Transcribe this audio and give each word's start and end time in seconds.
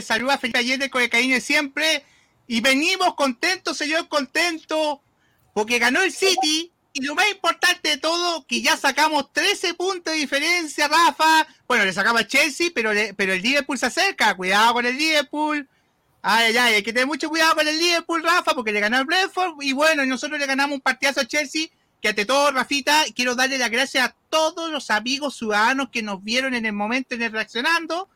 Les 0.00 0.06
saluda 0.06 0.38
Felipe 0.38 0.58
Allende 0.60 0.88
con 0.88 1.02
el 1.02 1.10
cariño 1.10 1.34
de 1.34 1.42
siempre. 1.42 2.02
Y 2.46 2.62
venimos 2.62 3.14
contentos, 3.16 3.76
señor, 3.76 4.08
contentos, 4.08 4.98
porque 5.52 5.78
ganó 5.78 6.00
el 6.00 6.10
City. 6.10 6.72
Y 6.94 7.02
lo 7.02 7.14
más 7.14 7.30
importante 7.30 7.90
de 7.90 7.96
todo, 7.98 8.46
que 8.46 8.62
ya 8.62 8.78
sacamos 8.78 9.30
13 9.34 9.74
puntos 9.74 10.14
de 10.14 10.20
diferencia, 10.20 10.88
Rafa. 10.88 11.46
Bueno, 11.68 11.84
le 11.84 11.92
sacamos 11.92 12.22
a 12.22 12.26
Chelsea, 12.26 12.70
pero, 12.74 12.94
le- 12.94 13.12
pero 13.12 13.34
el 13.34 13.42
Liverpool 13.42 13.76
se 13.76 13.86
acerca. 13.86 14.34
Cuidado 14.34 14.72
con 14.72 14.86
el 14.86 14.96
Liverpool. 14.96 15.68
Ay, 16.22 16.46
ay, 16.46 16.56
ay, 16.56 16.74
hay 16.76 16.82
que 16.82 16.94
tener 16.94 17.06
mucho 17.06 17.28
cuidado 17.28 17.54
con 17.56 17.68
el 17.68 17.78
Liverpool, 17.78 18.22
Rafa, 18.22 18.54
porque 18.54 18.72
le 18.72 18.80
ganó 18.80 18.98
el 18.98 19.04
Brentford. 19.04 19.60
Y 19.60 19.72
bueno, 19.74 20.06
nosotros 20.06 20.40
le 20.40 20.46
ganamos 20.46 20.76
un 20.76 20.80
partidazo 20.80 21.20
a 21.20 21.26
Chelsea. 21.26 21.66
Que 22.00 22.08
ante 22.08 22.24
todo, 22.24 22.50
Rafita, 22.52 23.04
quiero 23.14 23.34
darle 23.34 23.58
las 23.58 23.70
gracias 23.70 24.08
a 24.08 24.16
todos 24.30 24.70
los 24.72 24.90
amigos 24.90 25.36
ciudadanos 25.36 25.90
que 25.90 26.02
nos 26.02 26.24
vieron 26.24 26.54
en 26.54 26.64
el 26.64 26.72
momento 26.72 27.14
en 27.14 27.20
el 27.20 27.32
reaccionando. 27.32 28.08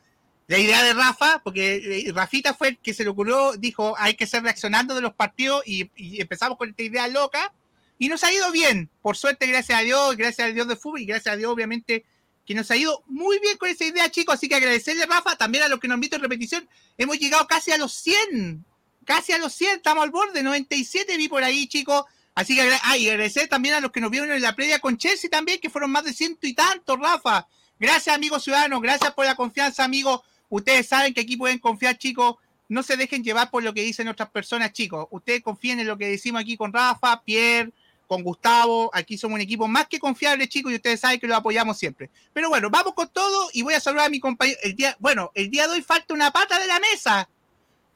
La 0.46 0.58
idea 0.58 0.82
de 0.82 0.92
Rafa, 0.92 1.40
porque 1.42 2.06
eh, 2.06 2.12
Rafita 2.12 2.52
fue 2.52 2.68
el 2.68 2.78
que 2.78 2.92
se 2.92 3.02
le 3.02 3.10
ocurrió, 3.10 3.52
dijo, 3.52 3.94
hay 3.98 4.14
que 4.14 4.26
ser 4.26 4.42
reaccionando 4.42 4.94
de 4.94 5.00
los 5.00 5.14
partidos 5.14 5.62
y, 5.66 5.90
empezamos 6.20 6.58
con 6.58 6.68
esta 6.68 6.82
idea 6.82 7.08
loca. 7.08 7.52
Y 7.98 8.08
nos 8.08 8.24
ha 8.24 8.32
ido 8.32 8.50
bien, 8.50 8.90
por 9.00 9.16
suerte, 9.16 9.46
gracias 9.46 9.78
a 9.78 9.82
Dios, 9.82 10.16
gracias 10.16 10.48
a 10.48 10.52
Dios 10.52 10.68
de 10.68 10.76
fútbol 10.76 11.00
y 11.00 11.06
gracias 11.06 11.32
a 11.32 11.36
Dios, 11.36 11.50
obviamente, 11.50 12.04
que 12.44 12.54
nos 12.54 12.70
ha 12.70 12.76
ido 12.76 13.02
muy 13.06 13.38
bien 13.38 13.56
con 13.56 13.70
esa 13.70 13.84
idea, 13.84 14.10
chicos. 14.10 14.34
Así 14.34 14.48
que 14.48 14.56
agradecerle, 14.56 15.06
Rafa, 15.06 15.36
también 15.36 15.64
a 15.64 15.68
los 15.68 15.80
que 15.80 15.88
nos 15.88 15.94
han 15.94 16.00
visto 16.00 16.16
en 16.16 16.22
repetición. 16.22 16.68
Hemos 16.98 17.18
llegado 17.18 17.46
casi 17.46 17.70
a 17.70 17.78
los 17.78 17.94
100, 17.94 18.64
casi 19.06 19.32
a 19.32 19.38
los 19.38 19.54
100, 19.54 19.76
estamos 19.76 20.04
al 20.04 20.10
borde, 20.10 20.42
97 20.42 21.16
vi 21.16 21.28
por 21.28 21.42
ahí, 21.42 21.66
chicos. 21.68 22.04
Así 22.34 22.56
que 22.56 22.68
ah, 22.82 22.98
y 22.98 23.08
agradecer 23.08 23.48
también 23.48 23.76
a 23.76 23.80
los 23.80 23.92
que 23.92 24.00
nos 24.00 24.10
vieron 24.10 24.30
en 24.30 24.42
la 24.42 24.56
previa 24.56 24.80
con 24.80 24.98
Chelsea 24.98 25.30
también, 25.30 25.60
que 25.60 25.70
fueron 25.70 25.90
más 25.90 26.04
de 26.04 26.12
ciento 26.12 26.46
y 26.46 26.52
tantos, 26.52 26.98
Rafa. 26.98 27.46
Gracias, 27.78 28.14
amigos 28.14 28.42
ciudadanos, 28.42 28.82
gracias 28.82 29.14
por 29.14 29.24
la 29.24 29.36
confianza, 29.36 29.84
amigos. 29.84 30.20
Ustedes 30.54 30.86
saben 30.86 31.12
que 31.12 31.22
aquí 31.22 31.36
pueden 31.36 31.58
confiar, 31.58 31.98
chicos. 31.98 32.36
No 32.68 32.84
se 32.84 32.96
dejen 32.96 33.24
llevar 33.24 33.50
por 33.50 33.64
lo 33.64 33.74
que 33.74 33.82
dicen 33.82 34.06
otras 34.06 34.30
personas, 34.30 34.72
chicos. 34.72 35.08
Ustedes 35.10 35.42
confíen 35.42 35.80
en 35.80 35.88
lo 35.88 35.98
que 35.98 36.06
decimos 36.06 36.42
aquí 36.42 36.56
con 36.56 36.72
Rafa, 36.72 37.20
Pierre, 37.24 37.72
con 38.06 38.22
Gustavo. 38.22 38.88
Aquí 38.94 39.18
somos 39.18 39.34
un 39.34 39.40
equipo 39.40 39.66
más 39.66 39.88
que 39.88 39.98
confiable, 39.98 40.48
chicos, 40.48 40.70
y 40.70 40.76
ustedes 40.76 41.00
saben 41.00 41.18
que 41.18 41.26
lo 41.26 41.34
apoyamos 41.34 41.76
siempre. 41.76 42.08
Pero 42.32 42.50
bueno, 42.50 42.70
vamos 42.70 42.94
con 42.94 43.08
todo 43.08 43.50
y 43.52 43.62
voy 43.62 43.74
a 43.74 43.80
saludar 43.80 44.06
a 44.06 44.10
mi 44.10 44.20
compañero. 44.20 44.56
El 44.62 44.76
día, 44.76 44.96
bueno, 45.00 45.32
el 45.34 45.50
día 45.50 45.66
de 45.66 45.72
hoy 45.72 45.82
falta 45.82 46.14
una 46.14 46.30
pata 46.30 46.60
de 46.60 46.68
la 46.68 46.78
mesa. 46.78 47.28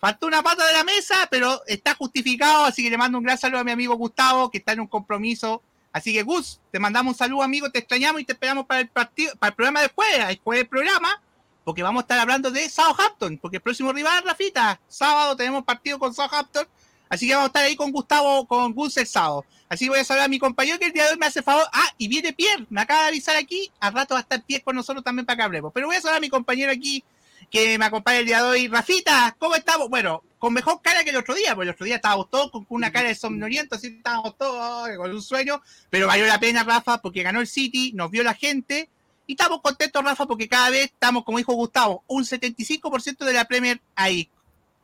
Faltó 0.00 0.26
una 0.26 0.42
pata 0.42 0.66
de 0.66 0.72
la 0.72 0.82
mesa, 0.82 1.28
pero 1.30 1.62
está 1.68 1.94
justificado, 1.94 2.64
así 2.64 2.82
que 2.82 2.90
le 2.90 2.98
mando 2.98 3.18
un 3.18 3.24
gran 3.24 3.38
saludo 3.38 3.60
a 3.60 3.64
mi 3.64 3.70
amigo 3.70 3.94
Gustavo, 3.94 4.50
que 4.50 4.58
está 4.58 4.72
en 4.72 4.80
un 4.80 4.88
compromiso. 4.88 5.62
Así 5.92 6.12
que 6.12 6.24
Gus, 6.24 6.58
te 6.72 6.80
mandamos 6.80 7.14
un 7.14 7.18
saludo, 7.18 7.44
amigo, 7.44 7.70
te 7.70 7.78
extrañamos 7.78 8.20
y 8.20 8.24
te 8.24 8.32
esperamos 8.32 8.66
para 8.66 8.80
el 8.80 8.88
partido, 8.88 9.32
para 9.36 9.50
el 9.50 9.54
programa 9.54 9.80
de 9.80 9.90
jueves, 9.94 10.26
después 10.26 10.58
del 10.58 10.66
programa, 10.66 11.22
porque 11.64 11.82
vamos 11.82 12.00
a 12.00 12.04
estar 12.04 12.18
hablando 12.18 12.50
de 12.50 12.68
Southampton, 12.68 13.38
porque 13.38 13.58
el 13.58 13.62
próximo 13.62 13.92
rival, 13.92 14.22
Rafita, 14.24 14.80
sábado 14.88 15.36
tenemos 15.36 15.64
partido 15.64 15.98
con 15.98 16.14
Southampton, 16.14 16.66
así 17.08 17.26
que 17.26 17.34
vamos 17.34 17.46
a 17.46 17.48
estar 17.48 17.64
ahí 17.64 17.76
con 17.76 17.92
Gustavo, 17.92 18.46
con 18.46 18.72
Gus 18.72 18.96
el 18.96 19.06
sábado. 19.06 19.44
Así 19.68 19.84
que 19.84 19.90
voy 19.90 19.98
a 19.98 20.04
saludar 20.04 20.26
a 20.26 20.28
mi 20.28 20.38
compañero 20.38 20.78
que 20.78 20.86
el 20.86 20.92
día 20.92 21.04
de 21.04 21.10
hoy 21.12 21.18
me 21.18 21.26
hace 21.26 21.42
favor. 21.42 21.66
Ah, 21.72 21.88
y 21.98 22.08
viene 22.08 22.32
Pierre, 22.32 22.66
me 22.70 22.80
acaba 22.80 23.02
de 23.02 23.08
avisar 23.08 23.36
aquí, 23.36 23.70
al 23.80 23.92
rato 23.92 24.14
va 24.14 24.20
a 24.20 24.22
estar 24.22 24.42
Pierre 24.42 24.64
con 24.64 24.74
nosotros 24.74 25.04
también 25.04 25.26
para 25.26 25.36
que 25.36 25.42
hablemos. 25.42 25.72
Pero 25.74 25.86
voy 25.86 25.96
a 25.96 26.00
saludar 26.00 26.18
a 26.18 26.20
mi 26.20 26.30
compañero 26.30 26.72
aquí, 26.72 27.04
que 27.50 27.78
me 27.78 27.84
acompaña 27.84 28.18
el 28.18 28.26
día 28.26 28.42
de 28.42 28.48
hoy. 28.48 28.68
Rafita, 28.68 29.36
¿cómo 29.38 29.54
estamos? 29.54 29.90
Bueno, 29.90 30.22
con 30.38 30.52
mejor 30.52 30.80
cara 30.80 31.04
que 31.04 31.10
el 31.10 31.16
otro 31.16 31.34
día, 31.34 31.54
porque 31.54 31.68
el 31.68 31.74
otro 31.74 31.84
día 31.84 31.96
estábamos 31.96 32.30
todos 32.30 32.50
con 32.50 32.64
una 32.68 32.92
cara 32.92 33.08
de 33.08 33.14
somnoliento, 33.14 33.76
así 33.76 33.88
estábamos 33.88 34.36
todos 34.38 34.88
con 34.96 35.10
un 35.10 35.22
sueño, 35.22 35.60
pero 35.90 36.06
valió 36.06 36.26
la 36.26 36.40
pena, 36.40 36.64
Rafa, 36.64 36.98
porque 37.02 37.22
ganó 37.22 37.40
el 37.40 37.46
City, 37.46 37.92
nos 37.94 38.10
vio 38.10 38.22
la 38.22 38.34
gente, 38.34 38.88
y 39.28 39.32
estamos 39.34 39.60
contentos, 39.60 40.02
Rafa, 40.02 40.24
porque 40.26 40.48
cada 40.48 40.70
vez 40.70 40.86
estamos, 40.86 41.22
como 41.22 41.36
dijo 41.36 41.52
Gustavo, 41.52 42.02
un 42.06 42.24
75% 42.24 43.26
de 43.26 43.32
la 43.34 43.44
Premier 43.44 43.78
ahí. 43.94 44.30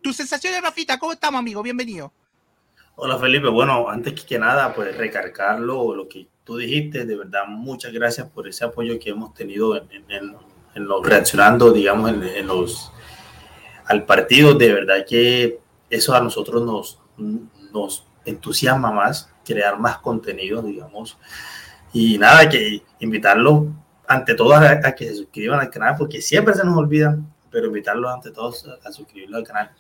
Tus 0.03 0.17
sensaciones, 0.17 0.61
Rafita, 0.61 0.99
¿cómo 0.99 1.13
estamos, 1.13 1.39
amigo? 1.39 1.63
Bienvenido. 1.63 2.13
Hola 2.97 3.19
Felipe, 3.19 3.49
bueno, 3.49 3.89
antes 3.89 4.23
que 4.23 4.39
nada, 4.39 4.75
pues 4.75 4.95
recargarlo, 4.99 5.95
lo 5.97 6.07
que 6.09 6.29
tú 6.45 6.59
dijiste, 6.59 7.07
de 7.07 7.17
verdad, 7.17 7.47
muchas 7.49 7.91
gracias 7.95 8.29
por 8.29 8.47
ese 8.47 8.67
apoyo 8.67 8.99
que 9.01 9.11
hemos 9.11 9.33
tenido 9.33 9.77
en, 9.79 9.89
en- 10.11 10.37
en- 10.75 10.85
los 10.85 11.07
reaccionando, 11.07 11.73
digamos, 11.73 12.11
en, 12.11 12.23
en 12.23 12.47
los 12.47 12.93
al 13.87 14.05
partido, 14.05 14.53
de 14.55 14.73
verdad 14.75 15.07
que 15.09 15.59
eso 15.89 16.15
a 16.15 16.21
nosotros 16.21 16.63
nos, 16.63 16.99
nos 17.73 18.05
entusiasma 18.27 18.91
más, 18.93 19.31
crear 19.45 19.79
más 19.79 19.99
contenido, 19.99 20.61
digamos, 20.63 21.17
y 21.95 22.19
nada, 22.19 22.49
que 22.49 22.83
invitarlos 23.01 23.69
ante 24.07 24.35
todo 24.35 24.55
a, 24.55 24.71
a 24.85 24.95
que 24.95 25.09
se 25.09 25.15
suscriban 25.17 25.61
al 25.61 25.71
canal, 25.71 25.97
porque 25.99 26.21
siempre 26.21 26.55
se 26.55 26.65
nos 26.65 26.77
olvida, 26.77 27.19
pero 27.51 27.67
invitarlos 27.67 28.13
ante 28.13 28.31
todos 28.31 28.67
a, 28.67 28.89
a 28.89 28.93
suscribirse 28.93 29.35
al 29.37 29.45
canal. 29.45 29.71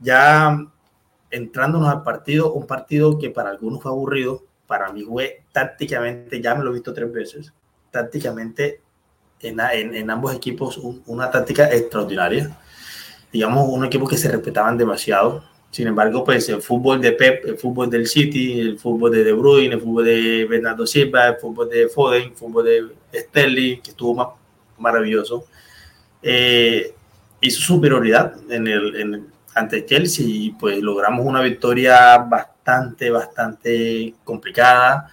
Ya 0.00 0.66
entrándonos 1.30 1.88
al 1.88 2.02
partido, 2.02 2.52
un 2.52 2.66
partido 2.66 3.18
que 3.18 3.30
para 3.30 3.50
algunos 3.50 3.82
fue 3.82 3.90
aburrido, 3.90 4.44
para 4.66 4.92
mí 4.92 5.02
fue 5.02 5.42
tácticamente, 5.52 6.40
ya 6.40 6.54
me 6.54 6.64
lo 6.64 6.70
he 6.70 6.74
visto 6.74 6.92
tres 6.94 7.12
veces, 7.12 7.52
tácticamente 7.90 8.80
en, 9.40 9.58
en, 9.60 9.94
en 9.94 10.10
ambos 10.10 10.34
equipos 10.34 10.78
un- 10.78 11.02
una 11.06 11.30
táctica 11.30 11.70
extraordinaria. 11.72 12.56
Digamos, 13.32 13.68
un 13.68 13.84
equipo 13.84 14.06
que 14.08 14.16
se 14.16 14.30
respetaban 14.30 14.78
demasiado. 14.78 15.44
Sin 15.70 15.86
embargo, 15.86 16.24
pues 16.24 16.48
el 16.48 16.62
fútbol 16.62 17.00
de 17.00 17.12
Pep, 17.12 17.44
el 17.44 17.58
fútbol 17.58 17.90
del 17.90 18.06
City, 18.06 18.58
el 18.58 18.78
fútbol 18.78 19.10
de 19.12 19.22
De 19.22 19.32
Bruyne, 19.34 19.74
el 19.74 19.80
fútbol 19.82 20.04
de 20.06 20.46
Bernardo 20.48 20.86
Silva, 20.86 21.28
el 21.28 21.36
fútbol 21.36 21.68
de 21.68 21.88
Foden, 21.88 22.22
el 22.28 22.34
fútbol 22.34 22.64
de 22.64 22.88
Sterling, 23.12 23.80
que 23.80 23.90
estuvo 23.90 24.14
ma- 24.14 24.34
maravilloso, 24.78 25.46
eh, 26.22 26.94
hizo 27.40 27.60
superioridad 27.60 28.34
en 28.50 28.66
el, 28.66 28.96
en, 28.96 29.26
ante 29.54 29.84
Chelsea 29.86 30.24
y 30.26 30.50
pues 30.50 30.78
logramos 30.78 31.24
una 31.26 31.40
victoria 31.40 32.18
bastante, 32.18 33.10
bastante 33.10 34.14
complicada 34.24 35.10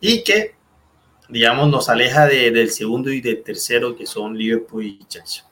y 0.00 0.22
que, 0.22 0.54
digamos, 1.28 1.68
nos 1.68 1.88
aleja 1.88 2.26
de- 2.26 2.50
del 2.50 2.70
segundo 2.70 3.10
y 3.10 3.20
del 3.20 3.42
tercero 3.42 3.96
que 3.96 4.06
son 4.06 4.36
Liverpool 4.36 4.84
y 4.84 5.04
Chelsea. 5.08 5.44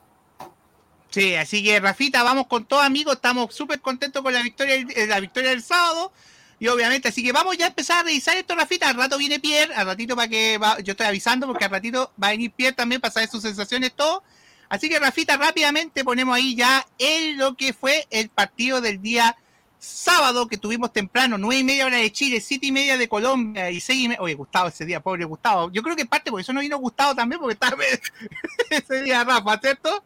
Sí, 1.11 1.35
así 1.35 1.65
que 1.65 1.81
Rafita, 1.81 2.23
vamos 2.23 2.47
con 2.47 2.67
todo, 2.67 2.81
amigos. 2.81 3.15
Estamos 3.15 3.55
súper 3.55 3.81
contentos 3.81 4.23
con 4.23 4.35
la 4.35 4.43
victoria, 4.43 4.75
eh, 4.75 5.07
la 5.07 5.19
victoria 5.21 5.51
del 5.51 5.63
sábado. 5.63 6.13
Y 6.59 6.69
obviamente, 6.69 7.09
así 7.09 7.23
que 7.23 7.33
vamos 7.33 7.57
ya 7.59 7.67
a 7.67 7.69
empezar 7.69 7.99
a 7.99 8.03
revisar 8.05 8.37
esto, 8.37 8.55
Rafita. 8.55 8.89
Al 8.89 8.97
rato 8.97 9.19
viene 9.19 9.39
Pierre, 9.41 9.75
al 9.75 9.87
ratito 9.87 10.17
para 10.17 10.29
que 10.29 10.57
va- 10.59 10.79
yo 10.81 10.93
estoy 10.93 11.07
avisando 11.07 11.47
porque 11.47 11.67
al 11.67 11.71
ratito 11.71 12.13
va 12.23 12.29
a 12.29 12.31
venir 12.31 12.51
Pierre 12.53 12.75
también 12.75 13.01
para 13.01 13.13
saber 13.13 13.29
sus 13.29 13.43
sensaciones, 13.43 13.93
todo. 13.93 14.23
Así 14.69 14.89
que 14.89 14.99
Rafita, 14.99 15.37
rápidamente 15.37 16.03
ponemos 16.03 16.35
ahí 16.35 16.57
ya 16.57 16.85
en 16.99 17.37
lo 17.39 17.57
que 17.57 17.73
fue 17.73 18.07
el 18.11 18.31
partido 18.31 18.81
del 18.81 19.01
día 19.03 19.37
sábado 19.79 20.49
que 20.49 20.57
tuvimos 20.57 20.93
temprano, 20.93 21.37
nueve 21.39 21.59
y 21.61 21.65
media 21.65 21.87
hora 21.87 21.99
de 21.99 22.11
Chile, 22.11 22.41
siete 22.41 22.67
y 22.67 22.73
media 22.73 22.97
de 22.97 23.07
Colombia 23.09 23.71
y 23.71 23.79
seis 23.81 24.01
y 24.05 24.09
media. 24.09 24.23
Oye, 24.23 24.35
Gustavo 24.35 24.69
ese 24.69 24.85
día, 24.87 25.01
pobre 25.01 25.25
Gustavo. 25.27 25.71
Yo 25.71 25.83
creo 25.83 25.95
que 25.95 26.07
parte 26.07 26.31
por 26.31 26.41
eso 26.41 26.53
no 26.55 26.61
vino 26.61 26.79
Gustavo 26.79 27.15
también, 27.15 27.39
porque 27.41 27.53
estaba 27.55 27.77
ese 28.71 29.03
día 29.03 29.23
Rafa, 29.23 29.59
¿cierto? 29.61 30.03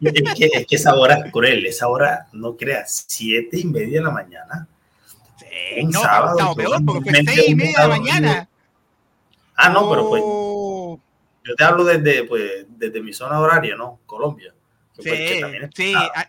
Es 0.00 0.34
que, 0.34 0.50
es 0.60 0.66
que 0.66 0.76
esa 0.76 0.94
hora 0.94 1.30
cruel, 1.30 1.66
esa 1.66 1.88
hora, 1.88 2.28
no 2.32 2.56
creas, 2.56 3.04
siete 3.08 3.58
y 3.58 3.64
media 3.64 3.98
de 3.98 4.04
la 4.04 4.10
mañana. 4.10 4.68
Un 5.82 5.90
no, 5.90 6.00
sábado, 6.00 6.38
estaba 6.38 6.54
peor 6.54 6.84
porque 6.84 7.10
fue 7.10 7.24
seis 7.24 7.48
y 7.48 7.54
media 7.54 7.80
de 7.82 7.88
la 7.88 7.88
mañana. 7.88 8.48
Ah, 9.56 9.68
no, 9.70 9.88
pero 9.90 10.08
pues 10.08 10.22
Oh, 10.24 11.00
yo 11.44 11.54
te 11.54 11.64
hablo 11.64 11.84
desde, 11.84 12.24
pues, 12.24 12.66
desde 12.68 13.00
mi 13.00 13.12
zona 13.12 13.38
horaria, 13.40 13.76
¿no? 13.76 14.00
Colombia. 14.06 14.52
que 14.96 15.02
que 15.02 15.34
sí, 15.34 15.40
también 15.40 15.62
es 15.64 15.70
sí. 15.74 15.92
ah, 15.96 16.28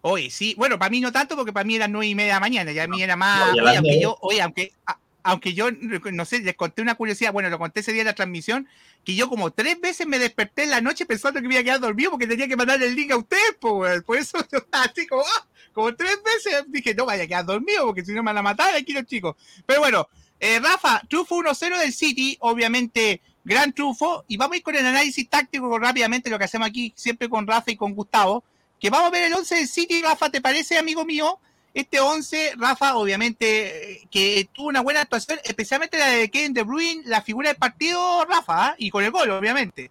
Oye, 0.00 0.30
sí, 0.30 0.54
bueno, 0.56 0.78
para 0.78 0.90
mí 0.90 1.00
no 1.00 1.10
tanto 1.10 1.34
porque 1.36 1.52
para 1.52 1.64
mí 1.64 1.74
era 1.74 1.88
nueve 1.88 2.06
y 2.06 2.14
media 2.14 2.28
de 2.28 2.36
la 2.36 2.40
mañana, 2.40 2.72
ya 2.72 2.84
a 2.84 2.88
mí 2.88 3.02
era 3.02 3.16
más, 3.16 3.56
No, 3.56 3.64
oye, 3.64 3.76
aunque 3.76 4.00
yo, 4.00 4.16
oye, 4.20 4.40
aunque, 4.42 4.72
a- 4.86 4.98
aunque 5.28 5.52
yo, 5.52 5.70
no 5.70 6.24
sé, 6.24 6.40
les 6.40 6.56
conté 6.56 6.80
una 6.80 6.94
curiosidad, 6.94 7.34
bueno, 7.34 7.50
lo 7.50 7.58
conté 7.58 7.80
ese 7.80 7.92
día 7.92 8.00
en 8.00 8.06
la 8.06 8.14
transmisión, 8.14 8.66
que 9.04 9.14
yo 9.14 9.28
como 9.28 9.50
tres 9.50 9.78
veces 9.78 10.06
me 10.06 10.18
desperté 10.18 10.62
en 10.62 10.70
la 10.70 10.80
noche 10.80 11.04
pensando 11.04 11.42
que 11.42 11.46
me 11.46 11.54
iba 11.54 11.60
a 11.60 11.64
quedar 11.64 11.80
dormido 11.80 12.12
porque 12.12 12.26
tenía 12.26 12.48
que 12.48 12.56
mandar 12.56 12.82
el 12.82 12.94
link 12.94 13.10
a 13.10 13.18
ustedes, 13.18 13.56
pues, 13.60 14.02
por 14.04 14.16
eso 14.16 14.38
yo 14.50 14.60
así 14.72 15.06
como, 15.06 15.22
ah, 15.22 15.46
como 15.74 15.94
tres 15.94 16.18
veces 16.24 16.64
dije, 16.68 16.94
no 16.94 17.04
vaya 17.04 17.24
a 17.24 17.26
quedar 17.26 17.44
dormido 17.44 17.84
porque 17.84 18.04
si 18.06 18.12
no 18.12 18.22
me 18.22 18.28
van 18.28 18.38
a 18.38 18.42
matar 18.42 18.74
aquí 18.74 18.94
los 18.94 19.04
chicos. 19.04 19.36
Pero 19.66 19.80
bueno, 19.80 20.08
eh, 20.40 20.60
Rafa, 20.60 21.02
triunfo 21.06 21.36
1-0 21.36 21.78
del 21.78 21.92
City, 21.92 22.38
obviamente 22.40 23.20
gran 23.44 23.74
triunfo. 23.74 24.24
Y 24.28 24.38
vamos 24.38 24.54
a 24.54 24.56
ir 24.56 24.62
con 24.62 24.76
el 24.76 24.86
análisis 24.86 25.28
táctico 25.28 25.78
rápidamente, 25.78 26.30
lo 26.30 26.38
que 26.38 26.44
hacemos 26.44 26.68
aquí 26.68 26.94
siempre 26.96 27.28
con 27.28 27.46
Rafa 27.46 27.70
y 27.70 27.76
con 27.76 27.94
Gustavo. 27.94 28.44
Que 28.80 28.88
vamos 28.88 29.08
a 29.08 29.10
ver 29.10 29.24
el 29.24 29.34
11 29.34 29.56
del 29.56 29.68
City, 29.68 30.00
Rafa, 30.00 30.30
¿te 30.30 30.40
parece, 30.40 30.78
amigo 30.78 31.04
mío? 31.04 31.38
Este 31.78 32.00
11, 32.00 32.54
Rafa, 32.58 32.96
obviamente, 32.96 34.08
que 34.10 34.48
tuvo 34.52 34.66
una 34.66 34.80
buena 34.80 35.02
actuación, 35.02 35.38
especialmente 35.44 35.96
la 35.96 36.08
de 36.08 36.28
Kevin 36.28 36.52
De 36.52 36.64
Bruyne, 36.64 37.02
la 37.06 37.22
figura 37.22 37.50
del 37.50 37.56
partido, 37.56 38.24
Rafa, 38.24 38.70
¿ah? 38.70 38.74
y 38.78 38.90
con 38.90 39.04
el 39.04 39.12
gol, 39.12 39.30
obviamente. 39.30 39.88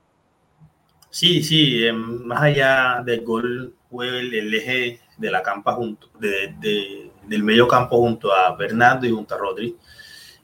Sí, 1.10 1.42
sí, 1.42 1.86
eh, 1.86 1.94
más 1.94 2.42
allá 2.42 3.02
del 3.06 3.22
gol 3.24 3.74
fue 3.90 4.20
el, 4.20 4.54
eje 4.54 5.00
de 5.18 5.32
la 5.32 5.42
campa 5.42 5.76
junto, 5.76 6.10
de, 6.20 7.10
del 7.26 7.44
medio 7.44 7.70
campo 7.70 8.00
junto 8.00 8.34
a 8.34 8.54
Bernardo 8.58 9.08
y 9.08 9.12
junto 9.12 9.36
a 9.36 9.38
Rodri. 9.38 9.78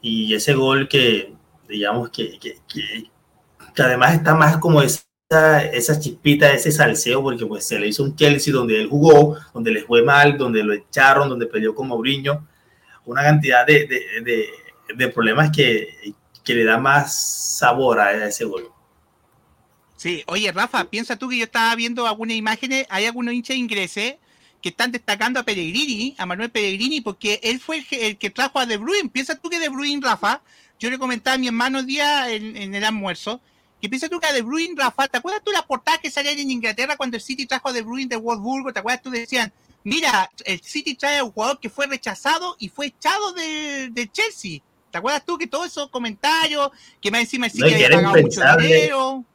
Y 0.02 0.34
ese 0.34 0.54
gol 0.54 0.88
que, 0.88 1.34
digamos, 1.68 2.10
que, 2.10 2.40
que, 2.40 2.60
que, 2.70 3.84
además 3.84 4.14
está 4.14 4.34
más 4.34 4.60
como 4.60 4.82
esa, 4.82 5.02
esa 5.34 6.00
chispita, 6.00 6.52
ese 6.52 6.72
salseo, 6.72 7.22
porque 7.22 7.46
pues 7.46 7.66
se 7.66 7.80
le 7.80 7.88
hizo 7.88 8.04
un 8.04 8.16
Chelsea 8.16 8.54
donde 8.54 8.80
él 8.80 8.88
jugó, 8.88 9.38
donde 9.54 9.72
le 9.72 9.82
fue 9.84 10.04
mal, 10.04 10.38
donde 10.38 10.64
lo 10.64 10.74
echaron, 10.74 11.30
donde 11.30 11.48
peleó 11.48 11.74
con 11.74 11.88
Mourinho. 11.88 12.48
Una 13.06 13.24
cantidad 13.24 13.66
de, 13.66 13.88
de, 13.88 14.50
de 14.96 15.08
problemas 15.10 15.52
que, 15.52 16.14
que 16.44 16.56
le 16.56 16.64
da 16.64 16.78
más 16.78 17.58
sabor 17.58 18.00
a 18.00 18.28
ese 18.28 18.46
gol. 18.46 18.70
Sí, 19.98 20.24
oye, 20.28 20.52
Rafa, 20.52 20.90
piensa 20.90 21.16
tú 21.16 21.30
que 21.30 21.38
yo 21.38 21.46
estaba 21.46 21.74
viendo 21.76 22.06
algunas 22.06 22.36
imágenes, 22.36 22.86
hay 22.90 23.06
algunos 23.06 23.34
hinchas 23.34 23.56
ingleses 23.56 24.16
que 24.62 24.70
están 24.70 24.92
destacando 24.92 25.40
a 25.40 25.44
Pellegrini, 25.44 26.16
a 26.18 26.26
Manuel 26.26 26.50
Pellegrini, 26.50 27.02
porque 27.02 27.40
él 27.44 27.60
fue 27.60 27.86
el 27.92 28.18
que, 28.18 28.30
trajo 28.30 28.60
a 28.60 28.66
De 28.66 28.78
Bruyne. 28.78 29.10
Piensa 29.10 29.36
tú 29.36 29.50
que 29.50 29.60
De 29.60 29.70
Bruyne, 29.70 30.02
Rafa, 30.02 30.42
yo 30.80 30.90
le 30.90 30.98
comentaba 30.98 31.36
a 31.36 31.38
mi 31.38 31.48
hermano 31.48 31.80
el 31.80 31.86
día 31.86 32.30
en, 32.32 32.74
el 32.74 32.84
almuerzo, 32.84 33.42
que 33.84 33.90
piensa 33.90 34.08
tú 34.08 34.18
que 34.18 34.28
a 34.28 34.32
De 34.32 34.42
Bruyne, 34.42 34.76
Rafa, 34.78 35.10
¿te 35.10 35.18
acuerdas 35.18 35.42
tú 35.44 35.52
las 35.52 35.64
portadas 35.64 36.00
que 36.00 36.10
salían 36.10 36.40
en 36.40 36.50
Inglaterra 36.50 36.96
cuando 36.96 37.18
el 37.18 37.22
City 37.22 37.46
trajo 37.46 37.68
a 37.68 37.74
De 37.74 37.82
Bruyne 37.82 38.08
de 38.08 38.16
Wolfsburgo? 38.16 38.72
¿Te 38.72 38.80
acuerdas 38.80 39.02
tú 39.02 39.10
decían, 39.10 39.52
mira, 39.84 40.32
el 40.46 40.62
City 40.62 40.96
trae 40.96 41.18
a 41.18 41.26
un 41.26 41.32
jugador 41.32 41.60
que 41.60 41.70
fue 41.70 41.86
rechazado 41.86 42.56
y 42.60 42.70
fue 42.70 42.86
echado 42.86 43.34
de, 43.34 44.10
Chelsea? 44.10 44.62
¿Te 44.90 45.00
acuerdas 45.00 45.26
tú 45.26 45.38
que 45.38 45.48
todos 45.48 45.68
esos 45.68 45.90
comentarios, 45.90 46.72
que 47.02 47.12
más 47.12 47.20
encima 47.24 47.48
el 47.48 47.52
City 47.52 47.74
había 47.74 47.90
pagado 47.90 48.22
mucho 48.22 48.42
dinero? 48.58 49.26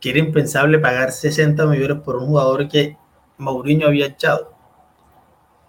que 0.00 0.10
era 0.10 0.18
impensable 0.18 0.80
pagar 0.80 1.12
60 1.12 1.64
millones 1.66 1.98
por 2.02 2.16
un 2.16 2.26
jugador 2.26 2.68
que 2.68 2.96
Mourinho 3.38 3.86
había 3.86 4.06
echado. 4.06 4.52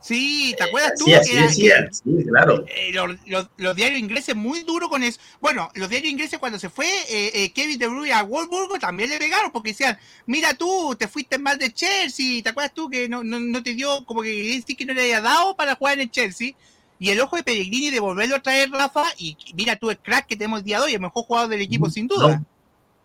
Sí, 0.01 0.55
¿te 0.57 0.63
acuerdas 0.63 0.93
tú? 0.97 1.05
Sí, 1.05 1.47
sí, 1.49 1.69
sí, 1.91 2.25
claro. 2.27 2.65
Eh, 2.67 2.91
los, 2.93 3.75
diarios 3.75 3.99
ingleses 3.99 4.35
muy 4.35 4.63
duro 4.63 4.89
con 4.89 5.03
eso. 5.03 5.19
Bueno, 5.39 5.69
los 5.75 5.89
diarios 5.89 6.11
ingleses 6.11 6.39
cuando 6.39 6.57
se 6.57 6.69
fue 6.69 6.87
eh, 6.87 7.31
eh, 7.33 7.51
Kevin 7.53 7.77
De 7.77 7.87
Bruyne 7.87 8.13
a 8.13 8.23
Wolfsburgo 8.23 8.79
también 8.79 9.09
le 9.09 9.19
pegaron 9.19 9.51
porque 9.51 9.69
decían, 9.69 9.97
mira 10.25 10.55
tú, 10.55 10.95
te 10.97 11.07
fuiste 11.07 11.37
mal 11.37 11.59
de 11.59 11.71
Chelsea, 11.71 12.41
¿te 12.41 12.49
acuerdas 12.49 12.73
tú 12.73 12.89
que 12.89 13.07
no, 13.07 13.23
no, 13.23 13.63
te 13.63 13.75
dio, 13.75 14.03
como 14.05 14.23
que 14.23 14.63
que 14.65 14.85
no 14.85 14.93
le 14.93 15.01
había 15.01 15.21
dado 15.21 15.55
para 15.55 15.75
jugar 15.75 15.95
en 15.95 16.01
el 16.01 16.11
Chelsea? 16.11 16.53
Y 16.97 17.09
el 17.09 17.19
ojo 17.19 17.35
de 17.35 17.43
Pellegrini 17.43 17.89
de 17.89 17.99
volverlo 17.99 18.35
a 18.35 18.41
traer, 18.41 18.69
Rafa, 18.69 19.05
y 19.17 19.35
mira 19.55 19.75
tú 19.75 19.89
el 19.89 19.97
crack 19.97 20.27
que 20.27 20.35
tenemos 20.35 20.59
el 20.59 20.65
día 20.65 20.77
de 20.77 20.85
hoy, 20.85 20.93
el 20.93 21.01
mejor 21.01 21.23
jugador 21.25 21.49
del 21.49 21.61
equipo 21.61 21.89
sin 21.89 22.07
duda. 22.07 22.43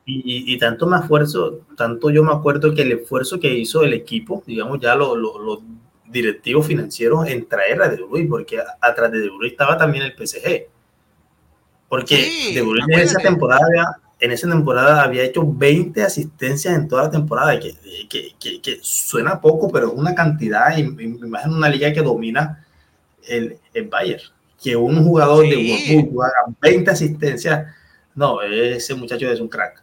Y, 0.08 0.56
tanto 0.58 0.86
me 0.86 0.98
esfuerzo, 0.98 1.62
tanto 1.76 2.10
yo 2.10 2.22
me 2.22 2.32
acuerdo 2.32 2.72
que 2.72 2.82
el 2.82 2.92
esfuerzo 2.92 3.40
que 3.40 3.58
hizo 3.58 3.82
el 3.82 3.92
equipo, 3.92 4.44
digamos 4.46 4.78
ya 4.80 4.94
los, 4.94 5.18
directivos 6.08 6.66
financieros 6.66 7.28
en 7.28 7.46
traer 7.46 7.82
a 7.82 7.88
De 7.88 7.96
Bruyne, 7.96 8.28
porque 8.28 8.58
atrás 8.80 9.10
de 9.12 9.20
De 9.20 9.28
Bruyne 9.28 9.48
estaba 9.48 9.76
también 9.76 10.04
el 10.04 10.12
PSG. 10.12 10.66
Porque 11.88 12.52
De 12.54 12.62
Bruyne 12.62 12.94
en 12.94 13.00
esa 13.00 13.18
temporada 13.18 14.00
en 14.18 14.32
esa 14.32 14.48
temporada 14.48 15.02
había 15.02 15.24
hecho 15.24 15.42
20 15.46 16.02
asistencias 16.02 16.74
en 16.74 16.88
toda 16.88 17.04
la 17.04 17.10
temporada, 17.10 17.58
que, 17.60 17.74
que, 18.08 18.60
que, 18.60 18.78
suena 18.80 19.40
poco, 19.40 19.70
pero 19.70 19.88
es 19.88 19.92
una 19.94 20.14
cantidad, 20.14 20.76
y, 20.76 20.84
me 20.84 21.04
imagino 21.04 21.56
una 21.56 21.68
liga 21.68 21.92
que 21.92 22.00
domina 22.00 22.64
el, 23.28 23.58
el 23.74 23.88
Bayern, 23.88 24.22
que 24.62 24.74
un 24.74 25.04
jugador 25.04 25.46
de 25.46 25.56
Wolfsburg 25.56 26.24
haga 26.24 26.54
20 26.60 26.90
asistencias, 26.90 27.66
no, 28.14 28.40
ese 28.40 28.94
muchacho 28.94 29.30
es 29.30 29.40
un 29.40 29.48
crack. 29.48 29.82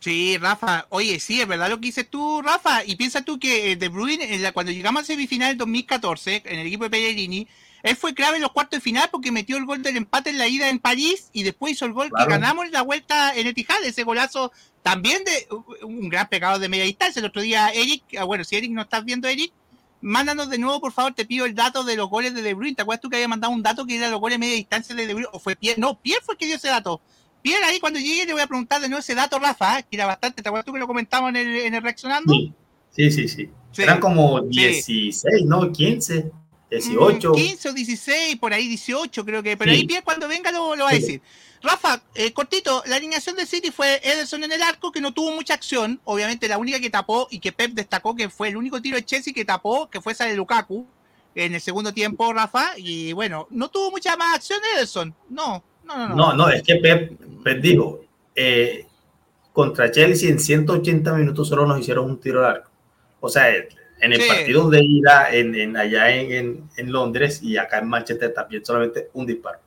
Sí, 0.00 0.38
Rafa, 0.38 0.86
oye, 0.90 1.18
sí, 1.18 1.40
es 1.40 1.48
verdad 1.48 1.68
lo 1.68 1.80
que 1.80 1.86
dices 1.86 2.08
tú, 2.08 2.40
Rafa, 2.40 2.84
y 2.84 2.94
piensa 2.94 3.22
tú 3.22 3.38
que 3.38 3.72
eh, 3.72 3.76
De 3.76 3.88
Bruyne, 3.88 4.52
cuando 4.52 4.70
llegamos 4.70 5.02
a 5.02 5.06
semifinal 5.06 5.52
en 5.52 5.58
2014, 5.58 6.42
en 6.44 6.58
el 6.60 6.66
equipo 6.68 6.84
de 6.84 6.90
Pellegrini, 6.90 7.48
él 7.82 7.96
fue 7.96 8.14
clave 8.14 8.36
en 8.36 8.42
los 8.42 8.52
cuartos 8.52 8.78
de 8.78 8.80
final 8.82 9.08
porque 9.10 9.32
metió 9.32 9.56
el 9.56 9.64
gol 9.64 9.82
del 9.82 9.96
empate 9.96 10.30
en 10.30 10.38
la 10.38 10.48
ida 10.48 10.68
en 10.68 10.78
París 10.78 11.30
y 11.32 11.42
después 11.42 11.72
hizo 11.72 11.84
el 11.84 11.92
gol 11.92 12.10
que 12.16 12.24
ganamos 12.26 12.66
en 12.66 12.72
la 12.72 12.82
vuelta 12.82 13.34
en 13.34 13.46
Etihad, 13.46 13.82
ese 13.84 14.02
golazo 14.04 14.52
también 14.82 15.22
de 15.24 15.46
un 15.84 16.08
gran 16.08 16.28
pecado 16.28 16.58
de 16.58 16.68
media 16.68 16.84
distancia. 16.84 17.20
El 17.20 17.26
otro 17.26 17.42
día, 17.42 17.68
Eric, 17.68 18.02
ah, 18.18 18.24
bueno, 18.24 18.44
si 18.44 18.56
Eric 18.56 18.70
no 18.72 18.82
estás 18.82 19.04
viendo, 19.04 19.28
Eric, 19.28 19.52
mándanos 20.00 20.48
de 20.48 20.58
nuevo, 20.58 20.80
por 20.80 20.92
favor, 20.92 21.14
te 21.14 21.24
pido 21.24 21.44
el 21.44 21.54
dato 21.54 21.84
de 21.84 21.96
los 21.96 22.08
goles 22.08 22.34
de 22.34 22.42
De 22.42 22.54
Bruyne. 22.54 22.74
¿Te 22.74 22.82
acuerdas 22.82 23.00
tú 23.00 23.10
que 23.10 23.16
había 23.16 23.28
mandado 23.28 23.52
un 23.52 23.62
dato 23.62 23.86
que 23.86 23.96
era 23.96 24.08
los 24.08 24.20
goles 24.20 24.36
de 24.36 24.40
media 24.40 24.56
distancia 24.56 24.94
de 24.94 25.06
De 25.06 25.14
Bruyne? 25.14 25.30
¿O 25.32 25.38
fue 25.38 25.56
Pierre? 25.56 25.80
No, 25.80 25.98
Pierre 26.00 26.22
fue 26.24 26.34
el 26.34 26.38
que 26.38 26.46
dio 26.46 26.56
ese 26.56 26.68
dato. 26.68 27.00
Bien, 27.42 27.58
ahí 27.64 27.78
cuando 27.80 27.98
llegue 27.98 28.26
le 28.26 28.32
voy 28.32 28.42
a 28.42 28.46
preguntar 28.46 28.80
de 28.80 28.88
nuevo 28.88 29.00
ese 29.00 29.14
dato, 29.14 29.38
Rafa, 29.38 29.82
que 29.82 29.96
era 29.96 30.06
bastante, 30.06 30.42
¿te 30.42 30.48
acuerdas 30.48 30.66
tú 30.66 30.72
que 30.72 30.78
lo 30.78 30.86
comentamos 30.86 31.30
en 31.30 31.36
el, 31.36 31.56
en 31.56 31.74
el 31.74 31.82
Reaccionando? 31.82 32.32
Sí, 32.90 33.10
sí, 33.10 33.28
sí. 33.28 33.50
Eran 33.76 34.00
como 34.00 34.40
16, 34.40 35.44
¿no? 35.44 35.70
15, 35.70 36.30
18. 36.70 37.32
15 37.32 37.68
o 37.68 37.72
16, 37.72 38.36
por 38.36 38.52
ahí 38.52 38.66
18 38.68 39.24
creo 39.24 39.42
que, 39.42 39.56
pero 39.56 39.70
ahí 39.70 39.86
bien 39.86 40.02
cuando 40.04 40.26
venga 40.26 40.50
lo, 40.50 40.74
lo 40.74 40.84
va 40.84 40.90
a 40.90 40.94
decir. 40.94 41.22
Rafa, 41.62 42.02
eh, 42.14 42.32
cortito, 42.32 42.82
la 42.86 42.96
alineación 42.96 43.34
del 43.34 43.46
City 43.46 43.70
fue 43.70 44.00
Ederson 44.04 44.44
en 44.44 44.52
el 44.52 44.62
arco, 44.62 44.92
que 44.92 45.00
no 45.00 45.12
tuvo 45.12 45.32
mucha 45.32 45.54
acción, 45.54 46.00
obviamente 46.04 46.46
la 46.46 46.58
única 46.58 46.78
que 46.78 46.90
tapó 46.90 47.26
y 47.30 47.40
que 47.40 47.52
Pep 47.52 47.72
destacó 47.72 48.14
que 48.14 48.28
fue 48.28 48.48
el 48.48 48.56
único 48.56 48.80
tiro 48.80 48.96
de 48.96 49.04
Chelsea 49.04 49.32
que 49.32 49.44
tapó, 49.44 49.88
que 49.90 50.00
fue 50.00 50.12
esa 50.12 50.26
de 50.26 50.36
Lukaku 50.36 50.86
en 51.34 51.54
el 51.54 51.60
segundo 51.60 51.92
tiempo, 51.92 52.32
Rafa, 52.32 52.72
y 52.76 53.12
bueno, 53.12 53.46
no 53.50 53.68
tuvo 53.68 53.90
mucha 53.90 54.16
más 54.16 54.36
acción 54.36 54.60
Ederson, 54.74 55.14
no, 55.28 55.62
no, 56.14 56.32
no, 56.34 56.48
es 56.48 56.62
que 56.62 56.76
Pep, 56.76 57.18
dijo, 57.60 58.00
eh, 58.34 58.86
contra 59.52 59.90
Chelsea 59.90 60.28
en 60.30 60.38
180 60.38 61.12
minutos 61.14 61.48
solo 61.48 61.66
nos 61.66 61.80
hicieron 61.80 62.06
un 62.06 62.20
tiro 62.20 62.42
largo. 62.42 62.66
O 63.20 63.28
sea, 63.28 63.48
en 64.00 64.12
el 64.12 64.26
partido 64.26 64.70
de 64.70 64.84
ida 64.84 65.28
en, 65.32 65.76
allá 65.76 66.10
en, 66.10 66.68
Londres 66.76 67.42
y 67.42 67.56
acá 67.56 67.78
en 67.78 67.88
Manchester 67.88 68.32
también 68.32 68.64
solamente 68.64 69.10
un 69.12 69.26
disparo. 69.26 69.58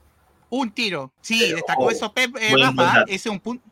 Un 0.49 0.71
tiro, 0.71 1.11
sí, 1.21 1.51
destacó 1.51 1.89
eso 1.89 2.13
Pep, 2.13 2.35
eh, 2.39 2.53
Rafa, 2.57 3.03
ese 3.03 3.15
es 3.15 3.25
un 3.27 3.39
punto. 3.39 3.63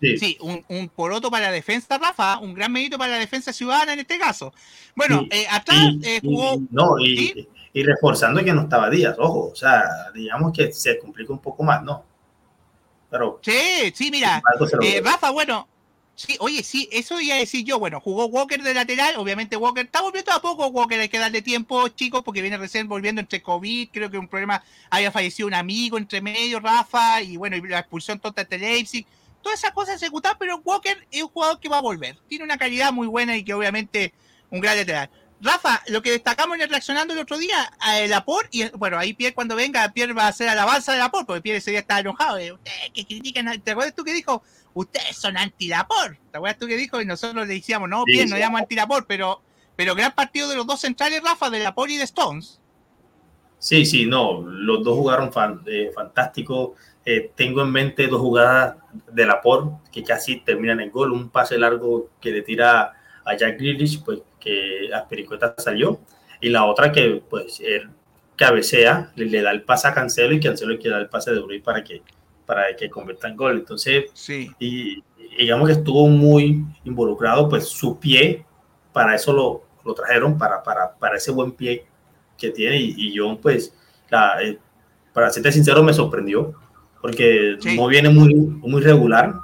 Sí, 0.00 0.36
un, 0.40 0.64
un, 0.68 0.88
poroto 0.88 1.30
para 1.30 1.46
la 1.46 1.52
defensa, 1.52 1.96
Rafa, 1.96 2.38
un 2.38 2.54
gran 2.54 2.72
mérito 2.72 2.98
para 2.98 3.12
la 3.12 3.18
defensa 3.20 3.52
ciudadana 3.52 3.92
en 3.92 4.00
este 4.00 4.18
caso. 4.18 4.52
Bueno, 4.96 5.26
eh, 5.30 5.46
atrás 5.48 5.92
jugó. 6.22 6.60
No, 6.70 6.98
y, 6.98 7.48
y 7.72 7.82
reforzando 7.82 8.44
que 8.44 8.52
no 8.52 8.62
estaba 8.62 8.90
Díaz, 8.90 9.16
ojo, 9.18 9.50
o 9.52 9.54
sea, 9.54 10.10
digamos 10.14 10.52
que 10.52 10.72
se 10.72 10.98
complica 10.98 11.32
un 11.32 11.38
poco 11.38 11.62
más, 11.62 11.82
¿no? 11.82 12.04
Pero. 13.10 13.40
Sí, 13.42 13.92
sí, 13.94 14.10
mira, 14.10 14.42
eh, 14.82 15.00
Rafa, 15.02 15.30
bueno, 15.30 15.68
sí, 16.14 16.36
oye, 16.40 16.62
sí, 16.62 16.88
eso 16.92 17.20
iba 17.20 17.34
a 17.34 17.38
decir 17.38 17.64
yo, 17.64 17.78
bueno, 17.78 18.00
jugó 18.00 18.26
Walker 18.26 18.62
de 18.62 18.74
lateral, 18.74 19.16
obviamente 19.16 19.56
Walker 19.56 19.84
está 19.84 20.02
volviendo 20.02 20.32
a 20.32 20.40
poco, 20.40 20.66
Walker 20.68 21.00
hay 21.00 21.08
que 21.08 21.18
darle 21.18 21.40
tiempo, 21.40 21.88
chicos, 21.88 22.22
porque 22.22 22.42
viene 22.42 22.58
recién 22.58 22.88
volviendo 22.88 23.20
entre 23.20 23.42
COVID, 23.42 23.88
creo 23.90 24.10
que 24.10 24.18
un 24.18 24.28
problema, 24.28 24.62
había 24.90 25.10
fallecido 25.10 25.46
un 25.46 25.54
amigo 25.54 25.96
entre 25.96 26.20
medio, 26.20 26.60
Rafa, 26.60 27.22
y 27.22 27.38
bueno, 27.38 27.56
y 27.56 27.62
la 27.62 27.80
expulsión 27.80 28.18
total 28.18 28.46
de 28.48 28.58
Leipzig, 28.58 29.06
todas 29.40 29.58
esas 29.58 29.72
cosas 29.72 30.00
ejecutadas, 30.00 30.36
pero 30.38 30.60
Walker 30.62 31.06
es 31.10 31.22
un 31.22 31.28
jugador 31.30 31.58
que 31.58 31.70
va 31.70 31.78
a 31.78 31.82
volver, 31.82 32.18
tiene 32.28 32.44
una 32.44 32.58
calidad 32.58 32.92
muy 32.92 33.06
buena 33.06 33.36
y 33.36 33.44
que 33.44 33.54
obviamente 33.54 34.12
un 34.50 34.60
gran 34.60 34.76
lateral. 34.76 35.10
Rafa, 35.42 35.82
lo 35.88 36.02
que 36.02 36.12
destacamos 36.12 36.54
en 36.54 36.62
el 36.62 36.68
reaccionando 36.68 37.14
el 37.14 37.18
otro 37.18 37.36
día, 37.36 37.72
el 37.98 38.12
apor, 38.12 38.46
y 38.52 38.68
bueno, 38.76 38.96
ahí 38.96 39.12
Pierre 39.12 39.34
cuando 39.34 39.56
venga, 39.56 39.88
Pierre 39.92 40.12
va 40.12 40.26
a 40.26 40.28
hacer 40.28 40.48
alabanza 40.48 40.92
del 40.92 41.02
apor, 41.02 41.26
porque 41.26 41.42
Pierre 41.42 41.58
ese 41.58 41.72
día 41.72 41.80
estaba 41.80 41.98
enojado. 41.98 42.36
Ustedes 42.36 42.90
que 42.94 43.04
critican, 43.04 43.60
¿te 43.60 43.72
acuerdas 43.72 43.94
tú 43.94 44.04
que 44.04 44.14
dijo? 44.14 44.44
Ustedes 44.72 45.16
son 45.16 45.36
anti-lapor. 45.36 46.16
¿Te 46.30 46.38
acuerdas 46.38 46.58
tú 46.58 46.68
que 46.68 46.76
dijo? 46.76 47.02
Y 47.02 47.06
nosotros 47.06 47.48
le 47.48 47.54
decíamos, 47.54 47.88
no, 47.88 48.04
Pierre, 48.04 48.30
no 48.30 48.36
llamo 48.36 48.56
anti-lapor, 48.56 49.04
pero, 49.08 49.42
pero 49.74 49.96
gran 49.96 50.12
partido 50.12 50.48
de 50.48 50.54
los 50.54 50.64
dos 50.64 50.80
centrales, 50.80 51.20
Rafa, 51.24 51.50
de 51.50 51.58
Lapor 51.58 51.90
y 51.90 51.96
de 51.96 52.04
Stones. 52.04 52.60
Sí, 53.58 53.84
sí, 53.84 54.06
no, 54.06 54.42
los 54.42 54.84
dos 54.84 54.96
jugaron 54.96 55.32
fan, 55.32 55.62
eh, 55.66 55.90
fantástico. 55.92 56.76
Eh, 57.04 57.32
tengo 57.34 57.62
en 57.62 57.72
mente 57.72 58.06
dos 58.06 58.20
jugadas 58.20 58.76
de 59.10 59.26
Lapor 59.26 59.72
que 59.90 60.04
casi 60.04 60.36
terminan 60.36 60.78
en 60.78 60.90
gol, 60.92 61.10
un 61.10 61.30
pase 61.30 61.58
largo 61.58 62.10
que 62.20 62.30
le 62.30 62.42
tira 62.42 62.92
a 63.24 63.36
Jack 63.36 63.58
Grealish, 63.58 64.04
pues 64.04 64.20
que 64.42 64.90
Aspiricueta 64.92 65.54
salió, 65.58 66.00
y 66.40 66.48
la 66.48 66.64
otra 66.64 66.90
que 66.90 67.22
pues 67.28 67.60
él 67.60 67.88
cabecea, 68.36 69.12
le, 69.14 69.26
le 69.26 69.42
da 69.42 69.50
el 69.52 69.62
pase 69.62 69.86
a 69.88 69.94
Cancelo 69.94 70.34
y 70.34 70.40
Cancelo 70.40 70.76
quiere 70.76 70.90
dar 70.90 71.02
el 71.02 71.08
pase 71.08 71.30
de 71.32 71.40
Bruyne 71.40 71.62
para 71.62 71.84
que, 71.84 72.02
para 72.46 72.74
que 72.76 72.90
convierta 72.90 73.28
en 73.28 73.36
gol. 73.36 73.58
Entonces, 73.58 74.06
sí. 74.14 74.50
y, 74.58 75.02
digamos 75.38 75.68
que 75.68 75.74
estuvo 75.74 76.08
muy 76.08 76.64
involucrado, 76.84 77.48
pues 77.48 77.68
su 77.68 77.98
pie, 78.00 78.44
para 78.92 79.14
eso 79.14 79.32
lo, 79.32 79.62
lo 79.84 79.94
trajeron, 79.94 80.36
para, 80.36 80.62
para, 80.62 80.94
para 80.96 81.16
ese 81.16 81.30
buen 81.30 81.52
pie 81.52 81.86
que 82.36 82.50
tiene, 82.50 82.78
y, 82.78 82.94
y 82.96 83.12
yo 83.14 83.38
pues, 83.40 83.74
la, 84.10 84.42
eh, 84.42 84.58
para 85.12 85.30
serte 85.30 85.52
sincero, 85.52 85.82
me 85.82 85.92
sorprendió, 85.92 86.54
porque 87.00 87.56
Sí. 87.60 87.76
no 87.76 87.86
viene 87.86 88.08
muy, 88.08 88.34
muy 88.34 88.82
regular. 88.82 89.34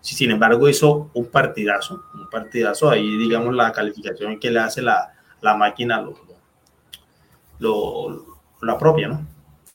Sin 0.00 0.30
embargo, 0.30 0.68
hizo 0.68 1.10
un 1.14 1.26
partidazo, 1.26 2.02
un 2.14 2.30
partidazo. 2.30 2.88
Ahí, 2.90 3.16
digamos, 3.18 3.54
la 3.54 3.72
calificación 3.72 4.38
que 4.38 4.50
le 4.50 4.60
hace 4.60 4.80
la, 4.80 5.12
la 5.40 5.54
máquina 5.56 6.00
lo, 6.00 6.18
lo, 7.58 8.10
lo- 8.10 8.38
la 8.62 8.78
propia, 8.78 9.08
¿no? 9.08 9.26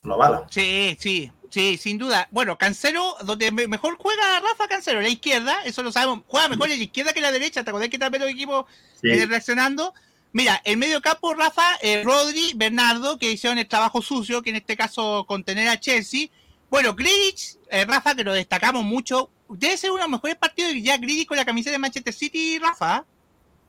Lo 0.02 0.14
avala. 0.14 0.46
Sí, 0.50 0.96
sí, 1.00 1.30
sí, 1.50 1.76
sin 1.78 1.96
duda. 1.98 2.28
Bueno, 2.30 2.58
Cancelo, 2.58 3.16
donde 3.24 3.50
me- 3.50 3.66
mejor 3.68 3.96
juega 3.98 4.40
Rafa 4.40 4.68
Cancelo, 4.68 5.00
la 5.00 5.08
izquierda, 5.08 5.56
eso 5.64 5.82
lo 5.82 5.90
sabemos. 5.92 6.20
Juega 6.26 6.48
mejor 6.48 6.70
en 6.70 6.78
la 6.78 6.84
izquierda 6.84 7.12
que 7.12 7.20
en 7.20 7.24
la 7.24 7.32
derecha. 7.32 7.64
¿Te 7.64 7.70
acordás 7.70 7.88
que 7.88 7.98
también 7.98 8.22
los 8.22 8.30
equipos 8.30 8.66
Sí. 9.00 9.08
eh, 9.10 9.26
reaccionando? 9.26 9.94
Mira, 10.32 10.60
el 10.64 10.76
medio 10.78 11.00
campo, 11.00 11.32
Rafa, 11.34 11.62
eh, 11.80 12.02
Rodri, 12.04 12.52
Bernardo, 12.56 13.18
que 13.18 13.30
hicieron 13.30 13.58
el 13.58 13.68
trabajo 13.68 14.02
sucio, 14.02 14.42
que 14.42 14.50
en 14.50 14.56
este 14.56 14.76
caso 14.76 15.24
contener 15.26 15.68
a 15.68 15.78
Chelsea. 15.78 16.28
Bueno, 16.74 16.92
Grealish, 16.96 17.56
eh, 17.70 17.84
Rafa, 17.84 18.16
que 18.16 18.24
lo 18.24 18.32
destacamos 18.32 18.82
mucho. 18.82 19.30
Debe 19.48 19.76
ser 19.76 19.92
uno 19.92 19.98
de 19.98 20.08
los 20.08 20.10
mejores 20.10 20.34
partidos 20.34 20.72
de 20.72 20.82
ya 20.82 20.96
Grealish 20.96 21.24
con 21.24 21.36
la 21.36 21.44
camiseta 21.44 21.70
de 21.70 21.78
Manchester 21.78 22.12
City, 22.12 22.58
Rafa. 22.58 23.04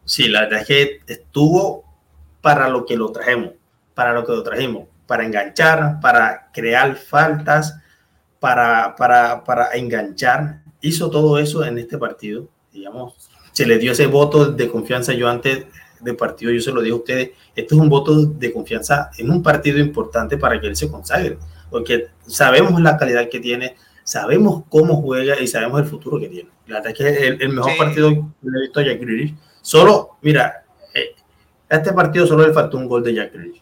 Sí, 0.06 0.28
la 0.28 0.42
verdad 0.42 0.62
es 0.62 0.66
que 0.66 1.02
estuvo 1.06 1.86
para 2.42 2.68
lo 2.68 2.84
que 2.84 2.98
lo 2.98 3.12
trajimos, 3.12 3.52
para 3.94 4.12
lo 4.12 4.26
que 4.26 4.32
lo 4.32 4.42
trajimos, 4.42 4.88
para 5.06 5.24
enganchar, 5.24 6.00
para 6.02 6.50
crear 6.52 6.96
faltas, 6.96 7.76
para, 8.40 8.96
para, 8.96 9.44
para 9.44 9.70
enganchar. 9.76 10.64
Hizo 10.82 11.08
todo 11.12 11.38
eso 11.38 11.64
en 11.64 11.78
este 11.78 12.00
partido, 12.00 12.50
digamos, 12.74 13.14
se 13.52 13.68
le 13.68 13.78
dio 13.78 13.92
ese 13.92 14.08
voto 14.08 14.48
de 14.48 14.68
confianza. 14.68 15.14
Yo 15.14 15.30
antes 15.30 15.68
del 16.00 16.16
partido, 16.16 16.52
yo 16.52 16.60
se 16.60 16.72
lo 16.72 16.82
dije 16.82 16.94
a 16.94 16.98
ustedes, 16.98 17.30
esto 17.56 17.76
es 17.76 17.82
un 17.82 17.88
voto 17.88 18.26
de 18.26 18.52
confianza 18.52 19.12
en 19.16 19.30
un 19.30 19.44
partido 19.44 19.78
importante 19.78 20.40
para 20.40 20.60
que 20.60 20.66
él 20.66 20.76
se 20.76 20.90
consagre, 20.90 21.38
porque 21.70 22.08
sabemos 22.28 22.80
la 22.82 22.98
calidad 22.98 23.30
que 23.30 23.40
tiene, 23.40 23.76
sabemos 24.04 24.64
cómo 24.70 25.02
juega 25.02 25.40
y 25.40 25.48
sabemos 25.48 25.82
el 25.82 25.88
futuro 25.88 26.20
que 26.20 26.28
tiene. 26.30 26.50
La 26.68 26.76
verdad 26.76 26.92
es 26.92 26.98
que 26.98 27.10
es 27.10 27.18
el, 27.22 27.42
el 27.42 27.50
mejor 27.50 27.72
Sí. 27.72 27.78
partido 27.78 28.10
que 28.10 28.18
he 28.48 28.62
visto 28.62 28.80
a 28.80 28.84
Jack 28.84 29.00
Grealish. 29.00 29.36
Solo, 29.62 30.18
mira, 30.22 30.64
eh, 30.94 31.16
a 31.70 31.76
este 31.78 31.92
partido 31.94 32.26
solo 32.28 32.48
le 32.48 32.54
faltó 32.54 32.78
un 32.78 32.88
gol 32.88 33.04
de 33.04 33.14
Jack 33.16 33.34
Grealish. 33.34 33.62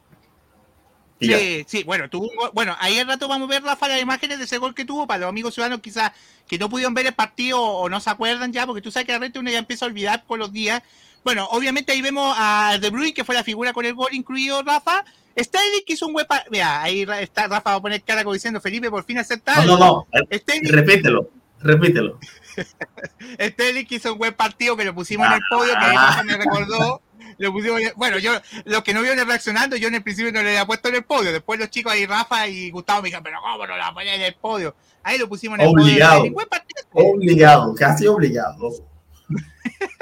Ya. 1.20 1.38
Sí, 1.38 1.64
sí, 1.68 1.84
bueno, 1.86 2.10
tuvo 2.10 2.28
un 2.30 2.36
gol- 2.36 2.52
bueno, 2.54 2.76
ahí 2.80 3.00
al 3.00 3.08
rato 3.08 3.30
vamos 3.30 3.48
a 3.48 3.52
ver 3.52 3.64
Rafa 3.64 3.88
las 3.88 4.02
imágenes 4.02 4.40
de 4.40 4.44
ese 4.44 4.58
gol 4.58 4.76
que 4.76 4.84
tuvo 4.84 5.08
para 5.08 5.20
los 5.22 5.30
amigos 5.30 5.54
ciudadanos 5.54 5.80
quizás 5.80 6.12
que 6.48 6.58
no 6.58 6.70
pudieron 6.70 6.94
ver 6.94 7.06
el 7.06 7.14
partido 7.14 7.62
o 7.62 7.88
no 7.88 8.02
se 8.02 8.10
acuerdan 8.10 8.52
ya, 8.52 8.66
porque 8.66 8.82
tú 8.82 8.92
sabes 8.92 9.06
que 9.06 9.14
de 9.14 9.20
repente 9.20 9.40
uno 9.40 9.50
ya 9.50 9.60
empieza 9.60 9.86
a 9.86 9.88
olvidar 9.88 10.26
con 10.28 10.40
los 10.40 10.52
días. 10.52 10.84
Bueno, 11.24 11.48
obviamente 11.52 11.94
ahí 11.94 12.02
vemos 12.02 12.36
a 12.38 12.78
De 12.82 12.90
Bruyne 12.90 13.14
que 13.14 13.24
fue 13.24 13.36
la 13.36 13.44
figura 13.46 13.72
con 13.72 13.86
el 13.86 13.94
gol 13.94 14.10
incluido 14.12 14.62
Rafa. 14.64 15.06
Sterling 15.38 15.84
que 15.86 15.94
hizo 15.94 16.08
un 16.08 16.16
huepa, 16.16 16.44
vea, 16.52 16.82
ahí 16.82 17.06
está 17.20 17.48
Rafa 17.48 17.72
va 17.72 17.76
a 17.78 17.82
poner 17.82 18.04
cara 18.04 18.24
como 18.24 18.34
diciendo 18.34 18.62
Felipe 18.62 18.90
por 18.90 19.04
fin 19.04 19.18
aceptar. 19.18 19.66
No, 19.66 19.78
no, 19.78 20.08
no, 20.12 20.28
repítelo, 20.64 21.30
repítelo. 21.60 22.20
Sterling 23.40 23.86
que 23.86 23.96
hizo 23.96 24.14
un 24.14 24.20
buen 24.20 24.34
partido 24.34 24.78
que 24.78 24.86
lo 24.86 24.94
pusimos 24.94 25.28
en 25.28 25.34
el 25.34 25.42
podio, 25.50 25.74
que 25.74 25.88
Rafa 25.88 26.24
me 26.24 26.38
recordó. 26.38 27.02
Lo 27.40 27.52
pusimos, 27.52 27.82
bueno, 27.96 28.20
yo, 28.20 28.32
los 28.66 28.84
que 28.84 28.94
no 28.94 29.02
vieron 29.02 29.28
reaccionando, 29.28 29.76
yo 29.76 29.88
en 29.88 29.96
el 29.96 30.04
principio 30.04 30.32
no 30.32 30.44
le 30.44 30.50
había 30.50 30.68
puesto 30.68 30.90
en 30.90 30.96
el 30.96 31.04
podio. 31.04 31.32
Después 31.32 31.60
los 31.60 31.70
chicos 31.72 31.92
ahí, 31.92 32.06
Rafa 32.06 32.48
y 32.48 32.70
Gustavo 32.70 33.02
me 33.02 33.08
dijeron, 33.08 33.24
pero 33.24 33.40
¿cómo 33.42 33.66
no 33.66 33.76
la 33.76 33.92
ponen 33.92 34.14
en 34.16 34.22
el 34.22 34.36
podio? 34.36 34.76
Ahí 35.02 35.18
lo 35.18 35.28
pusimos 35.28 35.58
en 35.58 35.66
el 35.66 35.68
Obligado. 35.70 36.22
podio. 36.22 36.36
Obligado, 36.94 37.74
casi 37.76 38.06
obligado. 38.06 38.70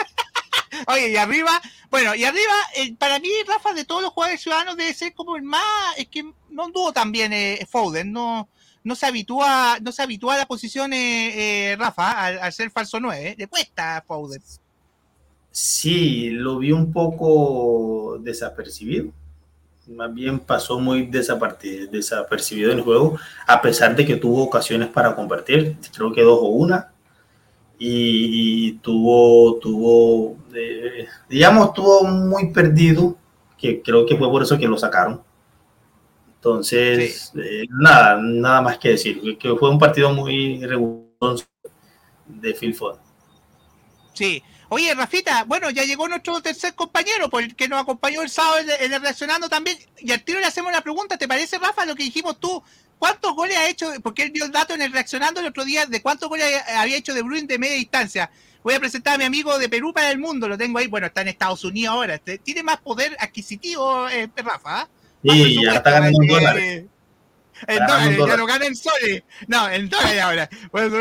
Oye, 0.88 1.10
y 1.12 1.16
arriba, 1.16 1.52
bueno, 1.90 2.16
y 2.16 2.24
arriba, 2.24 2.54
eh, 2.76 2.96
para 2.98 3.20
mí, 3.20 3.30
Rafa, 3.48 3.74
de 3.74 3.86
todos 3.86 4.02
los 4.02 4.12
jugadores 4.12 4.42
ciudadanos 4.42 4.78
debe 4.78 4.94
ser 4.94 5.14
como 5.14 5.36
el 5.36 5.44
más, 5.44 5.64
es 5.98 6.08
que 6.08 6.24
no 6.50 6.66
anduvo 6.66 6.94
tan 6.94 7.12
bien 7.12 7.34
eh, 7.34 7.66
Foden, 7.70 8.12
no, 8.12 8.50
no 8.84 8.96
se 8.96 9.06
habitúa, 9.06 9.78
no 9.82 9.92
se 9.92 10.02
habitúa 10.02 10.36
a 10.36 10.40
la 10.40 10.46
posición 10.46 10.94
eh, 10.94 11.72
eh, 11.72 11.76
Rafa, 11.76 12.26
al, 12.26 12.54
ser 12.54 12.72
falso 12.72 13.00
9, 13.00 13.36
le 13.38 13.48
cuesta 13.48 14.04
Foden. 14.08 14.42
Sí, 15.52 16.30
lo 16.30 16.60
vi 16.60 16.72
un 16.72 16.92
poco 16.92 18.18
desapercibido. 18.20 19.12
Más 19.88 20.14
bien 20.14 20.40
pasó 20.40 20.80
muy 20.80 21.08
desapercibido 21.08 22.72
en 22.72 22.78
el 22.78 22.84
juego, 22.84 23.20
a 23.46 23.62
pesar 23.62 23.96
de 23.96 24.06
que 24.06 24.16
tuvo 24.16 24.44
ocasiones 24.44 24.88
para 24.88 25.16
convertir, 25.16 25.76
creo 25.94 26.14
que 26.14 26.22
dos 26.22 26.40
o 26.42 26.48
una. 26.48 26.94
Y, 27.84 28.68
y 28.68 28.72
tuvo, 28.74 29.58
tuvo, 29.58 30.38
eh, 30.54 31.08
digamos, 31.28 31.74
tuvo 31.74 32.04
muy 32.04 32.52
perdido, 32.52 33.18
que 33.58 33.82
creo 33.82 34.06
que 34.06 34.16
fue 34.16 34.30
por 34.30 34.44
eso 34.44 34.56
que 34.60 34.68
lo 34.68 34.78
sacaron. 34.78 35.24
Entonces, 36.36 37.32
eh, 37.44 37.66
nada, 37.70 38.20
nada 38.22 38.62
más 38.62 38.78
que 38.78 38.90
decir, 38.90 39.36
que 39.40 39.56
fue 39.56 39.72
un 39.72 39.80
partido 39.80 40.14
muy 40.14 40.64
regular 40.64 41.38
de 42.28 42.54
Phil 42.54 42.76
Foden. 42.76 43.02
Sí. 44.14 44.44
Oye, 44.70 44.94
Rafita, 44.94 45.44
bueno, 45.46 45.70
ya 45.72 45.84
llegó 45.84 46.08
nuestro 46.08 46.40
tercer 46.40 46.76
compañero, 46.76 47.30
por 47.30 47.42
el 47.44 47.56
que 47.56 47.68
nos 47.68 47.82
acompañó 47.82 48.22
el 48.22 48.30
sábado 48.30 48.60
en, 48.80 48.94
el- 48.94 49.02
Reaccionando 49.02 49.50
también. 49.50 49.78
Y 49.98 50.12
al 50.12 50.24
tiro 50.24 50.40
le 50.40 50.46
hacemos 50.46 50.70
una 50.70 50.82
pregunta, 50.82 51.18
¿te 51.18 51.28
parece, 51.28 51.58
Rafa, 51.58 51.86
lo 51.86 51.96
que 51.96 52.04
dijimos 52.04 52.40
tú? 52.40 52.64
¿Cuántos 53.02 53.34
goles 53.34 53.58
ha 53.58 53.68
hecho? 53.68 53.92
Porque 54.04 54.22
él 54.22 54.32
dio 54.32 54.46
el 54.46 54.52
dato 54.52 54.76
en 54.76 54.82
el 54.84 54.94
Reaccionando 54.94 55.40
el 55.40 55.48
otro 55.48 55.66
día 55.66 55.88
de 55.88 56.04
cuántos 56.04 56.30
goles 56.30 56.46
había 56.76 56.98
hecho 56.98 57.16
De 57.16 57.24
Bruyne 57.24 57.48
de 57.48 57.58
media 57.58 57.74
distancia. 57.76 58.30
Voy 58.62 58.76
a 58.76 58.80
presentar 58.80 59.16
a 59.16 59.18
mi 59.18 59.24
amigo 59.24 59.58
de 59.58 59.68
Perú 59.70 59.92
para 59.92 60.12
el 60.12 60.20
mundo, 60.20 60.48
lo 60.48 60.56
tengo 60.56 60.78
ahí, 60.78 60.86
bueno, 60.86 61.08
está 61.08 61.22
en 61.24 61.30
Estados 61.30 61.64
Unidos 61.64 61.96
ahora. 61.96 62.14
Este, 62.14 62.38
Tiene 62.38 62.62
más 62.62 62.78
poder 62.78 63.18
adquisitivo, 63.20 64.08
eh, 64.08 64.30
Rafa. 64.36 64.82
¿ah? 64.82 64.90
Más 65.24 65.36
Sí, 65.36 65.64
ya 65.64 65.74
está 65.78 65.90
ganando 65.90 66.22
en 66.22 66.30
eh, 66.30 66.34
dólares. 66.34 66.86
En 67.68 67.78
dólares, 67.88 68.06
en 68.06 68.12
ya 68.12 68.18
dólares. 68.20 68.38
no 68.38 68.46
gana 68.46 68.66
en 68.68 68.76
soles. 68.76 69.24
No, 69.48 69.68
en 69.72 69.90
dólares 69.90 70.22
ahora. 70.22 70.50
Voy 70.72 70.82
a 70.84 70.86
a 70.86 70.90
mi, 70.90 70.96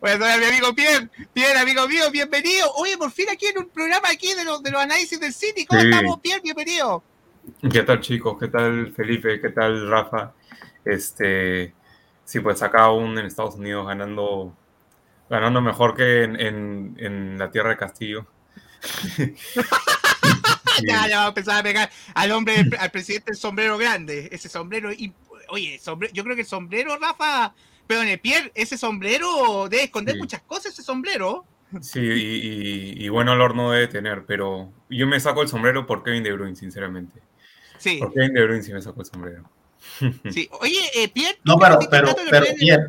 voy 0.00 0.10
a 0.10 0.12
saludar 0.12 0.30
a 0.34 0.38
mi 0.38 0.44
amigo 0.44 0.72
Pierre. 0.72 1.08
Pierre, 1.34 1.58
amigo 1.58 1.88
mío, 1.88 2.08
bienvenido. 2.12 2.72
Oye, 2.76 2.96
por 2.96 3.10
fin 3.10 3.26
aquí 3.28 3.46
en 3.46 3.58
un 3.58 3.68
programa 3.70 4.08
aquí 4.08 4.32
de 4.34 4.44
los, 4.44 4.62
de 4.62 4.70
los 4.70 4.80
análisis 4.80 5.18
del 5.18 5.34
City. 5.34 5.66
¿Cómo 5.66 5.80
Sí. 5.80 5.88
estamos, 5.88 6.20
Pierre? 6.20 6.42
Bienvenido. 6.44 7.02
¿Qué 7.72 7.82
tal 7.82 8.00
chicos? 8.00 8.36
¿Qué 8.38 8.46
tal 8.46 8.92
Felipe? 8.94 9.40
¿Qué 9.40 9.48
tal 9.48 9.88
Rafa? 9.90 10.32
Este, 10.84 11.74
sí, 12.24 12.40
pues 12.40 12.62
acá 12.62 12.84
aún 12.84 13.18
en 13.18 13.26
Estados 13.26 13.54
Unidos 13.56 13.86
ganando, 13.86 14.56
ganando 15.30 15.60
mejor 15.60 15.94
que 15.94 16.24
en, 16.24 16.40
en- 16.40 16.96
en 16.98 17.38
la 17.38 17.50
tierra 17.50 17.70
de 17.70 17.76
Castillo. 17.76 18.26
Ya, 20.88 21.06
ya 21.06 21.16
vamos 21.18 21.26
a 21.26 21.28
empezar 21.28 21.60
a 21.60 21.62
pegar 21.62 21.90
al 22.14 22.32
hombre, 22.32 22.56
al 22.78 22.90
presidente 22.90 23.26
del 23.32 23.36
sombrero 23.36 23.76
grande. 23.78 24.28
Ese 24.32 24.48
sombrero. 24.48 24.90
Y, 24.92 25.12
oye, 25.50 25.78
sombre- 25.78 26.10
yo 26.12 26.24
creo 26.24 26.34
que 26.34 26.42
el 26.42 26.46
sombrero, 26.48 26.96
Rafa. 26.98 27.54
Perdón, 27.86 28.06
Pierre, 28.22 28.50
ese 28.54 28.78
sombrero 28.78 29.68
debe 29.68 29.84
esconder 29.84 30.14
Sí. 30.14 30.20
muchas 30.20 30.40
cosas, 30.42 30.72
ese 30.72 30.82
sombrero. 30.82 31.44
Sí, 31.82 32.00
y, 32.00 32.96
y- 33.00 33.04
y 33.04 33.08
buen 33.10 33.28
olor 33.28 33.54
no 33.54 33.70
debe 33.70 33.86
tener, 33.86 34.24
pero 34.24 34.72
yo 34.88 35.06
me 35.06 35.20
saco 35.20 35.42
el 35.42 35.48
sombrero 35.48 35.86
por 35.86 36.02
Kevin 36.02 36.22
De 36.22 36.32
Bruyne, 36.32 36.56
sinceramente. 36.56 37.20
Sí, 37.78 37.98
Por 37.98 38.12
Kevin 38.14 38.32
De 38.32 38.42
Bruyne 38.44 38.62
sí 38.62 38.72
me 38.72 38.80
saco 38.82 39.00
el 39.00 39.06
sombrero. 39.06 39.44
Sí. 40.30 40.48
Oye, 40.60 40.80
eh, 40.94 41.08
Pierre. 41.08 41.38
No, 41.44 41.58
pero- 41.58 41.78
pero- 41.90 42.14
pero, 42.30 42.46
Pierre, 42.58 42.86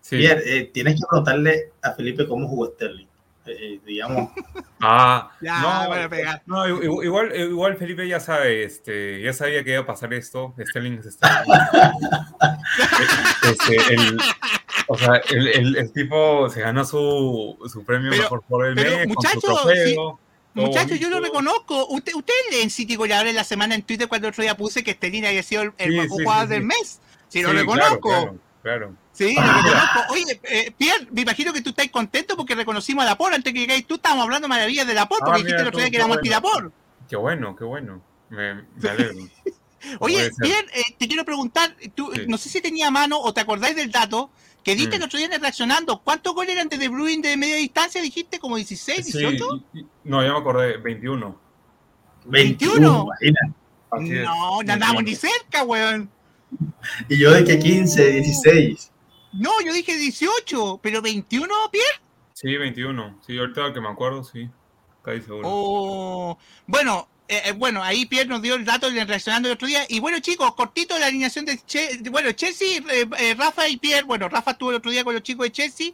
Sí. 0.00 0.18
Pierre, 0.18 0.42
eh, 0.58 0.70
tienes 0.72 0.94
que 0.96 1.00
preguntarle 1.08 1.72
a 1.82 1.92
Felipe 1.92 2.26
cómo 2.28 2.46
jugó 2.48 2.66
Sterling. 2.72 3.06
Eh, 3.46 3.56
eh, 3.60 3.80
digamos, 3.84 4.30
Ah, 4.80 5.30
Ya, 5.40 5.60
no, 5.60 5.88
bueno, 5.88 6.10
pega. 6.10 6.42
no, 6.46 6.66
igual, 6.68 7.34
igual 7.34 7.76
Felipe 7.76 8.06
ya 8.06 8.20
sabe, 8.20 8.64
este, 8.64 9.22
ya 9.22 9.32
sabía 9.32 9.64
que 9.64 9.70
iba 9.72 9.80
a 9.80 9.86
pasar 9.86 10.12
esto. 10.12 10.54
Sterling 10.58 10.98
es 10.98 11.14
Sterling. 11.14 11.52
Este, 13.50 13.94
el, 13.94 14.18
o 14.88 14.96
sea, 14.98 15.16
el, 15.30 15.48
el- 15.48 15.76
el 15.76 15.92
tipo 15.92 16.48
se 16.50 16.60
ganó 16.60 16.84
su, 16.84 17.56
su 17.70 17.84
premio 17.84 18.10
Pero- 18.10 18.22
mejor 18.22 18.42
por 18.48 18.66
el 18.66 18.74
mes, 18.74 19.06
con 19.14 19.24
su 19.26 19.40
trofeo, 19.40 20.18
Muchachos, 20.54 20.98
yo 21.00 21.10
lo 21.10 21.20
reconozco. 21.20 21.86
Usted, 21.88 22.14
ustedes 22.14 22.40
leen 22.50 22.70
City 22.70 22.94
Goleador 22.96 23.26
en 23.26 23.34
la 23.36 23.44
semana 23.44 23.74
en 23.74 23.82
Twitter 23.82 24.08
cuando 24.08 24.28
el 24.28 24.32
otro 24.32 24.42
día 24.42 24.56
puse 24.56 24.84
que 24.84 24.92
Estelina 24.92 25.28
había 25.28 25.42
sido 25.42 25.62
el, 25.62 25.72
el 25.78 25.90
Sí, 25.92 25.96
mejor 25.98 26.18
sí, 26.18 26.24
jugador 26.24 26.46
sí, 26.48 26.54
del 26.54 26.64
mes. 26.64 27.00
Sí, 27.28 27.42
lo 27.42 27.52
reconozco. 27.52 28.08
Claro, 28.08 28.24
claro, 28.30 28.38
claro. 28.62 28.94
Sí, 29.12 29.34
lo 29.34 29.42
reconozco. 29.42 30.00
Oye, 30.10 30.40
eh, 30.44 30.72
Pierre, 30.78 31.06
me 31.10 31.22
imagino 31.22 31.52
que 31.52 31.60
tú 31.60 31.70
estás 31.70 31.88
contento 31.88 32.36
porque 32.36 32.54
reconocimos 32.54 33.02
a 33.02 33.06
Lapor. 33.06 33.34
Antes 33.34 33.52
que 33.52 33.58
llegáis 33.58 33.86
tú, 33.86 33.96
estábamos 33.96 34.24
hablando 34.24 34.46
maravillas 34.48 34.86
de 34.86 34.94
Lapor, 34.94 35.18
Ah, 35.22 35.24
porque 35.26 35.38
dijiste 35.38 35.54
mira 35.54 35.62
el 35.62 35.68
otro 35.68 35.80
día 35.80 35.90
que 35.90 35.98
Monty 35.98 36.28
bueno. 36.28 36.30
Lapor. 36.30 36.72
Qué 37.08 37.16
bueno, 37.16 37.56
qué 37.56 37.64
bueno. 37.64 38.02
Me, 38.30 38.54
me 38.54 38.88
alegro. 38.88 39.14
Oye. 40.00 40.30
Pierre, 40.40 40.66
eh, 40.74 40.82
te 40.98 41.06
quiero 41.08 41.24
preguntar, 41.24 41.74
tú, 41.94 42.10
Sí. 42.14 42.22
no 42.28 42.38
sé 42.38 42.48
si 42.48 42.60
tenía 42.60 42.90
mano 42.90 43.18
o 43.20 43.32
te 43.34 43.40
acordáis 43.40 43.76
del 43.76 43.90
dato 43.90 44.30
que 44.62 44.74
diste 44.74 44.96
Mm. 44.96 45.00
el 45.00 45.02
otro 45.04 45.16
día 45.18 45.26
en 45.26 45.32
el 45.34 45.40
reaccionando. 45.40 46.00
¿Cuántos 46.02 46.34
goles 46.34 46.54
eran 46.54 46.68
de 46.68 46.78
De 46.78 46.88
Bruyne 46.88 47.26
de 47.28 47.36
media 47.36 47.56
distancia? 47.56 48.00
Dijiste 48.00 48.38
como 48.38 48.56
16, 48.56 49.06
18. 49.06 49.64
Sí, 49.72 49.86
no, 50.04 50.22
ya 50.22 50.32
me 50.32 50.38
acordé, 50.38 50.76
21. 50.78 51.38
21. 52.26 52.80
21, 52.80 53.08
imagina. 53.20 53.54
Así 53.90 54.12
es, 54.18 54.24
No, 54.24 54.62
no 54.62 54.72
andamos 54.72 54.96
21. 54.96 55.02
ni 55.02 55.14
cerca, 55.14 55.62
weón. 55.64 56.10
Y 57.08 57.18
yo 57.18 57.30
de 57.32 57.44
que 57.44 57.58
15, 57.58 58.10
16. 58.12 58.90
No, 59.32 59.50
yo 59.64 59.72
dije 59.72 59.96
18, 59.96 60.78
pero 60.82 61.02
21, 61.02 61.52
Pierre. 61.70 62.00
Sí, 62.32 62.56
21. 62.56 63.18
Sí, 63.26 63.36
ahorita 63.38 63.72
que 63.72 63.80
me 63.80 63.88
acuerdo, 63.88 64.24
sí. 64.24 64.48
Casi 65.02 65.20
seguro. 65.22 65.42
Oh, 65.44 66.38
bueno, 66.66 67.08
eh, 67.26 67.42
eh, 67.46 67.52
bueno, 67.52 67.82
ahí 67.82 68.04
Pierre 68.06 68.28
nos 68.28 68.42
dio 68.42 68.54
el 68.54 68.64
dato 68.64 68.88
reaccionando 68.90 69.48
el 69.48 69.54
otro 69.54 69.66
día. 69.66 69.84
Y 69.88 70.00
bueno, 70.00 70.20
chicos, 70.20 70.54
cortito 70.54 70.98
la 70.98 71.06
alineación 71.06 71.44
de, 71.44 71.58
che, 71.66 71.98
bueno, 72.10 72.32
Chelsea, 72.32 72.82
eh, 72.90 73.34
Rafa 73.36 73.68
y 73.68 73.78
Pierre. 73.78 74.04
Bueno, 74.04 74.28
Rafa 74.28 74.52
estuvo 74.52 74.70
el 74.70 74.76
otro 74.76 74.90
día 74.90 75.04
con 75.04 75.14
los 75.14 75.22
chicos 75.22 75.44
de 75.46 75.52
Chelsea. 75.52 75.90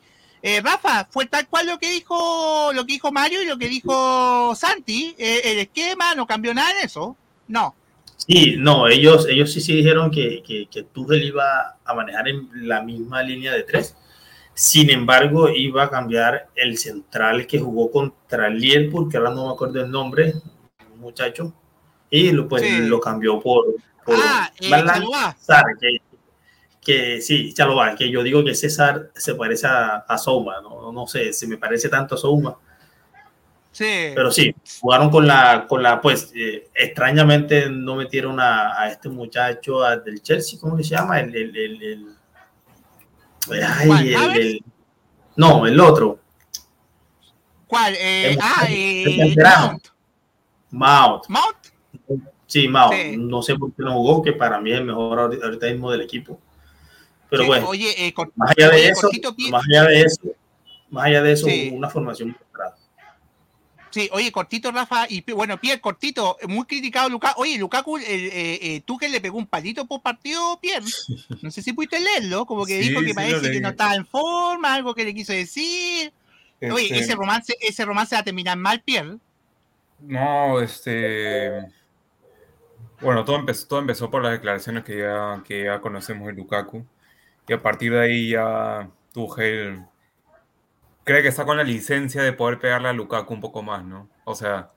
Rafa, 0.63 1.07
fue 1.11 1.27
tal 1.27 1.47
cual 1.49 1.67
lo 1.67 1.79
que 1.79 1.91
dijo 1.91 2.73
lo 2.73 2.87
que 2.87 2.95
dijo 2.95 3.13
Mario 3.13 3.43
y 3.43 3.47
lo 3.47 3.59
que 3.59 3.69
dijo 3.69 4.55
Santi. 4.55 5.15
El 5.19 5.59
esquema 5.59 6.15
no 6.15 6.27
cambió 6.27 6.55
nada 6.55 6.71
en 6.71 6.87
eso. 6.87 7.15
No. 7.47 7.75
Sí, 8.17 8.55
no, 8.57 8.89
ellos, 8.89 9.27
ellos 9.29 9.53
sí, 9.53 9.61
sí 9.61 9.75
dijeron 9.75 10.11
que, 10.11 10.43
que, 10.43 10.67
que 10.71 10.83
Tuchel 10.83 11.25
iba 11.25 11.77
a 11.85 11.95
manejar 11.95 12.29
en 12.29 12.49
la 12.67 12.81
misma 12.81 13.23
línea 13.23 13.53
de 13.53 13.65
tres. 13.65 13.97
Sin 14.55 14.91
embargo, 14.91 15.49
iba 15.51 15.85
a 15.85 15.91
cambiar 15.91 16.49
el 16.55 16.79
central 16.79 17.47
que 17.47 17.59
jugó 17.59 17.91
contra 17.91 18.49
Liverpool, 18.49 19.11
que 19.11 19.19
ahora 19.19 19.31
no 19.31 19.47
me 19.47 19.53
acuerdo 19.53 19.83
el 19.83 19.91
nombre, 19.91 20.35
muchacho, 21.01 21.53
y 22.11 22.31
lo, 22.33 22.47
pues, 22.49 22.63
Sí. 22.63 22.79
lo 22.87 23.01
cambió 23.01 23.41
por, 23.41 23.67
por 24.05 24.17
Ah, 24.19 24.51
eh. 24.61 24.71
Sarr, 25.39 25.77
que, 25.81 25.99
que 26.81 27.21
sí, 27.21 27.53
Chalobah, 27.53 27.95
que 27.95 28.11
yo 28.11 28.23
digo 28.23 28.45
que 28.45 28.55
César 28.55 29.11
se 29.15 29.35
parece 29.35 29.67
a, 29.67 29.97
a 30.09 30.19
Souma, 30.19 30.61
no, 30.63 30.93
no 30.93 31.07
sé 31.07 31.33
si 31.33 31.47
me 31.47 31.57
parece 31.59 31.89
tanto 31.89 32.15
a 32.15 32.19
Souma, 32.19 32.57
Sí. 33.73 34.11
pero 34.17 34.33
sí, 34.33 34.53
jugaron 34.81 35.11
con 35.11 35.27
la, 35.29 35.67
con 35.69 35.81
la 35.83 36.01
pues, 36.01 36.33
eh, 36.35 36.69
extrañamente 36.75 37.71
no 37.71 37.95
metieron 37.95 38.41
a, 38.41 38.81
a 38.83 38.89
este 38.89 39.09
muchacho 39.09 39.85
a- 39.85 39.97
del 39.97 40.21
Chelsea, 40.23 40.59
¿cómo 40.59 40.77
que 40.77 40.83
se 40.83 40.97
llama? 40.97 41.21
El, 41.21 41.35
el, 41.37 41.57
el, 41.83 42.07
no, 45.37 45.67
el 45.67 45.81
otro, 45.81 46.19
¿Cuál? 47.67 47.95
Eh, 47.95 48.33
el- 48.33 48.39
ah, 48.43 48.67
eh. 48.69 49.35
Mount. 49.37 49.87
Mount. 50.71 51.25
Mount. 51.29 51.57
Sí, 52.47 52.69
Mount. 52.69 52.95
Sí. 52.95 53.17
No 53.17 53.43
sé 53.43 53.55
por 53.57 53.71
qué 53.71 53.83
no 53.83 53.93
jugó, 53.95 54.23
que 54.23 54.33
para 54.33 54.61
mí 54.61 54.73
es 54.73 54.79
el 54.79 54.85
mejor 54.85 55.19
ahorita 55.19 55.67
mismo 55.67 55.91
del 55.91 56.03
equipo. 56.03 56.41
Pero 57.29 57.43
Sí, 57.43 57.49
bueno, 57.49 57.69
Oye, 57.69 58.07
eh, 58.09 58.15
más 58.35 58.51
allá 58.51 58.71
de 58.71 58.77
oye, 58.77 58.89
eso, 58.89 59.11
más 59.51 59.65
allá 59.69 59.85
de 59.85 60.01
eso, 60.03 60.21
más 60.91 61.05
allá 61.07 61.23
de 61.23 61.33
eso, 61.33 61.47
Sí. 61.47 61.71
una 61.73 61.89
formación. 61.89 62.37
Sí, 63.91 64.09
oye, 64.13 64.31
cortito, 64.31 64.71
Rafa, 64.71 65.07
y 65.09 65.21
bueno, 65.33 65.61
Pierre, 65.61 65.81
cortito, 65.81 66.37
muy 66.47 66.65
criticado 66.65 67.09
Lukaku. 67.09 67.43
Oye, 67.43 67.59
Lukaku, 67.59 67.99
eh, 67.99 68.05
eh, 68.07 68.83
tú 68.85 68.97
que 68.97 69.09
le 69.09 69.21
pegó 69.21 69.37
un 69.37 69.49
palito 69.49 69.85
por 69.87 70.01
partido, 70.01 70.59
Pierre. 70.61 70.87
No 71.43 71.51
sé 71.51 71.61
si 71.61 71.73
pudiste 71.73 71.99
leerlo, 71.99 72.47
como 72.47 72.65
que 72.67 72.83
Sí, 72.83 72.89
dijo 72.89 73.01
que 73.01 73.15
parece 73.15 73.51
que 73.51 73.61
no 73.61 73.71
estaba 73.71 73.97
en 73.97 74.07
forma, 74.07 74.75
algo 74.75 74.95
que 74.95 75.05
le 75.05 75.13
quiso 75.15 75.33
decir. 75.33 76.13
Oye, 76.73 76.85
Este, 76.85 76.99
ese 77.01 77.15
romance, 77.17 77.57
ese 77.61 77.85
romance 77.85 78.15
va 78.15 78.21
a 78.21 78.25
terminar 78.25 78.57
mal, 78.57 78.81
Pierre. 78.81 79.19
No, 80.03 80.61
este. 80.61 81.67
Bueno, 83.01 83.25
todo 83.25 83.37
empezó, 83.37 83.67
todo 83.67 83.81
empezó 83.81 84.11
por 84.11 84.23
las 84.23 84.33
declaraciones 84.33 84.85
que 84.85 84.99
ya, 84.99 85.43
que 85.45 85.65
ya 85.65 85.81
conocemos 85.81 86.27
de 86.27 86.35
Lukaku. 86.35 86.87
Y 87.49 87.53
a 87.55 87.63
partir 87.63 87.93
de 87.93 88.01
ahí 88.01 88.31
ya 88.31 88.91
Tuchel 89.13 89.85
cree 91.05 91.23
que 91.23 91.29
está 91.29 91.45
con 91.45 91.57
la 91.57 91.65
licencia 91.65 92.23
de 92.23 92.33
poder 92.33 92.59
pegarle 92.59 92.89
a 92.89 92.93
Lukaku 92.93 93.35
un 93.35 93.41
poco 93.41 93.63
más, 93.63 93.85
¿no? 93.85 94.09
O 94.25 94.35
sea, 94.35 94.71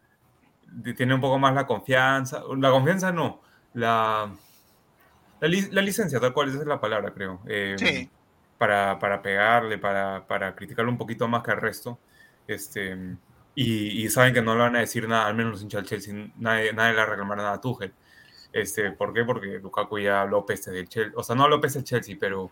tiene 0.95 1.13
un 1.15 1.21
poco 1.21 1.39
más 1.39 1.53
la 1.53 1.67
confianza. 1.67 2.43
La 2.57 2.71
confianza 2.71 3.11
no, 3.11 3.41
la, 3.73 4.31
la, 5.39 5.47
li- 5.47 5.69
la 5.71 5.81
licencia, 5.81 6.19
tal 6.19 6.33
cual, 6.33 6.49
esa 6.49 6.59
es 6.59 6.65
la 6.67 6.79
palabra, 6.79 7.11
creo. 7.13 7.41
Eh, 7.47 7.75
Sí. 7.77 8.09
para, 8.57 8.97
para 8.99 9.21
pegarle, 9.21 9.77
para, 9.77 10.25
para 10.27 10.55
criticarlo 10.55 10.91
un 10.91 10.97
poquito 10.97 11.27
más 11.27 11.43
que 11.43 11.51
al 11.51 11.61
resto. 11.61 11.99
Este, 12.47 12.97
y, 13.55 14.03
y 14.05 14.09
saben 14.09 14.33
que 14.33 14.41
no 14.41 14.53
le 14.55 14.61
van 14.61 14.75
a 14.75 14.79
decir 14.79 15.07
nada, 15.07 15.27
al 15.27 15.35
menos 15.35 15.53
los 15.53 15.61
hinchas 15.63 15.81
del 15.81 15.89
Chelsea, 15.89 16.13
nadie, 16.37 16.73
nadie 16.73 16.91
le 16.91 16.97
va 16.97 17.03
a 17.03 17.07
reclamar 17.07 17.37
nada 17.37 17.53
a 17.53 17.61
Tuchel. 17.61 17.93
Este, 18.51 18.91
¿Por 18.91 19.13
qué? 19.13 19.23
Porque 19.23 19.59
Lukaku 19.59 19.99
ya 19.99 20.21
habló 20.21 20.45
peste 20.45 20.71
del 20.71 20.87
Chelsea, 20.87 21.13
o 21.15 21.23
sea, 21.23 21.35
no 21.35 21.43
habló 21.43 21.59
peste 21.61 21.79
del 21.79 21.85
Chelsea, 21.85 22.17
pero 22.19 22.51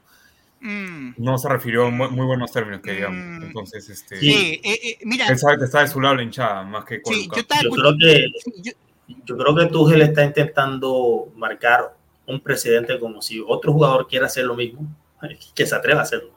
Mm, 0.64 1.14
no 1.18 1.40
se 1.40 1.50
refirió 1.50 1.88
en 1.88 1.98
muy, 1.98 2.08
muy 2.12 2.24
buenos 2.28 2.52
términos, 2.52 2.82
que 2.82 2.92
digamos. 2.94 3.18
Mm. 3.26 3.44
Entonces, 3.46 3.90
este, 3.90 4.20
sí, 4.20 4.62
eh, 4.64 4.80
eh, 4.84 4.98
mira, 5.06 5.28
él 5.28 5.40
sabe 5.40 5.58
que 5.58 5.64
está 5.66 5.80
de 5.80 5.88
su 5.88 6.00
lado 6.00 6.14
la 6.14 6.22
hinchada, 6.22 6.62
más 6.64 6.86
que 6.86 7.02
con 7.02 7.16
sí, 7.16 7.28
yo 7.34 7.42
Yo 7.64 7.70
creo 7.72 7.98
que 7.98 8.26
yo- 8.62 8.72
yo 9.26 9.38
creo 9.38 9.56
que 9.56 9.66
Tuchel 9.66 10.04
está 10.04 10.24
intentando 10.24 11.32
marcar 11.36 11.96
un 12.28 12.40
precedente 12.42 13.00
como 13.00 13.24
si 13.24 13.44
otro 13.46 13.74
jugador 13.74 14.08
quiera 14.08 14.28
hacer 14.28 14.46
lo 14.46 14.56
mismo, 14.56 14.88
que 15.56 15.66
se 15.66 15.74
atreva 15.74 16.02
a 16.02 16.04
hacerlo. 16.04 16.32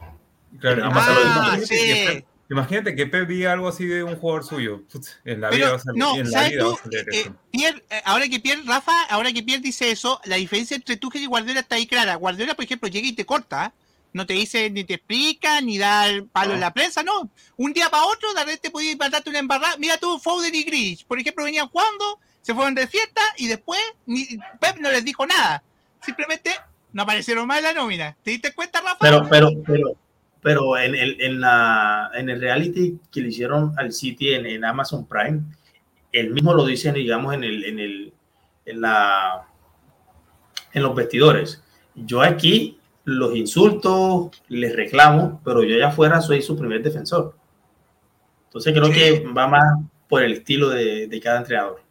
Claro. 0.58 0.82
Ah, 0.86 1.58
sí. 1.62 2.24
Imagínate 2.54 2.94
que 2.94 3.06
Pep 3.06 3.26
diga 3.28 3.52
algo 3.52 3.68
así 3.68 3.84
de 3.86 4.04
un 4.04 4.16
jugador 4.16 4.44
suyo. 4.44 4.82
Putz, 4.92 5.16
En 5.24 5.40
la 5.40 5.50
vida 5.50 5.58
Pero, 5.58 5.70
va 5.70 5.76
a 5.76 5.80
salir, 5.80 5.98
no, 5.98 6.16
en 6.16 6.24
la 6.24 6.30
¿sabes 6.30 6.50
vida 6.52 6.60
tú? 6.62 6.68
va 6.68 6.74
a 6.74 6.82
salir 6.82 6.98
Eh, 7.12 7.20
eso. 7.22 7.36
Pierre, 7.50 7.84
eh, 7.90 8.02
ahora 8.04 8.28
que 8.28 8.40
Pierre, 8.40 8.62
Rafa, 8.64 9.02
ahora 9.10 9.32
que 9.32 9.42
Pierre 9.42 9.60
dice 9.62 9.90
eso, 9.90 10.20
la 10.24 10.36
diferencia 10.36 10.76
entre 10.76 10.96
Tuchel 10.96 11.22
y 11.22 11.26
Guardiola 11.26 11.60
está 11.60 11.74
ahí 11.74 11.86
clara. 11.86 12.14
Guardiola, 12.14 12.54
por 12.54 12.64
ejemplo, 12.64 12.88
llega 12.88 13.08
y 13.08 13.12
te 13.12 13.26
corta, 13.26 13.72
no 14.12 14.24
te 14.26 14.34
dice, 14.34 14.70
ni 14.70 14.84
te 14.84 14.94
explica, 14.94 15.60
ni 15.60 15.76
da 15.78 16.06
el 16.08 16.26
palo 16.26 16.50
No. 16.50 16.54
en 16.54 16.60
la 16.60 16.72
prensa, 16.72 17.02
no. 17.02 17.28
Un 17.56 17.72
día 17.72 17.90
para 17.90 18.04
otro, 18.04 18.32
de 18.32 18.40
repente 18.44 18.70
podía 18.70 18.96
mandarte 18.96 19.30
una 19.30 19.40
embarrada. 19.40 19.76
Mira 19.78 19.96
tú, 19.98 20.18
Foden 20.20 20.54
y 20.54 20.62
Grealish, 20.62 21.04
por 21.06 21.18
ejemplo, 21.18 21.42
venían 21.44 21.68
jugando, 21.68 22.20
se 22.40 22.54
fueron 22.54 22.74
de 22.76 22.86
fiesta 22.86 23.20
y 23.36 23.48
después 23.48 23.80
ni, 24.06 24.26
Pep 24.60 24.76
no 24.78 24.90
les 24.92 25.04
dijo 25.04 25.26
nada. 25.26 25.62
Simplemente 26.04 26.52
no 26.92 27.02
aparecieron 27.02 27.46
más 27.48 27.58
en 27.58 27.64
la 27.64 27.72
nómina. 27.72 28.16
¿Te 28.22 28.30
diste 28.30 28.52
cuenta, 28.52 28.80
Rafa? 28.80 28.98
Pero, 29.00 29.26
pero, 29.28 29.50
pero, 29.66 29.96
pero 30.44 30.76
en 30.76 30.94
el, 30.94 31.16
en 31.22 31.40
la, 31.40 32.10
en 32.12 32.28
el 32.28 32.38
reality 32.38 32.98
que 33.10 33.22
le 33.22 33.28
hicieron 33.28 33.72
al 33.78 33.92
City 33.94 34.34
en, 34.34 34.44
en 34.44 34.62
Amazon 34.62 35.06
Prime, 35.06 35.40
él 36.12 36.30
mismo 36.34 36.52
lo 36.52 36.66
dice, 36.66 36.92
digamos, 36.92 37.32
en 37.32 37.44
el, 37.44 37.64
en 37.64 37.78
el, 37.80 38.12
en 38.66 38.80
la, 38.82 39.48
en 40.74 40.82
los 40.82 40.94
vestidores. 40.94 41.62
Yo 41.94 42.20
aquí 42.20 42.78
los 43.04 43.34
insulto, 43.34 44.30
les 44.48 44.76
reclamo, 44.76 45.40
pero 45.42 45.62
yo 45.62 45.76
allá 45.76 45.88
afuera 45.88 46.20
soy 46.20 46.42
su 46.42 46.58
primer 46.58 46.82
defensor. 46.82 47.34
Entonces 48.48 48.74
creo 48.74 48.86
Sí. 48.88 48.92
que 48.92 49.24
va 49.26 49.46
más 49.46 49.80
por 50.08 50.22
el 50.22 50.34
estilo 50.34 50.68
de, 50.68 51.06
de 51.06 51.20
cada 51.20 51.38
entrenador. 51.38 51.82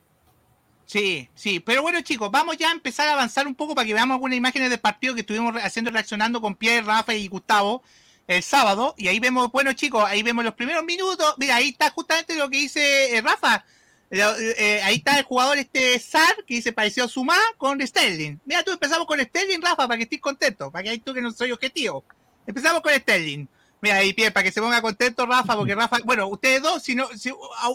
Sí, 0.85 1.27
sí, 1.33 1.59
pero 1.59 1.81
bueno 1.81 2.01
chicos, 2.01 2.29
vamos 2.29 2.55
ya 2.57 2.69
a 2.69 2.73
empezar 2.73 3.09
a 3.09 3.13
avanzar 3.13 3.47
un 3.47 3.55
poco 3.55 3.73
para 3.73 3.87
que 3.87 3.95
veamos 3.95 4.13
algunas 4.13 4.37
imágenes 4.37 4.69
del 4.69 4.79
partido 4.79 5.15
que 5.15 5.21
estuvimos 5.21 5.55
haciendo 5.55 5.89
reaccionando 5.89 6.39
con 6.39 6.53
Pierre, 6.55 6.85
Rafa 6.85 7.15
y 7.15 7.27
Gustavo 7.27 7.81
el 8.27 8.43
sábado, 8.43 8.95
y 8.97 9.07
ahí 9.07 9.19
vemos, 9.19 9.51
bueno 9.51 9.73
chicos, 9.73 10.03
ahí 10.07 10.23
vemos 10.23 10.45
los 10.45 10.53
primeros 10.53 10.83
minutos, 10.83 11.35
mira, 11.37 11.57
ahí 11.57 11.69
está 11.69 11.89
justamente 11.89 12.35
lo 12.35 12.49
que 12.49 12.57
dice 12.57 13.17
eh, 13.17 13.21
Rafa, 13.21 13.65
eh, 14.09 14.81
ahí 14.83 14.95
está 14.95 15.17
el 15.17 15.25
jugador 15.25 15.57
este 15.57 15.99
Sar, 15.99 16.35
que 16.45 16.55
dice 16.55 16.71
pareció 16.71 17.07
Sumá 17.07 17.37
con 17.57 17.85
Sterling, 17.85 18.37
mira 18.45 18.63
tú 18.63 18.71
empezamos 18.71 19.07
con 19.07 19.19
Sterling, 19.19 19.61
Rafa, 19.61 19.87
para 19.87 19.97
que 19.97 20.03
estés 20.03 20.21
contento, 20.21 20.71
para 20.71 20.83
que 20.83 20.89
ahí 20.89 20.99
tú 20.99 21.13
que 21.13 21.21
no 21.21 21.31
soy 21.31 21.51
objetivo, 21.51 22.03
empezamos 22.47 22.81
con 22.81 22.93
Sterling. 22.93 23.47
Mira 23.81 23.97
ahí, 23.97 24.13
Pierre, 24.13 24.31
para 24.31 24.45
que 24.45 24.51
se 24.53 24.61
ponga 24.61 24.81
contento 24.81 25.25
Rafa, 25.25 25.57
porque 25.57 25.75
Rafa, 25.75 25.99
bueno, 26.05 26.27
ustedes 26.27 26.61
dos, 26.61 26.81
si 26.81 26.95
no, 26.95 27.09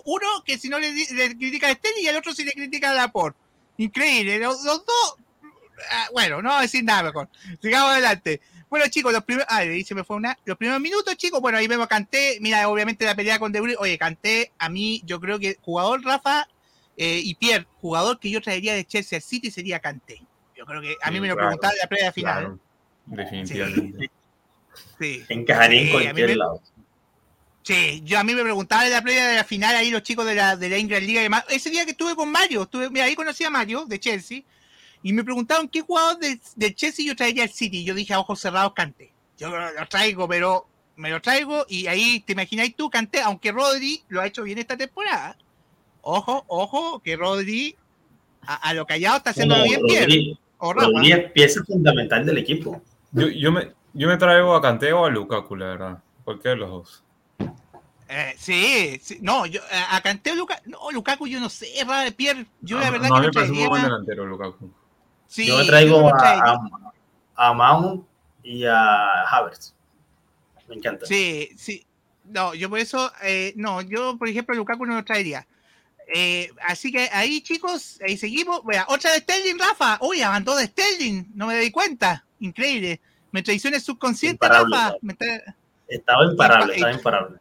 uno 0.06 0.26
que 0.42 0.56
si 0.56 0.70
no 0.70 0.78
le, 0.78 0.90
le 0.90 1.36
critica 1.36 1.68
a 1.68 1.74
Sterling 1.74 2.02
y 2.02 2.08
al 2.08 2.16
otro 2.16 2.32
si 2.32 2.44
le 2.44 2.52
critica 2.52 2.92
a 2.92 2.94
Laporte. 2.94 3.38
Increíble, 3.76 4.38
los, 4.38 4.64
los 4.64 4.86
dos. 4.86 5.16
ah, 5.90 6.08
bueno, 6.12 6.40
no 6.40 6.48
voy 6.48 6.60
a 6.60 6.62
decir 6.62 6.82
nada 6.82 7.02
mejor. 7.02 7.28
Sigamos 7.60 7.92
adelante. 7.92 8.40
Bueno, 8.70 8.86
chicos, 8.88 9.12
los 9.12 9.24
primeros. 9.24 9.46
Ah, 9.50 9.58
ahí 9.58 9.82
se 9.84 9.94
me 9.94 10.04
fue 10.04 10.16
una. 10.16 10.38
Los 10.44 10.56
primeros 10.58 10.80
minutos, 10.80 11.16
chicos. 11.16 11.40
Bueno, 11.40 11.58
ahí 11.58 11.66
vemos 11.66 11.86
a 11.86 11.88
Canté. 11.88 12.38
Mira, 12.40 12.68
obviamente 12.68 13.04
la 13.04 13.14
pelea 13.14 13.38
con 13.38 13.50
De 13.52 13.60
Bruyne. 13.60 13.76
Oye, 13.78 13.96
Canté, 13.98 14.52
a 14.58 14.68
mí, 14.68 15.02
yo 15.04 15.20
creo 15.20 15.38
que 15.38 15.56
jugador 15.62 16.02
Rafa 16.04 16.46
eh, 16.96 17.20
y 17.22 17.34
Pierre, 17.36 17.66
jugador 17.80 18.18
que 18.18 18.30
yo 18.30 18.40
traería 18.40 18.74
de 18.74 18.84
Chelsea 18.84 19.16
al 19.16 19.22
City 19.22 19.50
sería 19.50 19.78
Canté. 19.80 20.20
Yo 20.56 20.66
creo 20.66 20.80
que 20.80 20.96
a 21.00 21.10
mí 21.10 21.16
Sí, 21.16 21.20
me 21.20 21.28
lo 21.28 21.34
claro, 21.34 21.48
preguntaban 21.50 21.74
en 21.76 21.80
la 21.80 21.86
previa 21.88 22.12
final. 22.12 22.40
Claro, 22.42 22.58
definitivamente. 23.06 24.10
Sí. 24.98 25.24
Encajaría 25.28 25.80
Sí, 25.80 25.86
en 25.88 25.94
a 25.94 25.98
mí 25.98 26.02
cualquier 26.04 26.28
me- 26.30 26.36
lado. 26.36 26.62
Sí, 27.62 28.00
yo 28.04 28.18
a 28.18 28.24
mí 28.24 28.34
me 28.34 28.42
preguntaban 28.42 28.86
en 28.86 28.92
la 28.92 29.02
previa 29.02 29.26
de 29.28 29.36
la 29.36 29.44
final 29.44 29.76
ahí 29.76 29.90
los 29.90 30.02
chicos 30.02 30.24
de 30.24 30.34
la, 30.34 30.56
de 30.56 30.68
la 30.70 30.78
Ingrid 30.78 31.02
Liga 31.02 31.20
y 31.20 31.24
demás. 31.24 31.44
Ese 31.50 31.68
día 31.68 31.84
que 31.84 31.90
estuve 31.90 32.16
con 32.16 32.30
Mario, 32.30 32.62
estuve, 32.62 32.88
mira, 32.88 33.04
ahí 33.04 33.14
conocí 33.14 33.44
a 33.44 33.50
Mario 33.50 33.84
de 33.84 34.00
Chelsea 34.00 34.40
y 35.02 35.12
me 35.12 35.24
preguntaron 35.24 35.68
qué 35.68 35.80
jugador 35.82 36.18
de, 36.18 36.40
de 36.56 36.74
Chelsea 36.74 37.06
yo 37.06 37.14
traería 37.16 37.44
al 37.44 37.50
City. 37.50 37.84
Yo 37.84 37.94
dije 37.94 38.14
a 38.14 38.20
ojos 38.20 38.40
cerrados 38.40 38.72
Canté. 38.74 39.12
Yo 39.36 39.48
lo, 39.50 39.86
traigo, 39.88 40.28
pero 40.28 40.66
me 40.96 41.10
lo 41.10 41.20
traigo 41.22 41.64
y 41.68 41.86
ahí 41.86 42.20
te 42.20 42.32
imagináis 42.32 42.74
tú 42.74 42.90
Canté, 42.90 43.20
aunque 43.20 43.52
Rodri 43.52 44.02
lo 44.08 44.20
ha 44.20 44.26
hecho 44.26 44.42
bien 44.42 44.58
esta 44.58 44.76
temporada. 44.76 45.36
Ojo, 46.02 46.44
ojo, 46.48 47.00
que 47.00 47.16
Rodri 47.16 47.76
a, 48.42 48.54
a 48.56 48.74
lo 48.74 48.86
callado 48.86 49.18
está 49.18 49.30
haciendo 49.30 49.56
No, 49.56 49.62
bien 49.64 49.80
bien. 49.84 50.02
Rodri- 50.08 50.38
O 50.58 50.72
Rafa. 50.72 50.86
Rodri 50.88 51.12
es 51.12 51.30
pieza 51.32 51.62
fundamental 51.64 52.26
del 52.26 52.38
equipo. 52.38 52.82
Yo, 53.12 53.28
yo, 53.28 53.52
me, 53.52 53.72
yo 53.94 54.08
me 54.08 54.16
traigo 54.16 54.54
a 54.54 54.60
Kanté 54.62 54.92
o 54.92 55.04
a 55.04 55.10
Lukaku, 55.10 55.54
la 55.56 55.66
verdad. 55.66 56.02
Cualquiera 56.24 56.54
de 56.54 56.60
los 56.60 56.70
dos. 56.70 57.04
Eh, 58.10 58.34
sí, 58.38 58.98
sí, 59.02 59.18
no, 59.20 59.44
yo 59.44 59.60
a, 59.70 59.96
a 59.96 60.00
Kanté 60.00 60.32
o 60.32 60.34
Lukaku, 60.34 60.62
no, 60.70 60.90
Lukaku 60.90 61.26
yo 61.26 61.38
no 61.40 61.48
sé, 61.50 61.66
Ra- 61.86 62.10
Pierre, 62.16 62.46
yo 62.62 62.78
la 62.80 62.86
Ah, 62.88 62.90
verdad 62.90 63.08
no, 63.10 63.14
que 63.16 63.20
no 63.20 63.26
me 63.26 63.32
parece 63.32 63.52
un 63.52 63.68
buen 63.68 63.82
delantero, 63.82 64.26
Lukaku. 64.26 64.70
Sí, 65.28 65.46
yo 65.46 65.58
me 65.58 65.64
traigo 65.66 66.08
a, 66.08 66.40
a, 67.36 67.48
a 67.48 67.52
Mount 67.52 68.04
y 68.42 68.64
a 68.64 69.22
Havertz. 69.24 69.74
Me 70.68 70.74
encanta. 70.76 71.06
Sí, 71.06 71.50
sí. 71.56 71.86
No, 72.24 72.54
yo 72.54 72.68
por 72.68 72.78
eso, 72.78 73.12
eh, 73.22 73.52
no, 73.56 73.80
yo 73.82 74.18
por 74.18 74.28
ejemplo 74.28 74.54
Lukaku 74.54 74.84
no 74.86 74.96
lo 74.96 75.04
traería. 75.04 75.46
Eh, 76.12 76.50
así 76.66 76.90
que 76.90 77.08
ahí, 77.12 77.42
chicos, 77.42 78.00
ahí 78.06 78.16
seguimos. 78.16 78.64
Vea, 78.64 78.86
otra 78.88 79.12
de 79.12 79.18
Sterling, 79.18 79.58
Rafa. 79.58 79.98
Uy, 80.00 80.22
abandonó 80.22 80.56
de 80.58 80.66
Sterling. 80.66 81.24
No 81.34 81.46
me 81.46 81.56
di 81.58 81.70
cuenta. 81.70 82.24
Increíble. 82.40 83.00
Me 83.30 83.42
traiciones 83.42 83.82
subconsciente, 83.84 84.46
Imparable, 84.46 84.74
Rafa. 84.76 84.96
Estaba 85.86 86.24
imparable, 86.24 86.72
Impa- 86.72 86.76
estaba 86.76 86.92
imparable. 86.92 87.38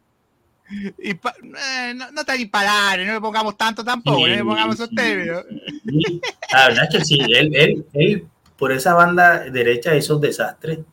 Eh, 0.69 1.93
no, 1.95 2.11
no 2.11 2.25
tan 2.25 2.39
imparable, 2.39 3.05
no 3.05 3.13
le 3.13 3.21
pongamos 3.21 3.57
tanto 3.57 3.83
tampoco, 3.83 4.19
no 4.19 4.27
le 4.27 4.43
pongamos 4.43 4.75
esos 4.75 4.89
términos. 4.89 5.45
sí. 5.85 6.21
La 6.51 6.67
verdad 6.67 6.83
es 6.89 6.99
que 6.99 7.05
sí, 7.05 7.19
él, 7.19 7.55
él, 7.55 7.85
él 7.93 8.27
por 8.57 8.71
esa 8.71 8.93
banda 8.93 9.39
derecha 9.49 9.95
hizo 9.95 10.15
un 10.15 10.21
desastre. 10.21 10.83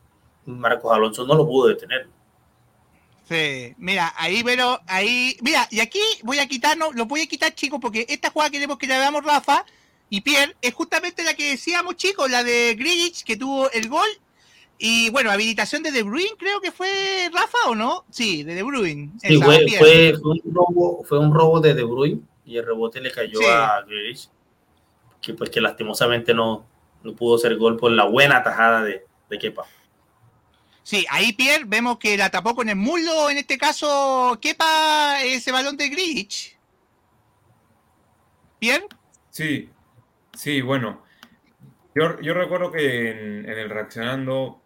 Marcos 0.45 0.93
Alonso 0.93 1.25
no 1.25 1.35
lo 1.35 1.45
pudo 1.45 1.69
detener. 1.69 2.07
Sí, 3.27 3.73
mira, 3.77 4.13
ahí, 4.17 4.43
pero 4.43 4.79
ahí, 4.85 5.35
mira, 5.41 5.67
y 5.71 5.79
aquí 5.79 5.99
voy 6.21 6.37
a 6.37 6.47
quitarnos, 6.47 6.93
lo 6.93 7.07
voy 7.07 7.21
a 7.21 7.27
quitar, 7.27 7.53
chicos, 7.55 7.79
porque 7.81 8.05
esta 8.07 8.29
jugada 8.29 8.51
que 8.51 8.57
queremos 8.57 8.77
que 8.77 8.85
la 8.85 8.99
veamos 8.99 9.25
Rafa 9.25 9.65
y 10.09 10.21
Pierre 10.21 10.55
es 10.61 10.73
justamente 10.75 11.23
la 11.23 11.33
que 11.33 11.49
decíamos, 11.49 11.95
chicos, 11.95 12.29
la 12.29 12.43
de 12.43 12.75
Grealish, 12.77 13.23
que 13.23 13.35
tuvo 13.35 13.71
el 13.71 13.89
gol. 13.89 14.07
Y 14.77 15.09
bueno, 15.09 15.31
habilitación 15.31 15.83
de 15.83 15.91
De 15.91 16.03
Bruyne, 16.03 16.35
creo 16.37 16.59
que 16.59 16.71
fue 16.71 17.29
Rafa 17.33 17.57
o 17.69 17.75
no? 17.75 18.05
Sí, 18.09 18.43
de 18.43 18.55
De 18.55 18.63
Bruyne. 18.63 19.11
Sí, 19.21 19.35
Esa, 19.35 19.45
fue, 19.45 19.59
Pierre. 19.65 19.79
fue, 19.79 20.17
fue 20.21 20.31
un 20.31 20.53
robo, 20.53 21.03
fue 21.05 21.19
un 21.19 21.33
robo 21.33 21.59
de 21.61 21.73
De 21.73 21.83
Bruyne 21.83 22.21
y 22.45 22.57
el 22.57 22.65
rebote 22.65 22.99
le 23.01 23.11
cayó 23.11 23.39
Sí. 23.39 23.45
a 23.47 23.81
Grealish, 23.87 24.29
que 25.21 25.33
pues 25.33 25.49
que 25.49 25.61
lastimosamente 25.61 26.33
no, 26.33 26.65
no 27.03 27.15
pudo 27.15 27.37
ser 27.37 27.55
gol 27.57 27.77
por 27.77 27.91
la 27.91 28.05
buena 28.05 28.43
tajada 28.43 28.83
de, 28.83 29.05
de 29.29 29.37
Kepa. 29.39 29.63
Sí, 30.83 31.05
ahí 31.09 31.33
Pierre 31.33 31.63
vemos 31.65 31.97
que 31.97 32.15
la 32.17 32.29
tapó 32.29 32.53
con 32.53 32.69
el 32.69 32.75
muslo, 32.75 33.29
en 33.31 33.37
este 33.39 33.57
caso, 33.57 34.37
quepa 34.41 35.23
ese 35.23 35.51
balón 35.51 35.77
de 35.77 35.89
Grealish. 35.89 36.55
Pierre, 38.59 38.87
Sí, 39.29 39.69
sí, 40.33 40.61
bueno. 40.61 41.03
Yo, 41.93 42.19
yo 42.21 42.33
recuerdo 42.33 42.71
que 42.71 43.09
en, 43.11 43.49
en 43.49 43.57
el 43.57 43.69
reaccionando, 43.69 44.61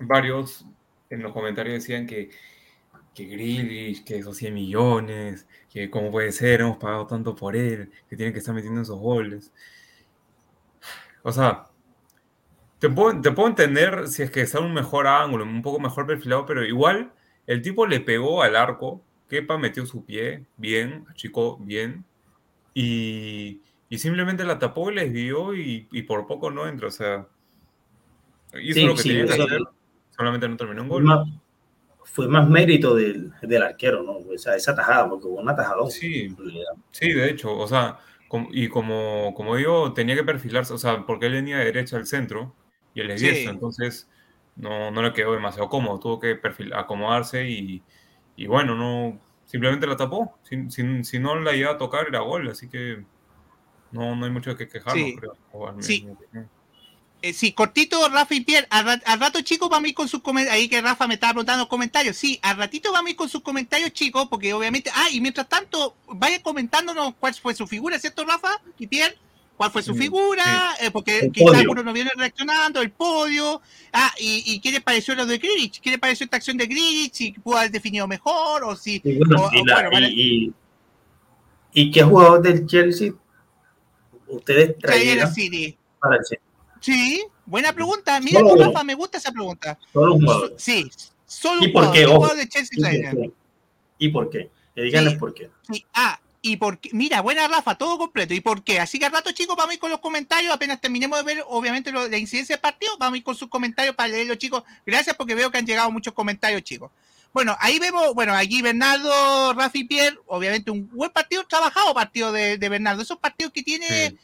varios 0.00 0.66
en 1.10 1.22
los 1.22 1.32
comentarios 1.32 1.74
decían 1.74 2.06
que, 2.06 2.30
que 3.14 3.24
Grealish, 3.24 4.04
que 4.04 4.18
esos 4.18 4.36
100 4.36 4.54
millones, 4.54 5.46
que 5.68 5.90
cómo 5.90 6.10
puede 6.10 6.32
ser, 6.32 6.60
hemos 6.60 6.78
pagado 6.78 7.06
tanto 7.06 7.34
por 7.34 7.56
él, 7.56 7.90
que 8.08 8.16
tiene 8.16 8.32
que 8.32 8.38
estar 8.38 8.54
metiendo 8.54 8.80
esos 8.82 8.98
goles. 8.98 9.52
O 11.22 11.32
sea, 11.32 11.66
te 12.78 12.88
puedo, 12.88 13.20
te 13.20 13.30
puedo 13.32 13.48
entender 13.48 14.08
si 14.08 14.22
es 14.22 14.30
que 14.30 14.40
está 14.40 14.58
en 14.58 14.64
un 14.64 14.74
mejor 14.74 15.06
ángulo, 15.06 15.44
un 15.44 15.62
poco 15.62 15.80
mejor 15.80 16.06
perfilado, 16.06 16.46
pero 16.46 16.64
igual 16.64 17.12
el 17.46 17.62
tipo 17.62 17.86
le 17.86 18.00
pegó 18.00 18.42
al 18.42 18.56
arco, 18.56 19.02
Kepa 19.28 19.58
metió 19.58 19.84
su 19.86 20.04
pie 20.04 20.46
bien, 20.56 21.04
achicó 21.10 21.58
bien, 21.58 22.04
y, 22.72 23.60
y 23.88 23.98
simplemente 23.98 24.44
la 24.44 24.58
tapó 24.58 24.90
y 24.90 24.94
la 24.94 25.02
desvió 25.02 25.54
y, 25.54 25.88
y 25.92 26.02
por 26.02 26.26
poco 26.26 26.50
no 26.50 26.66
entra, 26.68 26.88
o 26.88 26.90
sea, 26.90 27.26
hizo 28.62 28.80
Sí, 28.80 28.86
lo 28.86 28.94
que 28.94 29.02
sí, 29.02 29.08
tenía 29.10 29.26
que 29.26 29.42
hacer, 29.42 29.60
solamente 30.20 30.48
no 30.48 30.56
terminó 30.56 30.82
un 30.82 30.88
Fue 30.88 30.96
gol. 30.96 31.04
más, 31.04 31.28
fue 32.04 32.28
más 32.28 32.48
mérito 32.48 32.94
del, 32.94 33.32
del 33.42 33.62
arquero, 33.62 34.02
¿no? 34.02 34.18
O 34.18 34.38
sea, 34.38 34.54
esa 34.56 34.74
tajada, 34.74 35.08
porque 35.08 35.26
hubo 35.26 35.40
una 35.40 35.54
tajada. 35.56 35.88
Sí. 35.88 36.34
Sí, 36.90 37.12
de 37.12 37.30
hecho, 37.30 37.56
o 37.56 37.66
sea, 37.66 37.98
com- 38.28 38.48
y 38.52 38.68
como, 38.68 39.32
como 39.34 39.56
digo, 39.56 39.92
tenía 39.92 40.14
que 40.16 40.24
perfilarse, 40.24 40.72
o 40.74 40.78
sea, 40.78 41.04
porque 41.06 41.26
él 41.26 41.32
venía 41.32 41.58
de 41.58 41.64
derecha 41.66 41.96
al 41.96 42.06
centro 42.06 42.54
y 42.94 43.00
él 43.00 43.10
es 43.10 43.20
Sí. 43.20 43.26
diestro, 43.28 43.52
entonces 43.52 44.08
no, 44.56 44.90
no 44.90 45.02
le 45.02 45.12
quedó 45.12 45.32
demasiado 45.32 45.68
cómodo, 45.68 45.98
tuvo 46.00 46.18
que 46.20 46.34
perfil, 46.34 46.72
acomodarse 46.74 47.48
y, 47.48 47.82
y 48.36 48.46
bueno, 48.46 48.74
no, 48.74 49.18
simplemente 49.44 49.86
la 49.86 49.96
tapó, 49.96 50.36
si, 50.42 50.68
si- 50.70 51.04
si 51.04 51.18
no 51.18 51.36
la 51.40 51.54
iba 51.54 51.70
a 51.70 51.78
tocar 51.78 52.06
era 52.08 52.20
gol, 52.20 52.48
así 52.48 52.68
que 52.68 53.04
no, 53.92 54.14
no 54.16 54.24
hay 54.26 54.30
mucho 54.32 54.56
que 54.56 54.68
quejarnos, 54.68 55.04
Sí. 55.04 55.16
creo. 55.16 55.36
o 55.52 55.66
al 55.66 55.72
menos 55.74 55.86
Sí. 55.86 56.06
Eh, 57.22 57.32
sí, 57.34 57.52
cortito, 57.52 58.08
Rafa 58.08 58.34
y 58.34 58.40
Pierre. 58.40 58.66
Al, 58.70 58.84
ra- 58.86 59.02
al 59.04 59.20
rato, 59.20 59.42
chicos, 59.42 59.68
vamos 59.68 59.84
a 59.86 59.88
ir 59.88 59.94
con 59.94 60.08
sus 60.08 60.22
comentarios. 60.22 60.54
Ahí 60.62 60.68
que 60.68 60.80
Rafa 60.80 61.06
me 61.06 61.14
estaba 61.14 61.34
preguntando 61.34 61.68
comentarios. 61.68 62.16
Sí, 62.16 62.38
al 62.42 62.56
ratito 62.56 62.92
vamos 62.92 63.08
a 63.08 63.10
ir 63.10 63.16
con 63.16 63.28
sus 63.28 63.42
comentarios, 63.42 63.92
chicos, 63.92 64.26
porque 64.30 64.54
obviamente. 64.54 64.90
Ah, 64.94 65.08
y 65.12 65.20
mientras 65.20 65.48
tanto, 65.48 65.96
vaya 66.08 66.40
comentándonos 66.42 67.14
cuál 67.20 67.34
fue 67.34 67.54
su 67.54 67.66
figura, 67.66 67.98
¿cierto, 67.98 68.24
Rafa 68.24 68.60
y 68.78 68.86
Pierre? 68.86 69.18
¿Cuál 69.58 69.70
fue 69.70 69.82
su 69.82 69.92
Sí, 69.92 70.00
figura? 70.00 70.74
Eh, 70.80 70.90
porque 70.90 71.30
quizás 71.34 71.58
algunos 71.58 71.84
nos 71.84 71.92
vienen 71.92 72.14
reaccionando, 72.16 72.80
el 72.80 72.90
podio. 72.92 73.60
Ah, 73.92 74.10
y, 74.18 74.42
y 74.54 74.58
qué 74.60 74.72
les 74.72 74.80
pareció 74.80 75.14
lo 75.14 75.26
de 75.26 75.36
Grilich? 75.36 75.80
¿Qué 75.80 75.90
les 75.90 75.98
pareció 75.98 76.24
esta 76.24 76.38
acción 76.38 76.56
de 76.56 76.66
Grilich? 76.66 77.12
Si 77.12 77.32
pudo 77.32 77.58
haber 77.58 77.70
definido 77.70 78.08
mejor 78.08 78.64
o 78.64 78.74
si. 78.74 79.02
Y, 79.04 79.18
bueno, 79.18 79.42
o- 79.44 79.50
y 79.52 79.60
o 79.60 79.64
la- 79.66 79.74
bueno, 79.74 79.90
vale. 79.92 80.08
y- 80.08 80.46
y- 80.46 80.52
¿y 81.74 81.90
qué 81.90 82.02
jugador 82.02 82.40
del 82.40 82.66
Chelsea 82.66 83.12
ustedes 84.28 84.76
City. 85.34 85.76
para 86.00 86.16
el 86.16 86.22
Chelsea? 86.22 86.38
Sí, 86.80 87.22
buena 87.46 87.72
pregunta. 87.72 88.18
Mira, 88.20 88.40
tú. 88.40 88.56
Rafa, 88.56 88.82
me 88.84 88.94
gusta 88.94 89.18
esa 89.18 89.32
pregunta. 89.32 89.78
Solo 89.92 90.14
un 90.14 90.20
jugador. 90.22 90.54
Sí, 90.58 90.90
solo 91.26 91.62
¿Y 91.62 91.66
un 91.66 91.72
por 91.72 91.84
jugador. 91.86 91.94
qué? 91.94 92.00
¿Qué 92.00 92.06
Ojo. 92.06 92.16
jugador 92.16 92.36
de 92.38 92.48
Chelsea 92.48 92.78
¿Y 92.78 92.80
por 92.80 92.90
qué? 93.20 93.30
¿Y 93.98 94.08
por 94.08 94.30
qué? 94.30 94.50
Que 94.74 94.82
díganles 94.82 95.12
Sí. 95.14 95.18
por 95.18 95.34
qué. 95.34 95.50
Sí, 95.70 95.84
ah, 95.94 96.20
y 96.42 96.56
por 96.56 96.78
qué, 96.78 96.88
mira, 96.94 97.20
buena 97.20 97.46
Rafa, 97.48 97.74
todo 97.76 97.98
completo. 97.98 98.32
¿Y 98.32 98.40
por 98.40 98.64
qué? 98.64 98.80
Así 98.80 98.98
que 98.98 99.04
al 99.06 99.12
rato, 99.12 99.30
chicos, 99.32 99.56
vamos 99.56 99.72
a 99.72 99.74
ir 99.74 99.80
con 99.80 99.90
los 99.90 100.00
comentarios. 100.00 100.52
Apenas 100.54 100.80
terminemos 100.80 101.18
de 101.18 101.24
ver, 101.34 101.44
obviamente, 101.48 101.92
lo- 101.92 102.08
la 102.08 102.16
incidencia 102.16 102.56
del 102.56 102.60
partido, 102.62 102.92
vamos 102.98 103.14
a 103.14 103.18
ir 103.18 103.24
con 103.24 103.34
sus 103.34 103.48
comentarios 103.48 103.94
para 103.94 104.08
leerlos, 104.08 104.38
chicos. 104.38 104.62
Gracias 104.86 105.14
porque 105.16 105.34
veo 105.34 105.50
que 105.50 105.58
han 105.58 105.66
llegado 105.66 105.90
muchos 105.90 106.14
comentarios, 106.14 106.62
chicos. 106.62 106.90
Bueno, 107.32 107.54
ahí 107.60 107.78
vemos, 107.78 108.12
bueno, 108.14 108.34
aquí 108.34 108.60
Bernardo, 108.62 109.52
Rafa 109.52 109.78
y 109.78 109.84
Pierre, 109.84 110.18
obviamente 110.26 110.70
un 110.70 110.88
buen 110.88 111.10
partido, 111.12 111.44
trabajado 111.46 111.92
partido 111.94 112.32
de, 112.32 112.56
de 112.58 112.68
Bernardo. 112.68 113.02
Esos 113.02 113.18
partidos 113.18 113.52
que 113.52 113.62
tiene, 113.62 114.08
Sí. 114.08 114.18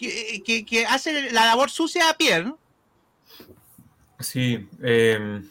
Que, 0.00 0.42
que, 0.44 0.64
que 0.64 0.86
hace 0.86 1.30
la 1.30 1.44
labor 1.46 1.70
sucia 1.70 2.08
a 2.08 2.14
Pierre, 2.14 2.44
¿no? 2.46 2.58
Sí, 4.18 4.68
eh, 4.82 5.42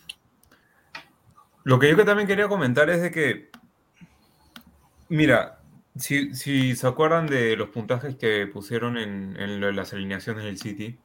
lo 1.63 1.79
que 1.79 1.89
yo 1.89 1.95
que 1.97 2.03
también 2.05 2.27
quería 2.27 2.47
comentar 2.47 2.89
es 2.89 3.01
de 3.01 3.11
que, 3.11 3.49
mira, 5.09 5.59
si, 5.97 6.33
si 6.35 6.75
se 6.75 6.87
acuerdan 6.87 7.27
de 7.27 7.55
los 7.55 7.69
puntajes 7.69 8.15
que 8.15 8.47
pusieron 8.47 8.97
en, 8.97 9.35
en 9.39 9.75
las 9.75 9.93
alineaciones 9.93 10.43
del 10.45 10.57
City, 10.57 10.97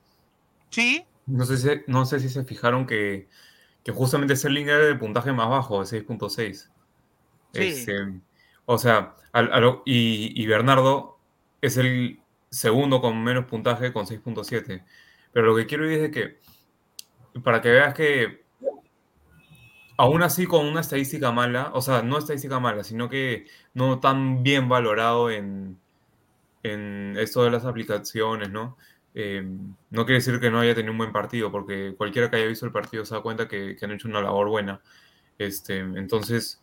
Sí, 0.70 1.04
no 1.26 1.44
sé 1.44 1.56
si, 1.56 1.68
no 1.86 2.04
sé 2.04 2.18
si 2.20 2.28
se 2.28 2.44
fijaron 2.44 2.86
que, 2.86 3.28
que 3.84 3.92
justamente 3.92 4.34
Sterling 4.36 4.64
era 4.66 4.88
el 4.88 4.98
puntaje 4.98 5.32
más 5.32 5.48
bajo, 5.48 5.80
de 5.80 5.86
6.6. 5.86 6.68
Sí. 7.52 7.60
Este, 7.62 7.92
o 8.66 8.76
sea, 8.78 9.14
al- 9.32 9.52
a 9.52 9.60
lo- 9.60 9.82
y, 9.86 10.32
y 10.34 10.46
Bernardo 10.46 11.18
es 11.62 11.76
el 11.76 12.20
segundo 12.54 13.00
con 13.00 13.22
menos 13.22 13.46
puntaje 13.46 13.92
con 13.92 14.06
6.7. 14.06 14.84
Pero 15.32 15.46
lo 15.46 15.56
que 15.56 15.66
quiero 15.66 15.84
decir 15.84 16.04
es 16.04 16.10
de 16.10 16.10
que, 16.10 17.40
para 17.42 17.60
que 17.60 17.70
veas 17.70 17.94
que 17.94 18.44
aún 19.96 20.22
así 20.22 20.46
con 20.46 20.66
una 20.66 20.80
estadística 20.80 21.32
mala, 21.32 21.70
o 21.74 21.80
sea, 21.80 22.02
no 22.02 22.18
estadística 22.18 22.58
mala, 22.60 22.84
sino 22.84 23.08
que 23.08 23.46
no 23.74 24.00
tan 24.00 24.42
bien 24.42 24.68
valorado 24.68 25.30
en, 25.30 25.78
en 26.62 27.16
esto 27.18 27.44
de 27.44 27.50
las 27.50 27.64
aplicaciones, 27.64 28.50
¿no? 28.50 28.76
Eh, 29.14 29.46
no 29.90 30.04
quiere 30.04 30.18
decir 30.18 30.40
que 30.40 30.50
no 30.50 30.60
haya 30.60 30.74
tenido 30.74 30.92
un 30.92 30.98
buen 30.98 31.12
partido, 31.12 31.52
porque 31.52 31.94
cualquiera 31.96 32.30
que 32.30 32.36
haya 32.36 32.46
visto 32.46 32.66
el 32.66 32.72
partido 32.72 33.04
se 33.04 33.14
da 33.14 33.22
cuenta 33.22 33.46
que, 33.46 33.76
que 33.76 33.84
han 33.84 33.92
hecho 33.92 34.08
una 34.08 34.20
labor 34.20 34.48
buena. 34.48 34.80
Este, 35.38 35.78
entonces, 35.78 36.62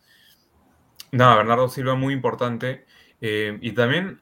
nada, 1.12 1.36
Bernardo 1.36 1.68
Silva 1.68 1.94
muy 1.94 2.14
importante. 2.14 2.84
Eh, 3.20 3.58
y 3.62 3.72
también, 3.72 4.20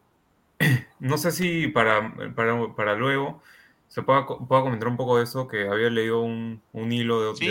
no 1.01 1.19
sé 1.19 1.33
si 1.33 1.69
para, 1.69 2.15
para, 2.35 2.75
para 2.75 2.95
luego 2.95 3.43
se 3.89 4.03
pueda, 4.03 4.27
pueda 4.27 4.63
comentar 4.63 4.89
un 4.89 4.97
poco 4.97 5.19
de 5.19 5.25
eso, 5.25 5.49
que 5.49 5.67
había 5.67 5.91
leído 5.91 6.21
un, 6.23 6.63
un 6.73 6.93
hilo 6.93 7.33
de, 7.33 7.37
Sí. 7.37 7.47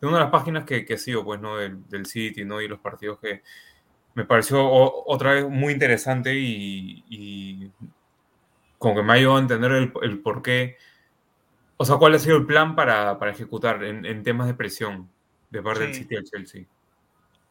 de 0.00 0.06
una 0.06 0.18
de 0.18 0.22
las 0.24 0.30
páginas 0.30 0.64
que, 0.64 0.84
que 0.84 0.98
sigo, 0.98 1.24
pues, 1.24 1.40
¿no? 1.40 1.56
Del, 1.56 1.88
del 1.88 2.06
City, 2.06 2.44
¿no? 2.44 2.60
Y 2.60 2.68
los 2.68 2.80
partidos 2.80 3.18
que 3.18 3.42
me 4.14 4.24
pareció 4.24 4.62
o- 4.64 5.04
otra 5.06 5.32
vez 5.34 5.48
muy 5.48 5.72
interesante 5.72 6.34
y, 6.34 7.04
y 7.08 7.70
como 8.78 8.96
que 8.96 9.02
me 9.02 9.12
ha 9.12 9.16
ayudado 9.16 9.36
a 9.38 9.40
entender 9.40 9.72
el, 9.72 9.92
el 10.02 10.18
por 10.20 10.42
qué, 10.42 10.76
o 11.76 11.84
sea, 11.84 11.96
cuál 11.96 12.14
ha 12.14 12.18
sido 12.18 12.36
el 12.36 12.44
plan 12.46 12.74
para, 12.76 13.18
para 13.18 13.30
ejecutar 13.30 13.82
en, 13.84 14.04
en 14.04 14.22
temas 14.22 14.46
de 14.48 14.54
presión 14.54 15.08
de 15.50 15.62
parte 15.62 15.84
del. 15.84 15.94
City 15.94 16.16
al 16.16 16.24
Chelsea. 16.24 16.64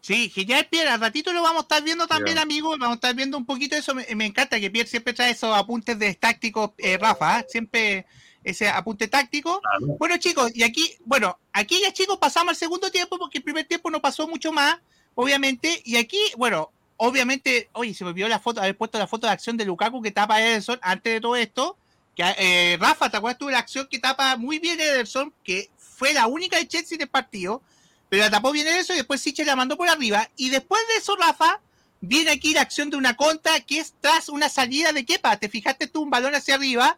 Sí, 0.01 0.29
genial, 0.29 0.67
Pierre. 0.69 0.89
Al 0.89 1.01
ratito 1.01 1.33
lo 1.33 1.41
vamos 1.41 1.59
a 1.59 1.63
estar 1.63 1.83
viendo 1.83 2.07
también, 2.07 2.37
Ya. 2.37 2.41
amigos. 2.43 2.77
Vamos 2.79 2.93
a 2.93 2.95
estar 2.95 3.13
viendo 3.15 3.37
un 3.37 3.45
poquito 3.45 3.75
de 3.75 3.81
eso. 3.81 3.93
Me, 3.93 4.05
me 4.15 4.25
encanta 4.25 4.59
que 4.59 4.71
Pierre 4.71 4.89
siempre 4.89 5.13
trae 5.13 5.31
esos 5.31 5.55
apuntes 5.55 5.99
de 5.99 6.13
tácticos, 6.15 6.71
eh, 6.77 6.97
Rafa. 6.97 7.41
¿eh? 7.41 7.45
Siempre 7.49 8.05
ese 8.43 8.69
apunte 8.69 9.07
táctico. 9.07 9.59
Claro. 9.59 9.97
Bueno, 9.99 10.17
chicos, 10.17 10.51
y 10.55 10.63
aquí, 10.63 10.95
bueno, 11.05 11.37
aquí 11.51 11.81
ya, 11.81 11.91
chicos, 11.91 12.17
pasamos 12.17 12.51
al 12.51 12.55
segundo 12.55 12.89
tiempo 12.89 13.17
porque 13.17 13.39
el 13.39 13.43
primer 13.43 13.65
tiempo 13.65 13.91
no 13.91 14.01
pasó 14.01 14.27
mucho 14.27 14.51
más, 14.53 14.77
obviamente. 15.15 15.81
Y 15.83 15.97
aquí, 15.97 16.19
bueno, 16.37 16.71
obviamente, 16.97 17.69
oye, 17.73 17.93
se 17.93 18.05
me 18.05 18.11
olvidó 18.11 18.29
la 18.29 18.39
foto, 18.39 18.61
haber 18.61 18.77
puesto 18.77 18.97
la 18.97 19.07
foto 19.07 19.27
de 19.27 19.33
acción 19.33 19.57
de 19.57 19.65
Lukaku 19.65 20.01
que 20.01 20.11
tapa 20.11 20.35
a 20.35 20.41
Ederson 20.41 20.79
antes 20.81 21.13
de 21.13 21.21
todo 21.21 21.35
esto. 21.35 21.77
Que, 22.15 22.23
eh, 22.37 22.77
Rafa, 22.79 23.09
¿te 23.09 23.17
acuerdas 23.17 23.37
tú 23.37 23.47
de 23.47 23.51
la 23.53 23.59
acción 23.59 23.87
que 23.91 23.99
tapa 23.99 24.37
muy 24.37 24.59
bien 24.59 24.79
Ederson? 24.79 25.33
Que 25.43 25.69
fue 25.77 26.13
la 26.13 26.27
única 26.27 26.57
de 26.57 26.67
Chelsea 26.67 26.97
del 26.97 27.09
partido 27.09 27.61
pero 28.09 28.23
la 28.23 28.29
tapó 28.31 28.51
bien 28.51 28.67
eso 28.67 28.93
y 28.93 28.97
después 28.97 29.21
Siche 29.21 29.45
la 29.45 29.55
mandó 29.55 29.77
por 29.77 29.87
arriba. 29.89 30.27
Y 30.35 30.49
después 30.49 30.81
de 30.87 30.97
eso, 30.97 31.15
Rafa, 31.15 31.59
viene 32.01 32.31
aquí 32.31 32.53
la 32.53 32.61
acción 32.61 32.89
de 32.89 32.97
una 32.97 33.15
contra 33.15 33.59
que 33.61 33.79
es 33.79 33.93
tras 34.01 34.29
una 34.29 34.49
salida 34.49 34.91
de 34.93 35.05
Kepa. 35.05 35.37
Te 35.37 35.49
fijaste 35.49 35.87
tú 35.87 36.01
un 36.03 36.09
balón 36.09 36.33
hacia 36.35 36.55
arriba, 36.55 36.97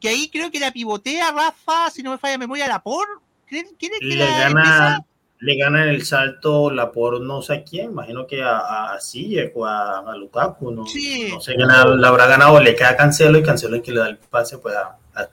que 0.00 0.08
ahí 0.08 0.28
creo 0.30 0.50
que 0.50 0.60
la 0.60 0.72
pivotea 0.72 1.30
Rafa, 1.32 1.90
si 1.90 2.02
no 2.02 2.10
me 2.12 2.18
falla 2.18 2.34
la 2.34 2.38
memoria, 2.38 2.68
la 2.68 2.82
por. 2.82 3.06
¿Quién 3.48 3.66
es 3.66 3.72
que 3.78 3.88
Le 4.06 4.16
la 4.16 4.26
gana, 4.26 4.48
empieza? 4.60 5.04
le 5.40 5.56
gana 5.56 5.82
en 5.84 5.88
el 5.88 6.04
salto 6.04 6.70
la 6.70 6.92
por 6.92 7.20
no 7.20 7.40
sé 7.42 7.54
a 7.54 7.64
quién, 7.64 7.86
imagino 7.92 8.26
que 8.26 8.42
a, 8.42 8.92
a 8.94 9.00
Ziyech 9.00 9.52
o 9.56 9.64
a, 9.66 10.00
a 10.00 10.14
Lukaku, 10.16 10.70
no, 10.70 10.86
Sí. 10.86 11.28
no 11.32 11.40
sé 11.40 11.54
quién 11.56 11.66
la, 11.66 11.80
habrá 12.08 12.26
ganado, 12.26 12.60
le 12.60 12.74
queda 12.76 12.96
Cancelo 12.96 13.38
y 13.38 13.42
Cancelo 13.42 13.76
es 13.76 13.82
que 13.82 13.90
le 13.92 14.00
da 14.00 14.08
el 14.08 14.18
pase 14.18 14.58
pues 14.58 14.76
a, 14.76 14.96
a, 15.14 15.28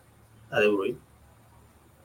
a 0.52 0.60
De 0.60 0.68
Bruyne. 0.68 0.98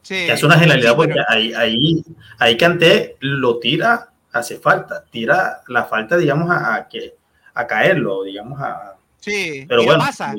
Sí. 0.02 0.26
Que 0.26 0.32
es 0.32 0.42
una 0.42 0.58
genialidad 0.58 0.90
Sí, 0.90 0.96
porque 0.96 1.20
ahí, 1.28 1.52
ahí, 1.54 2.04
ahí 2.38 2.56
Kanté 2.56 3.16
lo 3.20 3.58
tira, 3.58 4.10
hace 4.32 4.58
falta, 4.58 5.04
tira 5.10 5.62
la 5.68 5.84
falta, 5.84 6.16
digamos, 6.16 6.50
a, 6.50 6.74
a 6.74 6.88
que 6.88 7.14
a 7.54 7.66
caerlo, 7.66 8.24
digamos, 8.24 8.60
a, 8.60 8.96
sí, 9.20 9.64
pero 9.68 9.84
bueno, 9.84 10.00
pasa. 10.00 10.34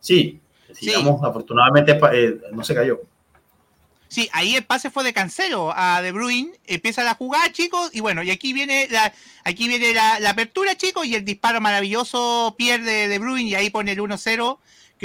sí, 0.00 0.40
digamos, 0.80 1.22
afortunadamente 1.22 1.98
eh, 2.12 2.40
no 2.52 2.64
se 2.64 2.74
cayó. 2.74 3.00
Sí, 4.08 4.28
ahí 4.32 4.54
el 4.54 4.64
pase 4.64 4.90
fue 4.90 5.02
de 5.02 5.12
Cancelo 5.12 5.72
a 5.74 6.00
De 6.00 6.12
Bruyne, 6.12 6.52
empieza 6.66 7.02
la 7.02 7.14
jugada, 7.14 7.50
chicos, 7.50 7.90
y 7.92 8.00
bueno, 8.00 8.22
y 8.22 8.30
aquí 8.30 8.52
viene 8.52 8.86
la, 8.88 9.12
aquí 9.42 9.66
viene 9.66 9.92
la, 9.92 10.20
la 10.20 10.30
apertura, 10.30 10.76
chicos, 10.76 11.04
y 11.06 11.16
el 11.16 11.24
disparo 11.24 11.60
maravilloso 11.60 12.54
pierde 12.56 13.08
De 13.08 13.18
Bruyne 13.18 13.50
y 13.50 13.54
ahí 13.56 13.70
pone 13.70 13.90
el 13.92 13.98
1-0. 13.98 14.58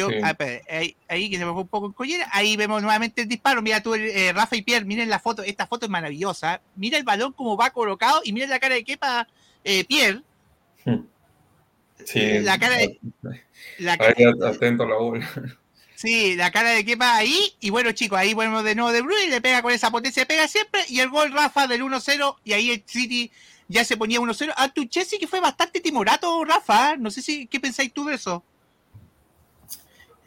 Sí. 0.07 0.15
ah, 0.23 0.29
espera, 0.29 0.61
ahí, 0.69 0.95
ahí 1.09 1.29
que 1.29 1.37
se 1.37 1.45
me 1.45 1.51
fue 1.51 1.61
un 1.63 1.67
poco 1.67 1.87
en 1.87 1.93
collera, 1.93 2.29
ahí 2.31 2.55
vemos 2.55 2.81
nuevamente 2.81 3.23
el 3.23 3.27
disparo, 3.27 3.61
mira 3.61 3.83
tú, 3.83 3.93
eh, 3.95 4.31
Rafa 4.33 4.55
y 4.55 4.61
Pierre, 4.61 4.85
miren 4.85 5.09
la 5.09 5.19
foto, 5.19 5.41
esta 5.43 5.67
foto 5.67 5.85
es 5.85 5.89
maravillosa, 5.89 6.61
mira 6.75 6.97
el 6.97 7.03
balón 7.03 7.33
como 7.33 7.57
va 7.57 7.71
colocado 7.71 8.21
y 8.23 8.31
mira 8.31 8.47
la 8.47 8.59
cara 8.59 8.75
de 8.75 8.83
Kepa 8.83 9.27
eh, 9.63 9.83
Pierre, 9.85 10.21
Sí, 12.05 12.39
La 12.39 12.57
cara 12.57 12.77
de- 12.77 12.99
la, 13.77 13.93
Ahí 13.93 14.23
atento 14.23 14.83
a 14.83 14.87
la 14.87 14.95
bola. 14.95 15.29
Sí, 15.95 16.35
la 16.37 16.49
cara 16.49 16.69
de 16.69 16.85
Kepa 16.85 17.15
ahí. 17.17 17.53
Y 17.59 17.71
bueno, 17.71 17.91
chicos, 17.91 18.17
ahí 18.17 18.33
volvemos 18.33 18.63
de 18.63 18.73
nuevo 18.73 18.91
de 18.93 19.01
Bruyne. 19.01 19.27
Le 19.29 19.41
pega 19.41 19.61
con 19.61 19.73
esa 19.73 19.91
potencia, 19.91 20.25
pega 20.25 20.47
siempre. 20.47 20.81
Y 20.87 21.01
el 21.01 21.09
gol 21.09 21.33
Rafa 21.33 21.67
del 21.67 21.81
1-0. 21.83 22.37
Y 22.45 22.53
ahí 22.53 22.71
el 22.71 22.83
City 22.85 23.29
ya 23.67 23.83
se 23.83 23.97
ponía 23.97 24.21
1-0. 24.21 24.53
A 24.55 24.69
tu 24.69 24.85
Chelsea 24.85 25.19
que 25.19 25.27
fue 25.27 25.41
bastante 25.41 25.81
timorato, 25.81 26.43
Rafa. 26.45 26.95
No 26.95 27.11
sé 27.11 27.21
si 27.21 27.47
qué 27.47 27.59
pensáis 27.59 27.91
tú 27.93 28.05
de 28.05 28.15
eso. 28.15 28.43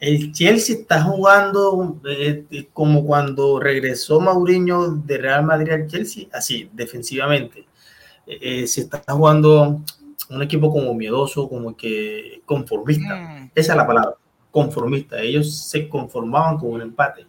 El 0.03 0.33
Chelsea 0.33 0.75
está 0.81 1.01
jugando 1.05 2.01
eh, 2.09 2.45
eh, 2.51 2.69
como 2.73 3.05
cuando 3.07 3.61
regresó 3.61 4.21
Mauriño 4.21 4.97
de 4.97 5.19
Real 5.19 5.45
Madrid 5.45 5.71
al 5.73 5.87
Chelsea, 5.87 6.27
así, 6.33 6.69
defensivamente. 6.73 7.61
Eh, 8.27 8.39
eh, 8.63 8.67
se 8.67 8.81
está 8.81 9.01
jugando 9.09 9.81
un 10.29 10.43
equipo 10.43 10.73
como 10.73 10.93
miedoso, 10.95 11.49
como 11.49 11.77
que 11.77 12.43
conformista. 12.45 13.15
Mm, 13.15 13.51
Esa 13.55 13.73
es 13.75 13.77
la 13.77 13.87
palabra, 13.87 14.15
conformista. 14.51 15.21
Ellos 15.21 15.57
se 15.57 15.89
conformaban 15.89 16.59
con 16.59 16.71
un 16.71 16.83
empate. 16.83 17.27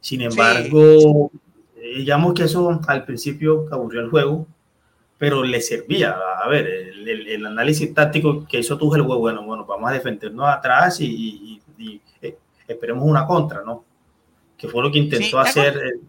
Sin 0.00 0.20
embargo, 0.22 1.32
eh, 1.76 1.98
digamos 1.98 2.34
que 2.34 2.44
eso 2.44 2.80
al 2.86 3.04
principio 3.04 3.66
aburrió 3.72 4.02
el 4.02 4.10
juego, 4.10 4.46
pero 5.18 5.42
le 5.44 5.60
servía. 5.60 6.16
A 6.44 6.48
ver, 6.48 6.66
el, 6.66 7.08
el- 7.08 7.28
el 7.28 7.46
análisis 7.46 7.92
táctico 7.94 8.44
que 8.46 8.60
hizo 8.60 8.78
Tuchel 8.78 9.04
fue 9.04 9.16
bueno, 9.16 9.44
bueno, 9.44 9.64
vamos 9.64 9.90
a 9.90 9.94
defendernos 9.94 10.48
atrás 10.48 11.00
y, 11.00 11.06
y- 11.06 11.61
y, 11.78 12.00
eh, 12.20 12.38
esperemos 12.68 13.04
una 13.04 13.26
contra, 13.26 13.62
¿no? 13.62 13.84
Que 14.56 14.68
fue 14.68 14.82
lo 14.82 14.90
que 14.92 14.98
intentó 14.98 15.24
Sí, 15.24 15.30
¿te 15.32 15.38
hacer. 15.60 15.76
eh, 15.76 16.00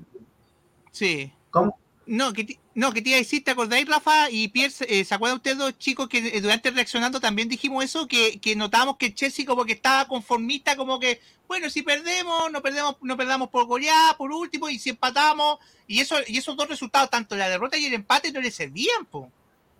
sí. 0.91 1.31
¿Cómo? 1.49 1.77
No, 2.05 2.33
que, 2.33 2.59
no, 2.75 2.91
que 2.91 3.01
te 3.01 3.09
iba 3.09 3.15
a 3.15 3.19
decir, 3.19 3.43
¿te 3.45 3.51
acordáis, 3.51 3.87
Rafa? 3.87 4.29
Y 4.29 4.49
Pierre, 4.49 4.73
eh, 4.89 5.05
¿se 5.05 5.15
acuerdan 5.15 5.37
ustedes 5.37 5.57
dos 5.57 5.77
chicos 5.77 6.09
que 6.09 6.41
durante 6.41 6.69
reaccionando 6.69 7.21
también 7.21 7.47
dijimos 7.47 7.83
eso? 7.85 8.07
Que, 8.07 8.39
que 8.41 8.55
notábamos 8.57 8.97
que 8.97 9.05
el 9.07 9.15
Chelsea 9.15 9.45
como 9.45 9.63
que 9.63 9.71
estaba 9.73 10.05
conformista, 10.07 10.75
como 10.75 10.99
que, 10.99 11.21
bueno, 11.47 11.69
si 11.69 11.81
perdemos, 11.81 12.51
no 12.51 12.61
perdemos, 12.61 12.97
no 13.01 13.15
perdamos 13.15 13.49
por 13.49 13.65
goleada, 13.67 14.17
por 14.17 14.31
último, 14.33 14.67
y 14.69 14.79
si 14.79 14.89
empatamos, 14.89 15.59
y 15.87 15.99
eso, 16.01 16.17
y 16.27 16.37
esos 16.37 16.57
dos 16.57 16.67
resultados, 16.67 17.09
tanto 17.09 17.37
la 17.37 17.47
derrota 17.47 17.77
y 17.77 17.85
el 17.85 17.93
empate, 17.93 18.31
no 18.33 18.41
les 18.41 18.53
servían, 18.55 19.05
po. 19.05 19.31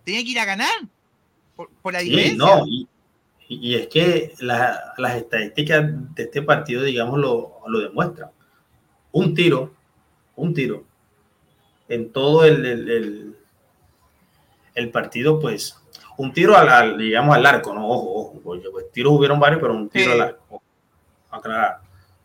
Tenían 0.06 0.24
que 0.24 0.32
ir 0.32 0.40
a 0.40 0.46
ganar. 0.46 0.72
Por, 1.58 1.70
por 1.82 1.92
la 1.94 2.00
Sí, 2.00 2.06
diferencia. 2.10 2.38
no, 2.38 2.66
y, 2.66 2.88
y 3.62 3.76
es 3.76 3.88
que 3.88 4.34
la- 4.40 4.94
las 4.98 5.16
estadísticas 5.16 5.84
de 6.16 6.24
este 6.24 6.42
partido, 6.42 6.84
digamos, 6.84 7.20
lo, 7.20 7.60
lo 7.68 7.80
demuestran. 7.80 8.30
Un 9.12 9.34
tiro, 9.34 9.74
un 10.36 10.54
tiro, 10.54 10.84
en 11.90 12.12
todo 12.12 12.46
el, 12.46 12.66
el, 12.66 12.90
el- 12.90 13.36
el 14.76 14.90
partido, 14.90 15.40
pues, 15.40 15.78
un 16.18 16.32
tiro 16.34 16.56
al, 16.58 16.70
al, 16.70 16.98
digamos, 16.98 17.36
al 17.36 17.46
arco, 17.46 17.74
¿no? 17.74 17.88
Ojo, 17.88 18.14
ojo, 18.16 18.40
pues, 18.44 18.92
tiros 18.92 19.14
hubieron 19.14 19.40
varios, 19.40 19.62
pero 19.62 19.74
un 19.74 19.90
tiro 19.90 20.06
Sí. 20.06 20.12
al 20.12 20.22
arco. 20.22 20.62
Aclarar. 21.30 21.78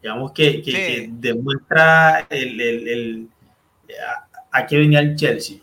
Digamos 0.02 0.32
que, 0.32 0.62
que- 0.62 0.70
Sí. 0.70 0.76
que 0.76 1.08
demuestra 1.12 2.26
el, 2.30 2.60
el- 2.60 2.88
el- 2.88 3.28
a, 4.50 4.58
a 4.58 4.66
qué 4.66 4.78
venía 4.78 5.00
el 5.00 5.16
Chelsea. 5.16 5.58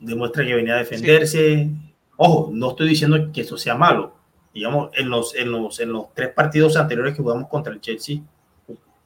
Demuestra 0.00 0.44
que 0.44 0.54
venía 0.54 0.74
a 0.74 0.78
defenderse. 0.78 1.68
Ojo, 2.16 2.50
no 2.52 2.70
estoy 2.70 2.88
diciendo 2.88 3.30
que 3.32 3.40
eso 3.42 3.56
sea 3.56 3.74
malo. 3.74 4.13
Digamos, 4.54 4.90
en 4.94 5.10
los, 5.10 5.34
en 5.34 5.50
los, 5.50 5.80
en 5.80 5.92
los 5.92 6.14
tres 6.14 6.28
partidos 6.32 6.76
anteriores 6.76 7.14
que 7.14 7.22
jugamos 7.22 7.48
contra 7.48 7.72
el 7.72 7.80
Chelsea, 7.80 8.20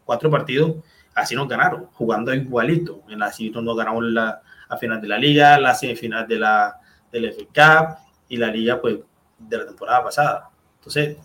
cuatro 0.04 0.30
partidos, 0.30 0.76
así 1.14 1.34
nos 1.34 1.48
ganaron, 1.48 1.86
jugando 1.94 2.32
igualito. 2.34 3.02
En 3.08 3.18
la 3.18 3.32
semifinal 3.32 3.64
nos 3.64 3.76
ganamos 3.76 4.04
la, 4.04 4.42
la 4.68 4.76
final 4.76 5.00
de 5.00 5.08
la 5.08 5.18
liga, 5.18 5.58
la 5.58 5.74
semifinal 5.74 6.28
de 6.28 6.38
la 6.38 6.80
del 7.10 7.32
FA 7.32 7.44
Cup 7.46 7.98
y 8.28 8.36
la 8.36 8.48
liga 8.48 8.80
pues 8.80 8.98
de 9.38 9.58
la 9.58 9.66
temporada 9.66 10.04
pasada. 10.04 10.50
Entonces, 10.76 11.16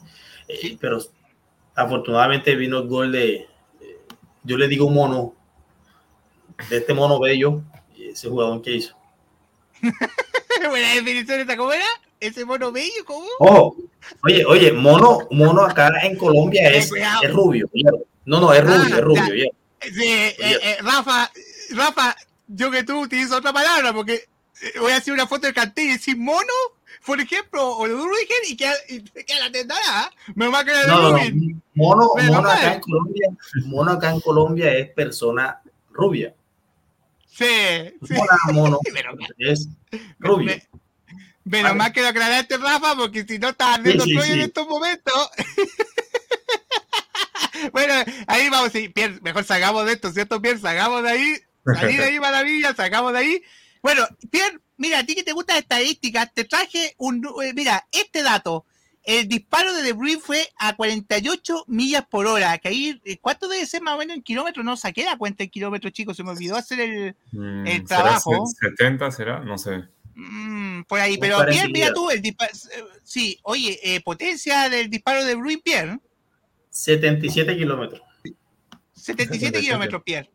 eh, 0.48 0.78
pero 0.80 1.00
afortunadamente 1.76 2.56
vino 2.56 2.80
el 2.80 2.88
gol 2.88 3.12
de, 3.12 3.36
eh, 3.36 3.48
yo 4.44 4.58
le 4.58 4.68
digo 4.68 4.90
mono, 4.90 5.34
de 6.70 6.78
este 6.78 6.94
mono 6.94 7.20
bello, 7.20 7.62
ese 7.98 8.30
jugador 8.30 8.62
que 8.62 8.76
hizo. 8.76 8.96
Buena 10.70 10.94
definición 10.94 11.42
esta, 11.42 11.58
¿cómo 11.58 11.74
era? 11.74 11.86
Ese 12.28 12.46
mono 12.46 12.72
bello, 12.72 13.04
¿cómo? 13.06 13.28
Ojo, 13.40 13.76
oye, 14.24 14.46
oye, 14.46 14.72
mono, 14.72 15.28
mono 15.32 15.64
acá 15.64 15.92
en 16.04 16.16
Colombia 16.18 16.70
Eh, 16.70 16.78
es, 16.78 16.92
es 17.22 17.34
rubio. 17.34 17.70
No, 18.26 18.40
no, 18.40 18.54
es 18.54 18.62
rubio, 18.64 18.80
Ah, 18.82 18.88
es 18.98 19.02
rubio. 19.02 19.46
Sí, 19.82 20.04
eh, 20.08 20.36
eh, 20.40 20.78
Rafa, 20.82 21.30
Rafa, 21.72 22.16
yo 22.48 22.72
que 22.72 22.84
tú 22.84 23.02
utilizo 23.02 23.38
otra 23.38 23.52
palabra 23.52 23.92
porque 23.94 24.24
voy 24.80 24.92
a 24.94 24.98
hacer 24.98 25.14
una 25.14 25.28
foto 25.28 25.46
del 25.48 25.54
cartel 25.54 25.86
y 25.86 25.92
decir 25.92 26.18
mono, 26.18 26.54
por 27.06 27.20
ejemplo, 27.20 27.76
o 27.78 27.86
de 27.86 27.94
Rudiger 27.94 28.38
y 28.50 28.56
queda, 28.56 28.74
y 28.88 29.02
queda 29.02 29.40
la 29.42 29.52
tendada. 29.52 30.12
Me 30.36 30.48
va 30.48 30.60
a 30.60 30.64
quedar 30.64 30.88
No, 30.88 31.02
no, 31.02 31.18
no. 31.18 31.62
Mono, 31.76 32.10
mono 32.16 32.50
acá 32.50 32.76
en 32.76 32.80
Colombia, 32.80 33.30
mono 33.66 33.92
acá 33.92 34.12
en 34.12 34.22
Colombia 34.22 34.72
es 34.74 34.90
persona 34.92 35.60
rubia. 35.92 36.34
Sí, 37.28 37.46
sí. 38.08 38.14
Mono, 38.14 38.32
mono 38.54 38.80
es 39.38 39.68
rubio. 40.20 40.46
Me- 40.46 40.68
Menos 41.45 41.75
mal 41.75 41.91
que 41.91 42.01
lo 42.01 42.08
aclaraste, 42.08 42.58
Rafa, 42.58 42.95
porque 42.95 43.25
si 43.27 43.38
no 43.39 43.49
estás 43.49 43.77
ardiendo 43.79 44.06
Sí, 44.06 44.15
en 44.17 44.41
estos 44.41 44.67
momentos. 44.67 45.29
bueno, 47.71 47.93
ahí 48.27 48.49
vamos, 48.49 48.71
sí, 48.71 48.89
Pierre, 48.89 49.19
mejor 49.21 49.43
sacamos 49.43 49.86
de 49.86 49.93
esto, 49.93 50.12
¿cierto, 50.12 50.41
Pierre? 50.41 50.60
Sacamos 50.60 51.03
de 51.03 51.10
ahí, 51.10 51.36
salí 51.75 51.97
de 51.97 52.03
ahí, 52.06 52.19
maravilla, 52.19 52.73
sacamos 52.75 53.13
de 53.13 53.19
ahí. 53.19 53.43
Bueno, 53.82 54.06
Pierre, 54.32 54.60
mira, 54.77 54.99
a 54.99 55.06
ti 55.06 55.15
que 55.15 55.23
te 55.23 55.34
gustan 55.34 55.58
estadísticas, 55.58 56.34
te 56.34 56.45
traje 56.45 56.95
un, 56.97 57.25
eh, 57.43 57.53
mira, 57.53 57.88
este 57.91 58.23
dato. 58.23 58.65
El 59.06 59.27
disparo 59.27 59.73
de 59.73 59.82
De 59.82 59.91
Bruyne 59.91 60.21
fue 60.21 60.47
a 60.58 60.77
48 60.77 61.65
millas 61.67 62.06
por 62.10 62.25
hora, 62.25 62.58
que 62.60 62.69
ahí, 62.69 63.01
eh, 63.03 63.17
¿cuánto 63.19 63.49
debe 63.49 63.65
ser 63.65 63.82
más 63.82 63.95
o 63.95 63.97
menos 63.97 64.15
en 64.15 64.23
kilómetros? 64.23 64.63
No 64.63 64.77
saqué 64.77 65.03
la 65.03 65.17
cuenta 65.17 65.43
en 65.43 65.49
kilómetros, 65.49 65.91
chicos, 65.91 66.15
se 66.15 66.23
me 66.23 66.29
olvidó 66.32 66.56
hacer 66.56 66.79
el, 66.79 67.15
Mm, 67.34 67.67
El 67.67 67.86
¿será 67.86 68.03
trabajo. 68.03 68.45
se- 68.47 68.69
¿70 68.86 69.12
será? 69.12 69.39
No 69.41 69.58
sé. 69.58 69.84
Mm, 70.15 70.84
por 70.84 70.99
ahí, 70.99 71.17
pero 71.17 71.38
Pierre, 71.38 71.45
parecido. 71.54 71.69
mira 71.73 71.93
tú, 71.93 72.10
el 72.12 72.21
disparo. 72.21 72.52
Sí, 73.04 73.39
oye, 73.43 73.80
eh, 73.84 74.02
potencia 74.02 74.69
del 74.69 74.89
disparo 74.89 75.23
de 75.26 75.36
Bruin 75.36 75.60
Pierre, 75.62 75.99
77 76.69 77.56
kilómetros. 77.58 78.02
77 78.93 79.26
77. 79.26 79.60
kilómetros, 79.62 80.04
Pierre. 80.04 80.32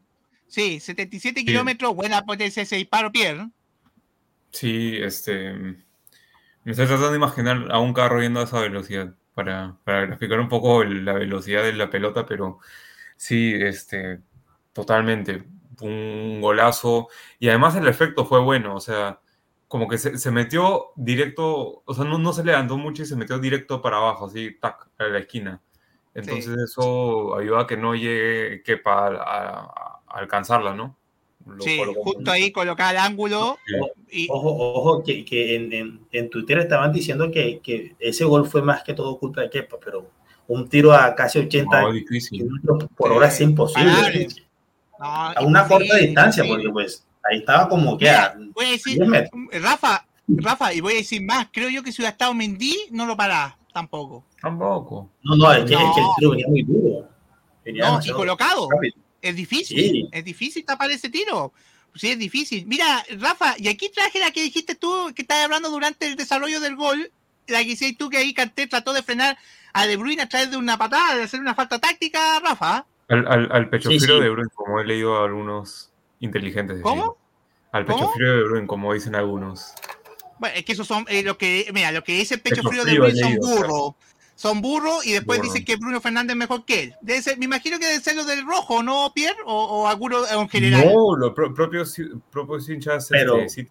Sí, 0.46 0.80
77 0.80 1.44
kilómetros, 1.44 1.94
buena 1.94 2.22
potencia 2.24 2.62
ese 2.62 2.76
disparo, 2.76 3.12
Pierre. 3.12 3.48
Sí, 4.50 4.96
este. 5.00 5.52
Me 5.52 6.72
estoy 6.72 6.86
tratando 6.86 7.10
de 7.10 7.16
imaginar 7.16 7.66
a 7.70 7.78
un 7.78 7.92
carro 7.94 8.20
yendo 8.20 8.40
a 8.40 8.44
esa 8.44 8.60
velocidad 8.60 9.14
para, 9.34 9.76
para 9.84 10.06
graficar 10.06 10.40
un 10.40 10.48
poco 10.48 10.82
el- 10.82 11.04
la 11.04 11.14
velocidad 11.14 11.62
de 11.62 11.72
la 11.72 11.88
pelota, 11.90 12.26
pero 12.26 12.58
sí, 13.16 13.54
este, 13.54 14.20
totalmente. 14.72 15.44
Un 15.80 16.40
golazo. 16.40 17.08
Y 17.38 17.48
además 17.48 17.76
el 17.76 17.86
efecto 17.88 18.24
fue 18.26 18.40
bueno, 18.40 18.74
o 18.74 18.80
sea, 18.80 19.20
como 19.68 19.87
que 19.87 19.98
se, 19.98 20.18
se 20.18 20.31
metió 20.31 20.87
directo, 20.96 21.83
o 21.85 21.94
sea, 21.94 22.04
no, 22.04 22.18
no 22.18 22.33
se 22.33 22.44
levantó 22.44 22.76
mucho 22.78 23.02
y 23.02 23.07
se 23.07 23.16
metió 23.16 23.38
directo 23.38 23.81
para 23.83 23.98
abajo, 23.98 24.26
así, 24.26 24.57
tac, 24.59 24.88
a 24.98 25.04
la 25.04 25.18
esquina. 25.18 25.61
Entonces 26.14 26.57
eso 26.59 27.37
ayuda 27.37 27.61
a 27.62 27.66
que 27.66 27.76
no 27.76 27.94
llegue 27.94 28.62
Kepa 28.64 29.09
a, 29.09 29.11
a- 29.16 30.00
a 30.07 30.18
alcanzarla, 30.18 30.74
¿no? 30.74 30.96
lo 31.46 31.62
Sí, 31.62 31.81
justo 32.02 32.31
ahí 32.31 32.50
colocar 32.50 32.94
el 32.94 33.00
ángulo. 33.00 33.59
Y, 34.11 34.26
Ojo, 34.31 34.54
ojo, 34.57 35.02
que, 35.02 35.24
que 35.24 35.54
en, 35.54 35.72
en, 35.72 36.00
en 36.12 36.31
Twitter 36.31 36.59
estaban 36.59 36.92
diciendo 36.92 37.31
que, 37.31 37.61
que 37.61 37.94
ese 37.98 38.24
gol 38.24 38.46
fue 38.46 38.62
más 38.62 38.83
que 38.83 38.94
todo 38.94 39.18
culpa 39.18 39.42
de 39.42 39.50
Kepa, 39.50 39.76
pero 39.83 40.11
un 40.46 40.68
tiro 40.68 40.92
a 40.92 41.14
casi 41.14 41.38
80 41.40 41.83
No, 42.62 42.78
por 42.96 43.12
hora 43.12 43.28
es 43.28 43.40
imposible. 43.40 44.28
No, 44.98 45.07
A 45.07 45.40
una 45.42 45.68
corta 45.68 45.96
distancia, 45.96 46.44
porque 46.48 46.68
pues 46.70 47.07
ahí 47.30 47.38
estaba 47.38 47.68
como 47.68 47.96
que 47.98 48.04
Mira, 48.06 48.24
a 48.26 48.34
voy 48.52 48.64
a 48.66 48.70
decir, 48.70 48.94
10 48.96 49.08
metros. 49.08 49.40
Rafa, 49.62 50.06
Rafa, 50.28 50.74
y 50.74 50.80
voy 50.80 50.94
a 50.94 50.96
decir 50.96 51.22
más, 51.22 51.48
creo 51.52 51.68
yo 51.68 51.82
que 51.82 51.92
si 51.92 52.02
hubiera 52.02 52.10
estado 52.12 52.34
Mendy, 52.34 52.76
no 52.90 53.06
lo 53.06 53.16
paraba 53.16 53.56
tampoco. 53.72 54.24
Tampoco. 54.40 55.10
No, 55.22 55.36
no, 55.36 55.52
es 55.52 55.64
que, 55.64 55.74
es 55.74 55.80
que 55.80 56.00
el 56.00 56.06
tiro 56.18 56.30
venía 56.30 56.46
muy 56.48 56.62
duro. 56.62 57.08
Venía 57.64 57.90
No, 57.90 58.00
y 58.04 58.10
colocado. 58.10 58.68
rápido. 58.70 58.94
Es 59.20 59.34
difícil, 59.36 59.78
Sí. 59.78 60.08
es 60.12 60.24
difícil 60.24 60.64
tapar 60.64 60.90
ese 60.90 61.08
tiro. 61.10 61.52
Sí, 61.94 62.10
es 62.10 62.18
difícil. 62.18 62.66
Mira, 62.66 63.04
Rafa, 63.18 63.54
y 63.58 63.68
aquí 63.68 63.90
traje 63.90 64.20
la 64.20 64.30
que 64.30 64.42
dijiste 64.42 64.74
tú, 64.74 65.12
que 65.14 65.22
estabas 65.22 65.44
hablando 65.44 65.70
durante 65.70 66.06
el 66.06 66.14
desarrollo 66.16 66.60
del 66.60 66.76
gol, 66.76 67.10
la 67.48 67.58
que 67.64 67.70
hiciste 67.70 67.96
tú 67.98 68.08
que 68.10 68.18
ahí 68.18 68.32
Kanté 68.34 68.66
trató 68.68 68.92
de 68.92 69.02
frenar 69.02 69.36
a 69.72 69.86
De 69.86 69.96
Bruyne 69.96 70.22
a 70.22 70.28
través 70.28 70.50
de 70.50 70.56
una 70.56 70.76
patada, 70.78 71.16
de 71.16 71.24
hacer 71.24 71.40
una 71.40 71.54
falta 71.54 71.78
táctica, 71.80 72.38
Rafa. 72.40 72.86
Al, 73.08 73.26
al, 73.26 73.48
al 73.50 73.70
pecho 73.70 73.90
Sí, 73.90 73.98
frío 73.98 74.16
sí. 74.18 74.22
de 74.22 74.30
Bruin, 74.30 74.48
como 74.54 74.80
he 74.80 74.84
leído 74.84 75.16
a 75.16 75.24
algunos 75.24 75.90
inteligentes. 76.20 76.76
decir. 76.76 76.83
¿Cómo? 76.85 77.16
Al 77.72 77.85
pecho 77.85 77.98
¿Cómo? 77.98 78.12
frío 78.12 78.37
de 78.37 78.44
Bruin, 78.44 78.66
como 78.66 78.92
dicen 78.94 79.14
algunos. 79.14 79.72
Bueno, 80.38 80.57
es 80.57 80.64
que 80.64 80.72
esos 80.72 80.87
son 80.87 81.04
eh, 81.09 81.22
lo 81.22 81.37
que, 81.37 81.68
mira, 81.74 81.90
lo 81.92 82.02
que 82.04 82.12
dice 82.12 82.35
el 82.35 82.40
pecho 82.40 82.57
Pecho 82.57 82.68
frío 82.70 82.85
de 82.85 82.90
frío, 82.92 83.07
he 83.07 83.14
son 83.16 83.37
burros. 83.37 83.94
Son 84.37 84.61
burros 84.62 85.04
y 85.04 85.12
después 85.12 85.38
Burro. 85.40 85.50
dicen 85.50 85.64
que 85.66 85.74
Bruno 85.76 86.00
Fernández 86.00 86.35
es 86.35 86.38
mejor 86.38 86.64
que 86.64 86.83
él. 86.85 86.94
Debe 87.00 87.20
ser, 87.22 87.38
me 87.38 87.46
imagino 87.46 87.76
que 87.81 87.87
debe 87.87 88.00
ser 88.00 88.14
lo 88.14 88.24
del 88.24 88.46
rojo, 88.46 88.85
¿no, 88.85 89.11
Pierre? 89.12 89.37
O, 89.44 89.52
o 89.83 89.88
alguno 89.88 90.24
en 90.28 90.48
general. 90.48 90.87
No, 90.94 91.16
los 91.16 91.33
pro- 91.35 91.52
propios, 91.52 91.96
propios 92.31 92.68
hinchas 92.68 93.09
Pero- 93.11 93.38
este, 93.40 93.68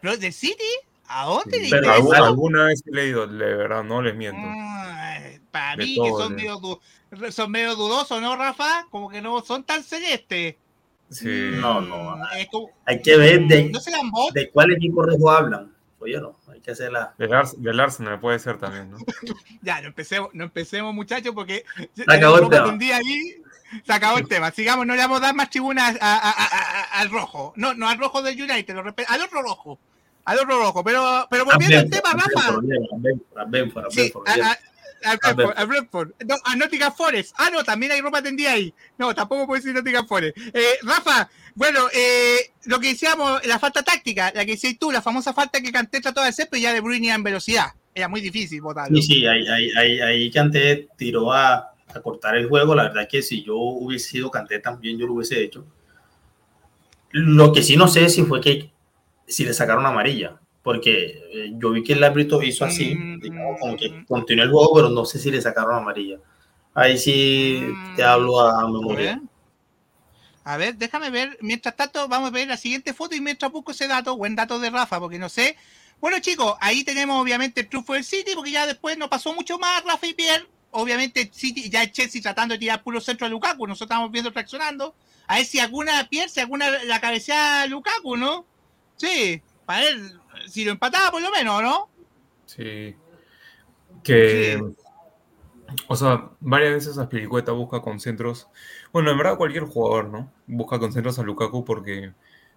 ¿Pero 0.00 0.16
¿Del 0.16 0.32
City? 0.32 0.62
¿A 1.08 1.24
dónde 1.26 1.58
sí. 1.58 1.64
le 1.64 1.70
Pero? 1.70 1.90
Alguna, 1.92 2.18
alguna 2.18 2.64
vez 2.66 2.82
he 2.86 2.90
leído, 2.94 3.26
de 3.26 3.36
verdad, 3.56 3.82
no 3.82 4.00
les 4.02 4.14
miento. 4.14 4.40
Ay, 4.44 5.40
para 5.50 5.74
De 5.76 5.84
mí 5.84 5.96
todo, 5.96 6.04
que 6.04 6.10
son 6.22 6.36
de- 6.36 6.42
medio, 6.42 7.32
son 7.32 7.50
medio 7.50 7.74
dudosos, 7.74 8.20
¿no, 8.22 8.36
Rafa? 8.36 8.86
Como 8.90 9.08
que 9.10 9.20
no 9.20 9.40
son 9.42 9.64
tan 9.64 9.82
celestes. 9.82 10.54
Sí. 11.10 11.50
No, 11.54 11.80
no. 11.80 12.16
Mm, 12.16 12.22
Hay 12.84 13.00
que 13.02 13.16
ver 13.16 13.46
de, 13.46 13.70
¿No 13.70 13.80
serán 13.80 14.10
bots? 14.10 14.34
de 14.34 14.50
cuál 14.50 14.72
equipo 14.72 15.02
rojo 15.02 15.30
hablan. 15.30 15.72
Oye, 16.00 16.20
no, 16.20 16.38
hay 16.52 16.60
que 16.60 16.70
hacer 16.70 16.92
la. 16.92 17.12
Del, 17.18 17.32
Ars- 17.32 17.56
del 17.60 17.80
Arsenal 17.80 18.20
puede 18.20 18.38
ser 18.38 18.58
también, 18.58 18.90
¿no? 18.90 18.98
Ya, 19.62 19.80
no 19.80 19.88
empecemos, 19.88 20.30
no 20.32 20.44
empecemos 20.44 20.94
muchachos, 20.94 21.34
porque 21.34 21.64
Se 21.94 22.04
acabó 22.06 22.38
el 22.38 22.48
tema. 22.48 22.96
ahí, 22.96 23.42
se 23.84 23.92
acabó 23.92 24.18
el 24.18 24.28
tema. 24.28 24.50
Sigamos, 24.52 24.86
no 24.86 24.94
le 24.94 25.00
vamos 25.00 25.18
a 25.18 25.26
dar 25.26 25.34
más 25.34 25.50
tribunas 25.50 25.96
a- 26.00 26.16
a- 26.16 26.30
a- 26.30 26.44
a- 26.96 27.00
al 27.00 27.10
rojo. 27.10 27.52
No, 27.56 27.74
no 27.74 27.88
al 27.88 27.98
rojo 27.98 28.22
del 28.22 28.40
United, 28.40 28.74
lo 28.74 28.80
al 29.08 29.20
otro 29.22 29.42
rojo. 29.42 29.78
Al 30.24 30.38
otro 30.38 30.58
rojo. 30.60 30.84
Pero, 30.84 31.26
pero 31.30 31.44
volviendo 31.46 31.78
al 31.78 31.90
tema, 31.90 32.12
Rafa. 32.12 32.60
Al 35.02 35.18
Brentford, 35.18 35.58
al 35.58 35.66
Brentford. 35.66 36.10
No, 36.26 36.36
a 36.44 36.56
Nottingham 36.56 36.92
Forest. 36.94 37.34
Ah, 37.38 37.50
no, 37.52 37.62
también 37.64 37.92
hay 37.92 38.00
ropa 38.00 38.22
tendida 38.22 38.52
ahí. 38.52 38.72
No, 38.96 39.14
tampoco 39.14 39.46
puedo 39.46 39.60
decir 39.60 39.74
Nottingham 39.74 40.06
Forest. 40.06 40.36
Eh, 40.52 40.78
Rafa, 40.82 41.30
bueno, 41.54 41.86
eh, 41.92 42.52
lo 42.64 42.80
que 42.80 42.88
decíamos, 42.88 43.44
la 43.46 43.58
falta 43.58 43.82
táctica, 43.82 44.32
la 44.34 44.44
que 44.44 44.52
decías 44.52 44.78
tú, 44.78 44.90
la 44.90 45.02
famosa 45.02 45.32
falta 45.32 45.60
que 45.60 45.72
Canté 45.72 46.00
trató 46.00 46.22
de 46.22 46.28
hacer, 46.28 46.48
pero 46.50 46.62
ya 46.62 46.72
de 46.72 46.80
Bruyne 46.80 47.10
en 47.10 47.22
velocidad. 47.22 47.68
Era 47.94 48.08
muy 48.08 48.20
difícil 48.20 48.60
botarlo. 48.60 48.96
Sí, 48.96 49.02
sí, 49.02 49.26
ahí, 49.26 49.46
ahí, 49.48 49.70
ahí, 49.76 50.00
ahí 50.00 50.30
Kanté 50.30 50.88
tiró 50.96 51.32
a, 51.32 51.74
a 51.88 52.00
cortar 52.00 52.36
el 52.36 52.48
juego. 52.48 52.74
La 52.74 52.84
verdad 52.84 53.08
que 53.10 53.22
si 53.22 53.42
yo 53.42 53.56
hubiese 53.56 54.10
sido 54.10 54.30
Kanté 54.30 54.58
también 54.60 54.98
yo 54.98 55.06
lo 55.06 55.14
hubiese 55.14 55.42
hecho. 55.42 55.66
Lo 57.10 57.52
que 57.52 57.62
sí 57.62 57.76
no 57.76 57.88
sé 57.88 58.08
si 58.08 58.22
fue 58.22 58.40
que 58.40 58.70
si 59.26 59.44
le 59.44 59.54
sacaron 59.54 59.84
amarilla, 59.86 60.40
porque 60.68 61.22
eh, 61.32 61.52
yo 61.54 61.70
vi 61.70 61.82
que 61.82 61.94
el 61.94 62.04
árbitro 62.04 62.42
hizo 62.42 62.62
así, 62.66 62.94
Mm. 62.94 63.20
digamos, 63.20 63.58
como 63.58 63.74
que 63.74 64.04
continuó 64.06 64.44
el 64.44 64.50
juego, 64.50 64.74
pero 64.74 64.88
no 64.90 65.06
sé 65.06 65.18
si 65.18 65.30
le 65.30 65.40
sacaron 65.40 65.76
amarilla. 65.76 66.18
Ahí 66.74 66.98
sí 66.98 67.72
te 67.96 68.02
Mm. 68.02 68.06
hablo 68.06 68.38
a 68.38 68.68
memoria. 68.68 69.18
A 70.44 70.58
ver, 70.58 70.76
déjame 70.76 71.08
ver. 71.08 71.38
Mientras 71.40 71.74
tanto, 71.74 72.06
vamos 72.06 72.28
a 72.28 72.32
ver 72.32 72.46
la 72.48 72.58
siguiente 72.58 72.92
foto 72.92 73.14
y 73.14 73.20
mientras 73.22 73.50
busco 73.50 73.72
ese 73.72 73.88
dato, 73.88 74.14
buen 74.18 74.36
dato 74.36 74.58
de 74.58 74.68
Rafa, 74.68 75.00
porque 75.00 75.18
no 75.18 75.30
sé. 75.30 75.56
Bueno, 76.02 76.18
chicos, 76.20 76.54
ahí 76.60 76.84
tenemos 76.84 77.18
obviamente 77.18 77.62
el 77.62 77.68
triunfo 77.70 77.94
del 77.94 78.04
City, 78.04 78.32
porque 78.34 78.50
ya 78.50 78.66
después 78.66 78.98
no 78.98 79.08
pasó 79.08 79.32
mucho 79.32 79.58
más, 79.58 79.82
Rafa 79.84 80.06
y 80.06 80.12
Pierre. 80.12 80.46
Obviamente, 80.72 81.30
City, 81.32 81.70
ya 81.70 81.82
el 81.82 81.92
Chelsea 81.92 82.20
tratando 82.20 82.52
de 82.52 82.58
tirar 82.58 82.82
puro 82.82 83.00
centro 83.00 83.26
a 83.26 83.30
Lukaku, 83.30 83.66
nosotros 83.66 83.86
estamos 83.90 84.10
viendo 84.12 84.30
traccionando. 84.34 84.94
A 85.28 85.36
ver 85.36 85.46
si 85.46 85.60
alguna 85.60 86.06
Pierre, 86.10 86.28
si 86.28 86.40
alguna 86.40 86.68
la 86.84 87.00
cabecea 87.00 87.62
a 87.62 87.66
Lukaku, 87.66 88.18
¿no? 88.18 88.44
Sí, 88.96 89.40
para 89.64 89.80
ver 89.80 89.96
si 90.48 90.64
lo 90.64 90.72
empataba 90.72 91.10
por 91.10 91.22
lo 91.22 91.30
menos, 91.30 91.62
¿no? 91.62 91.88
Sí. 92.46 92.96
Que. 94.02 94.58
Sí. 94.58 94.84
O 95.86 95.96
sea, 95.96 96.30
varias 96.40 96.72
veces 96.72 96.98
Aspilicueta 96.98 97.52
busca 97.52 97.80
concentros. 97.80 98.48
Bueno, 98.92 99.10
en 99.10 99.18
verdad 99.18 99.36
cualquier 99.36 99.64
jugador, 99.64 100.08
¿no? 100.08 100.32
Busca 100.46 100.78
concentros 100.78 101.18
a 101.18 101.22
Lukaku 101.22 101.64
porque 101.64 102.12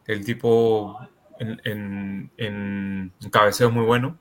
el 0.07 0.25
tipo 0.25 0.97
en, 1.39 1.59
en, 1.65 2.31
en 2.37 3.29
cabeceo 3.29 3.67
es 3.67 3.73
muy 3.73 3.85
bueno. 3.85 4.17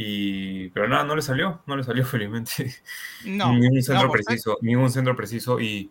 Y, 0.00 0.68
pero 0.68 0.86
nada, 0.86 1.02
no 1.02 1.16
le 1.16 1.22
salió, 1.22 1.60
no 1.66 1.76
le 1.76 1.82
salió 1.82 2.04
felizmente. 2.06 2.72
No. 3.24 3.52
ningún 3.52 3.82
centro 3.82 4.06
no, 4.06 4.12
preciso, 4.12 4.58
ningún 4.62 4.90
centro 4.90 5.16
preciso. 5.16 5.60
Y, 5.60 5.90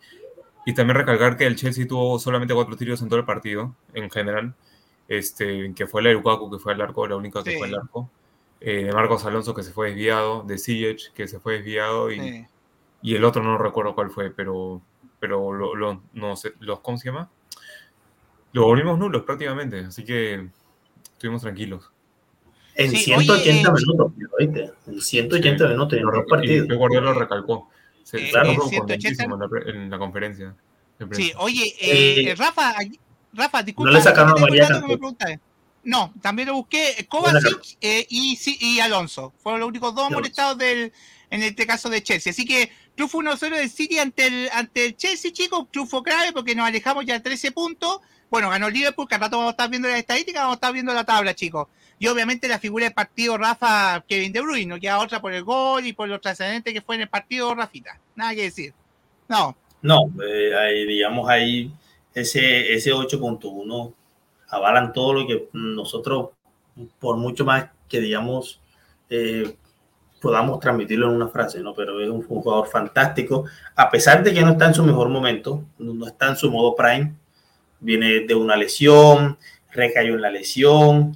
y 0.66 0.74
también 0.74 0.98
recalcar 0.98 1.38
que 1.38 1.46
el 1.46 1.56
Chelsea 1.56 1.88
tuvo 1.88 2.18
solamente 2.18 2.54
cuatro 2.54 2.76
tiros 2.78 3.02
en 3.02 3.10
todo 3.10 3.20
el 3.20 3.26
partido, 3.26 3.76
en 3.94 4.10
general. 4.10 4.56
Este, 5.08 5.74
que 5.76 5.88
fue 5.88 6.02
la 6.02 6.10
de 6.10 6.16
Lukaku, 6.16 6.52
que 6.52 6.60
fue 6.60 6.74
al 6.74 6.82
arco, 6.82 7.08
la 7.08 7.16
única 7.16 7.44
que 7.44 7.52
Sí. 7.52 7.58
fue 7.58 7.68
al 7.68 7.76
arco. 7.76 8.10
Eh, 8.60 8.86
de 8.86 8.92
Marcos 8.92 9.24
Alonso, 9.26 9.54
que 9.54 9.64
se 9.64 9.72
fue 9.72 9.90
desviado. 9.90 10.44
De 10.44 10.58
Ziyech, 10.58 11.14
que 11.14 11.28
se 11.28 11.40
fue 11.40 11.54
desviado. 11.56 12.12
Y, 12.12 12.20
Sí. 12.20 12.46
y 13.04 13.16
el 13.16 13.24
otro 13.24 13.44
no 13.44 13.58
recuerdo 13.58 13.94
cuál 13.96 14.10
fue, 14.10 14.32
pero, 14.32 14.82
pero 15.20 15.54
lo, 15.54 15.76
lo- 15.76 16.02
no 16.14 16.36
sé, 16.36 16.54
los, 16.60 16.80
¿cómo 16.82 16.98
se 16.98 17.10
llama? 17.10 17.30
Lo 18.54 18.64
volvimos 18.66 18.98
nulos 18.98 19.24
prácticamente, 19.24 19.80
así 19.82 20.04
que 20.04 20.48
estuvimos 21.14 21.42
tranquilos. 21.42 21.92
En 22.76 22.92
Sí, 22.92 22.98
180 22.98 23.72
oye, 23.72 23.82
eh, 23.84 23.86
minutos, 23.86 24.14
¿oíste? 24.40 24.72
En 24.88 25.02
180 25.02 25.66
Sí. 25.66 25.70
minutos 25.74 25.94
en 26.00 26.06
Lo 26.06 26.12
los 26.12 26.20
re- 26.22 26.28
partidos. 26.28 26.68
Y 26.68 26.70
lo 27.02 27.14
recalcó. 27.14 27.70
Se, 28.04 28.18
Eh, 28.18 28.32
se 28.32 28.38
eh, 28.38 28.56
puso 28.56 28.70
180 28.70 28.78
contentísimo 28.80 29.36
en 29.36 29.40
la, 29.42 29.72
en 29.84 29.90
la 29.90 29.98
conferencia. 30.00 30.56
Sí, 31.12 31.32
oye, 31.38 31.76
eh, 31.80 32.32
Eh, 32.32 32.36
Rafa, 32.36 32.74
aquí- 32.80 33.00
Rafa, 33.38 33.64
disculpa. 33.64 33.92
le 33.92 34.02
sacaron 34.02 34.32
a 34.32 34.42
María 34.42 34.68
preguntaste. 34.68 35.40
No, 35.84 36.14
también 36.22 36.50
lo 36.50 36.56
busqué. 36.56 37.06
Kovacic 37.08 37.78
eh, 37.80 38.06
y, 38.10 38.36
sí, 38.36 38.58
y 38.60 38.82
Alonso. 38.82 39.34
Fueron 39.38 39.62
los 39.62 39.70
únicos 39.70 39.96
dos 39.96 40.12
molestados 40.12 40.58
del, 40.58 40.92
en 41.30 41.44
este 41.44 41.66
caso 41.66 41.90
de 41.90 42.04
Chelsea. 42.04 42.32
Así 42.32 42.46
que 42.46 42.70
triunfo 42.96 43.20
1-0 43.20 43.56
del 43.56 43.70
City 43.70 43.98
ante 43.98 44.28
el, 44.28 44.50
ante 44.52 44.88
el 44.88 44.98
Chelsea, 44.98 45.32
chicos. 45.32 45.68
Triunfo 45.72 46.04
clave 46.04 46.34
porque 46.34 46.56
nos 46.56 46.68
alejamos 46.68 47.06
ya 47.06 47.22
13 47.24 47.54
puntos. 47.54 48.02
Bueno, 48.30 48.50
ganó 48.50 48.68
el 48.68 48.74
Liverpool, 48.74 49.08
que 49.08 49.16
al 49.16 49.22
rato 49.22 49.38
vamos 49.38 49.52
a 49.52 49.52
estar 49.52 49.70
viendo 49.70 49.88
las 49.88 50.00
estadísticas, 50.00 50.42
vamos 50.42 50.56
a 50.56 50.58
estar 50.58 50.74
viendo 50.74 50.94
la 50.94 51.06
tabla, 51.06 51.34
chicos. 51.34 51.70
Y 52.00 52.08
obviamente 52.08 52.50
la 52.50 52.60
figura 52.60 52.84
del 52.84 52.94
partido, 52.94 53.38
Rafa, 53.38 54.04
Kevin 54.10 54.34
De 54.34 54.42
Bruyne, 54.42 54.66
no 54.66 54.82
queda 54.82 55.00
otra 55.00 55.22
por 55.22 55.34
el 55.34 55.46
gol 55.46 55.86
y 55.86 55.94
por 55.94 56.10
lo 56.10 56.20
trascendente 56.20 56.74
que 56.74 56.82
fue 56.82 56.96
en 56.96 57.04
el 57.04 57.10
partido, 57.10 57.56
Rafita. 57.56 57.98
Nada 58.16 58.36
que 58.36 58.42
decir. 58.42 58.74
No, 59.30 59.56
No, 59.82 60.12
eh, 60.22 60.86
digamos 60.86 61.30
ahí 61.30 61.72
ese, 62.22 62.74
ese 62.74 62.92
8.1 62.94 63.94
avalan 64.50 64.94
todo 64.94 65.14
lo 65.14 65.28
que 65.28 65.50
nosotros, 65.54 66.30
por 67.00 67.18
mucho 67.18 67.46
más 67.46 67.70
que 67.88 68.00
digamos, 68.02 68.60
eh, 69.10 69.56
podamos 70.22 70.60
transmitirlo 70.60 71.08
en 71.10 71.16
una 71.16 71.28
frase, 71.28 71.60
¿no? 71.60 71.74
Pero 71.74 72.02
es 72.02 72.10
un 72.10 72.24
jugador 72.24 72.68
fantástico, 72.68 73.46
a 73.76 73.90
pesar 73.90 74.24
de 74.24 74.34
que 74.34 74.42
no 74.42 74.52
está 74.52 74.68
en 74.68 74.74
su 74.74 74.84
mejor 74.84 75.10
momento, 75.10 75.64
no 75.78 76.08
está 76.08 76.30
en 76.30 76.36
su 76.36 76.50
modo 76.52 76.76
prime, 76.76 77.14
viene 77.80 78.22
de 78.22 78.36
una 78.36 78.56
lesión, 78.56 79.38
recayó 79.72 80.16
en 80.16 80.22
la 80.22 80.32
lesión, 80.32 81.16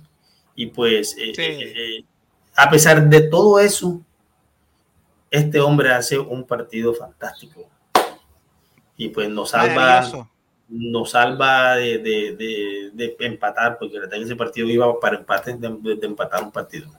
y 0.56 0.68
pues, 0.68 1.16
eh, 1.18 1.34
Sí. 1.36 1.42
eh, 1.42 2.06
a 2.56 2.70
pesar 2.70 3.10
de 3.10 3.22
todo 3.22 3.60
eso, 3.60 4.02
este 5.32 5.60
hombre 5.60 5.92
hace 5.94 6.20
un 6.20 6.46
partido 6.46 6.94
fantástico. 6.94 7.68
Y 8.98 9.10
pues 9.10 9.30
nos 9.30 9.50
salva. 9.50 10.30
Nos 10.72 11.12
salva 11.12 11.76
de, 11.76 11.98
de, 12.00 12.92
de, 12.94 13.16
empatar, 13.20 13.78
porque 13.78 14.00
la 14.00 14.10
que 14.10 14.22
ese 14.22 14.36
partido 14.36 14.68
iba 14.70 15.00
para 15.00 15.18
empate, 15.18 15.58
de, 15.58 16.06
empatar 16.08 16.44
un 16.44 16.52
partido. 16.52 16.90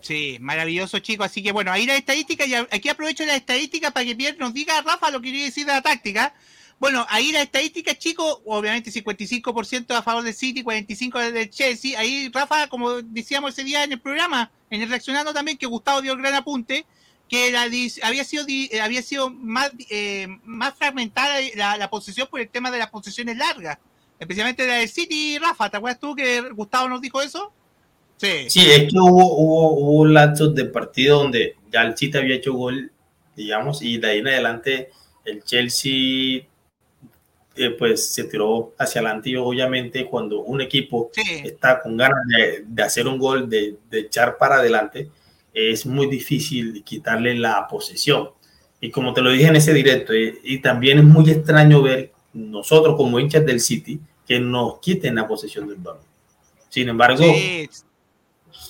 Sí, 0.00 0.38
maravilloso, 0.40 0.98
chicos. 0.98 1.26
Así 1.26 1.42
que 1.42 1.52
bueno, 1.52 1.70
ahí 1.70 1.86
la 1.86 1.96
estadística, 1.96 2.44
y 2.44 2.54
aquí 2.54 2.88
aprovecho 2.88 3.24
la 3.24 3.36
estadística 3.36 3.92
para 3.92 4.04
que 4.04 4.16
Pierre 4.16 4.38
nos 4.38 4.52
diga, 4.52 4.82
Rafa, 4.82 5.10
lo 5.10 5.20
que 5.20 5.28
quería 5.28 5.44
decir 5.44 5.66
de 5.66 5.72
la 5.72 5.82
táctica. 5.82 6.34
Bueno, 6.78 7.06
ahí 7.08 7.32
la 7.32 7.42
estadística, 7.42 7.94
chicos, 7.94 8.40
obviamente 8.44 8.90
55% 8.90 9.94
a 9.94 10.02
favor 10.02 10.24
del 10.24 10.34
City, 10.34 10.62
45% 10.62 11.32
del 11.32 11.50
Chelsea. 11.50 11.98
Ahí, 11.98 12.30
Rafa, 12.32 12.66
como 12.68 13.00
decíamos 13.00 13.52
ese 13.52 13.64
día 13.64 13.84
en 13.84 13.92
el 13.92 14.00
programa, 14.00 14.50
en 14.70 14.82
el 14.82 14.88
reaccionando 14.88 15.32
también, 15.32 15.56
que 15.56 15.66
Gustavo 15.66 16.02
dio 16.02 16.12
el 16.12 16.18
gran 16.18 16.34
apunte, 16.34 16.84
que 17.28 17.50
la, 17.50 17.62
había 18.02 18.24
sido 18.24 18.44
eh, 18.48 18.80
había 18.80 19.02
sido 19.02 19.30
más, 19.30 19.72
eh, 19.90 20.28
más 20.44 20.74
fragmentada 20.74 21.36
la, 21.54 21.76
la 21.76 21.90
posesión 21.90 22.28
por 22.30 22.40
el 22.40 22.48
tema 22.48 22.70
de 22.70 22.78
las 22.78 22.90
posesiones 22.90 23.36
largas. 23.36 23.78
especialmente 24.18 24.66
la 24.66 24.74
del 24.74 24.88
City, 24.88 25.38
Rafa, 25.38 25.70
¿te 25.70 25.76
acuerdas 25.76 26.00
tú 26.00 26.14
que 26.14 26.40
Gustavo 26.50 26.88
nos 26.88 27.00
dijo 27.00 27.20
eso? 27.20 27.52
Sí. 28.16 28.48
Sí, 28.48 28.70
es 28.70 28.90
que 28.90 28.98
hubo, 28.98 29.36
hubo, 29.36 29.72
hubo 29.72 30.06
lapsos 30.06 30.54
de 30.54 30.64
partido 30.66 31.18
donde 31.18 31.56
ya 31.70 31.82
el 31.82 31.96
City 31.96 32.16
había 32.16 32.36
hecho 32.36 32.54
gol, 32.54 32.90
digamos, 33.34 33.82
y 33.82 33.98
de 33.98 34.08
ahí 34.08 34.18
en 34.20 34.28
adelante 34.28 34.90
el 35.24 35.42
Chelsea 35.42 36.46
eh, 37.56 37.70
pues 37.70 38.12
se 38.12 38.24
tiró 38.24 38.74
hacia 38.78 39.00
adelante 39.00 39.30
y 39.30 39.36
obviamente 39.36 40.06
cuando 40.06 40.40
un 40.40 40.60
equipo 40.60 41.10
está 41.42 41.82
con 41.82 41.96
ganas 41.96 42.20
de, 42.28 42.64
de, 42.66 42.82
hacer 42.82 43.08
un 43.08 43.18
gol, 43.18 43.48
de, 43.48 43.76
de 43.90 44.00
echar 44.00 44.36
para 44.38 44.56
adelante, 44.56 45.08
es 45.56 45.86
muy 45.86 46.06
difícil 46.06 46.84
quitarle 46.84 47.34
la 47.34 47.66
posesión. 47.66 48.28
Y 48.78 48.90
como 48.90 49.14
te 49.14 49.22
lo 49.22 49.30
dije 49.30 49.46
en 49.46 49.56
ese 49.56 49.72
directo, 49.72 50.12
eh, 50.12 50.38
y 50.44 50.58
también 50.58 50.98
es 50.98 51.04
muy 51.04 51.30
extraño 51.30 51.80
ver 51.80 52.12
nosotros 52.34 52.94
como 52.96 53.18
hinchas 53.18 53.46
del 53.46 53.60
City 53.60 53.98
que 54.28 54.38
nos 54.38 54.80
quiten 54.80 55.14
la 55.14 55.26
posesión 55.26 55.66
del 55.66 55.78
balón. 55.78 56.02
Sin 56.68 56.90
embargo, 56.90 57.24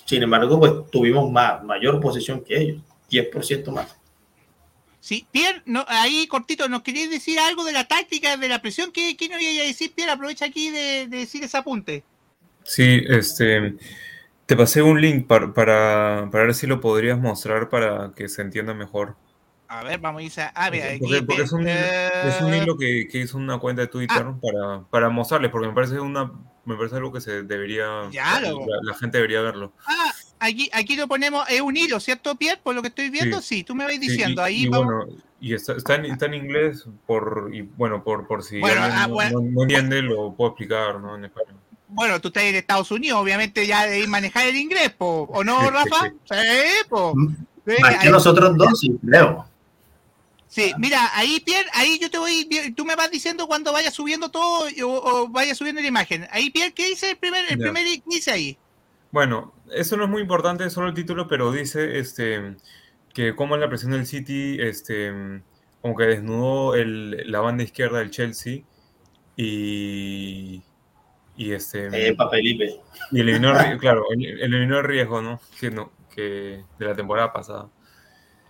sin 0.04 0.22
embargo, 0.22 0.60
pues 0.60 0.72
tuvimos 0.92 1.30
más, 1.32 1.64
mayor 1.64 2.00
posesión 2.00 2.44
que 2.44 2.56
ellos, 2.56 2.82
10% 3.10 3.72
más. 3.72 3.96
Sí, 5.00 5.26
Pierre, 5.32 5.62
no, 5.66 5.84
ahí 5.88 6.28
cortito, 6.28 6.68
¿nos 6.68 6.82
queréis 6.82 7.10
decir 7.10 7.38
algo 7.40 7.64
de 7.64 7.72
la 7.72 7.88
táctica, 7.88 8.36
de 8.36 8.48
la 8.48 8.62
presión? 8.62 8.92
¿Qué, 8.92 9.16
qué 9.16 9.28
nos 9.28 9.40
iba 9.40 9.62
a 9.64 9.66
decir, 9.66 9.92
Pierre? 9.92 10.12
Aprovecha 10.12 10.44
aquí 10.44 10.70
de, 10.70 11.08
de, 11.08 11.18
decir 11.18 11.42
ese 11.42 11.56
apunte. 11.56 12.04
Sí, 12.62 13.02
este, 13.08 13.76
te 14.46 14.56
pasé 14.56 14.82
un 14.82 15.00
link 15.00 15.26
para, 15.26 15.52
para, 15.52 16.28
para 16.30 16.44
ver 16.44 16.54
si 16.54 16.66
lo 16.66 16.80
podrías 16.80 17.18
mostrar 17.18 17.68
para 17.68 18.12
que 18.14 18.28
se 18.28 18.42
entienda 18.42 18.74
mejor. 18.74 19.16
A 19.68 19.82
ver, 19.82 19.98
vamos 19.98 20.20
a 20.20 20.24
ir 20.24 20.40
a. 20.40 20.52
Ah, 20.54 20.70
mira, 20.70 20.86
aquí, 20.86 21.00
porque, 21.00 21.22
porque 21.22 21.42
es, 21.42 21.52
un, 21.52 21.66
es, 21.66 22.40
un, 22.40 22.54
hilo 22.54 22.76
que, 22.78 23.08
que, 23.08 23.18
hizo 23.18 23.36
una 23.36 23.58
cuenta 23.58 23.82
de 23.82 23.88
Twitter 23.88 24.24
ah. 24.24 24.38
para, 24.40 24.80
para 24.88 25.08
mostrarles, 25.08 25.50
porque 25.50 25.66
me 25.68 25.74
parece 25.74 25.98
una 25.98 26.30
me 26.66 26.74
parece 26.76 26.96
algo 26.96 27.12
que 27.12 27.20
se 27.20 27.44
debería. 27.44 28.10
Ya, 28.10 28.40
la, 28.40 28.52
la, 28.82 28.94
gente 28.94 29.18
debería 29.18 29.40
verlo. 29.40 29.72
Ah, 29.86 30.12
aquí, 30.40 30.68
aquí 30.72 30.96
lo 30.96 31.06
ponemos, 31.06 31.48
es 31.48 31.60
un 31.60 31.76
hilo, 31.76 32.00
¿cierto, 32.00 32.34
Pierre? 32.34 32.60
Por 32.62 32.74
lo 32.74 32.82
que 32.82 32.88
estoy 32.88 33.08
viendo, 33.08 33.40
sí, 33.40 33.58
sí 33.58 33.64
tú 33.64 33.74
me 33.74 33.84
vas 33.84 33.98
diciendo. 33.98 34.44
Sí, 34.44 34.52
y, 34.52 34.56
ahí 34.56 34.64
y 34.64 34.68
bueno, 34.68 35.06
y 35.40 35.54
está, 35.54 35.74
está, 35.74 35.94
en, 35.94 36.06
está, 36.06 36.26
en, 36.26 36.34
inglés, 36.34 36.86
por, 37.06 37.50
y 37.52 37.62
bueno, 37.62 38.02
por, 38.02 38.26
por 38.26 38.42
si 38.42 38.58
bueno, 38.58 38.82
alguien 38.82 39.00
ah, 39.00 39.06
bueno. 39.06 39.40
no, 39.40 39.50
no, 39.50 39.62
entiende, 39.62 40.02
lo 40.02 40.34
puedo 40.34 40.50
explicar, 40.50 41.00
¿no? 41.00 41.16
En 41.16 41.24
español. 41.24 41.56
Bueno, 41.88 42.20
tú 42.20 42.28
estás 42.28 42.44
en 42.44 42.56
Estados 42.56 42.90
Unidos, 42.90 43.20
obviamente 43.20 43.66
ya 43.66 43.86
de 43.86 44.06
manejar 44.06 44.46
el 44.46 44.56
inglés, 44.56 44.90
po, 44.90 45.28
¿o 45.30 45.44
no, 45.44 45.70
Rafa? 45.70 46.12
sí, 46.24 46.88
po. 46.88 47.14
Más 47.14 47.98
que 48.02 48.10
nosotros 48.10 48.56
dos, 48.56 48.80
sí, 48.80 48.96
creo. 49.04 49.46
Sí, 50.48 50.72
mira, 50.78 51.10
ahí 51.14 51.40
Pierre, 51.40 51.68
ahí 51.74 51.98
yo 52.00 52.10
te 52.10 52.18
voy, 52.18 52.48
tú 52.76 52.84
me 52.84 52.96
vas 52.96 53.10
diciendo 53.10 53.46
cuando 53.46 53.72
vaya 53.72 53.90
subiendo 53.90 54.30
todo 54.30 54.66
o, 54.84 54.86
o 54.86 55.28
vaya 55.28 55.54
subiendo 55.54 55.80
la 55.80 55.88
imagen. 55.88 56.26
Ahí 56.30 56.50
Pierre, 56.50 56.72
¿qué 56.72 56.86
dice 56.88 57.10
el 57.10 57.16
primer, 57.16 57.44
el 57.50 57.58
primer 57.58 57.84
dice 58.06 58.30
ahí? 58.30 58.56
Bueno, 59.10 59.52
eso 59.72 59.96
no 59.96 60.04
es 60.04 60.10
muy 60.10 60.22
importante, 60.22 60.68
solo 60.70 60.88
el 60.88 60.94
título, 60.94 61.28
pero 61.28 61.52
dice 61.52 61.98
este 61.98 62.56
que 63.16 63.34
como 63.34 63.54
en 63.54 63.62
la 63.62 63.68
presión 63.70 63.92
del 63.92 64.06
City, 64.06 64.58
este, 64.60 65.10
como 65.80 65.96
que 65.96 66.04
desnudó 66.04 66.74
el, 66.74 67.30
la 67.30 67.40
banda 67.40 67.64
izquierda 67.64 68.00
del 68.00 68.10
Chelsea 68.10 68.60
y 69.38 70.62
y 71.36 71.52
este 71.52 71.88
eh, 72.08 72.16
Felipe. 72.30 72.80
y 73.12 73.20
eliminó 73.20 73.52
claro, 73.80 74.04
eliminó 74.10 74.78
el 74.78 74.84
riesgo, 74.84 75.20
¿no? 75.22 75.40
Que 75.60 75.70
no, 75.70 75.92
que 76.14 76.64
de 76.78 76.86
la 76.86 76.94
temporada 76.94 77.32
pasada 77.32 77.68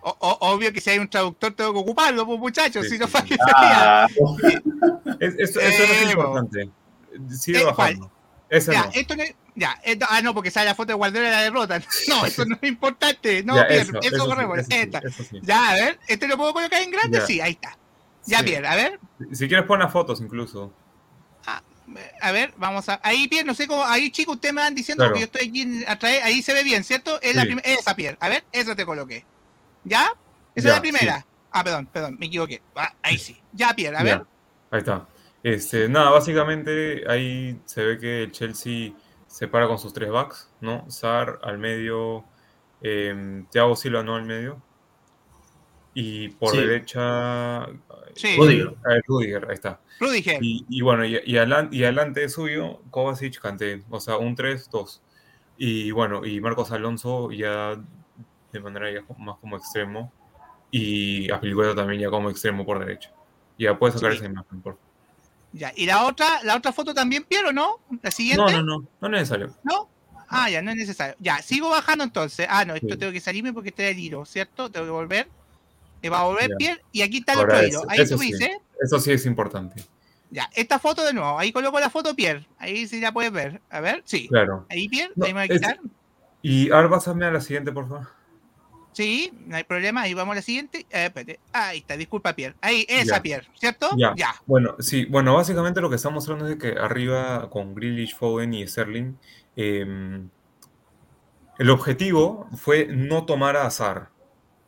o, 0.09 0.39
obvio 0.41 0.72
que 0.72 0.80
si 0.80 0.91
hay 0.91 0.99
un 0.99 1.09
traductor 1.09 1.53
tengo 1.53 1.72
que 1.72 1.78
ocuparlo, 1.80 2.24
pues 2.26 2.39
muchachos, 2.39 2.84
sí, 2.84 2.91
si 2.91 2.99
no 2.99 3.07
sí. 3.09 3.37
ah, 3.55 4.07
es, 5.20 5.34
Eso, 5.39 5.61
eso 5.61 5.82
eh, 5.82 5.87
no 5.89 5.95
es 5.95 6.11
importante. 6.12 6.70
Sigue 7.30 7.61
eh, 7.61 7.64
bajando. 7.64 8.12
Ya, 8.51 8.84
no. 8.84 8.91
esto 8.95 9.16
no 9.16 9.24
ya, 9.57 9.80
esto, 9.82 10.07
ah, 10.09 10.20
no, 10.22 10.34
porque 10.34 10.51
sale 10.51 10.66
la 10.66 10.74
foto 10.74 10.89
de 10.89 10.95
Guardiola 10.95 11.28
de 11.28 11.34
la 11.34 11.43
derrota. 11.43 11.82
No, 12.09 12.24
eso 12.24 12.45
no 12.45 12.57
es 12.61 12.68
importante. 12.68 13.43
No, 13.43 13.57
ya, 13.57 13.66
Pierre, 13.66 13.82
eso, 13.82 13.99
eso, 14.01 14.16
eso 14.16 14.26
corremos. 14.26 14.59
Sí, 14.59 14.76
esta. 14.76 15.01
sí, 15.01 15.41
ya, 15.43 15.70
a 15.70 15.74
ver, 15.74 15.99
¿este 16.07 16.28
lo 16.28 16.37
puedo 16.37 16.53
colocar 16.53 16.80
en 16.80 16.91
grande? 16.91 17.18
Ya. 17.18 17.26
Sí, 17.26 17.41
ahí 17.41 17.53
está. 17.53 17.76
Ya, 18.26 18.43
Pierre, 18.43 18.66
a 18.68 18.76
ver. 18.76 19.01
Si 19.32 19.49
quieres, 19.49 19.66
pon 19.66 19.80
las 19.80 19.93
fotos 19.93 20.20
incluso. 20.20 20.72
A 22.20 22.32
ver, 22.32 22.53
vamos 22.57 22.88
a. 22.88 23.01
Ahí, 23.03 23.28
Pierre, 23.28 23.47
no 23.47 23.55
sé 23.55 23.66
cómo. 23.66 23.84
Ahí, 23.84 24.11
chicos, 24.11 24.36
ustedes 24.36 24.55
me 24.55 24.62
van 24.62 24.74
diciendo 24.74 25.03
claro. 25.03 25.14
que 25.14 25.20
yo 25.20 25.26
estoy 25.26 25.49
aquí 25.49 25.84
atrás. 25.86 26.14
Ahí 26.22 26.42
se 26.42 26.55
ve 26.55 26.64
bien, 26.64 26.84
¿cierto? 26.84 27.20
Es 27.22 27.34
la 27.34 27.42
esa, 27.64 27.94
Pierre. 27.94 28.16
A 28.20 28.28
ver, 28.28 28.44
eso 28.53 28.74
te 28.74 28.84
coloqué. 28.86 29.24
¿Ya? 29.84 30.12
Esa 30.55 30.68
ya, 30.68 30.70
es 30.70 30.76
la 30.76 30.80
primera. 30.80 31.18
Sí. 31.18 31.24
Ah, 31.51 31.64
perdón, 31.64 31.86
perdón, 31.92 32.16
me 32.18 32.26
equivoqué. 32.26 32.62
Ah, 32.74 32.92
ahí 33.03 33.18
sí. 33.18 33.40
Ya, 33.53 33.74
Pierre, 33.74 33.97
a 33.97 34.03
ver. 34.03 34.24
Ahí 34.70 34.78
está. 34.80 35.07
Este, 35.42 35.88
nada, 35.88 36.11
básicamente 36.11 37.05
ahí 37.09 37.61
se 37.66 37.84
ve 37.84 37.99
que 37.99 38.22
el 38.24 38.32
Chelsea 38.32 38.92
se 39.26 39.47
para 39.47 39.68
con 39.68 39.78
sus 39.78 39.92
tres 39.92 40.11
backs, 40.11 40.51
¿no? 40.61 40.90
Sar 40.90 41.38
al 41.42 41.59
medio, 41.59 42.24
eh, 42.82 43.44
Thiago 43.51 43.76
Silva 43.76 44.03
no 44.03 44.16
al 44.16 44.24
medio. 44.24 44.61
Y 45.99 46.28
por 46.28 46.51
sí. 46.51 46.59
derecha. 46.59 47.66
Sí. 48.14 48.36
Rudiger. 48.36 48.68
Eh, 48.68 49.01
Rudiger, 49.07 49.47
ahí 49.49 49.55
está. 49.55 49.80
Rudiger. 49.99 50.42
Y, 50.42 50.66
y 50.68 50.82
bueno, 50.82 51.07
y, 51.07 51.18
y, 51.24 51.38
adelante, 51.38 51.74
y 51.74 51.84
adelante 51.84 52.28
suyo, 52.28 52.82
Kovacic, 52.90 53.40
Kanté. 53.40 53.82
O 53.88 53.99
sea, 53.99 54.18
un 54.18 54.36
3-2. 54.36 55.01
Y 55.57 55.92
bueno, 55.92 56.26
y 56.26 56.38
Marcos 56.42 56.70
Alonso 56.70 57.32
ya 57.32 57.82
de 58.53 58.61
manera 58.61 58.92
ya 58.92 59.01
más 59.16 59.38
como 59.38 59.57
extremo 59.57 60.12
y 60.70 61.30
a 61.30 61.38
Filicueta 61.38 61.74
también 61.74 62.03
ya 62.03 62.11
como 62.11 62.28
extremo 62.28 62.66
por 62.66 62.78
derecha. 62.78 63.11
Ya 63.59 63.78
puedes 63.78 63.94
sacar 63.94 64.12
sí. 64.12 64.18
esa 64.18 64.26
imagen, 64.26 64.61
por 64.61 64.74
favor. 64.74 64.86
Ya, 65.53 65.72
¿y 65.74 65.86
la 65.86 66.05
otra, 66.05 66.42
la 66.42 66.57
otra 66.57 66.74
foto 66.74 66.92
también, 66.92 67.24
Piero, 67.24 67.53
no? 67.53 67.80
¿La 68.03 68.11
siguiente? 68.11 68.53
No, 68.53 68.62
no, 68.62 68.80
no, 68.80 68.88
no 69.01 69.07
es 69.07 69.12
necesario. 69.12 69.57
¿No? 69.64 69.88
Ah, 70.28 70.51
ya, 70.51 70.61
no 70.61 70.72
es 70.72 70.76
necesario. 70.76 71.16
Ya, 71.20 71.40
sigo 71.40 71.70
bajando 71.70 72.05
entonces. 72.05 72.47
Ah, 72.51 72.66
no, 72.66 72.74
esto 72.74 72.88
sí. 72.90 72.99
tengo 72.99 73.12
que 73.12 73.20
salirme 73.20 73.55
porque 73.55 73.70
está 73.70 73.84
el 73.84 73.99
hilo, 73.99 74.26
¿cierto? 74.26 74.70
Tengo 74.70 74.84
que 74.84 74.92
volver. 74.92 75.28
Me 76.03 76.09
va 76.09 76.20
a 76.20 76.24
volver, 76.24 76.51
Pierre, 76.59 76.82
y 76.92 77.03
aquí 77.03 77.18
está 77.18 77.32
el 77.34 77.40
otro 77.40 77.62
hilo. 77.62 77.82
Ahí 77.88 78.01
eso 78.01 78.16
tú 78.16 78.22
sí, 78.22 78.32
dices. 78.32 78.51
Eso 78.80 79.01
sí 79.01 79.12
es 79.12 79.26
importante. 79.26 79.82
Ya, 80.30 80.51
esta 80.55 80.78
foto 80.78 81.05
de 81.05 81.12
nuevo. 81.12 81.38
Ahí 81.38 81.53
coloco 81.53 81.78
la 81.80 81.90
foto, 81.90 82.14
Pierre. 82.14 82.47
Ahí 82.59 82.86
sí 82.86 83.01
la 83.01 83.12
puedes 83.12 83.32
ver. 83.32 83.61
A 83.70 83.80
ver, 83.80 84.03
sí. 84.05 84.28
Claro. 84.28 84.66
Ahí, 84.68 84.88
Pierre, 84.88 85.12
no, 85.16 85.24
ahí 85.24 85.32
me 85.32 85.47
voy 85.47 85.57
a 85.57 85.59
quitar. 85.59 85.80
Es... 85.82 85.90
Y 86.42 86.70
ahora 86.70 86.90
pásame 86.90 87.24
a 87.24 87.30
la 87.30 87.40
siguiente, 87.40 87.72
por 87.72 87.88
favor. 87.88 88.09
Sí, 88.92 89.32
no 89.47 89.57
hay 89.57 89.64
problema. 89.64 90.03
Ahí 90.03 90.14
vamos 90.14 90.32
a 90.32 90.36
la 90.36 90.42
siguiente. 90.42 90.86
Eh, 90.90 91.07
espérate. 91.07 91.40
Ahí 91.53 91.78
está, 91.78 91.97
disculpa, 91.97 92.34
Pierre. 92.34 92.57
Ahí, 92.61 92.86
esa 92.88 93.16
Ya. 93.16 93.22
Pierre, 93.22 93.49
¿cierto? 93.59 93.90
Ya. 93.97 94.14
Ya. 94.16 94.34
Bueno, 94.47 94.76
sí, 94.78 95.05
bueno, 95.05 95.34
básicamente 95.34 95.80
lo 95.80 95.90
que 95.90 95.97
está 95.97 96.11
mostrando 96.11 96.47
es 96.47 96.53
de 96.53 96.59
que 96.59 96.78
arriba 96.78 97.51
con 97.51 97.74
Grealish, 97.74 98.16
Foden 98.16 98.55
y 98.55 98.66
Sterling, 98.66 99.14
eh, 99.55 100.26
el 101.59 101.70
objetivo 101.70 102.49
fue 102.57 102.86
no 102.86 103.26
tomar 103.26 103.57
a 103.57 103.66
Azar. 103.66 104.11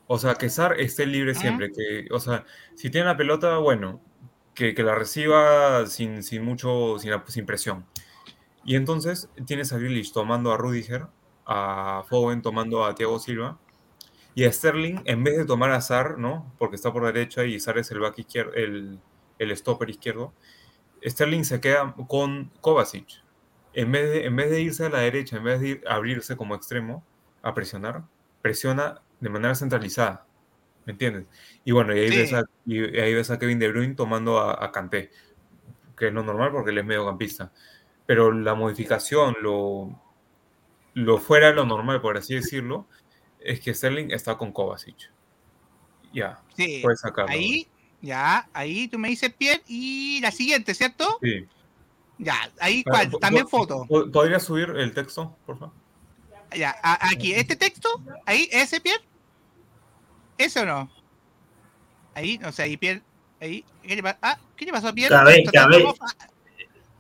O 0.09 0.19
sea, 0.19 0.35
que 0.35 0.49
Sar 0.51 0.81
esté 0.81 1.07
libre 1.07 1.35
siempre. 1.35 1.71
Que, 1.71 2.09
o 2.11 2.19
sea, 2.19 2.45
si 2.75 2.91
tiene 2.91 3.07
la 3.07 3.17
pelota, 3.17 3.59
bueno, 3.59 4.01
que, 4.55 4.75
que 4.75 4.83
la 4.83 4.95
reciba 4.97 5.87
sin, 5.87 6.25
sin 6.25 6.45
mucho, 6.45 6.99
sin, 6.99 7.13
sin 7.29 7.47
presión. 7.47 7.87
Y 8.65 8.75
entonces 8.77 9.31
tienes 9.47 9.73
a 9.73 9.79
Grealish 9.79 10.13
tomando 10.13 10.53
a 10.53 10.57
Rudiger, 10.57 11.07
a 11.47 12.05
Foden 12.09 12.43
tomando 12.43 12.85
a 12.85 12.95
Thiago 12.95 13.19
Silva, 13.21 13.59
y 14.35 14.45
a 14.45 14.53
Sterling, 14.53 15.01
en 15.05 15.25
vez 15.25 15.37
de 15.37 15.45
tomar 15.45 15.71
a 15.73 15.81
Sar, 15.81 16.19
¿no? 16.19 16.55
Porque 16.59 16.77
está 16.77 16.93
por 16.93 17.05
derecha 17.05 17.45
y 17.45 17.61
Sar 17.61 17.79
es 17.79 17.91
el 17.91 18.01
back 18.01 18.19
izquierdo, 18.19 18.53
el, 18.55 19.01
el 19.39 19.57
stopper 19.57 19.91
izquierdo, 19.91 20.33
Sterling 21.05 21.45
se 21.45 21.61
queda 21.61 21.95
con 22.09 22.51
Kovacic. 22.61 23.23
En 23.73 23.93
vez, 23.93 24.11
de, 24.11 24.27
en 24.27 24.37
vez 24.37 24.51
de 24.51 24.61
irse 24.61 24.87
a 24.87 24.91
la 24.91 25.01
derecha, 25.01 25.37
en 25.37 25.45
vez 25.45 25.61
de 25.61 25.69
ir, 25.69 25.85
abrirse 25.89 26.37
como 26.37 26.55
extremo 26.55 27.05
a 27.43 27.55
presionar, 27.55 28.05
presiona 28.43 29.03
de 29.21 29.29
manera 29.29 29.55
centralizada. 29.55 30.27
¿Me 30.85 30.93
entiendes? 30.93 31.27
Y 31.65 31.73
bueno, 31.73 31.95
y 31.95 32.01
ahí, 32.01 32.09
sí. 32.09 32.17
ves, 32.17 32.33
a, 32.33 32.45
y 32.65 32.99
ahí 32.99 33.13
ves 33.13 33.31
a 33.31 33.39
Kevin 33.39 33.59
De 33.59 33.69
Bruyne 33.69 33.95
tomando 33.95 34.39
a, 34.39 34.65
a 34.65 34.73
Kanté, 34.73 35.11
que 35.97 36.09
es 36.09 36.13
lo 36.15 36.23
normal 36.23 36.51
porque 36.51 36.71
él 36.71 36.79
es 36.79 36.85
mediocampista. 36.85 37.53
Pero 38.07 38.33
la 38.33 38.55
modificación, 38.55 39.37
lo, 39.43 40.01
lo 40.95 41.19
fuera 41.19 41.49
de 41.49 41.55
lo 41.55 41.67
normal, 41.67 42.01
por 42.01 42.17
así 42.17 42.35
decirlo, 42.35 42.87
es 43.39 43.61
que 43.61 43.75
Sterling 43.75 44.11
está 44.13 44.39
con 44.39 44.51
Kovacic. 44.51 45.13
Ya, 46.13 46.43
sí. 46.57 46.81
puedes 46.83 47.01
sacarlo. 47.01 47.31
Ahí, 47.31 47.69
ya, 48.01 48.49
ahí 48.55 48.89
tú 48.89 48.99
me 48.99 49.09
dices 49.09 49.33
Pierre 49.35 49.63
y 49.69 50.21
la 50.23 50.31
siguiente, 50.31 50.73
¿cierto? 50.75 51.19
Sí. 51.23 51.47
Ya, 52.17 52.51
ahí 52.61 52.83
cuál, 52.83 53.11
también 53.21 53.47
foto. 53.47 53.87
¿Podrías 53.87 54.43
subir 54.43 54.71
el 54.71 54.93
texto, 54.93 55.37
por 55.45 55.59
favor? 55.59 55.75
Ya, 56.57 56.77
a, 56.83 57.09
aquí, 57.11 57.33
este 57.35 57.57
texto, 57.57 57.89
ahí, 58.25 58.49
ese 58.51 58.81
Pierre. 58.81 59.05
¿Ese 60.39 60.61
o 60.61 60.67
no? 60.67 60.91
Ahí, 62.15 62.39
no 62.39 62.53
sé, 62.53 62.63
ahí 62.63 62.77
Pierre, 62.77 63.03
ahí, 63.41 63.65
¿qué 63.83 63.97
le, 63.97 64.03
ah, 64.23 64.39
¿qué 64.57 64.65
le 64.65 64.73
pasó 64.73 64.89
a 64.89 64.93
Pierre? 64.93 65.15
Cabe, 65.15 65.45
cabe, 65.53 65.85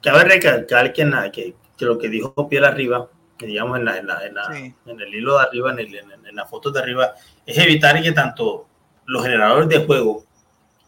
cabe 0.03 0.25
recalcar 0.25 0.93
que, 0.93 1.31
que, 1.33 1.55
que 1.77 1.85
lo 1.85 1.99
que 1.99 2.09
dijo 2.09 2.49
Pierre 2.49 2.67
arriba 2.67 3.09
que 3.39 3.47
digamos 3.47 3.79
en, 3.79 3.85
la, 3.85 3.97
en, 3.97 4.07
la, 4.07 4.27
en, 4.27 4.35
la, 4.35 4.53
sí. 4.53 4.75
en, 4.85 5.01
el 5.01 5.15
hilo 5.15 5.39
de 5.39 5.45
arriba, 5.45 5.71
en, 5.71 5.79
el, 5.79 5.95
en, 5.95 6.37
la 6.37 6.45
foto 6.45 6.71
de 6.71 6.81
arriba, 6.81 7.15
es 7.47 7.57
evitar 7.57 8.03
que 8.03 8.13
tanto 8.13 8.67
los 9.07 9.23
generadores 9.23 9.69
de 9.69 9.87
juego, 9.87 10.25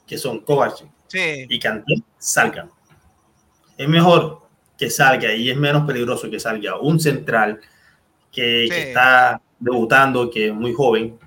que 0.06 0.18
son 0.18 0.40
Kovacic 0.40 0.88
sí. 1.06 1.46
y 1.48 1.58
Kanté, 1.58 1.94
salgan. 2.18 2.70
es 3.78 3.88
mejor 3.88 4.42
que 4.76 4.90
salga 4.90 5.32
y 5.32 5.48
es 5.48 5.56
menos 5.56 5.86
peligroso 5.86 6.28
que 6.28 6.40
salga 6.40 6.78
un 6.78 6.98
central 6.98 7.60
que, 8.30 8.64
Sí. 8.64 8.68
que 8.70 8.82
está 8.88 9.40
debutando, 9.58 10.30
que 10.30 10.48
es 10.48 10.54
muy 10.54 10.72
joven, 10.72 11.18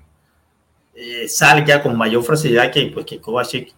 eh, 0.94 1.28
salga 1.28 1.82
con 1.82 1.96
mayor 1.96 2.22
facilidad 2.24 2.70
que, 2.72 2.86
pues, 2.86 3.04
que 3.06 3.20
Kovacic 3.20 3.72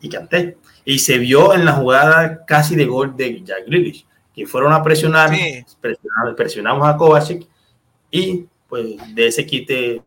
y 0.00 0.08
Kanté. 0.08 0.56
Y 0.84 0.98
se 0.98 1.18
vio 1.18 1.54
en 1.54 1.64
la 1.64 1.72
jugada 1.72 2.44
casi 2.44 2.74
de 2.76 2.84
gol 2.86 3.16
de 3.16 3.42
Jack 3.42 3.66
Grealish, 3.66 4.04
que 4.34 4.46
fueron 4.46 4.72
a 4.72 4.82
presionar, 4.82 5.30
Sí. 5.34 5.64
presionar- 5.80 6.34
presionamos 6.36 6.88
a 6.88 6.96
Kovacic 6.96 7.46
y 8.10 8.46
pues 8.68 8.96
de 9.14 9.26
ese 9.26 9.44
quite 9.46 10.02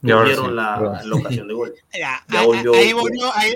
tuvieron 0.00 0.48
sí, 0.50 0.54
la, 0.54 1.02
la 1.04 1.14
ocasión 1.16 1.46
de 1.48 1.54
gol. 1.54 1.74
Ya, 1.92 2.22
Ya 2.28 2.40
ahí, 2.40 2.46
volvió- 2.46 2.74
ahí 2.74 2.92
volvió, 2.92 3.30
ahí, 3.34 3.54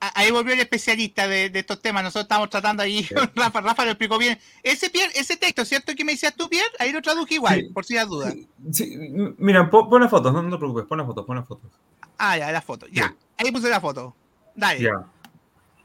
ahí 0.00 0.30
volvió 0.30 0.54
el 0.54 0.60
especialista 0.60 1.28
de, 1.28 1.50
de 1.50 1.58
estos 1.60 1.80
temas. 1.82 2.02
Nosotros 2.02 2.24
estamos 2.24 2.48
tratando 2.50 2.82
ahí 2.82 3.06
con 3.06 3.30
Rafa. 3.36 3.60
Rafa 3.60 3.84
lo 3.84 3.90
explicó 3.92 4.18
bien. 4.18 4.38
Ese, 4.62 4.90
Pierre, 4.90 5.12
ese 5.14 5.36
texto, 5.36 5.64
¿cierto 5.64 5.94
que 5.94 6.04
me 6.04 6.12
decías 6.12 6.34
tú, 6.34 6.48
Pierre? 6.48 6.70
Ahí 6.78 6.92
lo 6.92 7.02
traduje 7.02 7.34
igual, 7.34 7.60
Sí. 7.60 7.68
por 7.72 7.84
si 7.84 7.94
las 7.94 8.08
dudas. 8.08 8.34
Sí, 8.72 8.96
mira, 9.38 9.68
pon, 9.70 9.88
pon 9.90 10.00
las 10.02 10.10
fotos, 10.10 10.32
no, 10.32 10.42
no 10.42 10.50
te 10.50 10.58
preocupes, 10.58 10.86
pon 10.86 10.98
las 10.98 11.06
fotos, 11.06 11.26
pon 11.26 11.36
las 11.36 11.46
fotos. 11.46 11.70
Ah, 12.18 12.36
ya, 12.38 12.50
la 12.52 12.60
foto. 12.62 12.86
Ya, 12.92 13.14
ahí 13.38 13.50
puse 13.52 13.68
la 13.68 13.80
foto. 13.80 14.14
Dale. 14.54 14.80
Ya. 14.80 15.06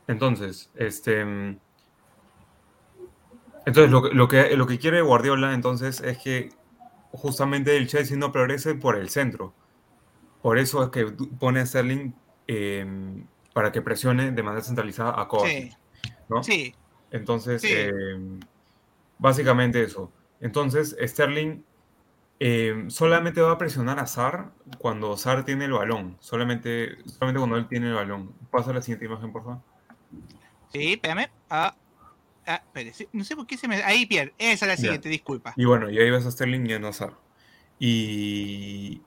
Entonces, 0.08 0.70
este. 0.76 1.22
Entonces, 3.66 3.90
lo, 3.90 4.04
que- 4.04 4.10
lo, 4.14 4.28
que, 4.28 4.56
lo 4.56 4.68
que 4.68 4.78
quiere 4.80 5.02
Guardiola 5.02 5.54
entonces 5.54 6.00
es 6.02 6.18
que 6.20 6.50
justamente 7.12 7.76
el 7.78 7.88
Chelsea 7.88 8.16
no 8.18 8.32
progrese 8.32 8.76
por 8.76 8.96
el 8.96 9.10
centro. 9.10 9.54
Por 10.42 10.60
eso 10.60 10.84
es 10.84 10.90
que 10.90 11.06
pone 11.40 11.62
a 11.62 11.66
Sterling 11.66 12.14
eh, 12.48 12.86
para 13.56 13.72
que 13.72 13.82
presione 13.82 14.32
de 14.32 14.44
manera 14.44 14.62
centralizada 14.62 15.14
a 15.18 15.30
Kovacic. 15.30 15.72
Sí, 15.72 16.12
¿no? 16.28 16.44
sí, 16.44 16.76
Entonces, 17.10 17.62
Sí. 17.62 17.70
eh, 17.72 18.20
básicamente 19.18 19.82
eso. 19.82 20.12
Entonces, 20.42 20.94
Sterling 21.02 21.64
eh, 22.42 22.84
solamente 22.90 23.40
va 23.40 23.52
a 23.54 23.58
presionar 23.58 23.98
a 24.00 24.08
Sar 24.08 24.52
cuando 24.78 25.16
Sar 25.16 25.46
tiene 25.46 25.64
el 25.66 25.72
balón. 25.72 26.18
Solamente, 26.20 26.98
solamente 27.06 27.40
cuando 27.40 27.56
él 27.56 27.70
tiene 27.70 27.88
el 27.88 27.94
balón. 27.94 28.34
Pasa 28.52 28.72
a 28.72 28.74
la 28.74 28.82
siguiente 28.82 29.06
imagen, 29.06 29.32
por 29.32 29.46
favor. 29.46 29.62
sí, 30.74 30.92
espérame. 30.92 31.30
Ah, 31.50 31.74
ah, 32.46 32.62
no 33.14 33.24
sé 33.24 33.38
por 33.38 33.48
qué 33.48 33.56
se 33.58 33.70
me. 33.70 33.82
Ahí, 33.84 34.06
Pierre, 34.06 34.34
esa 34.38 34.66
es 34.66 34.70
la 34.70 34.76
siguiente, 34.76 35.08
disculpa. 35.08 35.54
Y 35.56 35.64
bueno, 35.64 35.90
y 35.90 35.98
ahí 35.98 36.12
ves 36.12 36.26
a 36.26 36.32
Sterling 36.32 36.66
yendo 36.66 36.90
a 36.90 36.94
Sar. 36.94 37.14
Y, 37.80 39.02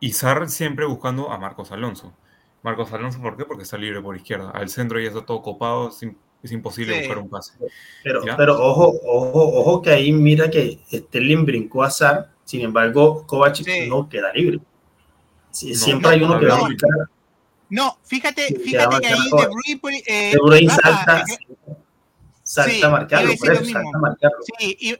y 0.00 0.12
Sar 0.12 0.48
siempre 0.48 0.86
buscando 0.86 1.30
a 1.30 1.36
Marcos 1.36 1.70
Alonso. 1.70 2.14
Marcos 2.62 2.92
Alonso, 2.92 3.20
¿por 3.22 3.36
qué? 3.36 3.44
Porque 3.44 3.62
está 3.62 3.76
libre 3.78 4.00
por 4.02 4.14
izquierda. 4.16 4.50
Al 4.50 4.68
centro 4.68 5.00
ya 5.00 5.08
está 5.08 5.24
todo 5.24 5.40
copado, 5.42 5.88
es, 5.88 6.02
im- 6.02 6.16
es 6.42 6.52
imposible 6.52 6.94
Sí. 6.94 7.00
buscar 7.00 7.18
un 7.18 7.28
pase. 7.30 7.54
Pero, 8.04 8.24
¿Ya? 8.24 8.36
pero 8.36 8.54
ojo, 8.60 8.92
ojo, 9.06 9.58
ojo 9.60 9.82
que 9.82 9.90
ahí 9.90 10.12
mira 10.12 10.50
que 10.50 10.78
Sterling 10.92 11.44
brincó 11.46 11.82
a 11.82 11.90
Sar, 11.90 12.30
sin 12.44 12.60
embargo, 12.62 13.26
Kovacic 13.26 13.66
Sí. 13.66 13.88
no 13.88 14.08
queda 14.08 14.32
libre. 14.34 14.60
Sí, 15.50 15.70
No, 15.70 15.74
siempre 15.78 16.02
no, 16.02 16.08
hay 16.10 16.22
uno 16.22 16.38
que 16.40 16.46
no, 16.46 16.54
va 16.54 16.60
a 16.60 16.64
brincar. 16.64 16.90
No, 17.70 17.98
fíjate, 18.04 18.46
fíjate 18.58 19.00
que 19.00 19.06
ahí. 19.06 19.30
De 19.30 19.76
Bruyne. 19.76 20.02
eh, 20.06 20.30
De 20.32 20.38
Bruyne 20.38 20.70
salta, 20.72 21.24
salta 22.42 22.70
sí, 22.72 22.82
a 22.82 22.88
marcarlo, 22.88 23.30
eso, 23.32 23.44
salta 23.46 23.80
a 23.94 23.98
marcarlo. 23.98 24.38
Sí, 24.58 24.76
y- 24.80 24.96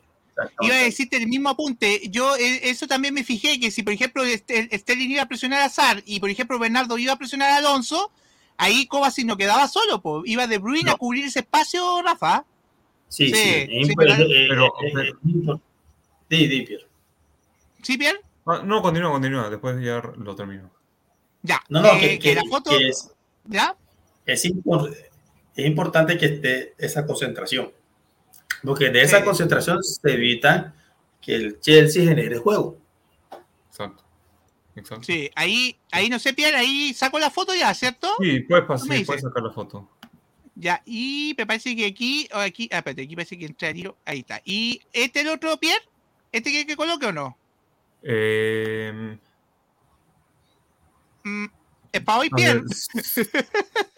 Iba 0.60 0.74
a 0.74 0.78
decirte 0.78 1.16
el 1.16 1.26
mismo 1.28 1.48
apunte. 1.50 2.00
Yo 2.10 2.36
eh, 2.36 2.60
eso 2.70 2.86
también 2.86 3.14
me 3.14 3.24
fijé 3.24 3.58
que 3.60 3.70
si 3.70 3.82
por 3.82 3.92
ejemplo 3.92 4.24
este- 4.24 4.68
Sterling 4.78 5.10
iba 5.10 5.22
a 5.22 5.28
presionar 5.28 5.62
a 5.62 5.68
Sar 5.68 6.02
y 6.06 6.20
por 6.20 6.30
ejemplo 6.30 6.58
Bernardo 6.58 6.96
iba 6.98 7.12
a 7.12 7.16
presionar 7.18 7.50
a 7.50 7.56
Alonso, 7.56 8.10
ahí 8.56 8.86
Kovacic 8.86 9.26
no 9.26 9.36
quedaba 9.36 9.68
solo, 9.68 10.00
po. 10.00 10.22
iba 10.24 10.46
De 10.46 10.58
Bruyne 10.58 10.84
No. 10.86 10.92
a 10.92 10.96
cubrir 10.96 11.24
ese 11.26 11.40
espacio, 11.40 12.02
Rafa. 12.02 12.44
Sí, 13.08 13.26
sí, 13.26 13.32
Sí, 13.34 13.84
sí, 13.84 13.94
pero- 13.96 14.14
eh, 14.14 14.22
eh, 14.22 14.46
pero- 14.48 14.66
eh, 14.66 14.90
pero- 14.94 15.20
imp- 15.24 15.60
Sí, 16.30 16.48
sí, 16.48 16.62
Pierre. 16.62 16.86
¿Sí, 17.82 17.98
Pierre? 17.98 18.20
Ah, 18.46 18.62
no, 18.64 18.80
continúa, 18.82 19.10
continúa. 19.10 19.50
Después 19.50 19.82
ya 19.82 20.00
lo 20.16 20.36
termino. 20.36 20.70
Ya. 21.42 21.60
No, 21.68 21.80
no, 21.82 21.88
eh, 21.94 22.00
que, 22.00 22.18
que- 22.20 22.34
la 22.36 22.44
foto, 22.48 22.70
que 22.70 22.88
es, 22.88 23.10
¿ya? 23.46 23.74
es, 24.26 24.44
impor- 24.44 24.94
es 25.56 25.66
importante 25.66 26.16
que 26.16 26.26
esté 26.26 26.74
esa 26.78 27.04
concentración. 27.06 27.72
Porque 28.62 28.90
de 28.90 29.02
esa 29.02 29.18
Sí. 29.18 29.24
concentración 29.24 29.82
se 29.82 30.12
evita 30.12 30.74
que 31.20 31.34
el 31.34 31.60
Chelsea 31.60 32.04
genere 32.04 32.38
juego. 32.38 32.78
Exacto. 33.68 34.04
Exacto. 34.76 35.04
Sí, 35.04 35.30
ahí, 35.34 35.76
ahí 35.92 36.08
no 36.08 36.18
sé, 36.18 36.32
Pierre, 36.32 36.56
ahí 36.56 36.94
saco 36.94 37.18
la 37.18 37.30
foto 37.30 37.54
ya, 37.54 37.72
¿cierto? 37.74 38.08
Sí, 38.20 38.40
puedes, 38.40 38.64
pasar, 38.66 38.96
sí, 38.96 39.04
puedes 39.04 39.22
sacar 39.22 39.42
la 39.42 39.50
foto. 39.52 39.88
Ya, 40.54 40.82
y 40.84 41.34
me 41.38 41.46
parece 41.46 41.74
que 41.74 41.86
aquí, 41.86 42.28
o 42.32 42.38
aquí, 42.38 42.68
ah, 42.72 42.78
espérate, 42.78 43.02
aquí 43.02 43.14
parece 43.16 43.38
que 43.38 43.46
entré 43.46 43.68
a 43.68 43.72
tiro, 43.72 43.96
ahí 44.04 44.20
está. 44.20 44.40
¿Y 44.44 44.80
este 44.92 45.20
el 45.20 45.28
otro, 45.28 45.56
Pierre? 45.58 45.82
¿Este 46.32 46.52
que, 46.52 46.66
que 46.66 46.76
coloque 46.76 47.06
o 47.06 47.12
no? 47.12 47.36
Eh, 48.02 49.18
Mm, 51.22 51.46
¿Es 51.92 52.00
para 52.02 52.18
hoy, 52.20 52.30
Pierre? 52.30 52.62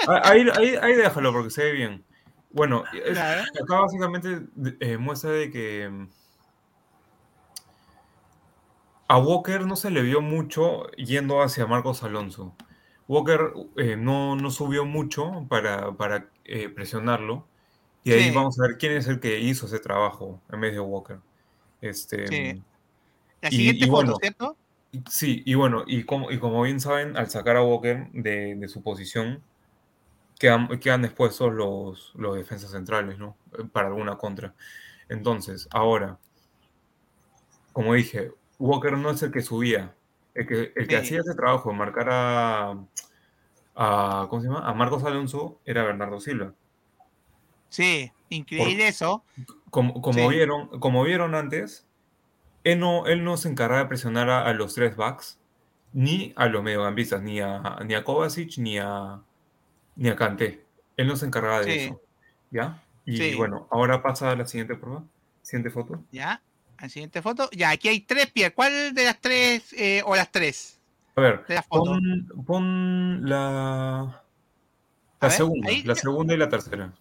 Ah, 0.08 0.22
ahí, 0.24 0.44
ahí, 0.56 0.74
ahí 0.82 0.94
déjalo 0.94 1.32
porque 1.32 1.50
se 1.50 1.62
ve 1.64 1.72
bien. 1.72 2.04
Bueno, 2.52 2.84
es- 2.92 3.12
Claro. 3.12 3.42
acá 3.62 3.80
básicamente 3.80 4.42
eh, 4.80 4.98
muestra 4.98 5.30
de 5.30 5.50
que 5.50 5.88
mm, 5.88 6.08
a 9.08 9.18
Walker 9.18 9.66
no 9.66 9.76
se 9.76 9.90
le 9.90 10.02
vio 10.02 10.20
mucho 10.20 10.90
yendo 10.92 11.42
hacia 11.42 11.66
Marcos 11.66 12.02
Alonso. 12.02 12.54
Walker 13.08 13.52
eh, 13.76 13.96
no, 13.96 14.36
no 14.36 14.50
subió 14.50 14.84
mucho 14.84 15.46
para, 15.48 15.92
para 15.96 16.30
eh, 16.44 16.68
presionarlo. 16.68 17.46
Y 18.04 18.12
ahí 18.12 18.30
vamos 18.34 18.58
a 18.58 18.66
ver 18.66 18.78
quién 18.78 18.92
es 18.92 19.06
el 19.06 19.20
que 19.20 19.38
hizo 19.38 19.66
ese 19.66 19.78
trabajo 19.78 20.40
en 20.50 20.60
vez 20.60 20.72
de 20.72 20.80
Walker. 20.80 21.18
Este, 21.80 22.26
Sí. 22.26 22.62
La 23.40 23.48
y- 23.48 23.52
siguiente 23.56 23.84
y 23.84 23.88
foto, 23.88 23.92
bueno, 23.96 24.16
¿cierto? 24.20 24.56
Sí, 25.10 25.42
y 25.46 25.54
bueno, 25.54 25.84
y 25.86 26.04
como, 26.04 26.30
y 26.30 26.38
como 26.38 26.62
bien 26.62 26.80
saben, 26.80 27.16
al 27.16 27.28
sacar 27.30 27.56
a 27.56 27.62
Walker 27.62 28.08
de, 28.12 28.56
de 28.56 28.68
su 28.68 28.82
posición, 28.82 29.42
quedan, 30.38 30.68
quedan 30.80 31.04
expuestos 31.04 31.52
los, 31.52 32.12
los 32.14 32.36
defensas 32.36 32.70
centrales, 32.70 33.18
¿no? 33.18 33.36
Eh, 33.58 33.64
Para 33.70 33.88
alguna 33.88 34.16
contra. 34.16 34.54
Entonces, 35.08 35.68
ahora, 35.72 36.18
como 37.72 37.94
dije, 37.94 38.32
Walker 38.58 38.96
no 38.96 39.10
es 39.10 39.22
el 39.22 39.30
que 39.32 39.42
subía. 39.42 39.94
El 40.34 40.46
que, 40.46 40.72
el 40.76 40.88
que 40.88 40.96
Sí. 40.96 41.02
hacía 41.02 41.20
ese 41.20 41.34
trabajo 41.34 41.70
de 41.70 41.76
marcar 41.76 42.08
a, 42.10 42.70
a, 43.74 44.26
¿cómo 44.30 44.40
se 44.42 44.48
llama? 44.48 44.66
A 44.68 44.72
Marcos 44.74 45.04
Alonso 45.04 45.60
era 45.64 45.84
Bernardo 45.84 46.20
Silva. 46.20 46.54
Sí, 47.68 48.10
increíble 48.28 48.88
eso. 48.88 49.24
Como, 49.70 50.00
como, 50.02 50.28
Sí. 50.30 50.36
vieron, 50.36 50.68
como 50.80 51.02
vieron 51.04 51.34
antes, 51.34 51.86
él 52.64 52.78
no, 52.80 53.06
él 53.06 53.24
no 53.24 53.36
se 53.36 53.48
encargaba 53.48 53.82
de 53.82 53.88
presionar 53.88 54.28
a, 54.30 54.46
a 54.46 54.52
los 54.52 54.74
tres 54.74 54.96
backs, 54.96 55.38
ni 55.92 56.32
a 56.36 56.46
los 56.46 56.62
mediocampistas, 56.62 57.22
ni 57.22 57.40
a, 57.40 57.78
ni 57.86 57.94
a 57.94 58.04
Kovacic, 58.04 58.58
ni 58.58 58.78
a, 58.78 59.20
ni 59.96 60.08
a 60.08 60.16
Kanté. 60.16 60.64
Él 60.96 61.06
no 61.06 61.16
se 61.16 61.26
encargaba 61.26 61.60
de 61.60 61.64
Sí. 61.72 61.78
eso. 61.86 62.00
¿Ya? 62.50 62.82
Y 63.04 63.16
Sí. 63.16 63.34
bueno, 63.34 63.66
ahora 63.70 64.02
pasa 64.02 64.30
a 64.30 64.36
la 64.36 64.46
siguiente 64.46 64.74
prueba. 64.76 65.04
Siguiente 65.42 65.70
foto. 65.70 66.04
Ya, 66.12 66.40
la 66.80 66.88
siguiente 66.88 67.20
foto. 67.22 67.48
Ya, 67.52 67.70
aquí 67.70 67.88
hay 67.88 68.00
tres, 68.00 68.26
Pierre. 68.30 68.54
¿Cuál 68.54 68.94
de 68.94 69.04
las 69.04 69.20
tres, 69.20 69.72
eh, 69.72 70.02
o 70.04 70.14
las 70.14 70.30
tres 70.30 70.78
A 71.16 71.20
ver, 71.20 71.44
de 71.46 71.60
pon, 71.68 72.28
pon 72.46 73.28
la, 73.28 74.22
la 75.20 75.28
ver, 75.28 75.30
segunda, 75.30 75.68
ahí- 75.68 75.82
la 75.82 75.94
segunda 75.94 76.34
y 76.34 76.36
la 76.36 76.48
tercera. 76.48 76.92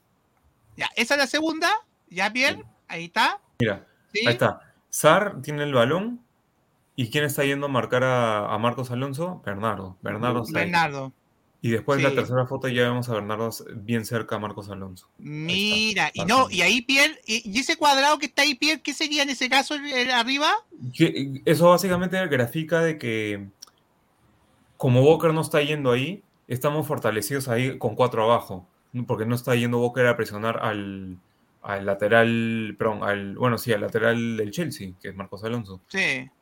Ya, 0.76 0.90
esa 0.96 1.14
es 1.16 1.20
la 1.20 1.28
segunda. 1.28 1.70
Ya, 2.10 2.32
Pierre, 2.32 2.64
ahí 2.88 3.06
está. 3.06 3.40
Mira, 3.60 3.86
Sí. 4.14 4.26
ahí 4.26 4.34
está. 4.34 4.74
Sar 4.90 5.42
tiene 5.42 5.64
el 5.64 5.74
balón. 5.74 6.22
¿Y 6.96 7.10
quién 7.10 7.24
está 7.24 7.46
yendo 7.46 7.68
a 7.68 7.70
marcar 7.70 8.04
a, 8.04 8.54
a 8.54 8.58
Marcos 8.58 8.92
Alonso? 8.92 9.42
Bernardo. 9.46 9.98
Bernardo 10.02 10.44
está 10.44 10.60
ahí. 10.60 10.66
Bernardo. 10.66 11.14
Y 11.64 11.70
después 11.70 11.98
Sí. 12.00 12.04
la 12.04 12.16
tercera 12.16 12.48
foto 12.48 12.68
ya 12.70 12.84
vemos 12.84 13.08
a 13.10 13.14
Bernardo 13.14 13.52
bien 13.76 14.04
cerca 14.04 14.38
a 14.38 14.40
Marcos 14.40 14.70
Alonso. 14.70 15.08
Mira, 15.20 16.10
y 16.14 16.26
no, 16.26 16.50
y 16.50 16.62
ahí 16.62 16.82
Pierre, 16.82 17.22
y, 17.28 17.60
ese 17.60 17.78
cuadrado 17.78 18.18
que 18.18 18.26
está 18.26 18.42
ahí, 18.42 18.56
Pierre, 18.56 18.82
¿qué 18.82 18.94
sería 18.96 19.22
en 19.22 19.30
ese 19.30 19.48
caso 19.48 19.76
arriba? 20.16 20.52
Que- 20.98 21.42
Eso 21.46 21.70
básicamente 21.70 22.26
grafica 22.28 22.82
de 22.82 22.98
que 22.98 23.46
como 24.78 25.02
Walker 25.04 25.34
no 25.34 25.42
está 25.42 25.62
yendo 25.62 25.92
ahí, 25.92 26.24
estamos 26.48 26.88
fortalecidos 26.88 27.48
ahí 27.48 27.78
con 27.78 27.96
cuatro 27.96 28.24
abajo, 28.24 28.68
porque 29.06 29.26
no 29.28 29.36
está 29.36 29.54
yendo 29.56 29.80
Walker 29.80 30.08
a 30.08 30.18
presionar 30.18 30.60
al, 30.64 31.18
al 31.62 31.86
lateral, 31.86 32.76
perdón, 32.78 33.04
al, 33.04 33.36
bueno, 33.38 33.58
sí, 33.60 33.72
al 33.72 33.82
lateral 33.82 34.38
del 34.38 34.50
Chelsea, 34.52 34.94
que 35.00 35.10
es 35.10 35.16
Marcos 35.16 35.44
Alonso. 35.44 35.80
Sí, 35.90 36.00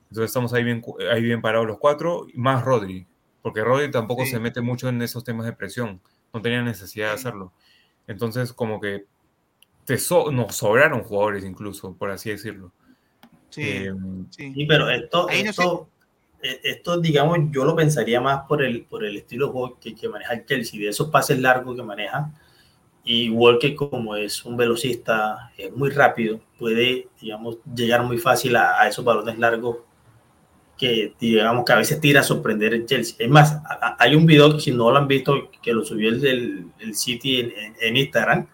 Entonces 0.10 0.26
estamos 0.30 0.54
ahí 0.54 0.64
bien, 0.64 0.82
ahí 1.12 1.22
bien 1.22 1.42
parados 1.42 1.68
los 1.68 1.78
cuatro, 1.78 2.26
más 2.34 2.64
Rodri, 2.64 3.06
porque 3.42 3.64
Rodri 3.64 3.90
tampoco 3.92 4.24
Sí. 4.26 4.32
se 4.32 4.40
mete 4.40 4.62
mucho 4.62 4.90
en 4.90 5.02
esos 5.02 5.24
temas 5.24 5.46
de 5.46 5.54
presión, 5.54 6.02
no 6.34 6.42
tenía 6.42 6.62
necesidad 6.62 7.12
de 7.12 7.18
Sí. 7.18 7.22
hacerlo. 7.28 7.52
Entonces 8.08 8.54
como 8.54 8.80
que 8.82 9.06
te 9.86 9.98
so- 9.98 10.32
nos 10.32 10.56
sobraron 10.56 11.04
jugadores 11.04 11.44
incluso, 11.44 11.94
por 11.96 12.12
así 12.12 12.30
decirlo. 12.30 12.72
sí, 13.50 13.62
Eh, 13.64 13.92
sí. 14.30 14.54
Sí, 14.54 14.66
pero 14.68 14.90
esto, 14.92 15.28
Ahí 15.28 15.44
no 15.44 15.52
sé. 15.54 15.62
esto, 15.64 15.90
eh, 16.44 16.60
esto, 16.64 17.00
digamos, 17.02 17.40
yo 17.52 17.66
lo 17.66 17.76
pensaría 17.76 18.22
más 18.22 18.42
por 18.48 18.62
el, 18.64 18.84
por 18.86 19.04
el 19.04 19.18
estilo 19.18 19.48
de 19.48 19.52
juego 19.54 19.80
que, 19.80 19.96
que 19.96 20.08
maneja 20.08 20.34
el 20.34 20.46
Chelsea, 20.46 20.80
de 20.80 20.90
esos 20.90 21.10
pases 21.10 21.40
largos 21.40 21.76
que 21.76 21.82
maneja. 21.84 22.32
Y 23.04 23.30
Walker, 23.32 23.74
como 23.76 24.16
es 24.16 24.46
un 24.46 24.56
velocista, 24.56 25.52
es 25.58 25.76
muy 25.76 25.90
rápido, 25.90 26.40
puede, 26.60 27.08
digamos, 27.20 27.58
llegar 27.74 28.04
muy 28.04 28.20
fácil 28.20 28.56
a, 28.56 28.80
a 28.80 28.88
esos 28.88 29.04
balones 29.04 29.40
largos 29.40 29.78
que, 30.80 31.14
digamos, 31.20 31.66
que 31.66 31.74
a 31.74 31.76
veces 31.76 32.00
tira 32.00 32.22
a 32.22 32.24
sorprender 32.24 32.74
el 32.74 32.86
Chelsea. 32.86 33.18
Es 33.20 33.30
más, 33.30 33.54
a, 33.66 33.98
hay 34.00 34.16
un 34.16 34.26
video, 34.26 34.54
que 34.54 34.62
si 34.62 34.72
no 34.72 34.90
lo 34.90 34.98
han 34.98 35.10
visto, 35.10 35.52
que 35.62 35.74
lo 35.74 35.84
subió 35.84 36.10
el, 36.10 36.26
el, 36.26 36.66
el 36.80 36.96
City 36.96 37.42
en, 37.42 37.52
en, 37.52 37.76
en, 37.82 37.98
Instagram, 37.98 38.48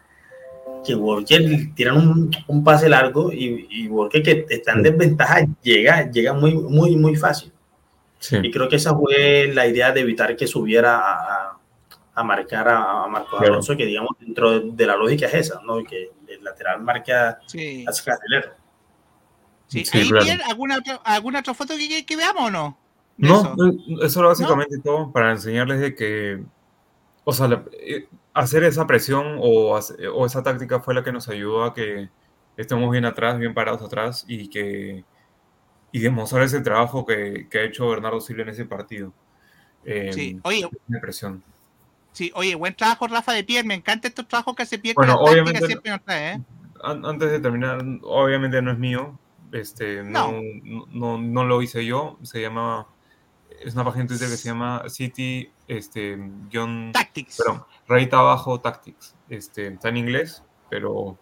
que 0.83 0.95
Walker 0.95 1.69
tiran 1.75 1.97
un, 1.97 2.31
un 2.47 2.63
pase 2.63 2.89
largo 2.89 3.31
y, 3.31 3.67
y, 3.69 3.87
Walker 3.87 4.23
que 4.23 4.45
está 4.49 4.73
en 4.73 4.81
desventaja 4.81 5.45
llega, 5.61 6.09
llega 6.09 6.33
muy, 6.33 6.55
muy, 6.55 6.95
muy 6.95 7.15
fácil. 7.15 7.51
Sí. 8.17 8.37
Y 8.41 8.49
creo 8.49 8.67
que 8.67 8.77
esa 8.77 8.95
fue 8.95 9.51
la 9.53 9.67
idea 9.67 9.91
de 9.91 10.01
evitar 10.01 10.35
que 10.35 10.47
subiera 10.47 10.97
a, 10.97 11.59
a 12.15 12.23
marcar 12.23 12.67
a, 12.67 13.03
a 13.03 13.07
Marcos 13.07 13.37
claro. 13.37 13.53
Alonso, 13.53 13.77
que 13.77 13.85
digamos 13.85 14.11
dentro 14.19 14.61
de 14.61 14.87
la 14.87 14.95
lógica 14.95 15.27
es 15.27 15.33
esa, 15.35 15.61
¿no? 15.63 15.83
Que 15.83 16.09
el 16.27 16.43
lateral 16.43 16.81
marca 16.81 17.39
sí. 17.45 17.85
hacia 17.87 18.15
carrilero. 18.15 18.64
Sí, 19.67 19.83
¿Ahí 19.93 20.09
claro. 20.09 20.23
bien, 20.23 20.39
¿alguna, 20.47 20.77
otra, 20.77 21.01
¿Alguna 21.03 21.39
otra 21.39 21.53
foto 21.53 21.75
que, 21.77 22.05
que 22.05 22.15
veamos 22.15 22.43
o 22.43 22.51
no? 22.51 22.77
No, 23.17 23.41
eso, 23.41 24.03
eso 24.03 24.19
era 24.19 24.29
básicamente 24.29 24.77
¿No? 24.77 24.83
todo 24.83 25.11
para 25.11 25.31
enseñarles 25.31 25.79
de 25.79 25.95
que, 25.95 26.43
o 27.23 27.33
sea, 27.33 27.47
la, 27.47 27.63
eh, 27.71 28.07
hacer 28.33 28.63
esa 28.63 28.85
presión 28.85 29.37
o, 29.39 29.79
o, 30.13 30.25
esa 30.25 30.43
táctica 30.43 30.81
fue 30.81 30.93
la 30.93 31.03
que 31.03 31.11
nos 31.11 31.29
ayudó 31.29 31.63
a 31.63 31.73
que 31.73 32.09
estemos 32.57 32.91
bien 32.91 33.05
atrás, 33.05 33.39
bien 33.39 33.53
parados 33.53 33.81
atrás 33.81 34.25
y 34.27 34.49
que 34.49 35.03
y 35.91 35.99
demostrar 35.99 36.43
ese 36.43 36.59
trabajo 36.59 37.05
que, 37.05 37.47
que 37.49 37.59
ha 37.59 37.63
hecho 37.63 37.87
Bernardo 37.87 38.19
Silva 38.19 38.43
en 38.43 38.49
ese 38.49 38.65
partido. 38.65 39.13
Eh, 39.85 40.11
sí, 40.13 40.39
oye, 40.43 40.67
presión. 41.01 41.41
Sí, 42.11 42.31
oye, 42.35 42.55
buen 42.55 42.75
trabajo 42.75 43.07
Rafa 43.07 43.31
de 43.31 43.45
Pierre, 43.45 43.65
me 43.65 43.75
encanta 43.75 44.09
estos 44.09 44.27
trabajos 44.27 44.55
que 44.55 44.63
hace 44.63 44.77
Pierre 44.77 44.95
bueno, 44.95 45.15
obviamente, 45.15 45.65
siempre 45.65 45.91
nos 45.91 46.03
trae, 46.03 46.33
¿eh? 46.33 46.41
Antes 46.83 47.31
de 47.31 47.39
terminar, 47.39 47.81
obviamente 48.03 48.61
no 48.61 48.71
es 48.71 48.77
mío, 48.77 49.17
este, 49.55 50.03
no, 50.03 50.33
no, 50.63 50.87
no, 50.87 51.17
no 51.17 51.45
lo 51.45 51.61
hice 51.61 51.85
yo, 51.85 52.19
se 52.23 52.41
llama, 52.41 52.87
es 53.61 53.73
una 53.73 53.85
página 53.85 54.03
de 54.03 54.09
Twitter 54.09 54.29
que 54.29 54.37
se 54.37 54.49
llama 54.49 54.83
City, 54.89 55.49
este, 55.67 56.17
guion, 56.49 56.91
Tactics. 56.91 57.37
Perdón, 57.37 57.63
rayita 57.87 58.19
abajo 58.19 58.59
Tactics, 58.59 59.15
este, 59.29 59.67
está 59.67 59.89
en 59.89 59.97
inglés, 59.97 60.43
pero 60.69 61.17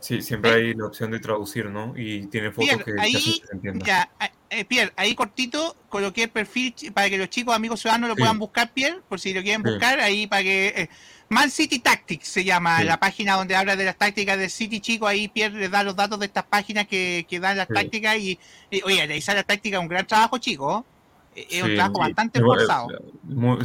sí, 0.00 0.22
siempre 0.22 0.52
hay 0.52 0.74
la 0.74 0.86
opción 0.86 1.10
de 1.10 1.20
traducir, 1.20 1.66
¿no? 1.66 1.92
Y 1.96 2.26
tiene 2.28 2.50
fotos 2.50 2.82
Pierre, 2.82 2.84
que, 2.84 3.00
ahí, 3.00 3.42
se 3.46 3.52
entienda. 3.52 3.84
Ya, 3.84 4.10
eh, 4.48 4.64
Pierre, 4.64 4.92
ahí 4.96 5.14
cortito 5.14 5.76
coloqué 5.90 6.24
el 6.24 6.30
perfil 6.30 6.74
para 6.94 7.10
que 7.10 7.18
los 7.18 7.28
chicos 7.28 7.54
amigos 7.54 7.80
ciudadanos 7.80 8.08
lo 8.08 8.14
sí. 8.14 8.20
puedan 8.20 8.38
buscar, 8.38 8.72
Pierre, 8.72 9.00
por 9.06 9.20
si 9.20 9.34
lo 9.34 9.42
quieren 9.42 9.62
sí. 9.62 9.70
buscar, 9.70 10.00
ahí 10.00 10.26
para 10.26 10.42
que... 10.42 10.68
Eh, 10.68 10.88
Man 11.34 11.50
City 11.50 11.80
Tactics 11.80 12.28
se 12.28 12.44
llama 12.44 12.78
sí. 12.78 12.84
la 12.84 13.00
página 13.00 13.34
donde 13.34 13.56
habla 13.56 13.74
de 13.74 13.84
las 13.84 13.96
tácticas 13.96 14.38
del 14.38 14.50
City, 14.50 14.80
chico. 14.80 15.06
Ahí 15.06 15.28
Pierre 15.28 15.58
les 15.58 15.70
da 15.70 15.82
los 15.82 15.96
datos 15.96 16.18
de 16.20 16.26
estas 16.26 16.44
páginas 16.44 16.86
que, 16.86 17.26
que 17.28 17.40
dan 17.40 17.56
las 17.56 17.66
sí. 17.66 17.74
tácticas 17.74 18.16
y, 18.18 18.38
y, 18.70 18.82
oye, 18.82 19.02
analizar 19.02 19.34
la 19.34 19.42
táctica 19.42 19.78
es 19.78 19.82
un 19.82 19.88
gran 19.88 20.06
trabajo, 20.06 20.38
chico. 20.38 20.86
Es 21.34 21.46
sí, 21.48 21.62
un 21.62 21.74
trabajo 21.74 21.98
bastante 21.98 22.38
esforzado. 22.38 22.88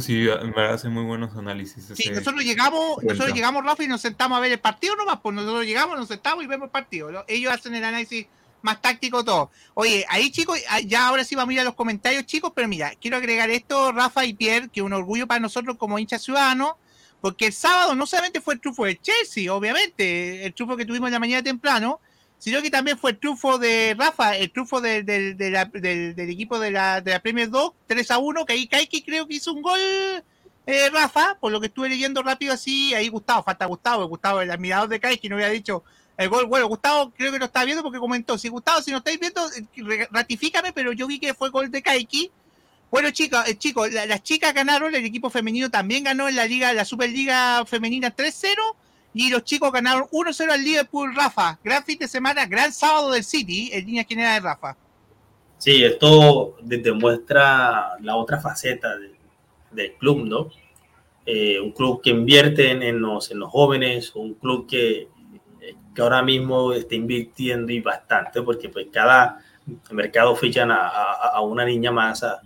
Sí, 0.00 0.26
me 0.56 0.62
hace 0.62 0.88
muy 0.88 1.04
buenos 1.04 1.36
análisis. 1.36 1.92
Sí, 1.94 2.10
nosotros 2.10 2.42
llegamos, 2.42 2.94
cuenta. 2.96 3.12
nosotros 3.12 3.36
llegamos, 3.36 3.64
Rafa, 3.64 3.84
y 3.84 3.86
nos 3.86 4.00
sentamos 4.00 4.36
a 4.36 4.40
ver 4.40 4.50
el 4.50 4.58
partido 4.58 4.96
nomás, 4.96 5.20
pues 5.22 5.36
nosotros 5.36 5.64
llegamos, 5.64 5.96
nos 5.96 6.08
sentamos 6.08 6.42
y 6.42 6.48
vemos 6.48 6.66
el 6.66 6.72
partido. 6.72 7.12
¿no? 7.12 7.24
Ellos 7.28 7.52
hacen 7.52 7.76
el 7.76 7.84
análisis 7.84 8.26
más 8.62 8.82
táctico 8.82 9.24
todo. 9.24 9.50
Oye, 9.74 10.04
ahí 10.08 10.32
chicos, 10.32 10.58
ya 10.84 11.06
ahora 11.06 11.22
sí 11.22 11.36
vamos 11.36 11.50
a 11.50 11.54
ir 11.54 11.60
a 11.60 11.64
los 11.64 11.74
comentarios, 11.74 12.26
chicos, 12.26 12.52
pero 12.54 12.66
mira, 12.66 12.92
quiero 13.00 13.16
agregar 13.16 13.48
esto, 13.50 13.92
Rafa 13.92 14.24
y 14.24 14.34
Pierre, 14.34 14.68
que 14.68 14.80
es 14.80 14.86
un 14.86 14.92
orgullo 14.92 15.28
para 15.28 15.40
nosotros 15.40 15.76
como 15.76 15.98
hinchas 15.98 16.22
ciudadanos, 16.22 16.74
porque 17.20 17.46
el 17.46 17.52
sábado 17.52 17.94
no 17.94 18.06
solamente 18.06 18.40
fue 18.40 18.54
el 18.54 18.60
triunfo 18.60 18.84
del 18.84 19.00
Chelsea, 19.00 19.52
obviamente, 19.52 20.44
el 20.44 20.54
triunfo 20.54 20.76
que 20.76 20.86
tuvimos 20.86 21.08
en 21.08 21.12
la 21.12 21.18
mañana 21.18 21.42
temprano, 21.42 22.00
sino 22.38 22.62
que 22.62 22.70
también 22.70 22.98
fue 22.98 23.12
el 23.12 23.18
triunfo 23.18 23.58
de 23.58 23.94
Rafa, 23.98 24.36
el 24.36 24.50
triunfo 24.50 24.80
de, 24.80 25.02
de, 25.02 25.34
de 25.34 26.14
del, 26.14 26.30
equipo 26.30 26.58
de 26.58 26.70
la, 26.70 27.00
de 27.02 27.12
la 27.12 27.20
Premier 27.20 27.50
2, 27.50 27.72
3 27.86 28.10
a 28.10 28.18
1, 28.18 28.46
que 28.46 28.52
ahí 28.54 28.66
Kaiki 28.66 29.02
creo 29.02 29.26
que 29.26 29.34
hizo 29.34 29.52
un 29.52 29.60
gol, 29.60 29.80
eh, 30.66 30.90
Rafa, 30.90 31.36
por 31.38 31.52
lo 31.52 31.60
que 31.60 31.66
estuve 31.66 31.90
leyendo 31.90 32.22
rápido 32.22 32.54
así, 32.54 32.94
ahí 32.94 33.08
Gustavo, 33.08 33.42
falta 33.42 33.66
Gustavo, 33.66 34.06
Gustavo, 34.06 34.40
el 34.40 34.50
admirador 34.50 34.88
de 34.88 35.00
Kaiki, 35.00 35.28
no 35.28 35.36
había 35.36 35.50
dicho 35.50 35.84
el 36.16 36.28
gol, 36.28 36.46
bueno, 36.46 36.66
Gustavo 36.68 37.12
creo 37.16 37.32
que 37.32 37.38
lo 37.38 37.46
está 37.46 37.64
viendo 37.64 37.82
porque 37.82 37.98
comentó, 37.98 38.36
si 38.36 38.48
Gustavo, 38.48 38.82
si 38.82 38.90
no 38.90 38.98
estáis 38.98 39.18
viendo, 39.18 39.42
ratifícame, 40.10 40.72
pero 40.72 40.92
yo 40.92 41.06
vi 41.06 41.18
que 41.18 41.34
fue 41.34 41.50
gol 41.50 41.70
de 41.70 41.82
Kaiki, 41.82 42.30
bueno, 42.90 43.10
chicos, 43.10 43.48
eh, 43.48 43.56
chicos, 43.56 43.92
la, 43.92 44.06
las 44.06 44.22
chicas 44.22 44.52
ganaron, 44.52 44.94
el 44.94 45.04
equipo 45.04 45.30
femenino 45.30 45.70
también 45.70 46.04
ganó 46.04 46.28
en 46.28 46.36
la 46.36 46.46
liga, 46.46 46.72
la 46.72 46.84
Superliga 46.84 47.64
Femenina 47.64 48.14
3-0 48.14 48.54
y 49.14 49.30
los 49.30 49.44
chicos 49.44 49.72
ganaron 49.72 50.04
1-0 50.10 50.50
al 50.50 50.64
Liverpool, 50.64 51.14
Rafa. 51.14 51.58
Gran 51.62 51.84
fin 51.84 51.98
de 51.98 52.08
semana, 52.08 52.46
gran 52.46 52.72
sábado 52.72 53.12
del 53.12 53.24
City, 53.24 53.70
en 53.72 53.86
línea 53.86 54.04
general 54.04 54.34
de 54.34 54.48
Rafa. 54.48 54.76
Sí, 55.58 55.84
esto 55.84 56.56
demuestra 56.62 57.96
la 58.00 58.16
otra 58.16 58.40
faceta 58.40 58.96
del, 59.72 59.92
club, 59.98 60.24
¿no? 60.26 60.48
Eh, 61.26 61.60
un 61.60 61.72
club 61.72 62.00
que 62.02 62.10
invierte 62.10 62.70
en, 62.70 63.00
los, 63.00 63.30
en 63.30 63.38
los 63.38 63.50
jóvenes, 63.50 64.14
un 64.16 64.34
club 64.34 64.66
que, 64.66 65.08
que 65.94 66.02
ahora 66.02 66.22
mismo 66.22 66.72
está 66.72 66.94
invirtiendo 66.94 67.72
y 67.72 67.80
bastante, 67.80 68.42
porque 68.42 68.68
pues 68.68 68.86
cada 68.90 69.38
mercado 69.90 70.34
fichan 70.34 70.70
a, 70.70 70.88
a, 70.88 71.12
a 71.34 71.40
una 71.42 71.64
niña 71.64 71.92
más 71.92 72.24
a, 72.24 72.40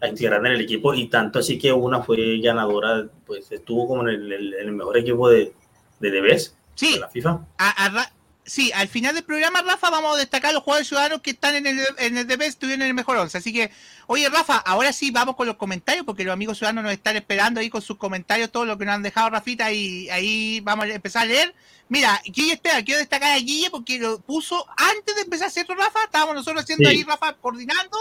a 0.00 0.08
integrar 0.08 0.44
en 0.46 0.52
el 0.52 0.60
equipo 0.60 0.94
y 0.94 1.08
tanto 1.08 1.40
así 1.40 1.58
que 1.58 1.72
una 1.72 2.02
fue 2.02 2.38
ganadora, 2.40 3.06
pues 3.26 3.50
estuvo 3.50 3.88
como 3.88 4.02
en 4.02 4.08
el, 4.08 4.32
el, 4.32 4.54
el 4.54 4.72
mejor 4.72 4.96
equipo 4.98 5.28
de, 5.28 5.52
de 6.00 6.10
DBS 6.10 6.54
sí, 6.78 6.92
de 6.94 7.00
la 7.00 7.08
FIFA. 7.08 7.40
A, 7.58 7.86
a, 7.86 8.12
sí, 8.44 8.70
al 8.72 8.88
final 8.88 9.14
del 9.14 9.24
programa, 9.24 9.62
Rafa, 9.62 9.90
vamos 9.90 10.14
a 10.14 10.18
destacar 10.18 10.54
los 10.54 10.62
jugadores 10.62 10.86
ciudadanos 10.86 11.20
que 11.20 11.30
están 11.30 11.56
en 11.56 11.66
el, 11.66 11.80
en 11.98 12.16
el 12.16 12.26
DBS, 12.26 12.48
estuvieron 12.48 12.82
en 12.82 12.88
el 12.88 12.94
mejor 12.94 13.16
11. 13.16 13.38
Así 13.38 13.52
que, 13.52 13.70
oye, 14.06 14.28
Rafa, 14.28 14.58
ahora 14.58 14.92
sí 14.92 15.10
vamos 15.10 15.34
con 15.34 15.46
los 15.46 15.56
comentarios, 15.56 16.06
porque 16.06 16.24
los 16.24 16.32
amigos 16.32 16.58
ciudadanos 16.58 16.84
nos 16.84 16.92
están 16.92 17.16
esperando 17.16 17.60
ahí 17.60 17.68
con 17.68 17.82
sus 17.82 17.96
comentarios, 17.96 18.50
todo 18.50 18.64
lo 18.64 18.78
que 18.78 18.84
nos 18.84 18.94
han 18.94 19.02
dejado, 19.02 19.30
Rafita, 19.30 19.72
y 19.72 20.08
ahí 20.10 20.60
vamos 20.60 20.86
a 20.86 20.88
empezar 20.88 21.22
a 21.22 21.26
leer. 21.26 21.54
Mira, 21.88 22.20
Guille 22.24 22.52
Esteban, 22.52 22.84
quiero 22.84 23.00
destacar 23.00 23.36
a 23.36 23.40
Guille 23.40 23.70
porque 23.70 23.98
lo 23.98 24.20
puso 24.20 24.64
antes 24.76 25.16
de 25.16 25.22
empezar 25.22 25.46
a 25.46 25.48
hacer 25.48 25.66
Rafa, 25.68 26.04
estábamos 26.04 26.36
nosotros 26.36 26.62
haciendo 26.62 26.88
sí. 26.88 26.96
ahí, 26.96 27.02
Rafa, 27.02 27.34
coordinando 27.34 27.98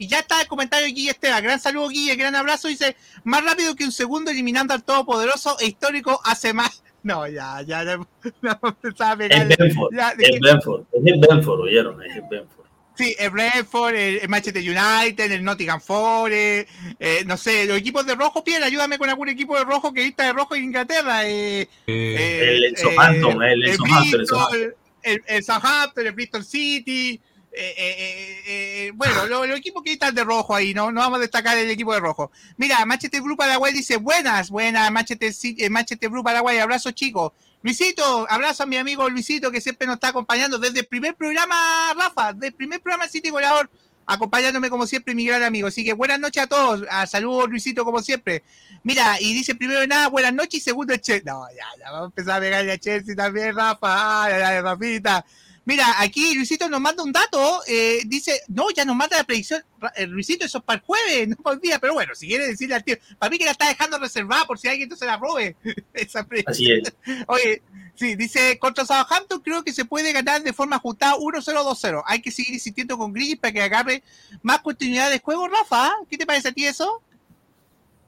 y 0.00 0.08
ya 0.08 0.20
está 0.20 0.40
el 0.40 0.48
comentario 0.48 0.86
de 0.86 0.92
Guille 0.92 1.10
Esteban. 1.10 1.44
Gran 1.44 1.60
saludo, 1.60 1.90
Guille, 1.90 2.16
gran 2.16 2.34
abrazo. 2.34 2.68
Dice, 2.68 2.96
más 3.22 3.44
rápido 3.44 3.76
que 3.76 3.84
un 3.84 3.92
segundo 3.92 4.30
eliminando 4.30 4.72
al 4.72 4.82
todopoderoso 4.82 5.58
e 5.60 5.66
histórico 5.66 6.20
hace 6.24 6.52
más. 6.52 6.82
No, 7.02 7.26
ya, 7.26 7.62
ya, 7.62 7.82
no, 7.86 8.06
no 8.42 8.58
a 8.98 9.16
pegar. 9.16 9.50
Es 9.50 9.56
Benford, 9.56 9.96
ya, 9.96 10.10
es 10.10 10.38
Benford, 10.38 10.82
es 10.92 11.02
el 11.06 11.18
Benford, 11.18 11.60
oyeron, 11.60 12.02
es 12.02 12.14
el 12.14 12.24
Benford. 12.30 12.66
Sí, 12.94 13.16
el 13.18 13.30
Brentford, 13.30 13.94
el, 13.94 14.18
el, 14.18 14.28
Manchester 14.28 14.62
United, 14.62 15.32
el 15.32 15.42
Nottingham 15.42 15.80
Forest, 15.80 16.68
eh, 16.98 17.22
no 17.24 17.38
sé, 17.38 17.64
los 17.64 17.78
equipos 17.78 18.04
de 18.04 18.14
rojo, 18.14 18.44
Pierre, 18.44 18.66
ayúdame 18.66 18.98
con 18.98 19.08
algún 19.08 19.30
equipo 19.30 19.56
de 19.56 19.64
rojo 19.64 19.94
que 19.94 20.02
vista 20.02 20.24
de 20.24 20.34
rojo 20.34 20.54
en 20.54 20.64
Inglaterra. 20.64 21.26
Eh, 21.26 21.66
eh, 21.86 22.48
el, 22.50 22.64
el 22.64 22.76
Southampton, 22.76 23.42
el, 23.42 23.76
Southampton, 23.76 24.74
el, 25.02 25.22
el 25.26 25.42
Southampton, 25.42 26.06
el 26.06 26.12
Bristol 26.12 26.44
City, 26.44 27.18
eh, 27.52 27.74
eh, 27.76 28.42
eh, 28.46 28.92
bueno, 28.94 29.26
los 29.26 29.48
lo 29.48 29.54
equipos 29.56 29.82
que 29.82 29.92
están 29.92 30.14
de 30.14 30.22
rojo 30.22 30.54
ahí, 30.54 30.72
¿no? 30.72 30.92
No 30.92 31.00
vamos 31.00 31.18
a 31.18 31.22
destacar 31.22 31.58
el 31.58 31.68
equipo 31.68 31.92
de 31.92 32.00
rojo. 32.00 32.30
Mira, 32.56 32.84
Manchester 32.86 33.20
Blue 33.22 33.36
Paraguay 33.36 33.72
dice, 33.72 33.96
buenas, 33.96 34.50
buenas, 34.50 34.90
Manchester, 34.92 35.32
Manchester 35.70 36.08
Blue 36.10 36.22
Paraguay, 36.22 36.58
abrazo 36.58 36.92
chicos. 36.92 37.32
Luisito, 37.62 38.26
abrazo 38.30 38.62
a 38.62 38.66
mi 38.66 38.76
amigo 38.76 39.08
Luisito 39.10 39.50
que 39.50 39.60
siempre 39.60 39.86
nos 39.86 39.96
está 39.96 40.08
acompañando 40.08 40.58
desde 40.58 40.80
el 40.80 40.86
primer 40.86 41.14
programa, 41.14 41.92
Rafa, 41.94 42.32
desde 42.32 42.48
el 42.48 42.54
primer 42.54 42.80
programa 42.80 43.06
City 43.06 43.28
Goleador, 43.28 43.68
acompañándome 44.06 44.70
como 44.70 44.86
siempre 44.86 45.14
mi 45.14 45.26
gran 45.26 45.42
amigo. 45.42 45.68
Así 45.68 45.84
que 45.84 45.92
buenas 45.92 46.20
noches 46.20 46.44
a 46.44 46.46
todos, 46.46 46.84
a 46.88 47.06
saludos 47.06 47.50
Luisito 47.50 47.84
como 47.84 48.00
siempre. 48.00 48.44
Mira, 48.82 49.20
y 49.20 49.34
dice 49.34 49.54
primero 49.56 49.80
de 49.80 49.88
nada, 49.88 50.08
buenas 50.08 50.32
noches 50.32 50.54
y 50.54 50.60
segundo 50.60 50.94
el 50.94 51.00
Chelsea. 51.00 51.30
No, 51.30 51.46
ya, 51.50 51.66
ya, 51.78 51.90
vamos 51.90 52.02
a 52.02 52.06
empezar 52.06 52.38
a 52.38 52.40
pegarle 52.40 52.72
a 52.72 52.78
Chelsea 52.78 53.14
también, 53.14 53.54
Rafa, 53.54 54.24
ay, 54.24 54.32
ay, 54.34 54.60
Rafita. 54.60 55.26
Mira, 55.64 56.00
aquí 56.00 56.34
Luisito 56.34 56.68
nos 56.68 56.80
manda 56.80 57.02
un 57.02 57.12
dato, 57.12 57.60
eh, 57.66 58.00
dice, 58.06 58.40
no, 58.48 58.70
ya 58.70 58.84
nos 58.84 58.96
manda 58.96 59.18
la 59.18 59.24
predicción, 59.24 59.62
eh, 59.94 60.06
Luisito, 60.06 60.44
eso 60.44 60.58
es 60.58 60.64
para 60.64 60.78
el 60.78 60.84
jueves, 60.84 61.28
no 61.28 61.36
para 61.36 61.54
el 61.54 61.60
día, 61.60 61.78
pero 61.78 61.92
bueno, 61.92 62.14
si 62.14 62.26
quiere 62.26 62.46
decirle 62.46 62.76
al 62.76 62.84
tío, 62.84 62.96
para 63.18 63.30
mí 63.30 63.38
que 63.38 63.44
la 63.44 63.52
está 63.52 63.68
dejando 63.68 63.98
reservada 63.98 64.46
por 64.46 64.58
si 64.58 64.68
alguien 64.68 64.88
no 64.88 64.96
se 64.96 65.06
la 65.06 65.16
robe. 65.16 65.56
Esa 65.94 66.26
Así 66.46 66.72
es. 66.72 66.92
Oye, 67.26 67.62
sí, 67.94 68.16
dice, 68.16 68.58
contra 68.58 68.86
Southampton 68.86 69.40
creo 69.40 69.62
que 69.62 69.72
se 69.72 69.84
puede 69.84 70.12
ganar 70.12 70.42
de 70.42 70.52
forma 70.52 70.76
ajustada 70.76 71.16
1-0-2-0. 71.16 72.02
Hay 72.06 72.22
que 72.22 72.30
seguir 72.30 72.54
insistiendo 72.54 72.96
con 72.96 73.12
Grillis 73.12 73.38
para 73.38 73.52
que 73.52 73.62
agarre 73.62 74.02
más 74.42 74.60
continuidad 74.60 75.10
de 75.10 75.20
juego, 75.20 75.46
Rafa. 75.46 75.92
¿Qué 76.08 76.16
te 76.16 76.26
parece 76.26 76.48
a 76.48 76.52
ti 76.52 76.64
eso? 76.64 77.02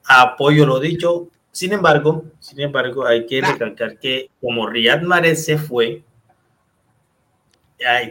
Apoyo 0.05 0.65
lo 0.65 0.79
dicho. 0.79 1.29
Sin 1.51 1.71
embargo, 1.71 2.25
sin 2.39 2.59
embargo, 2.61 3.05
hay 3.05 3.27
que 3.27 3.39
claro. 3.39 3.53
recalcar 3.53 3.99
que 3.99 4.31
como 4.41 4.67
Riyad 4.67 5.03
Mahrez 5.03 5.45
se 5.45 5.59
fue, 5.59 6.03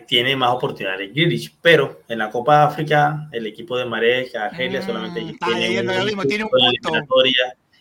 tiene 0.07 0.37
más 0.37 0.51
oportunidades 0.51 1.13
Grealish, 1.15 1.55
pero 1.61 2.03
en 2.09 2.19
la 2.19 2.31
Copa 2.31 2.59
de 2.59 2.65
África 2.65 3.29
el 3.33 3.47
equipo 3.47 3.77
de 3.77 3.85
Marek, 3.85 4.35
Argelia 4.37 4.81
mm, 4.81 4.87
solamente 4.87 5.21
tiene, 5.21 5.81
un, 5.81 6.05
mismo, 6.05 6.25
tiene 6.25 6.45
un 6.45 6.51
punto. 6.51 7.23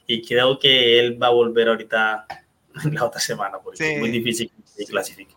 y 0.08 0.22
creo 0.26 0.60
que 0.60 1.00
él 1.00 1.22
va 1.22 1.28
a 1.28 1.32
volver 1.32 1.70
ahorita 1.70 2.26
la 2.92 3.06
otra 3.06 3.20
semana, 3.20 3.58
porque 3.64 3.78
Sí. 3.84 3.94
es 3.94 4.00
muy 4.00 4.12
difícil 4.12 4.50
que 4.50 4.84
se 4.84 4.92
clasifique. 4.92 5.36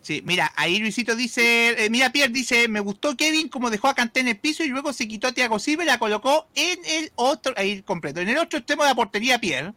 Sí, 0.00 0.20
mira, 0.26 0.50
ahí 0.56 0.80
Luisito 0.80 1.14
dice, 1.14 1.84
eh, 1.84 1.88
mira 1.88 2.10
Pierre 2.10 2.32
dice, 2.32 2.66
me 2.66 2.80
gustó 2.80 3.16
Kevin 3.16 3.48
como 3.48 3.70
dejó 3.70 3.86
a 3.86 3.94
Kanté 3.94 4.18
en 4.20 4.28
el 4.28 4.36
piso 4.38 4.64
y 4.64 4.68
luego 4.68 4.92
se 4.92 5.06
quitó 5.06 5.28
a 5.28 5.32
Thiago 5.32 5.60
Silva 5.60 5.84
y 5.84 5.86
la 5.86 5.98
colocó 6.00 6.48
en 6.56 6.78
el 6.84 7.12
otro, 7.14 7.54
ahí 7.56 7.82
completo, 7.82 8.20
en 8.20 8.28
el 8.28 8.38
otro 8.38 8.58
extremo 8.58 8.82
de 8.82 8.88
la 8.88 8.94
portería 8.96 9.38
Pierre. 9.38 9.72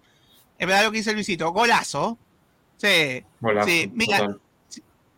Es 0.58 0.68
verdad 0.68 0.86
lo 0.86 0.92
que 0.92 0.98
dice 0.98 1.14
Luisito, 1.14 1.52
golazo. 1.52 2.18
Sí, 2.78 3.24
Golazo, 3.40 3.68
Sí, 3.70 3.92
mira, 3.94 4.18
total. 4.18 4.42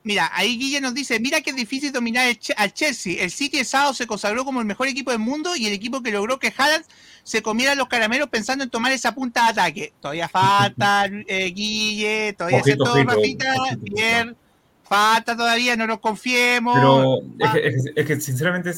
Mira, 0.07 0.31
ahí 0.33 0.57
Guille 0.57 0.79
nos 0.79 0.93
dice, 0.93 1.19
mira 1.19 1.41
que 1.41 1.49
es 1.49 1.55
difícil 1.57 1.91
dominar 1.91 2.25
el 2.29 2.39
Che- 2.39 2.53
al 2.55 2.73
Chelsea. 2.73 3.21
El 3.21 3.29
City 3.29 3.57
el 3.59 3.65
sábado 3.65 3.93
se 3.93 4.07
consagró 4.07 4.45
como 4.45 4.61
el 4.61 4.65
mejor 4.65 4.87
equipo 4.87 5.11
del 5.11 5.19
mundo 5.19 5.53
y 5.57 5.67
el 5.67 5.73
equipo 5.73 6.01
que 6.01 6.11
logró 6.11 6.39
que 6.39 6.53
Haaland 6.57 6.85
se 7.23 7.41
comiera 7.41 7.75
los 7.75 7.89
caramelos 7.89 8.29
pensando 8.29 8.63
en 8.63 8.69
tomar 8.69 8.93
esa 8.93 9.13
punta 9.13 9.43
de 9.43 9.49
ataque. 9.49 9.93
Todavía 9.99 10.29
falta, 10.29 11.05
eh, 11.27 11.51
Guille, 11.53 12.33
todavía 12.37 12.59
Ojito, 12.61 12.85
¿cierto, 12.85 13.13
ojito, 13.19 13.43
Rafita? 13.45 13.77
Pierre, 13.93 14.35
falta 14.83 15.35
todavía, 15.35 15.75
no 15.75 15.85
nos 15.87 15.99
confiemos. 15.99 16.73
Pero 16.73 17.17
es 17.39 17.51
que, 17.51 17.67
es 17.67 17.83
que- 17.83 18.01
es 18.01 18.05
que 18.07 18.21
sinceramente 18.21 18.71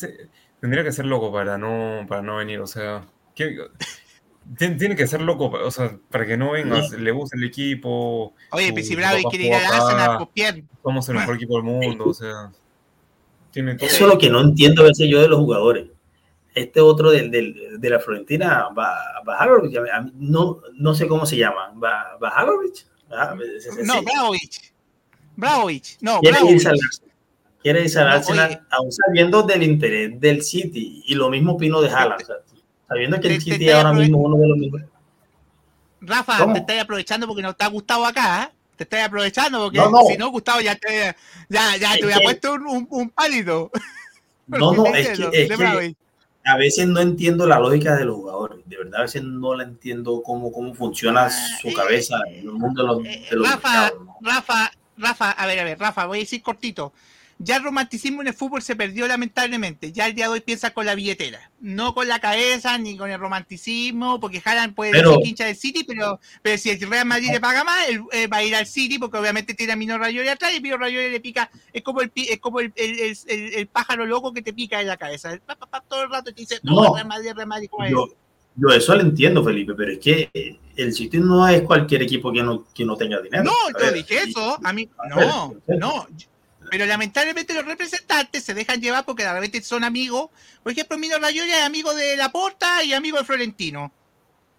tendría 0.60 0.84
que 0.84 0.92
ser 0.92 1.06
loco 1.06 1.32
para 1.32 1.60
no, 1.60 2.08
para 2.08 2.24
no 2.24 2.38
venir. 2.38 2.60
O 2.60 2.66
sea, 2.68 3.06
¿qué- 3.36 3.56
tiene, 4.58 4.76
tiene 4.76 4.96
que 4.96 5.08
ser 5.08 5.22
loco, 5.22 5.46
o 5.52 5.72
sea, 5.72 5.98
para 6.10 6.26
que 6.26 6.38
no 6.38 6.52
vengas, 6.52 6.92
le 6.92 7.12
guste 7.12 7.38
el 7.38 7.44
equipo. 7.46 8.34
Oye, 8.52 8.70
su- 8.70 8.76
si 8.78 8.84
su 8.94 8.96
Bravo 8.98 9.18
papá 9.18 9.30
quiere 9.30 9.46
ir 9.48 9.54
al 9.54 9.66
acá, 9.66 9.78
Arsenal, 9.78 10.18
pues 10.18 10.30
Pierre. 10.34 10.64
Somos 10.84 11.10
el 11.10 11.16
mejor 11.16 11.36
equipo 11.36 11.56
del 11.56 11.64
mundo, 11.64 12.06
o 12.08 12.14
sea. 12.14 12.52
Tiene 13.52 13.76
todo. 13.76 13.88
Eso 13.88 14.04
es 14.06 14.14
lo 14.14 14.18
que 14.18 14.30
no 14.30 14.42
entiendo 14.42 14.84
a 14.84 14.86
veces 14.86 15.08
yo 15.10 15.22
de 15.22 15.28
los 15.28 15.40
jugadores. 15.40 15.88
Este 16.54 16.82
otro 16.82 17.12
del, 17.12 17.32
del- 17.32 17.80
de 17.80 17.90
la 17.90 18.00
Florentina, 18.00 18.68
Ba- 18.74 19.22
Bajarovic, 19.26 19.76
a 19.78 19.98
a 19.98 20.02
no, 20.16 20.60
no 20.74 20.94
sé 20.96 21.08
cómo 21.08 21.26
se 21.26 21.38
llama. 21.38 21.72
Ba- 21.76 22.18
Bajarovic. 22.20 22.86
Ah, 23.12 23.36
No, 23.84 23.94
sí. 24.00 24.06
Bravovich. 24.06 24.74
Bravovich. 25.36 25.98
No, 26.02 26.20
quiere 26.20 26.38
irse 26.52 26.68
al 26.70 26.76
Bravovich. 26.76 26.86
Arsenal. 26.86 27.14
Quiere 27.62 27.82
irse 27.84 28.00
al 28.00 28.08
Arsenal, 28.08 28.68
aún 28.72 28.92
sabiendo 28.92 29.44
del 29.44 29.64
interés 29.64 30.20
del 30.20 30.44
City. 30.44 31.04
Y 31.08 31.16
lo 31.16 31.30
mismo 31.30 31.54
opino 31.54 31.82
de 31.82 31.90
Haaland. 31.90 32.22
Sabiendo 32.90 33.20
que 33.20 33.28
el 33.36 33.42
City 33.42 33.70
ahora 33.70 33.94
mismo 33.94 34.18
uno 34.18 34.36
de 34.38 34.48
los 34.48 34.58
mejores. 34.58 34.88
Rafa, 36.02 36.40
¿Cómo? 36.40 36.54
te 36.54 36.60
estás 36.60 36.82
aprovechando 36.82 37.28
porque 37.28 37.42
no 37.42 37.54
te 37.54 37.64
ha 37.64 37.68
gustado 37.68 38.06
acá, 38.06 38.44
¿eh? 38.44 38.56
Te 38.76 38.84
estás 38.84 39.06
aprovechando 39.06 39.64
porque 39.66 39.78
No, 39.78 39.90
no. 39.90 40.04
si 40.08 40.18
no, 40.18 40.30
Gustavo, 40.30 40.62
ya 40.62 40.76
te, 40.76 41.16
ya, 41.50 41.76
ya 41.78 41.94
te 41.96 42.06
hubiera 42.06 42.22
puesto 42.22 42.54
un, 42.54 42.68
un, 42.68 42.88
un 42.90 43.10
pálido. 43.10 43.72
No, 44.48 44.74
no, 44.74 44.88
es 44.88 45.10
que, 45.10 45.44
es 45.44 45.96
a 46.44 46.58
veces 46.58 46.88
no 46.88 47.00
entiendo 47.00 47.46
la 47.46 47.60
lógica 47.60 47.96
de 47.96 48.06
los 48.06 48.16
jugadores. 48.16 48.60
De 48.66 48.78
verdad, 48.78 49.02
a 49.02 49.04
veces 49.04 49.24
no 49.24 49.56
la 49.56 49.64
entiendo 49.64 50.24
cómo, 50.24 50.52
cómo 50.52 50.74
funciona 50.74 51.30
su 51.30 51.70
eh, 51.70 51.74
cabeza 51.74 52.18
en 52.28 52.48
el 52.48 52.52
mundo 52.54 52.82
de 52.82 52.88
los, 52.88 53.06
Eh, 53.06 53.28
de 53.30 53.36
los 53.36 53.48
Rafa, 53.48 53.70
mercados, 53.70 54.06
¿no? 54.06 54.18
Rafa, 54.22 54.72
Rafa, 54.98 55.32
a 55.32 55.46
ver, 55.46 55.60
a 55.60 55.64
ver, 55.64 55.80
Rafa, 55.80 56.06
voy 56.08 56.20
a 56.20 56.22
decir 56.22 56.42
cortito. 56.42 56.94
Ya 57.42 57.56
el 57.56 57.64
romanticismo 57.64 58.20
en 58.22 58.28
el 58.28 58.34
fútbol 58.34 58.62
se 58.62 58.76
perdió 58.76 59.08
lamentablemente. 59.08 59.94
Ya 59.94 60.08
el 60.08 60.14
día 60.14 60.26
de 60.26 60.32
hoy 60.34 60.42
piensa 60.42 60.72
con 60.72 60.86
la 60.86 60.94
billetera, 60.94 61.50
no 61.62 61.94
con 61.96 62.10
la 62.10 62.20
cabeza 62.20 62.78
ni 62.78 62.98
con 62.98 63.10
el 63.10 63.18
romanticismo, 63.18 64.20
porque 64.20 64.42
Haaland 64.44 64.76
puede 64.76 64.92
Pero- 64.92 65.20
que 65.22 65.30
hincha 65.30 65.46
del 65.46 65.56
City, 65.56 65.86
pero, 65.86 66.20
pero 66.42 66.58
si 66.58 66.70
el 66.70 66.82
Real 66.82 67.06
Madrid 67.06 67.30
le 67.32 67.40
paga 67.40 67.64
más, 67.64 67.88
él, 67.88 68.02
eh, 68.12 68.28
va 68.28 68.38
a 68.38 68.44
ir 68.44 68.54
al 68.56 68.66
City 68.66 69.00
porque 69.00 69.18
obviamente 69.18 69.54
tiene 69.54 69.72
a 69.72 69.78
Mino 69.78 69.98
Rayoli 69.98 70.28
atrás 70.28 70.52
y 70.54 70.60
Mino 70.60 70.78
Rayoli 70.78 71.12
le 71.12 71.20
pica, 71.22 71.50
es 71.72 71.82
como 71.82 72.02
el 72.02 72.12
es 72.14 72.40
como 72.40 72.60
el, 72.60 72.74
el- 72.76 73.00
el- 73.00 73.18
el- 73.28 73.54
el 73.54 73.68
pájaro 73.68 74.06
loco 74.06 74.34
que 74.34 74.42
te 74.42 74.52
pica 74.52 74.82
en 74.82 74.88
la 74.88 74.98
cabeza. 74.98 75.40
Pa, 75.46 75.56
pa, 75.56 75.66
pa, 75.66 75.82
todo 75.88 76.04
el 76.04 76.10
rato 76.10 76.34
te 76.34 76.42
dice, 76.42 76.60
No. 76.64 76.94
Real 76.94 77.08
Madrid, 77.08 77.32
Real 77.34 77.48
Madrid. 77.48 77.70
Yo, 77.90 78.08
yo 78.58 78.68
eso 78.76 78.96
lo 78.96 79.02
entiendo, 79.02 79.46
Felipe, 79.46 79.74
pero 79.78 79.94
es 79.94 80.00
que 80.00 80.30
el 80.76 80.94
City 80.94 81.20
no 81.20 81.48
es 81.48 81.62
cualquier 81.62 82.02
equipo 82.02 82.34
que 82.34 82.44
no, 82.44 82.66
que 82.74 82.84
no 82.84 82.98
tenga 82.98 83.22
dinero. 83.22 83.46
No, 83.46 83.54
yo 83.82 83.94
dije 83.94 84.24
eso. 84.28 84.60
A 84.62 84.74
mí, 84.74 84.90
no, 85.10 85.56
no. 85.68 86.08
Pero 86.70 86.86
lamentablemente 86.86 87.54
los 87.54 87.66
representantes 87.66 88.44
se 88.44 88.54
dejan 88.54 88.82
llevar 88.82 89.06
porque 89.06 89.24
de 89.24 89.34
repente 89.34 89.62
son 89.62 89.84
amigos. 89.84 90.30
Por 90.64 90.72
ejemplo, 90.72 90.98
Mino 90.98 91.18
Rayola 91.18 91.60
es 91.60 91.64
amigo 91.64 91.94
de 91.94 92.16
Laporta 92.16 92.84
y 92.84 92.94
amigo 92.94 93.18
de 93.18 93.26
Florentino. 93.26 93.92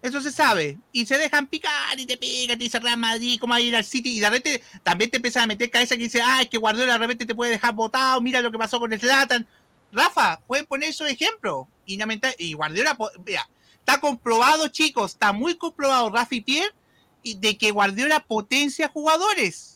Eso 0.01 0.19
se 0.19 0.31
sabe. 0.31 0.77
Y 0.91 1.05
se 1.05 1.17
dejan 1.17 1.47
picar 1.47 1.99
y 1.99 2.05
te 2.05 2.17
pican, 2.17 2.57
te 2.57 2.63
dice 2.63 2.79
Real 2.79 2.97
Madrid, 2.97 3.39
cómo 3.39 3.51
va 3.51 3.57
a 3.57 3.61
ir 3.61 3.75
al 3.75 3.85
City. 3.85 4.17
Y 4.17 4.19
de 4.19 4.29
repente 4.29 4.63
también 4.83 5.11
te 5.11 5.17
empiezan 5.17 5.43
a 5.43 5.47
meter 5.47 5.69
cabeza 5.69 5.95
que 5.95 6.03
dice, 6.03 6.21
ah, 6.21 6.41
es 6.41 6.49
que 6.49 6.57
Guardiola 6.57 6.93
de 6.93 6.99
repente 6.99 7.25
te 7.25 7.35
puede 7.35 7.51
dejar 7.51 7.73
botado, 7.73 8.19
mira 8.19 8.41
lo 8.41 8.51
que 8.51 8.57
pasó 8.57 8.79
con 8.79 8.91
el 8.91 8.99
Zlatan. 8.99 9.47
Rafa, 9.91 10.39
pueden 10.47 10.65
poner 10.65 10.89
esos 10.89 11.09
ejemplos. 11.09 11.67
Y, 11.85 11.99
y 12.39 12.53
Guardiola, 12.53 12.97
mira, 13.25 13.47
está 13.79 13.99
comprobado, 13.99 14.67
chicos, 14.69 15.11
está 15.11 15.33
muy 15.33 15.55
comprobado, 15.55 16.09
Rafa 16.09 16.35
y 16.35 16.41
Pierre, 16.41 16.73
de 17.23 17.57
que 17.57 17.71
Guardiola 17.71 18.21
potencia 18.21 18.87
jugadores. 18.87 19.70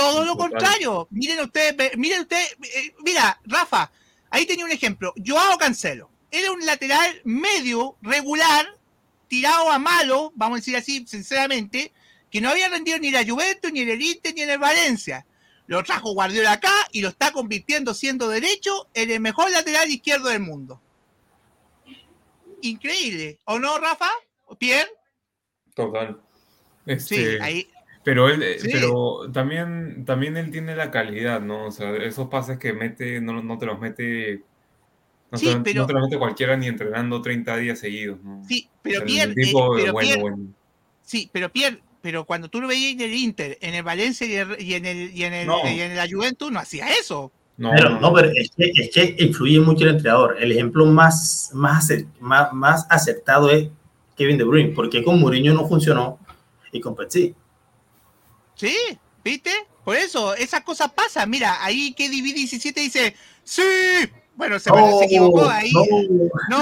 Todo 0.00 0.24
lo 0.24 0.36
contrario. 0.36 1.08
Miren 1.10 1.40
ustedes, 1.40 1.96
miren 1.96 2.22
ustedes, 2.22 2.56
eh, 2.74 2.94
mira, 3.04 3.38
Rafa, 3.44 3.92
ahí 4.30 4.46
tenía 4.46 4.64
un 4.64 4.72
ejemplo. 4.72 5.12
Joao 5.24 5.58
Cancelo. 5.58 6.10
Era 6.30 6.52
un 6.52 6.64
lateral 6.64 7.20
medio, 7.24 7.96
regular, 8.00 8.66
tirado 9.28 9.70
a 9.70 9.78
malo, 9.78 10.32
vamos 10.34 10.56
a 10.56 10.60
decir 10.60 10.76
así, 10.76 11.06
sinceramente, 11.06 11.92
que 12.30 12.40
no 12.40 12.48
había 12.48 12.68
rendido 12.68 12.98
ni 12.98 13.10
la 13.10 13.26
Juventus, 13.26 13.72
ni 13.72 13.80
el 13.80 14.00
Inter, 14.00 14.34
ni 14.34 14.42
en 14.42 14.50
el 14.50 14.58
Valencia. 14.58 15.26
Lo 15.66 15.82
trajo 15.82 16.14
Guardiola 16.14 16.52
acá 16.52 16.72
y 16.92 17.02
lo 17.02 17.08
está 17.08 17.32
convirtiendo 17.32 17.92
siendo 17.92 18.28
derecho 18.28 18.88
en 18.94 19.10
el 19.10 19.20
mejor 19.20 19.50
lateral 19.50 19.90
izquierdo 19.90 20.28
del 20.28 20.40
mundo. 20.40 20.80
Increíble. 22.62 23.38
¿O 23.44 23.58
no, 23.58 23.78
Rafa? 23.78 24.10
¿Pierre? 24.58 24.90
Total. 25.74 26.20
Sí, 26.86 26.92
Este, 26.92 27.42
ahí. 27.42 27.70
Pero 28.10 28.28
él, 28.28 28.42
eh, 28.42 28.58
Sí. 28.58 28.68
pero 28.72 29.30
también, 29.32 30.04
también 30.04 30.36
él 30.36 30.50
tiene 30.50 30.74
la 30.74 30.90
calidad, 30.90 31.40
¿no? 31.40 31.66
O 31.66 31.70
sea, 31.70 31.94
esos 31.94 32.26
pases 32.26 32.58
que 32.58 32.72
mete, 32.72 33.20
no, 33.20 33.40
no 33.40 33.56
te 33.56 33.66
los 33.66 33.78
mete, 33.78 34.42
no, 35.30 35.38
Sí, 35.38 35.46
te, 35.46 35.54
no 35.54 35.62
pero- 35.62 35.86
te 35.86 35.92
los 35.92 36.02
mete 36.02 36.18
cualquiera 36.18 36.56
ni 36.56 36.66
entrenando 36.66 37.22
30 37.22 37.56
días 37.56 37.78
seguidos, 37.78 38.20
¿no? 38.24 38.42
Sí, 38.48 38.68
O 38.68 38.78
pero 38.82 38.94
sea, 38.94 39.00
el 39.02 39.06
Pierre, 39.06 39.30
eh, 39.30 39.34
pero 39.52 39.92
bueno, 39.92 40.00
Pierre- 40.00 40.20
bueno. 40.22 40.38
Sí, 41.02 41.30
pero 41.32 41.52
Pierre, 41.52 41.78
pero 42.02 42.24
cuando 42.24 42.48
tú 42.48 42.60
lo 42.60 42.66
veías 42.66 42.94
en 42.94 43.00
el 43.02 43.14
Inter, 43.14 43.58
en 43.60 43.74
el 43.74 43.84
Valencia 43.84 44.26
y, 44.26 44.34
el- 44.34 44.60
y 44.60 44.74
en 44.74 44.86
el 44.86 45.16
y 45.16 45.22
en 45.22 45.32
el 45.32 45.46
No. 45.46 45.58
y 45.70 45.80
en 45.80 45.94
la 45.94 46.08
Juventus, 46.10 46.50
no 46.50 46.58
hacía 46.58 46.88
eso. 46.90 47.30
No, 47.58 47.70
Pero, 47.76 47.90
no, 47.90 48.00
no, 48.00 48.12
pero 48.12 48.28
es 48.34 48.50
que, 48.56 48.72
es 48.74 48.90
que 48.92 49.14
influye 49.24 49.60
mucho 49.60 49.84
el 49.84 49.90
entrenador. 49.94 50.36
El 50.40 50.50
ejemplo 50.50 50.84
más, 50.84 51.52
más, 51.54 51.92
más, 52.18 52.52
más 52.52 52.86
acertado 52.90 53.50
es 53.50 53.68
Kevin 54.16 54.36
De 54.36 54.42
Bruyne, 54.42 54.72
porque 54.74 55.04
con 55.04 55.20
Mourinho 55.20 55.54
no 55.54 55.68
funcionó 55.68 56.18
y 56.72 56.80
con 56.80 56.96
Petit. 56.96 57.36
Sí, 58.60 58.76
¿viste? 59.24 59.50
Por 59.84 59.96
eso, 59.96 60.34
esas 60.34 60.60
cosas 60.60 60.92
pasan. 60.92 61.30
Mira, 61.30 61.64
ahí 61.64 61.94
KDB 61.94 62.34
17 62.34 62.78
dice, 62.78 63.16
sí. 63.42 63.62
Bueno, 64.36 64.58
se, 64.58 64.70
se 64.70 65.04
equivocó 65.06 65.48
ahí. 65.48 65.72
no. 66.50 66.60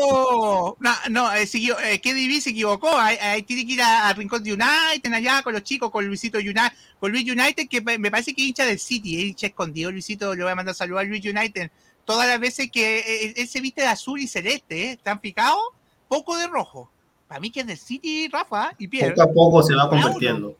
No, 0.00 0.76
no, 0.80 0.94
no, 1.10 1.32
eh, 1.34 1.46
siguió, 1.46 1.78
eh, 1.80 2.00
KDB 2.00 2.40
se 2.40 2.50
equivocó. 2.50 2.88
Ahí, 2.96 3.18
ahí 3.20 3.42
tiene 3.42 3.66
que 3.66 3.74
ir 3.74 3.82
a, 3.82 4.08
a 4.08 4.14
Rincón 4.14 4.42
de 4.42 4.54
United, 4.54 5.12
allá 5.12 5.42
con 5.42 5.52
los 5.52 5.62
chicos, 5.62 5.90
con 5.90 6.06
Luisito 6.06 6.38
United, 6.38 6.72
con 6.98 7.12
Luis 7.12 7.30
United, 7.30 7.68
que 7.68 7.82
me 7.82 8.10
parece 8.10 8.34
que 8.34 8.42
es 8.42 8.48
hincha 8.48 8.64
del 8.64 8.78
City, 8.78 9.18
es 9.18 9.24
hincha 9.24 9.46
escondido. 9.48 9.92
Luisito, 9.92 10.34
le 10.34 10.42
voy 10.42 10.52
a 10.52 10.56
mandar 10.56 10.74
saludar 10.74 11.04
a 11.04 11.08
Luis 11.08 11.22
United. 11.22 11.70
Todas 12.06 12.26
las 12.26 12.40
veces 12.40 12.70
que 12.70 13.00
eh, 13.00 13.34
él 13.36 13.46
se 13.46 13.60
viste 13.60 13.82
de 13.82 13.88
azul 13.88 14.20
y 14.20 14.26
celeste, 14.26 14.84
¿eh? 14.84 14.92
¿están 14.92 15.20
picados? 15.20 15.60
Poco 16.08 16.38
de 16.38 16.46
rojo. 16.46 16.90
Para 17.28 17.40
mí 17.40 17.50
que 17.50 17.60
es 17.60 17.66
del 17.66 17.78
City, 17.78 18.28
Rafa 18.28 18.72
y 18.78 18.88
Pierre. 18.88 19.14
Poco 19.14 19.22
a 19.22 19.34
poco 19.34 19.62
se 19.62 19.74
va 19.74 19.90
convirtiendo. 19.90 20.56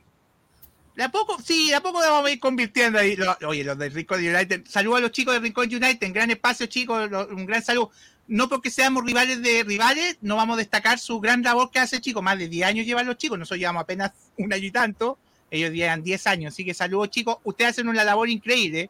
De 0.97 1.03
a 1.05 1.11
poco, 1.11 1.37
sí, 1.45 1.69
de 1.69 1.75
a 1.75 1.83
poco 1.83 1.99
vamos 2.01 2.27
a 2.27 2.31
ir 2.33 2.41
convirtiendo 2.41 2.99
ahí. 2.99 3.17
Lo- 3.17 3.37
oye, 3.47 3.63
los 3.63 3.77
de 3.79 3.91
Rincón 3.91 4.19
United. 4.27 4.65
Saludos 4.67 4.99
a 4.99 5.01
los 5.03 5.13
chicos 5.13 5.35
de 5.35 5.41
Rincón 5.41 5.67
United. 5.73 6.11
Gran 6.13 6.31
espacio, 6.31 6.67
chicos. 6.67 7.11
lo- 7.11 7.29
un 7.29 7.45
gran 7.47 7.63
saludo. 7.63 7.91
No 8.29 8.49
porque 8.49 8.71
seamos 8.71 9.05
rivales 9.05 9.41
de 9.43 9.63
rivales, 9.63 10.17
no 10.23 10.35
vamos 10.37 10.55
a 10.55 10.59
destacar 10.59 10.99
su 10.99 11.21
gran 11.21 11.43
labor 11.43 11.71
que 11.71 11.79
hace, 11.79 12.01
chicos. 12.01 12.23
Más 12.23 12.39
de 12.39 12.49
10 12.49 12.67
años 12.67 12.87
llevan 12.87 13.07
los 13.07 13.19
chicos. 13.19 13.39
Nosotros 13.39 13.61
llevamos 13.61 13.83
apenas 13.83 14.13
un 14.39 14.53
año 14.53 14.65
y 14.65 14.71
tanto. 14.71 15.19
Ellos 15.51 15.71
llevan 15.73 16.03
10 16.03 16.27
años. 16.27 16.55
Así 16.55 16.65
que 16.65 16.73
saludos, 16.75 17.11
chicos. 17.11 17.37
Ustedes 17.45 17.73
hacen 17.73 17.89
una 17.89 18.03
labor 18.03 18.29
increíble. 18.31 18.89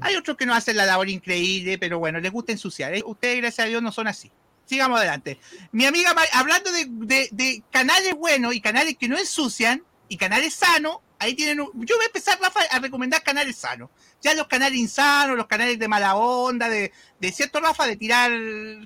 Hay 0.00 0.14
otros 0.16 0.36
que 0.36 0.46
no 0.46 0.54
hacen 0.54 0.76
la 0.76 0.84
labor 0.86 1.08
increíble, 1.08 1.76
pero 1.78 1.98
bueno, 1.98 2.20
les 2.20 2.30
gusta 2.30 2.52
ensuciar. 2.52 2.94
¿eh? 2.94 3.02
Ustedes, 3.04 3.38
gracias 3.38 3.64
a 3.64 3.68
Dios, 3.68 3.82
no 3.82 3.90
son 3.90 4.06
así. 4.06 4.30
Sigamos 4.66 4.98
adelante. 5.00 5.40
Mi 5.72 5.86
amiga, 5.86 6.14
hablando 6.34 6.70
de, 6.70 6.84
de- 6.88 7.28
de 7.32 7.62
canales 7.72 8.14
buenos 8.14 8.54
y 8.54 8.60
canales 8.60 8.96
que 8.98 9.08
no 9.08 9.16
ensucian 9.18 9.82
y 10.08 10.18
canales 10.18 10.54
sanos, 10.54 10.98
ahí 11.18 11.34
tienen. 11.34 11.60
un- 11.60 11.70
yo 11.86 11.96
voy 11.96 12.04
a 12.04 12.06
empezar, 12.06 12.38
Rafa, 12.40 12.60
a 12.70 12.78
recomendar 12.78 13.22
canales 13.22 13.56
sanos. 13.56 13.90
Ya 14.22 14.34
los 14.34 14.46
canales 14.46 14.78
insanos, 14.78 15.36
los 15.36 15.46
canales 15.46 15.78
de 15.78 15.88
mala 15.88 16.16
onda, 16.16 16.68
de, 16.68 16.92
de 17.20 17.32
cierto, 17.32 17.60
Rafa, 17.60 17.86
de 17.86 17.96
tirar 17.96 18.30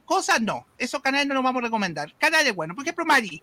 cosas, 0.05 0.41
no. 0.41 0.66
Esos 0.78 1.01
canales 1.01 1.26
no 1.26 1.35
los 1.35 1.43
vamos 1.43 1.61
a 1.62 1.64
recomendar. 1.66 2.14
Canales 2.18 2.55
buenos. 2.55 2.74
Por 2.74 2.85
ejemplo, 2.85 3.05
Mari. 3.05 3.41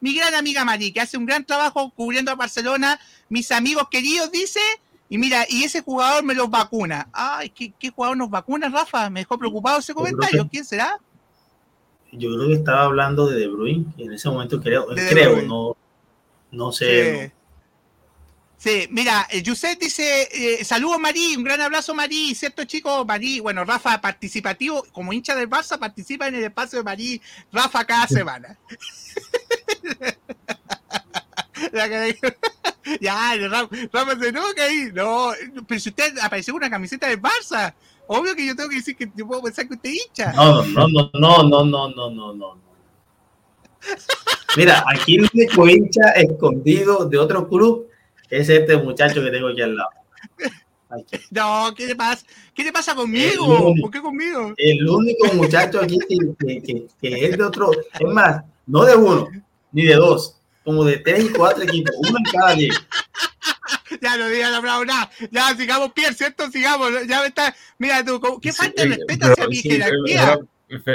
Mi 0.00 0.14
gran 0.16 0.34
amiga 0.34 0.64
Mari, 0.64 0.92
que 0.92 1.00
hace 1.00 1.16
un 1.16 1.26
gran 1.26 1.44
trabajo 1.44 1.90
cubriendo 1.94 2.32
a 2.32 2.34
Barcelona. 2.34 2.98
Mis 3.28 3.52
amigos 3.52 3.86
queridos, 3.90 4.30
dice. 4.32 4.60
Y 5.08 5.18
mira, 5.18 5.44
y 5.48 5.64
ese 5.64 5.82
jugador 5.82 6.24
me 6.24 6.34
los 6.34 6.48
vacuna. 6.50 7.08
Ay, 7.12 7.50
¿qué, 7.50 7.72
qué 7.78 7.90
jugador 7.90 8.16
nos 8.16 8.30
vacuna, 8.30 8.68
Rafa? 8.68 9.10
Me 9.10 9.20
dejó 9.20 9.38
preocupado 9.38 9.78
ese 9.78 9.92
comentario. 9.94 10.44
que- 10.44 10.50
¿Quién 10.50 10.64
será? 10.64 10.98
Yo 12.12 12.30
creo 12.34 12.48
que 12.48 12.54
estaba 12.54 12.82
hablando 12.84 13.26
de 13.26 13.38
De 13.40 13.46
Bruyne 13.48 13.86
y 13.96 14.04
en 14.04 14.12
ese 14.12 14.28
momento 14.28 14.60
creo, 14.60 14.86
creo, 15.08 15.42
no, 15.42 15.76
no 16.50 16.72
sé. 16.72 17.32
Sí. 18.62 18.86
Mira, 18.92 19.26
eh, 19.28 19.42
Yusef 19.42 19.76
dice, 19.76 20.28
eh, 20.30 20.64
saludos 20.64 21.00
Marí, 21.00 21.34
un 21.36 21.42
gran 21.42 21.60
abrazo 21.60 21.94
Marí, 21.94 22.32
¿cierto 22.36 22.62
chicos? 22.62 23.04
Marí, 23.04 23.40
bueno, 23.40 23.64
Rafa 23.64 24.00
participativo, 24.00 24.84
como 24.92 25.12
hincha 25.12 25.34
del 25.34 25.50
Barça, 25.50 25.80
participa 25.80 26.28
en 26.28 26.36
el 26.36 26.44
espacio 26.44 26.78
de 26.78 26.84
Marí, 26.84 27.20
Rafa 27.50 27.84
cada 27.84 28.06
semana. 28.06 28.56
Ya, 33.00 33.36
Rafa, 33.48 33.76
Rafa 33.92 34.18
se 34.18 34.28
enoja 34.28 34.64
ahí. 34.64 34.90
No, 34.92 35.32
pero 35.66 35.80
si 35.80 35.88
usted 35.88 36.18
apareció 36.20 36.54
con 36.54 36.62
una 36.62 36.70
camiseta 36.70 37.08
del 37.08 37.20
Barça, 37.20 37.74
obvio 38.06 38.34
que 38.34 38.46
yo 38.46 38.56
tengo 38.56 38.68
que 38.68 38.76
decir 38.76 38.96
que 38.96 39.10
yo 39.14 39.26
puedo 39.26 39.42
pensar 39.42 39.66
que 39.66 39.74
usted 39.74 39.90
es 39.90 40.06
hincha. 40.06 40.32
No, 40.32 40.64
no, 40.64 40.88
no, 40.88 41.10
no, 41.14 41.42
no, 41.42 41.64
no, 41.64 41.88
no, 41.88 42.10
no, 42.10 42.34
no. 42.34 42.58
Mira, 44.56 44.84
aquí 44.88 45.16
el 45.16 45.30
hincha 45.70 46.10
escondido 46.12 47.06
de 47.06 47.18
otro 47.18 47.48
club 47.48 47.88
es 48.40 48.48
este 48.48 48.76
muchacho 48.76 49.22
que 49.22 49.30
tengo 49.30 49.48
aquí 49.48 49.60
al 49.62 49.76
lado. 49.76 49.90
No, 51.30 51.72
¿qué 51.74 51.86
le 51.86 51.96
pasa? 51.96 52.24
¿Qué 52.54 52.64
le 52.64 52.72
pasa 52.72 52.94
conmigo? 52.94 53.74
¿Por 53.80 53.90
qué 53.90 54.00
conmigo? 54.00 54.52
El 54.56 54.86
único 54.88 55.32
muchacho 55.34 55.80
aquí 55.80 55.98
que, 56.08 56.16
que, 56.38 56.62
que- 56.62 56.86
que 57.00 57.24
es 57.26 57.38
de 57.38 57.44
otro, 57.44 57.70
es 57.72 58.12
más, 58.12 58.42
no 58.66 58.84
de 58.84 58.94
uno, 58.96 59.26
ni 59.72 59.84
de 59.84 59.94
dos, 59.94 60.36
como 60.64 60.84
de 60.84 60.98
tres 60.98 61.24
y 61.24 61.28
cuatro 61.30 61.62
equipos, 61.64 61.94
uno 61.98 62.18
en 62.18 62.24
cada 62.24 62.54
liga. 62.54 62.76
Ya 64.00 64.16
no 64.16 64.26
digan 64.28 64.52
hablado 64.54 64.84
nada. 64.84 65.10
Ya 65.30 65.54
sigamos 65.54 65.92
Pierre, 65.92 66.14
¿cierto? 66.14 66.50
Sigamos. 66.50 66.90
Ya 67.06 67.20
me 67.20 67.26
está. 67.28 67.54
Mira 67.78 68.04
tú, 68.04 68.18
¿cómo- 68.20 68.40
¿qué 68.40 68.50
Sí, 68.50 68.58
falta 68.58 68.82
de 68.82 68.88
respeto 68.88 69.26
hacia 69.26 69.46
mi 69.46 69.56
sí, 69.56 69.70
jerarquía? 69.70 70.38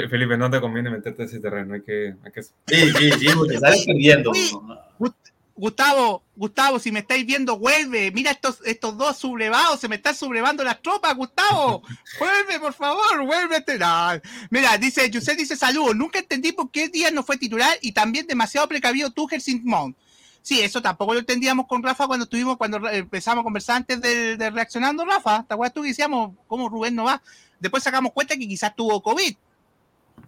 Felipe, 0.09 0.35
no 0.37 0.49
te 0.49 0.59
conviene 0.59 0.89
meterte 0.89 1.21
a 1.21 1.25
ese 1.25 1.39
terreno, 1.39 1.75
hay 1.75 1.81
que, 1.83 2.15
hay 2.23 2.31
que 2.33 2.43
Sí, 2.43 2.51
sí, 2.67 3.11
sí, 3.19 3.27
porque 3.35 3.59
salen 3.59 3.85
perdiendo. 3.85 4.31
Uy. 4.31 5.11
Gustavo, 5.57 6.23
Gustavo, 6.35 6.77
si 6.77 6.91
me 6.91 6.99
estáis 6.99 7.25
viendo, 7.25 7.57
vuelve. 7.57 8.11
Mira 8.11 8.29
estos, 8.29 8.59
estos 8.63 8.95
dos 8.95 9.17
sublevados, 9.17 9.79
se 9.79 9.87
me 9.87 9.95
están 9.95 10.15
sublevando 10.15 10.63
las 10.63 10.81
tropas, 10.83 11.15
Gustavo. 11.15 11.81
Vuelve, 12.19 12.59
por 12.59 12.73
favor, 12.73 13.25
vuélvete. 13.25 13.79
No. 13.79 14.21
Mira, 14.51 14.77
dice, 14.77 15.09
Yusef 15.09 15.35
dice 15.35 15.55
saludos. 15.55 15.95
Nunca 15.95 16.19
entendí 16.19 16.51
por 16.51 16.69
qué 16.69 16.89
Díaz 16.89 17.11
no 17.11 17.23
fue 17.23 17.37
titular 17.37 17.75
y 17.81 17.91
también 17.91 18.27
demasiado 18.27 18.67
precavido 18.67 19.09
Tuchel 19.09 19.41
sin 19.41 19.65
Mount. 19.65 19.97
Sí, 20.43 20.61
eso 20.61 20.81
tampoco 20.81 21.13
lo 21.13 21.19
entendíamos 21.19 21.65
con 21.65 21.81
Rafa 21.81 22.05
cuando 22.05 22.25
estuvimos, 22.25 22.57
cuando 22.57 22.87
empezamos 22.89 23.41
a 23.41 23.43
conversar 23.43 23.77
antes 23.77 23.99
de, 23.99 24.37
de 24.37 24.49
reaccionando, 24.51 25.05
Rafa. 25.05 25.43
¿Te 25.43 25.55
acuerdas 25.55 25.73
tú 25.73 25.81
que 25.81 25.89
decíamos 25.89 26.35
cómo 26.47 26.69
Rubén 26.69 26.95
no 26.95 27.05
va? 27.05 27.21
Después 27.59 27.83
sacamos 27.83 28.13
cuenta 28.13 28.37
que 28.37 28.47
quizás 28.47 28.75
tuvo 28.75 29.01
COVID. 29.01 29.35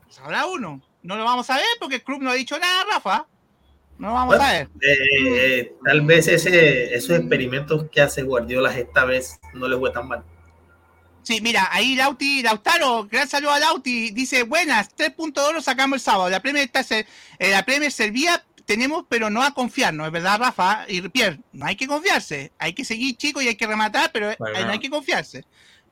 Sabrá 0.10 0.48
uno. 0.48 0.82
No 1.04 1.16
lo 1.16 1.24
vamos 1.24 1.50
a 1.52 1.56
ver 1.56 1.66
porque 1.80 1.98
el 1.98 2.04
club 2.04 2.22
no 2.22 2.32
ha 2.32 2.34
dicho 2.34 2.58
nada, 2.58 2.84
Rafa. 2.92 3.28
No 4.00 4.08
lo 4.08 4.14
vamos 4.14 4.36
a 4.40 4.52
ver. 4.54 4.70
Eh, 4.82 4.98
eh, 5.60 5.74
tal 5.86 6.02
vez 6.02 6.28
ese, 6.28 6.96
esos 6.96 7.18
experimentos 7.20 7.86
que 7.92 8.02
hace 8.02 8.24
Guardiola 8.24 8.76
esta 8.76 9.06
vez 9.06 9.40
no 9.54 9.68
les 9.68 9.78
fue 9.78 9.92
tan 9.92 10.08
mal. 10.08 10.24
Sí, 11.22 11.42
mira, 11.42 11.68
ahí 11.72 11.96
Lauti, 11.96 12.42
Lautaro, 12.42 13.06
gran 13.12 13.28
saludo 13.28 13.52
a 13.52 13.60
Lauti, 13.60 14.10
dice, 14.12 14.44
buenas, 14.44 14.90
tres 14.96 15.12
puntos 15.12 15.44
de 15.44 15.50
oro 15.52 15.62
sacamos 15.62 15.98
el 15.98 16.00
sábado, 16.00 16.30
la 16.30 16.40
Premier, 16.40 16.64
está, 16.74 16.82
eh, 16.98 17.06
la 17.52 17.64
Premier 17.66 17.92
servía, 17.92 18.44
tenemos, 18.66 19.06
pero 19.08 19.30
no 19.30 19.44
a 19.44 19.54
confiarnos, 19.54 20.08
es 20.08 20.14
verdad, 20.14 20.40
Rafa 20.40 20.86
y 20.88 21.02
Pierre, 21.10 21.40
no 21.52 21.66
hay 21.66 21.76
que 21.76 21.86
confiarse, 21.88 22.52
hay 22.58 22.74
que 22.74 22.86
seguir 22.86 23.16
chicos 23.18 23.44
y 23.44 23.50
hay 23.50 23.56
que 23.56 23.68
rematar, 23.68 24.12
pero 24.12 24.30
no 24.40 24.72
hay 24.72 24.80
que 24.80 24.90
confiarse. 24.90 25.44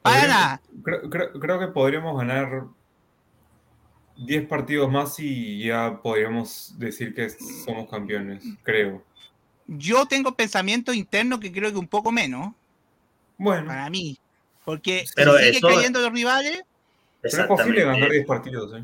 Para 0.02 0.28
nada. 0.28 0.62
Creo, 0.84 1.10
creo- 1.10 1.34
creo 1.34 1.60
que 1.60 1.68
podríamos 1.68 2.18
ganar 2.18 2.64
10 4.18 4.48
partidos 4.48 4.92
más 4.92 5.20
y 5.20 5.64
ya 5.66 6.00
podríamos 6.02 6.74
decir 6.78 7.14
que 7.14 7.30
somos 7.30 7.90
campeones, 7.90 8.44
creo. 8.64 9.04
Yo 9.68 10.06
tengo 10.06 10.34
pensamiento 10.36 10.94
interno 10.94 11.40
que 11.40 11.52
creo 11.52 11.72
que 11.72 11.78
un 11.78 11.88
poco 11.88 12.12
menos, 12.12 12.54
Bueno, 13.38 13.68
para 13.68 13.90
mí, 13.90 14.18
porque 14.66 15.06
Pero 15.16 15.34
si 15.38 15.44
siguen 15.44 15.56
eso- 15.58 15.68
cayendo 15.68 16.00
los 16.02 16.12
rivales, 16.12 16.64
pero 17.22 17.42
es 17.44 17.48
posible 17.48 17.82
ganar 17.82 17.96
Exactamente. 18.12 18.16
10 18.16 18.26
partidos, 18.28 18.74
¿eh? 18.80 18.84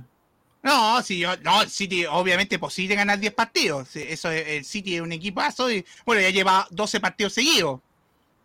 No, 0.62 1.02
sí, 1.02 1.20
yo- 1.20 1.36
no, 1.38 1.64
City, 1.68 2.06
obviamente 2.06 2.58
posible 2.60 2.96
ganar 2.96 3.20
10 3.20 3.34
partidos. 3.34 3.96
Eso 3.96 4.30
es- 4.32 4.48
el 4.48 4.64
City 4.66 4.96
es 4.96 5.02
un 5.02 5.12
equipazo 5.12 5.70
y 5.72 5.84
bueno, 6.06 6.22
ya 6.22 6.30
lleva 6.30 6.68
12 6.70 7.00
partidos 7.00 7.34
seguidos. 7.34 7.82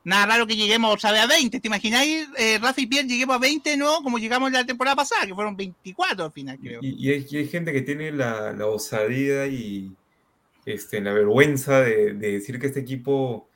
Nada 0.09 0.25
raro 0.25 0.47
que 0.47 0.57
lleguemos 0.57 0.95
otra 0.95 1.13
vez 1.13 1.21
a 1.21 1.27
20. 1.27 1.61
¿Te 1.61 1.69
imagináis, 1.69 2.27
eh, 2.39 2.59
Rafa 2.59 2.81
y 2.81 2.87
Pierre, 2.87 3.07
lleguemos 3.07 3.37
a 3.37 3.41
20, 3.41 3.77
no? 3.77 4.03
Como 4.03 4.19
llegamos 4.19 4.51
la 4.51 4.65
temporada 4.65 4.97
pasada, 4.97 5.27
que 5.27 5.35
fueron 5.35 5.55
24 5.55 6.25
al 6.25 6.33
final, 6.33 6.59
creo. 6.59 6.81
Y, 6.83 6.95
y 7.09 7.13
hay, 7.13 7.27
y 7.29 7.37
hay 7.37 7.47
gente 7.47 7.75
que 7.75 7.83
tiene 7.83 8.11
la, 8.11 8.55
la 8.55 8.67
osadía 8.69 9.47
y 9.49 9.93
este, 10.65 11.03
la 11.03 11.13
vergüenza 11.13 11.83
de, 11.83 12.15
de 12.15 12.33
decir 12.33 12.59
que 12.59 12.69
este 12.69 12.81
equipo, 12.81 13.51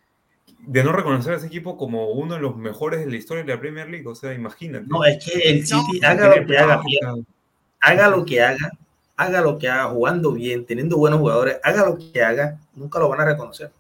de 0.59 0.85
no 0.85 0.93
reconocer 0.93 1.33
a 1.33 1.37
ese 1.37 1.47
equipo 1.47 1.79
como 1.79 2.11
uno 2.11 2.35
de 2.35 2.41
los 2.41 2.55
mejores 2.55 3.01
de 3.01 3.11
la 3.11 3.17
historia 3.17 3.45
de 3.45 3.55
la 3.55 3.59
Premier 3.59 3.89
League. 3.89 4.07
O 4.07 4.15
sea, 4.15 4.35
imagínate. 4.35 4.85
No, 4.89 5.07
es 5.07 5.25
que 5.25 5.33
el 5.49 5.67
City, 5.67 6.01
No, 6.03 6.09
haga 6.09 6.37
lo 6.37 6.47
que 6.47 6.59
haga, 6.59 6.83
haga 7.81 8.09
lo 8.11 8.25
que 8.27 8.43
haga, 8.43 8.73
haga 9.17 9.41
lo 9.41 9.59
que 9.59 9.69
haga, 9.71 9.85
jugando 9.87 10.33
bien, 10.33 10.67
teniendo 10.67 10.99
buenos 10.99 11.19
jugadores, 11.19 11.57
haga 11.63 11.87
lo 11.87 11.97
que 11.97 12.23
haga, 12.23 12.61
nunca 12.75 12.99
lo 12.99 13.09
van 13.09 13.23
a 13.23 13.25
reconocer. 13.25 13.73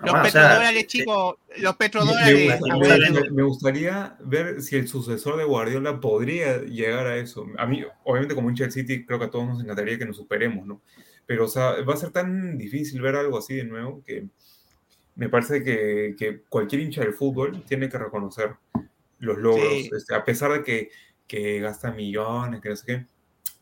Los 0.00 0.10
Jamás, 0.12 0.28
o 0.28 0.30
sea, 0.30 0.42
petrodólares, 0.42 0.82
eh, 0.82 0.86
chicos, 0.86 1.34
los 1.58 1.76
petrodólares. 1.76 2.60
me- 2.60 3.20
me- 3.20 3.30
me 3.30 3.42
gustaría 3.42 4.16
ver 4.20 4.62
si 4.62 4.76
el 4.76 4.86
sucesor 4.88 5.36
de 5.38 5.44
Guardiola 5.44 5.98
podría 6.00 6.58
llegar 6.62 7.06
a 7.06 7.16
eso. 7.16 7.46
A 7.58 7.66
mí, 7.66 7.84
obviamente, 8.04 8.34
como 8.34 8.48
hincha 8.50 8.64
del 8.64 8.72
City, 8.72 9.04
creo 9.04 9.18
que 9.18 9.24
a 9.26 9.30
todos 9.30 9.46
nos 9.48 9.60
encantaría 9.62 9.98
que 9.98 10.06
nos 10.06 10.16
superemos, 10.16 10.66
¿no? 10.66 10.80
Pero, 11.26 11.44
o 11.46 11.48
sea, 11.48 11.82
va 11.82 11.94
a 11.94 11.96
ser 11.96 12.10
tan 12.10 12.56
difícil 12.58 13.00
ver 13.02 13.16
algo 13.16 13.38
así 13.38 13.54
de 13.54 13.64
nuevo 13.64 14.02
que 14.06 14.26
me 15.16 15.28
parece 15.28 15.64
que, 15.64 16.14
que 16.16 16.42
cualquier 16.48 16.82
hincha 16.82 17.00
del 17.00 17.12
fútbol 17.12 17.64
tiene 17.66 17.88
que 17.88 17.98
reconocer 17.98 18.54
los 19.18 19.36
logros, 19.36 19.68
Sí. 19.68 19.90
este, 19.96 20.14
a 20.14 20.24
pesar 20.24 20.52
de 20.52 20.62
que, 20.62 20.90
que 21.26 21.58
gasta 21.58 21.90
millones, 21.90 22.60
que 22.60 22.68
no 22.68 22.76
sé 22.76 22.86
qué. 22.86 22.94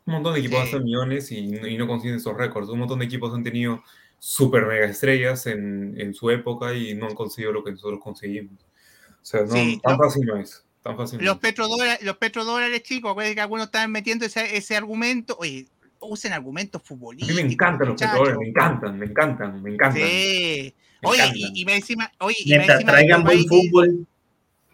Un 0.04 0.12
montón 0.14 0.34
de 0.34 0.40
equipos 0.40 0.58
Sí. 0.58 0.64
gastan 0.64 0.84
millones 0.84 1.32
y, 1.32 1.38
y 1.66 1.78
no 1.78 1.86
consiguen 1.88 2.16
esos 2.18 2.36
récords. 2.36 2.68
Un 2.68 2.78
montón 2.80 2.98
de 2.98 3.06
equipos 3.06 3.34
han 3.34 3.42
tenido 3.42 3.82
super 4.18 4.66
mega 4.66 4.86
estrellas 4.86 5.46
en, 5.46 5.94
en 6.00 6.14
su 6.14 6.30
época 6.30 6.74
y 6.74 6.94
no 6.94 7.06
han 7.06 7.14
conseguido 7.14 7.52
lo 7.52 7.62
que 7.64 7.72
nosotros 7.72 8.00
conseguimos. 8.02 8.54
O 8.54 9.24
sea, 9.24 9.42
no, 9.42 9.52
Sí, 9.52 9.80
tan 9.82 9.96
fácil 9.98 10.24
no 10.26 10.36
es. 10.36 10.64
Tan 10.82 10.96
fácil 10.96 11.20
Los 11.24 11.34
es. 11.36 11.40
petrodólares, 11.40 12.02
los 12.02 12.16
petrodólares, 12.16 12.82
chicos, 12.82 13.10
acuérdense 13.10 13.34
que 13.34 13.40
algunos 13.40 13.66
están 13.66 13.90
metiendo 13.90 14.24
ese, 14.24 14.56
ese 14.56 14.76
argumento. 14.76 15.36
Oye, 15.40 15.66
usen 16.00 16.32
argumentos 16.32 16.80
A 16.82 16.84
futbolísticos. 16.84 17.36
mí 17.36 17.42
me 17.42 17.52
encantan 17.52 17.88
los 17.88 18.00
petrodólares, 18.00 18.38
me 18.38 18.48
encantan, 18.48 18.98
me 18.98 19.06
encantan, 19.06 19.62
me 19.62 19.70
encantan. 19.72 20.02
Sí. 20.02 20.74
Me 21.02 21.08
Oye, 21.08 21.18
encantan. 21.22 21.36
y, 21.54 21.60
y 21.60 21.64
más 21.64 21.74
encima, 21.74 22.12
oye, 22.20 22.36
y 22.44 22.52
encima 22.54 22.92
traigan 22.92 23.24
buen 23.24 23.38
y- 23.40 23.46
fútbol, 23.48 24.06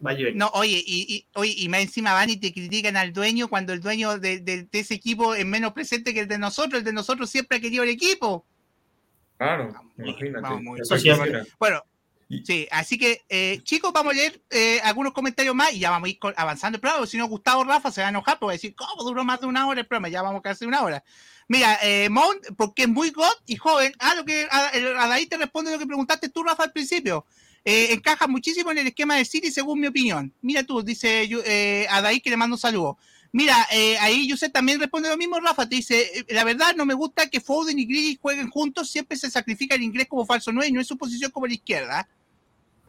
a. 0.00 0.34
No, 0.34 0.48
oye, 0.54 0.82
y, 0.86 1.14
y, 1.14 1.26
oye, 1.34 1.54
y 1.56 1.68
más 1.68 1.80
encima 1.80 2.12
van 2.12 2.28
y 2.30 2.36
te 2.36 2.52
critican 2.52 2.96
al 2.96 3.12
dueño 3.12 3.48
cuando 3.48 3.72
el 3.72 3.80
dueño 3.80 4.18
de, 4.18 4.40
de- 4.40 4.64
de 4.64 4.78
ese 4.80 4.94
equipo 4.94 5.34
es 5.34 5.46
menos 5.46 5.72
presente 5.72 6.12
que 6.12 6.20
el 6.20 6.28
de 6.28 6.38
nosotros. 6.38 6.80
El 6.80 6.84
de 6.84 6.92
nosotros 6.92 7.30
siempre 7.30 7.58
ha 7.58 7.60
querido 7.60 7.84
el 7.84 7.90
equipo. 7.90 8.44
Claro, 9.44 9.74
imagínate. 9.98 10.40
vamos 10.42 10.62
muy- 10.62 10.80
Eso 10.80 10.98
siempre. 10.98 11.42
Bueno, 11.58 11.82
sí, 12.44 12.66
así 12.70 12.96
que, 12.98 13.22
eh, 13.28 13.60
chicos, 13.62 13.92
vamos 13.92 14.12
a 14.12 14.16
leer 14.16 14.40
eh, 14.50 14.80
algunos 14.84 15.12
comentarios 15.12 15.54
más 15.54 15.72
y 15.72 15.80
ya 15.80 15.90
vamos 15.90 16.06
a 16.06 16.10
ir 16.10 16.18
avanzando 16.36 16.76
el 16.76 16.80
programa. 16.80 17.06
Si 17.06 17.16
no, 17.16 17.26
Gustavo 17.28 17.64
Rafa 17.64 17.90
se 17.90 18.00
va 18.00 18.06
a 18.06 18.10
enojar 18.10 18.38
porque 18.38 18.46
va 18.46 18.52
a 18.52 18.54
decir, 18.54 18.74
¿cómo 18.74 19.02
duró 19.04 19.24
más 19.24 19.40
de 19.40 19.46
una 19.46 19.66
hora 19.66 19.80
el 19.80 19.86
programa? 19.86 20.08
Ya 20.08 20.22
vamos 20.22 20.42
casi 20.42 20.64
una 20.64 20.82
hora. 20.82 21.02
Mira, 21.48 21.78
eh, 21.82 22.08
Mount, 22.08 22.40
porque 22.56 22.82
es 22.82 22.88
muy 22.88 23.10
god 23.10 23.32
y 23.46 23.56
joven. 23.56 23.92
Ah, 23.98 24.14
lo 24.14 24.24
que 24.24 24.46
a, 24.50 24.68
el- 24.68 24.96
a 24.96 25.12
ahí 25.12 25.26
te 25.26 25.36
responde 25.36 25.72
lo 25.72 25.78
que 25.78 25.86
preguntaste 25.86 26.28
tú, 26.28 26.42
Rafa, 26.44 26.62
al 26.64 26.72
principio. 26.72 27.26
Eh, 27.64 27.92
encaja 27.92 28.26
muchísimo 28.26 28.70
en 28.72 28.78
el 28.78 28.86
esquema 28.88 29.16
de 29.16 29.24
City, 29.24 29.50
según 29.50 29.80
mi 29.80 29.86
opinión. 29.86 30.32
Mira 30.40 30.62
tú, 30.64 30.82
dice 30.82 31.28
eh, 31.44 31.86
Adaí 31.90 32.20
que 32.20 32.30
le 32.30 32.36
mando 32.36 32.56
un 32.56 32.60
saludo. 32.60 32.96
Mira, 33.34 33.66
eh, 33.72 33.96
ahí 33.98 34.28
Yusef 34.28 34.52
también 34.52 34.78
responde 34.78 35.08
lo 35.08 35.16
mismo, 35.16 35.40
Rafa. 35.40 35.66
Te 35.68 35.76
dice, 35.76 36.00
eh, 36.18 36.24
la 36.28 36.44
verdad 36.44 36.74
no 36.76 36.84
me 36.84 36.92
gusta 36.94 37.30
que 37.30 37.40
Foden 37.40 37.78
y 37.78 37.86
Grealish 37.86 38.18
jueguen 38.20 38.50
juntos. 38.50 38.90
Siempre 38.90 39.16
se 39.16 39.30
sacrifica 39.30 39.74
el 39.74 39.82
inglés 39.82 40.06
como 40.08 40.26
falso 40.26 40.52
9 40.52 40.68
y 40.68 40.72
no 40.72 40.80
es 40.82 40.86
su 40.86 40.98
posición 40.98 41.30
como 41.30 41.46
la 41.46 41.54
izquierda. 41.54 42.06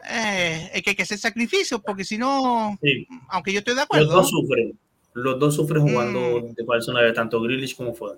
Eh, 0.09 0.69
es 0.73 0.81
que 0.83 0.89
hay 0.89 0.95
que 0.97 1.03
hacer 1.03 1.17
sacrificios 1.17 1.79
porque 1.85 2.03
si 2.03 2.17
no, 2.17 2.77
Sí, 2.81 3.07
aunque 3.29 3.53
yo 3.53 3.59
estoy 3.59 3.73
de 3.73 3.77
los 3.77 3.83
acuerdo. 3.85 4.11
dos 4.13 4.29
sufren. 4.29 4.77
Los 5.13 5.39
dos 5.39 5.55
sufren 5.55 5.81
jugando 5.83 6.41
Mm. 6.41 6.53
de 6.55 6.65
falso 6.65 6.91
nueve, 6.91 7.13
tanto 7.13 7.39
Grealish 7.41 7.75
como 7.77 7.93
Foden. 7.93 8.17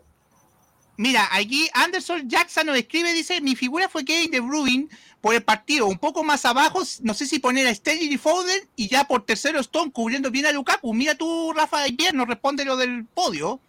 Mira, 0.97 1.27
aquí 1.31 1.67
Anderson 1.73 2.29
Jackson 2.29 2.67
nos 2.67 2.77
escribe, 2.77 3.13
dice, 3.13 3.41
mi 3.41 3.55
figura 3.55 3.89
fue 3.89 4.05
Kevin 4.05 4.31
De 4.31 4.39
Bruyne 4.39 4.87
por 5.19 5.35
el 5.35 5.43
partido, 5.43 5.87
un 5.87 5.97
poco 5.97 6.23
más 6.23 6.45
abajo, 6.45 6.83
no 7.01 7.13
sé 7.13 7.25
si 7.25 7.39
poner 7.39 7.67
a 7.67 7.73
Sterling 7.73 8.11
y 8.11 8.17
Foden 8.17 8.61
y 8.75 8.87
ya 8.87 9.05
por 9.05 9.25
tercero 9.25 9.59
Stone 9.59 9.91
cubriendo 9.91 10.31
bien 10.31 10.45
a 10.45 10.51
Lukaku. 10.51 10.93
Mira 10.93 11.15
tú, 11.15 11.51
Rafa 11.53 11.83
bien, 11.91 12.15
nos 12.15 12.27
responde 12.27 12.63
lo 12.63 12.77
del 12.77 13.05
podio. 13.05 13.59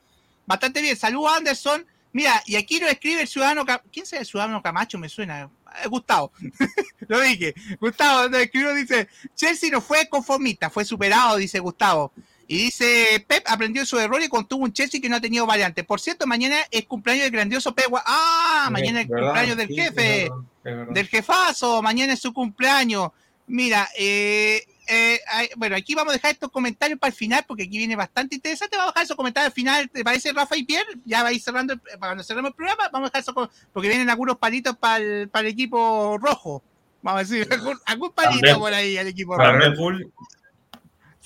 Bastante 0.46 0.80
bien, 0.82 0.96
saludos 0.96 1.32
Anderson. 1.36 1.84
Mira, 2.12 2.42
y 2.46 2.56
aquí 2.56 2.78
nos 2.78 2.90
escribe 2.90 3.22
el 3.22 3.28
ciudadano, 3.28 3.64
¿quién 3.92 4.06
será 4.06 4.20
el 4.20 4.26
ciudadano 4.26 4.62
Camacho? 4.62 4.98
Me 4.98 5.08
suena, 5.08 5.50
Eh, 5.82 5.88
Gustavo. 5.88 6.32
lo 7.08 7.20
dije. 7.20 7.54
Gustavo 7.80 8.28
nos 8.28 8.40
escribió, 8.40 8.72
dice, 8.74 9.08
Chelsea 9.34 9.70
no 9.70 9.80
fue 9.80 10.08
conformista, 10.08 10.70
fue 10.70 10.84
superado, 10.84 11.36
dice 11.36 11.58
Gustavo. 11.58 12.12
Y 12.48 12.58
dice, 12.58 13.24
Pep 13.26 13.44
aprendió 13.48 13.82
de 13.82 13.86
su 13.86 13.98
error 13.98 14.22
y 14.22 14.28
contuvo 14.28 14.64
un 14.64 14.72
Chelsea 14.72 15.00
que 15.00 15.08
no 15.08 15.16
ha 15.16 15.20
tenido 15.20 15.46
variante. 15.46 15.82
Por 15.82 16.00
cierto, 16.00 16.26
mañana 16.26 16.56
es 16.70 16.86
cumpleaños 16.86 17.24
del 17.24 17.32
grandioso 17.32 17.74
Pep. 17.74 17.86
Ah, 18.06 18.68
mañana 18.70 19.00
es 19.00 19.08
¿Verdad? 19.08 19.24
cumpleaños 19.26 19.56
del 19.56 19.68
Sí, 19.68 19.74
jefe. 19.74 20.22
es 20.24 20.30
verdad, 20.62 20.92
del 20.92 21.08
jefazo, 21.08 21.82
mañana 21.82 22.12
es 22.12 22.20
su 22.20 22.32
cumpleaños. 22.32 23.10
Mira, 23.48 23.88
eh, 23.98 24.64
eh, 24.88 25.20
bueno, 25.56 25.74
aquí 25.76 25.94
vamos 25.96 26.12
a 26.12 26.16
dejar 26.16 26.32
estos 26.32 26.50
comentarios 26.50 26.98
para 26.98 27.10
el 27.10 27.16
final, 27.16 27.44
porque 27.46 27.64
aquí 27.64 27.78
viene 27.78 27.96
bastante 27.96 28.36
interesante. 28.36 28.76
Vamos 28.76 28.90
a 28.90 28.92
dejar 28.94 29.04
esos 29.04 29.16
comentarios 29.16 29.48
al 29.48 29.52
final, 29.54 29.90
¿te 29.90 30.04
parece, 30.04 30.32
Rafa 30.32 30.56
y 30.56 30.64
Pierre? 30.64 30.98
Ya 31.04 31.22
va 31.24 31.30
a 31.30 31.32
ir 31.32 31.40
cerrando, 31.40 31.72
el, 31.72 31.80
para 31.80 31.98
cuando 31.98 32.22
cerremos 32.24 32.50
el 32.50 32.54
programa, 32.54 32.88
vamos 32.92 33.08
a 33.08 33.10
dejar 33.10 33.22
eso, 33.22 33.50
porque 33.72 33.88
vienen 33.88 34.10
algunos 34.10 34.38
palitos 34.38 34.76
para 34.76 34.98
el, 34.98 35.28
para 35.28 35.46
el 35.48 35.52
equipo 35.52 36.16
rojo. 36.18 36.62
Vamos 37.02 37.20
a 37.20 37.24
decir, 37.24 37.48
algún, 37.52 37.78
algún 37.86 38.12
palito 38.12 38.58
por 38.58 38.72
ahí 38.72 38.96
al 38.98 39.08
equipo 39.08 39.36
rojo. 39.36 39.52
Red 39.52 39.76
Bull. 39.76 40.12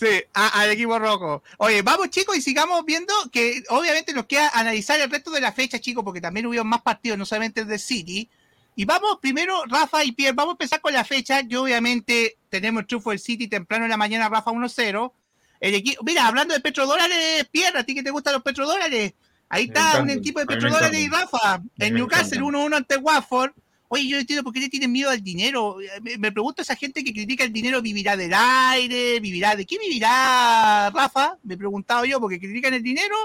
Sí, 0.00 0.06
a- 0.32 0.60
al 0.62 0.70
equipo 0.70 0.98
rojo. 0.98 1.42
Oye, 1.58 1.82
vamos 1.82 2.08
chicos 2.08 2.34
y 2.34 2.40
sigamos 2.40 2.82
viendo 2.86 3.12
que 3.30 3.62
obviamente 3.68 4.14
nos 4.14 4.24
queda 4.24 4.48
analizar 4.54 4.98
el 4.98 5.10
resto 5.10 5.30
de 5.30 5.42
la 5.42 5.52
fecha, 5.52 5.78
chicos, 5.78 6.02
porque 6.02 6.22
también 6.22 6.46
hubo 6.46 6.64
más 6.64 6.80
partidos, 6.80 7.18
no 7.18 7.26
solamente 7.26 7.60
el 7.60 7.66
de 7.66 7.78
City. 7.78 8.30
Y 8.76 8.86
vamos 8.86 9.18
primero, 9.20 9.62
Rafa 9.66 10.02
y 10.02 10.12
Pierre, 10.12 10.32
vamos 10.34 10.52
a 10.52 10.54
empezar 10.54 10.80
con 10.80 10.94
la 10.94 11.04
fecha. 11.04 11.42
Yo 11.42 11.64
obviamente 11.64 12.38
tenemos 12.48 12.80
el 12.80 12.86
triunfo 12.86 13.10
del 13.10 13.18
City 13.18 13.46
temprano 13.46 13.84
en 13.84 13.90
la 13.90 13.98
mañana, 13.98 14.30
Rafa 14.30 14.50
1-0. 14.50 15.12
El 15.60 15.74
equipo, 15.74 16.02
mira, 16.02 16.26
hablando 16.26 16.54
de 16.54 16.60
petrodólares, 16.60 17.46
Pierre, 17.52 17.78
¿a 17.78 17.84
ti 17.84 17.94
que 17.94 18.02
te 18.02 18.10
gustan 18.10 18.32
los 18.32 18.42
petrodólares? 18.42 19.12
Ahí 19.50 19.64
está 19.64 20.00
un 20.00 20.08
equipo 20.08 20.38
de 20.40 20.46
petrodólares 20.46 20.98
y. 20.98 21.08
Rafa, 21.08 21.60
en 21.78 21.94
Newcastle 21.94 22.38
encantan. 22.38 22.54
1-1 22.72 22.76
ante 22.76 22.96
Watford. 22.96 23.50
Oye, 23.92 24.06
yo 24.08 24.18
entiendo 24.18 24.44
por 24.44 24.52
qué 24.52 24.60
le 24.60 24.68
tienen 24.68 24.92
miedo 24.92 25.10
al 25.10 25.20
dinero. 25.20 25.76
Me, 26.00 26.16
me 26.16 26.30
pregunto 26.30 26.62
esa 26.62 26.76
gente 26.76 27.02
que 27.02 27.12
critica 27.12 27.42
el 27.42 27.52
dinero, 27.52 27.82
¿vivirá 27.82 28.16
del 28.16 28.32
aire? 28.32 29.18
¿Vivirá 29.18 29.56
de 29.56 29.66
qué 29.66 29.78
vivirá, 29.78 30.90
Rafa? 30.94 31.36
Me 31.42 31.54
he 31.54 31.56
preguntado 31.58 32.04
yo, 32.04 32.20
porque 32.20 32.38
critican 32.38 32.72
el 32.72 32.84
dinero, 32.84 33.16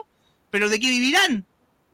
pero 0.49 0.67
¿de 0.67 0.79
qué 0.79 0.89
vivirán? 0.89 1.45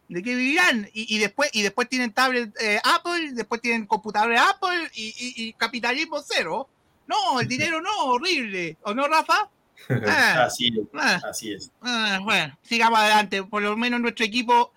¿De 0.07 0.23
qué 0.23 0.35
vivirán? 0.35 0.89
Y, 0.93 1.15
y 1.15 1.19
después 1.19 1.49
y 1.53 1.61
después 1.63 1.89
tienen 1.89 2.13
tablet 2.13 2.53
eh, 2.61 2.79
Apple, 2.83 3.33
después 3.33 3.59
tienen 3.61 3.85
computadores 3.85 4.39
Apple 4.39 4.89
y, 4.93 5.07
y- 5.07 5.33
y 5.47 5.53
capitalismo 5.53 6.21
cero. 6.25 6.69
No, 7.07 7.41
el 7.41 7.47
dinero 7.49 7.81
no, 7.81 8.05
horrible. 8.05 8.77
¿O 8.83 8.93
no, 8.93 9.07
Rafa? 9.07 9.49
Ah, 10.07 10.43
Así 10.45 10.67
es, 10.67 10.87
ah. 10.93 11.19
así 11.29 11.51
es. 11.53 11.71
Ah, 11.81 12.19
bueno, 12.23 12.57
sigamos 12.61 12.99
adelante. 12.99 13.43
Por 13.43 13.63
lo 13.63 13.75
menos 13.75 13.99
nuestro 13.99 14.23
equipo. 14.23 14.71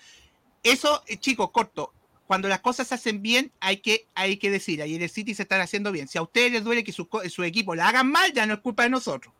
Eso, 0.62 1.02
eh, 1.06 1.18
chicos, 1.18 1.50
corto. 1.52 1.92
Cuando 2.26 2.48
las 2.48 2.60
cosas 2.60 2.88
se 2.88 2.94
hacen 2.94 3.20
bien, 3.22 3.52
hay 3.60 3.78
que, 3.78 4.06
hay 4.14 4.38
que 4.38 4.50
decir. 4.50 4.80
Ahí 4.80 4.94
en 4.94 5.02
el 5.02 5.10
City 5.10 5.34
se 5.34 5.42
están 5.42 5.60
haciendo 5.60 5.92
bien. 5.92 6.08
Si 6.08 6.18
a 6.18 6.22
ustedes 6.22 6.52
les 6.52 6.64
duele 6.64 6.82
que 6.82 6.92
su, 6.92 7.08
su 7.28 7.42
equipo 7.44 7.74
la 7.74 7.88
hagan 7.88 8.10
mal, 8.10 8.32
ya 8.32 8.46
no 8.46 8.54
es 8.54 8.60
culpa 8.60 8.84
de 8.84 8.90
nosotros. 8.90 9.32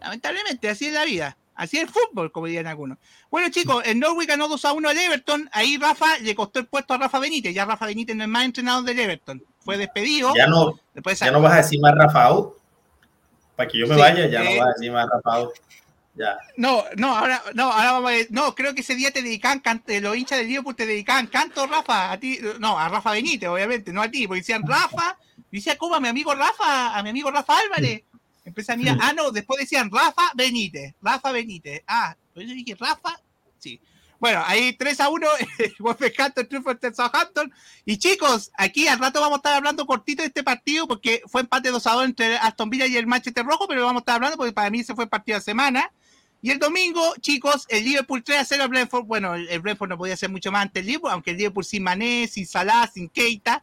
Lamentablemente, 0.00 0.68
así 0.68 0.86
es 0.86 0.94
la 0.94 1.04
vida. 1.04 1.36
Así 1.54 1.76
es 1.76 1.82
el 1.82 1.90
fútbol, 1.90 2.32
como 2.32 2.46
dirían 2.46 2.66
algunos. 2.66 2.96
Bueno, 3.30 3.50
chicos, 3.50 3.82
el 3.84 3.98
Norwich 3.98 4.26
ganó 4.26 4.48
2 4.48 4.64
a 4.64 4.72
1 4.72 4.88
al 4.88 4.96
Everton. 4.96 5.50
Ahí 5.52 5.76
Rafa 5.76 6.18
le 6.22 6.34
costó 6.34 6.58
el 6.58 6.66
puesto 6.66 6.94
a 6.94 6.98
Rafa 6.98 7.18
Benítez. 7.18 7.54
Ya 7.54 7.66
Rafa 7.66 7.84
Benítez 7.84 8.16
no 8.16 8.24
es 8.24 8.30
más 8.30 8.46
entrenador 8.46 8.84
del 8.84 8.98
Everton. 8.98 9.44
Fue 9.58 9.76
despedido. 9.76 10.32
Ya 10.34 10.46
no, 10.46 10.80
Después 10.94 11.18
ya 11.18 11.30
no 11.30 11.42
vas 11.42 11.52
a 11.52 11.56
decir 11.56 11.78
más 11.80 11.94
Rafael. 11.94 12.44
Para 13.56 13.68
que 13.68 13.78
yo 13.78 13.86
me 13.86 13.94
Sí, 13.94 14.00
vaya, 14.00 14.26
ya 14.26 14.42
eh. 14.42 14.54
no 14.54 14.60
vas 14.60 14.68
a 14.68 14.72
decir 14.72 14.92
más 14.92 15.06
Rafael. 15.12 15.48
Ya. 16.14 16.38
No, 16.56 16.84
no, 16.96 17.16
ahora, 17.16 17.42
no, 17.54 17.70
ahora 17.70 17.92
vamos 17.92 18.10
a 18.10 18.14
ver. 18.14 18.26
No, 18.30 18.54
creo 18.54 18.74
que 18.74 18.80
ese 18.80 18.94
día 18.94 19.10
te 19.10 19.22
dedicaban, 19.22 19.62
eh, 19.86 20.00
los 20.00 20.16
hinchas 20.16 20.38
del 20.38 20.48
Liverpool 20.48 20.74
te 20.74 20.86
dedicaban 20.86 21.28
canto, 21.28 21.66
Rafa, 21.66 22.12
a 22.12 22.18
ti, 22.18 22.38
no, 22.58 22.78
a 22.78 22.88
Rafa 22.88 23.12
Benítez, 23.12 23.48
obviamente, 23.48 23.92
no 23.92 24.02
a 24.02 24.10
ti, 24.10 24.26
porque 24.26 24.40
decían 24.40 24.62
Rafa, 24.66 25.16
decía, 25.50 25.78
¿cómo 25.78 25.94
a 25.94 26.00
mi 26.00 26.08
amigo 26.08 26.34
Rafa, 26.34 26.96
a 26.96 27.02
mi 27.02 27.10
amigo 27.10 27.30
Rafa 27.30 27.58
Álvarez? 27.58 28.02
Empecé 28.44 28.72
a 28.72 28.76
mirar, 28.76 28.98
ah, 29.00 29.12
no, 29.12 29.30
después 29.30 29.60
decían 29.60 29.90
Rafa 29.90 30.32
Benítez, 30.34 30.94
Rafa 31.00 31.30
Benítez, 31.30 31.82
ah, 31.86 32.16
pues 32.34 32.48
yo 32.48 32.54
dije 32.54 32.74
Rafa, 32.74 33.20
sí. 33.58 33.80
Bueno, 34.20 34.42
ahí 34.46 34.74
3 34.74 35.00
a 35.00 35.08
1, 35.08 35.26
Wolverhampton 35.78 36.46
triunfo 36.48 36.70
ante 36.70 36.92
Southampton. 36.92 37.50
Y 37.86 37.96
chicos, 37.96 38.50
aquí 38.54 38.86
al 38.86 38.98
rato 38.98 39.18
vamos 39.18 39.36
a 39.36 39.38
estar 39.38 39.54
hablando 39.54 39.86
cortito 39.86 40.20
de 40.22 40.28
este 40.28 40.42
partido, 40.42 40.86
porque 40.86 41.22
fue 41.26 41.40
empate 41.40 41.70
2 41.70 41.86
a 41.86 41.92
2 41.92 42.04
entre 42.04 42.36
Aston 42.36 42.68
Villa 42.68 42.86
y 42.86 42.98
el 42.98 43.06
Manchester 43.06 43.46
Rojo, 43.46 43.66
pero 43.66 43.82
vamos 43.82 44.00
a 44.00 44.02
estar 44.02 44.16
hablando 44.16 44.36
porque 44.36 44.52
para 44.52 44.68
mí 44.68 44.80
ese 44.80 44.94
fue 44.94 45.04
el 45.04 45.10
partido 45.10 45.38
de 45.38 45.44
semana. 45.44 45.90
Y 46.42 46.50
el 46.50 46.58
domingo, 46.58 47.14
chicos, 47.20 47.66
el 47.68 47.84
Liverpool 47.84 48.22
3 48.24 48.38
a 48.40 48.44
0 48.44 48.62
al 48.64 48.68
Brentford. 48.70 49.04
Bueno, 49.04 49.34
el, 49.34 49.48
el 49.48 49.60
Brentford 49.60 49.90
no 49.90 49.98
podía 49.98 50.14
hacer 50.14 50.30
mucho 50.30 50.50
más 50.50 50.62
ante 50.62 50.80
el 50.80 50.86
Liverpool, 50.86 51.10
aunque 51.10 51.32
el 51.32 51.36
Liverpool 51.36 51.64
sin 51.64 51.82
Mané, 51.82 52.26
sin 52.28 52.46
Salah, 52.46 52.86
sin 52.86 53.08
Keita. 53.10 53.62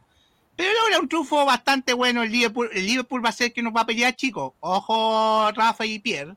Pero 0.54 0.70
logra 0.82 1.00
un 1.00 1.08
triunfo 1.08 1.44
bastante 1.44 1.92
bueno 1.92 2.22
el 2.22 2.30
Liverpool. 2.32 2.68
El 2.72 2.86
Liverpool 2.86 3.24
va 3.24 3.28
a 3.30 3.32
ser 3.32 3.48
el 3.48 3.52
que 3.52 3.62
nos 3.62 3.74
va 3.74 3.80
a 3.82 3.86
pelear, 3.86 4.14
chicos. 4.16 4.52
Ojo, 4.60 5.50
Rafa 5.52 5.86
y 5.86 5.98
Pierre. 5.98 6.34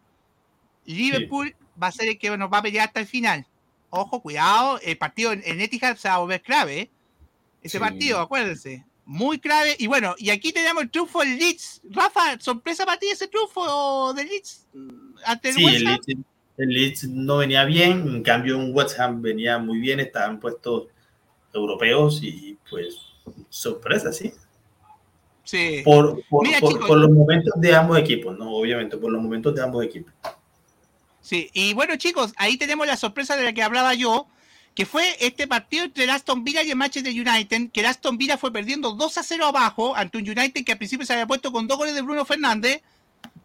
Liverpool 0.86 1.56
va 1.82 1.88
a 1.88 1.92
ser 1.92 2.10
el 2.10 2.18
que 2.18 2.36
nos 2.38 2.52
va 2.52 2.60
a 2.60 2.62
pelear 2.62 2.88
hasta 2.88 3.00
el 3.00 3.08
final. 3.08 3.46
Ojo, 3.90 4.22
cuidado. 4.22 4.80
El 4.82 4.98
partido 4.98 5.32
en, 5.34 5.42
en 5.46 5.62
Etihad 5.62 5.96
se 5.98 6.08
va 6.10 6.16
a 6.16 6.20
volver 6.20 6.42
clave. 6.42 6.80
¿eh? 6.80 6.92
Ese 7.62 7.78
Sí. 7.78 7.80
partido, 7.80 8.20
acuérdense. 8.20 8.86
Muy 9.06 9.40
clave. 9.40 9.76
Y 9.80 9.88
bueno, 9.88 10.16
y 10.18 10.30
aquí 10.30 10.52
tenemos 10.54 10.84
el 10.84 10.90
triunfo 10.90 11.20
del 11.22 11.38
Leeds. 11.38 11.82
Rafa, 11.90 12.40
¿sorpresa 12.40 12.86
para 12.86 12.98
ti 13.00 13.08
ese 13.08 13.28
triunfo 13.28 14.14
del 14.14 14.28
Leeds? 14.28 14.68
mm, 14.74 15.14
Ante 15.26 15.50
el 15.50 15.56
Sí, 15.56 15.66
West 15.66 15.86
Ham? 15.88 16.00
El 16.62 16.70
Leeds 16.70 17.08
no 17.10 17.38
venía 17.38 17.66
bien, 17.66 18.08
en 18.08 18.24
cambio 18.24 18.58
un 18.58 18.76
West 18.76 19.00
Ham 19.00 19.22
venía 19.22 19.58
muy 19.58 19.80
bien, 19.80 20.00
estaban 20.00 20.40
puestos 20.40 20.88
europeos 21.54 22.20
y 22.24 22.58
pues 22.70 22.96
sorpresa, 23.50 24.12
sí. 24.14 24.32
Sí. 25.44 25.82
Por, 25.84 26.24
por, 26.30 26.48
Mira, 26.48 26.60
por- 26.60 26.74
chicos. 26.74 26.88
por 26.88 26.98
los 26.98 27.10
momentos 27.12 27.54
de 27.58 27.76
ambos 27.76 27.98
equipos, 28.00 28.38
no, 28.38 28.52
obviamente, 28.56 28.98
por 28.98 29.12
los 29.12 29.22
momentos 29.22 29.54
de 29.56 29.62
ambos 29.62 29.84
equipos. 29.84 30.14
Sí, 31.22 31.50
y 31.54 31.74
bueno, 31.74 31.96
chicos, 31.98 32.34
ahí 32.38 32.58
tenemos 32.58 32.88
la 32.88 32.98
sorpresa 32.98 33.36
de 33.36 33.44
la 33.44 33.54
que 33.54 33.62
hablaba 33.64 33.94
yo, 33.94 34.28
que 34.74 34.86
fue 34.86 35.04
este 35.20 35.48
partido 35.48 35.84
entre 35.84 36.06
el 36.06 36.10
Aston 36.10 36.44
Villa 36.44 36.64
y 36.64 36.70
el 36.70 36.78
Manchester 36.78 37.12
United, 37.14 37.72
que 37.72 37.80
el 37.82 37.86
Aston 37.88 38.18
Villa 38.18 38.38
fue 38.38 38.52
perdiendo 38.54 38.92
2 38.92 39.18
a 39.18 39.24
0 39.24 39.46
abajo 39.46 39.96
ante 39.96 40.18
un 40.18 40.24
United 40.24 40.64
que 40.64 40.72
al 40.72 40.78
principio 40.78 41.06
se 41.06 41.14
había 41.14 41.28
puesto 41.28 41.52
con 41.52 41.68
dos 41.68 41.78
goles 41.78 41.94
de 41.96 42.02
Bruno 42.02 42.24
Fernández. 42.26 42.82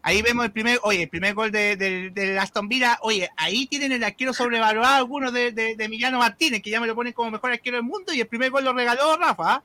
Ahí 0.01 0.21
vemos 0.21 0.45
el 0.45 0.51
primer, 0.51 0.79
oye, 0.83 1.03
el 1.03 1.09
primer 1.09 1.33
gol 1.33 1.51
de- 1.51 1.75
de- 1.75 2.09
del 2.11 2.37
Aston 2.39 2.69
Villa. 2.69 2.97
Oye, 3.01 3.29
ahí 3.35 3.67
tienen 3.67 3.91
el 3.91 4.03
arquero 4.03 4.33
sobrevalorado, 4.33 4.95
algunos 4.95 5.33
de, 5.33 5.51
de, 5.51 5.75
de 5.75 5.83
Emiliano 5.83 6.19
Martínez, 6.19 6.61
que 6.61 6.69
ya 6.69 6.79
me 6.79 6.87
lo 6.87 6.95
ponen 6.95 7.11
como 7.13 7.31
mejor 7.31 7.51
arquero 7.51 7.75
del 7.77 7.83
mundo, 7.83 8.13
y 8.13 8.21
el 8.21 8.27
primer 8.27 8.49
gol 8.51 8.63
lo 8.63 8.71
regaló 8.73 9.17
Rafa. 9.17 9.61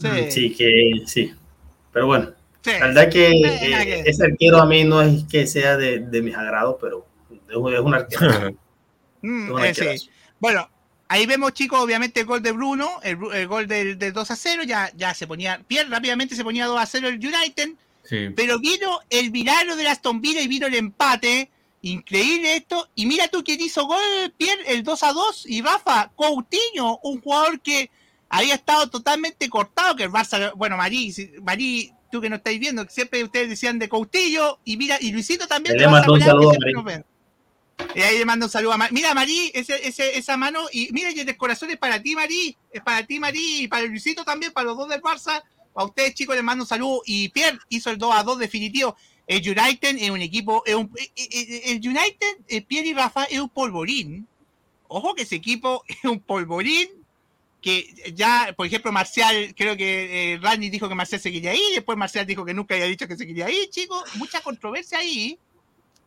Sí, 0.00 0.06
Mm, 0.08 0.30
Sí, 0.30 0.54
que 0.54 1.02
sí. 1.06 1.34
Pero 1.92 2.06
bueno, 2.06 2.30
sí. 2.62 2.70
la 2.72 2.86
verdad 2.86 3.10
que 3.10 3.28
Eh, 3.28 3.58
que 3.60 3.94
eh, 4.00 4.02
ese 4.06 4.24
arquero 4.24 4.58
a 4.58 4.66
mí 4.66 4.84
no 4.84 5.02
es 5.02 5.24
que 5.24 5.46
sea 5.46 5.76
de, 5.76 5.98
de 5.98 6.22
mis 6.22 6.34
agrados, 6.34 6.76
pero 6.80 7.06
es 7.50 7.56
un- 7.56 7.74
es 7.74 7.80
un 7.80 7.94
arquero. 7.94 8.20
Mm, 9.24 9.44
es 9.44 9.50
un 9.78 9.86
eh, 9.86 9.98
sí. 9.98 10.10
Bueno, 10.40 10.68
ahí 11.08 11.26
vemos, 11.26 11.52
chicos, 11.52 11.78
obviamente 11.78 12.20
el 12.20 12.26
gol 12.26 12.42
de 12.42 12.50
Bruno, 12.52 12.98
el, 13.04 13.18
el 13.34 13.46
gol 13.46 13.68
del, 13.68 13.96
del 13.98 14.12
2 14.12 14.30
a 14.32 14.34
0, 14.36 14.62
ya, 14.64 14.90
ya 14.96 15.14
se 15.14 15.26
ponía, 15.28 15.60
bien 15.68 15.88
rápidamente 15.90 16.34
se 16.34 16.42
ponía 16.42 16.66
2 16.66 16.80
a 16.80 16.86
0 16.86 17.06
el 17.08 17.14
United, 17.24 17.68
Sí. 18.04 18.30
pero 18.34 18.58
vino 18.58 19.00
el 19.10 19.30
milagro 19.30 19.76
de 19.76 19.86
Aston 19.86 20.20
Villa 20.20 20.40
y 20.40 20.48
vino 20.48 20.66
el 20.66 20.74
empate. 20.74 21.50
Increíble 21.82 22.56
esto. 22.56 22.88
Y 22.94 23.06
mira 23.06 23.28
tú 23.28 23.42
quién 23.44 23.60
hizo 23.60 23.86
gol, 23.86 23.98
Pierre, 24.36 24.62
el 24.66 24.84
2 24.84 25.02
a 25.02 25.12
2. 25.12 25.46
Y 25.46 25.62
Rafa, 25.62 26.12
Coutinho, 26.14 26.98
un 27.02 27.20
jugador 27.20 27.60
que 27.60 27.90
había 28.28 28.54
estado 28.54 28.88
totalmente 28.88 29.48
cortado, 29.50 29.94
que 29.94 30.04
el 30.04 30.10
Barça, 30.10 30.52
bueno, 30.54 30.76
Marí, 30.76 31.12
Marí, 31.42 31.92
tú 32.10 32.20
que 32.20 32.30
no 32.30 32.36
estáis 32.36 32.58
viendo, 32.58 32.86
que 32.86 32.92
siempre 32.92 33.22
ustedes 33.22 33.50
decían 33.50 33.78
de 33.78 33.88
Coutinho, 33.88 34.58
y 34.64 34.76
mira, 34.76 34.96
y 35.00 35.12
Luisito 35.12 35.46
también. 35.46 35.76
Le 35.76 35.82
de 35.82 35.88
mando 35.90 36.14
un 36.14 36.20
saludo 36.20 36.50
a. 36.50 37.04
Y 37.94 38.00
ahí 38.00 38.18
le 38.18 38.24
mando 38.24 38.46
un 38.46 38.50
saludo 38.50 38.72
a 38.72 38.78
Marí. 38.78 38.94
Mira, 38.94 39.12
Marí, 39.12 39.50
ese, 39.52 39.86
ese, 39.86 40.16
esa 40.16 40.36
mano, 40.36 40.60
y 40.72 40.90
mira, 40.92 41.10
y 41.10 41.20
el 41.20 41.36
corazón 41.36 41.70
es 41.70 41.78
para 41.78 42.00
ti, 42.00 42.14
Marí, 42.14 42.56
es 42.70 42.80
para 42.80 43.04
ti, 43.04 43.18
Marí, 43.18 43.64
y 43.64 43.68
para 43.68 43.84
Luisito 43.84 44.24
también, 44.24 44.52
para 44.52 44.66
los 44.66 44.78
dos 44.78 44.88
del 44.88 45.02
Barça. 45.02 45.42
A 45.74 45.84
ustedes, 45.84 46.14
chicos, 46.14 46.34
les 46.36 46.44
mando 46.44 46.64
un 46.64 46.68
saludo. 46.68 47.02
Y 47.06 47.28
Pierre 47.30 47.58
hizo 47.68 47.90
el 47.90 47.98
2 47.98 48.14
a 48.14 48.22
2 48.22 48.38
definitivo. 48.38 48.96
El 49.26 49.38
United 49.40 49.96
es 49.98 50.10
un 50.10 50.20
equipo, 50.20 50.62
es 50.66 50.74
un, 50.74 50.90
eh, 50.96 51.10
eh, 51.16 51.62
el 51.66 51.76
United, 51.78 52.38
eh, 52.48 52.62
Pierre 52.62 52.88
y 52.88 52.92
Rafa, 52.94 53.24
es 53.24 53.40
un 53.40 53.48
polvorín. 53.48 54.26
Ojo 54.88 55.14
que 55.14 55.22
ese 55.22 55.36
equipo 55.36 55.82
es 55.88 56.04
un 56.04 56.20
polvorín 56.20 56.88
que 57.62 57.86
ya, 58.16 58.52
por 58.56 58.66
ejemplo, 58.66 58.90
Marcial, 58.90 59.54
creo 59.56 59.76
que 59.76 60.32
eh, 60.34 60.38
Randy 60.42 60.68
dijo 60.68 60.88
que 60.88 60.96
Marcial 60.96 61.20
se 61.20 61.30
quería 61.30 61.54
ir, 61.54 61.60
después 61.76 61.96
Marcial 61.96 62.26
dijo 62.26 62.44
que 62.44 62.52
nunca 62.52 62.74
había 62.74 62.86
dicho 62.86 63.06
que 63.06 63.16
se 63.16 63.24
quería 63.24 63.48
ir, 63.48 63.70
chicos. 63.70 64.02
Mucha 64.16 64.40
controversia 64.40 64.98
ahí 64.98 65.38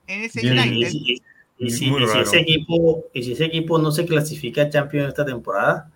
en 0.05 0.24
ese 0.26 0.41
Bien, 0.41 0.57
Y, 0.57 0.59
United. 0.59 0.89
si- 0.91 1.22
y 1.57 1.70
si, 1.72 1.86
Muy 1.89 2.03
y 2.03 2.07
si 2.07 2.11
raro. 2.11 2.24
ese 2.24 2.39
equipo, 2.39 3.05
y 3.13 3.24
si 3.24 3.32
ese 3.32 3.45
equipo 3.45 3.80
no 3.80 3.89
se 3.91 4.05
clasifica 4.05 4.63
a 4.63 4.70
Champions 4.70 5.07
esta 5.07 5.26
temporada, 5.26 5.89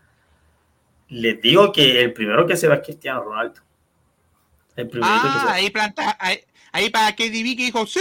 les 1.10 1.42
digo 1.42 1.72
que 1.72 2.02
el 2.02 2.14
primero 2.14 2.46
que 2.48 2.56
se 2.58 2.68
va 2.68 2.76
es 2.76 2.82
Cristiano 2.84 3.24
Ronaldo. 3.24 3.62
El 4.76 4.88
primero 4.88 5.14
que 5.14 5.20
se 5.28 5.28
Ah, 5.28 5.44
va. 5.46 5.54
ahí, 5.54 5.70
planta, 5.70 6.18
ahí, 6.20 6.40
ahí 6.72 6.90
para 6.90 7.14
KDB 7.16 7.56
que 7.58 7.64
dijo 7.66 7.86
sí, 7.88 8.00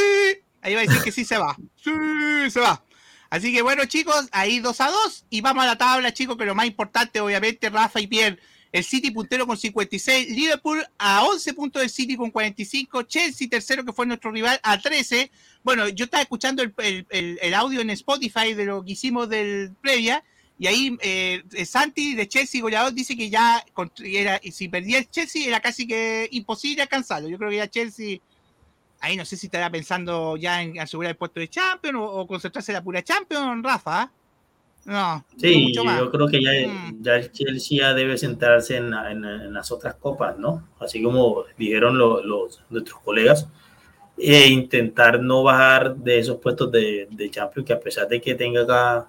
ahí 0.62 0.74
va 0.74 0.80
a 0.80 0.84
decir 0.84 1.02
que 1.02 1.12
sí 1.12 1.24
se 1.24 1.38
va. 1.38 1.56
Sí, 1.82 2.50
se 2.50 2.60
va. 2.60 2.82
Así 3.30 3.52
que 3.52 3.62
bueno, 3.62 3.84
chicos, 3.86 4.28
ahí 4.32 4.58
2 4.60 4.80
a 4.80 4.90
2 4.90 5.26
y 5.30 5.40
vamos 5.40 5.64
a 5.64 5.66
la 5.66 5.76
tabla, 5.78 6.12
chicos, 6.14 6.36
que 6.36 6.44
lo 6.46 6.54
más 6.54 6.66
importante, 6.66 7.20
obviamente, 7.20 7.68
Rafa 7.70 8.00
y 8.00 8.06
Pierre. 8.06 8.38
El 8.70 8.84
City 8.84 9.10
puntero 9.10 9.46
con 9.46 9.56
56, 9.56 10.28
Liverpool 10.36 10.84
a 10.98 11.24
11 11.24 11.54
puntos 11.54 11.80
del 11.80 11.88
City 11.90 12.16
con 12.16 12.30
45, 12.30 13.02
Chelsea 13.04 13.48
tercero 13.48 13.82
que 13.82 13.94
fue 13.94 14.04
nuestro 14.04 14.30
rival 14.30 14.60
a 14.62 14.78
13. 14.78 15.30
Bueno, 15.62 15.88
yo 15.88 16.04
estaba 16.04 16.20
escuchando 16.22 16.62
el, 16.62 16.74
el- 16.78 17.06
el- 17.08 17.38
el 17.40 17.54
audio 17.54 17.80
en 17.80 17.88
Spotify 17.90 18.52
de 18.52 18.66
lo 18.66 18.84
que 18.84 18.92
hicimos 18.92 19.28
del 19.30 19.72
previa 19.80 20.22
Y 20.58 20.66
ahí 20.66 20.98
eh, 21.02 21.42
Santi 21.64 22.14
de 22.14 22.28
Chelsea, 22.28 22.60
goleador, 22.60 22.92
dice 22.92 23.16
que 23.16 23.30
ya 23.30 23.64
era, 24.02 24.40
si 24.50 24.68
perdía 24.68 24.98
el 24.98 25.08
Chelsea 25.08 25.46
era 25.46 25.60
casi 25.60 25.86
que 25.86 26.28
imposible 26.32 26.82
alcanzarlo. 26.82 27.28
Yo 27.28 27.38
creo 27.38 27.50
que 27.50 27.56
ya 27.56 27.68
Chelsea, 27.68 28.18
ahí 29.00 29.16
no 29.16 29.24
sé 29.24 29.36
si 29.36 29.46
estará 29.46 29.70
pensando 29.70 30.36
ya 30.36 30.60
en 30.60 30.80
asegurar 30.80 31.10
el 31.12 31.16
puesto 31.16 31.38
de 31.38 31.48
Champions 31.48 31.98
o, 32.00 32.26
concentrarse 32.26 32.72
en 32.72 32.74
la 32.74 32.82
pura 32.82 33.02
Champions, 33.02 33.62
Rafa. 33.62 34.02
¿ah? 34.02 34.12
No. 34.84 35.24
Sí, 35.36 35.72
yo 35.74 36.10
creo 36.10 36.26
que 36.26 36.42
ya, 36.42 36.50
mm. 36.50 37.02
ya 37.02 37.16
el 37.16 37.30
Chelsea 37.30 37.78
ya 37.78 37.94
debe 37.94 38.18
centrarse 38.18 38.78
en, 38.78 38.92
en, 38.94 39.52
las 39.52 39.70
otras 39.70 39.94
copas, 39.94 40.38
¿no? 40.38 40.66
Así 40.80 41.02
como 41.02 41.44
dijeron 41.56 41.98
los, 41.98 42.24
los 42.24 42.62
nuestros 42.70 43.00
colegas, 43.00 43.46
e 44.16 44.48
intentar 44.48 45.20
no 45.20 45.44
bajar 45.44 45.94
de 45.94 46.18
esos 46.18 46.38
puestos 46.38 46.72
de, 46.72 47.06
de 47.10 47.30
Champions, 47.30 47.66
que 47.66 47.72
a 47.74 47.80
pesar 47.80 48.08
de 48.08 48.20
que 48.20 48.34
tenga 48.34 48.62
acá, 48.62 49.08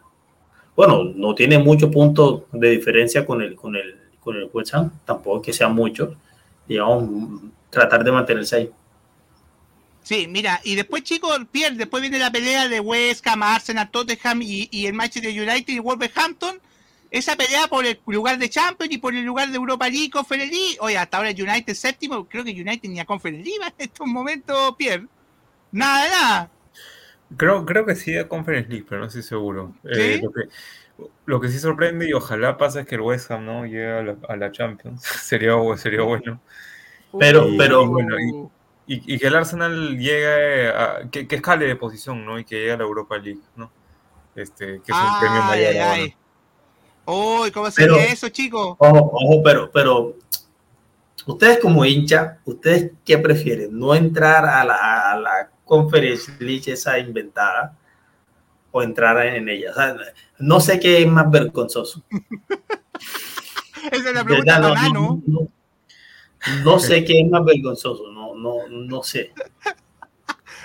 bueno, 0.79 1.03
no 1.13 1.35
tiene 1.35 1.59
muchos 1.59 1.91
puntos 1.91 2.43
de 2.53 2.69
diferencia 2.69 3.25
con 3.25 3.41
el, 3.41 3.53
con 3.53 3.75
el, 3.75 3.97
con 4.21 4.37
el 4.37 4.49
West 4.53 4.73
Ham, 4.73 4.89
tampoco 5.03 5.41
que 5.41 5.51
sea 5.51 5.67
mucho, 5.67 6.15
digamos, 6.65 7.41
tratar 7.69 8.01
de 8.01 8.13
mantenerse 8.13 8.55
ahí. 8.55 8.69
Sí, 10.03 10.27
mira, 10.29 10.61
y 10.63 10.75
después, 10.75 11.03
chicos, 11.03 11.37
Pierre, 11.51 11.75
después 11.75 11.99
viene 11.99 12.17
la 12.17 12.31
pelea 12.31 12.69
de 12.69 12.79
West 12.79 13.27
Ham, 13.27 13.43
Arsenal, 13.43 13.91
Tottenham 13.91 14.41
y, 14.41 14.69
y 14.71 14.85
el 14.85 14.93
match 14.93 15.15
de 15.15 15.27
United 15.31 15.73
y 15.73 15.79
Wolverhampton. 15.79 16.61
Esa 17.11 17.35
pelea 17.35 17.67
por 17.67 17.85
el 17.85 17.99
lugar 18.05 18.37
de 18.37 18.49
Champions 18.49 18.93
y 18.93 18.99
por 18.99 19.13
el 19.13 19.25
lugar 19.25 19.49
de 19.49 19.57
Europa 19.57 19.89
League, 19.89 20.09
Conference 20.09 20.49
League. 20.49 20.77
Oye, 20.79 20.97
hasta 20.97 21.17
ahora 21.17 21.31
United 21.31 21.73
séptimo, 21.73 22.25
creo 22.25 22.45
que 22.45 22.51
United 22.51 22.87
ni 22.87 23.01
a 23.01 23.05
Conference 23.05 23.43
League 23.43 23.59
en 23.65 23.85
estos 23.85 24.07
momentos, 24.07 24.75
Pierre. 24.77 25.07
Nada, 25.73 26.07
nada. 26.09 26.51
Creo, 27.37 27.65
creo 27.65 27.85
que 27.85 27.95
sí 27.95 28.17
a 28.17 28.27
Conference 28.27 28.69
League, 28.69 28.85
pero 28.87 29.01
no 29.01 29.07
estoy 29.07 29.23
seguro. 29.23 29.73
Eh, 29.83 30.19
lo, 30.23 30.31
que, 30.31 30.41
lo, 31.25 31.39
que, 31.39 31.49
sí 31.49 31.59
sorprende 31.59 32.09
y 32.09 32.13
ojalá 32.13 32.57
pasa 32.57 32.81
es 32.81 32.87
que 32.87 32.95
el 32.95 33.01
West 33.01 33.29
Ham 33.31 33.45
no 33.45 33.65
llegue 33.65 34.15
a 34.27 34.35
la, 34.35 34.51
Champions. 34.51 35.03
sería, 35.23 35.53
sería 35.77 36.01
bueno. 36.01 36.41
Pero, 37.19 37.47
pero, 37.57 37.87
bueno, 37.87 38.15
y, 38.85 39.17
que 39.19 39.27
el 39.27 39.35
Arsenal 39.35 39.97
llegue 39.97 40.69
a, 40.69 41.07
que, 41.11 41.27
escale 41.29 41.65
de 41.65 41.75
posición, 41.75 42.25
¿no? 42.25 42.39
Y 42.39 42.45
que 42.45 42.55
llegue 42.55 42.71
a 42.71 42.77
la 42.77 42.83
Europa 42.83 43.17
League, 43.17 43.41
¿no? 43.55 43.71
Este, 44.35 44.81
que 44.81 44.91
es 44.91 44.97
un 44.97 45.19
premio 45.19 45.43
mayor. 45.43 45.75
Ay, 45.81 46.15
Uy, 47.11 47.49
¿cómo 47.51 47.71
sería 47.71 48.05
eso, 48.05 48.29
chicos? 48.29 48.75
Ojo, 48.77 49.11
ojo, 49.13 49.41
pero, 49.43 49.71
pero 49.71 50.15
ustedes 51.25 51.57
como 51.59 51.83
hincha, 51.83 52.37
¿ustedes 52.45 52.91
qué 53.03 53.17
prefieren? 53.17 53.77
¿No 53.77 53.95
entrar 53.95 54.45
a 54.45 54.63
la, 54.63 55.11
a 55.11 55.19
la 55.19 55.49
conferencia 55.69 56.73
esa 56.73 56.97
inventada 56.97 57.77
o 58.71 58.81
entrar 58.81 59.23
en 59.25 59.47
ella? 59.47 59.71
O 59.71 59.73
sea, 59.75 59.95
no 60.39 60.59
sé 60.59 60.79
qué 60.79 61.03
es 61.03 61.07
más 61.07 61.29
vergonzoso. 61.29 62.03
Esa 63.91 64.09
es 64.09 64.13
la 64.13 64.25
pregunta 64.25 64.59
no, 64.59 64.75
no, 64.75 65.23
no, 65.25 65.47
no, 66.65 66.79
sé 66.79 67.05
qué 67.05 67.21
es 67.21 67.29
más 67.29 67.45
vergonzoso, 67.45 68.11
no, 68.11 68.35
no, 68.35 68.67
no 68.67 69.03
sé. 69.03 69.31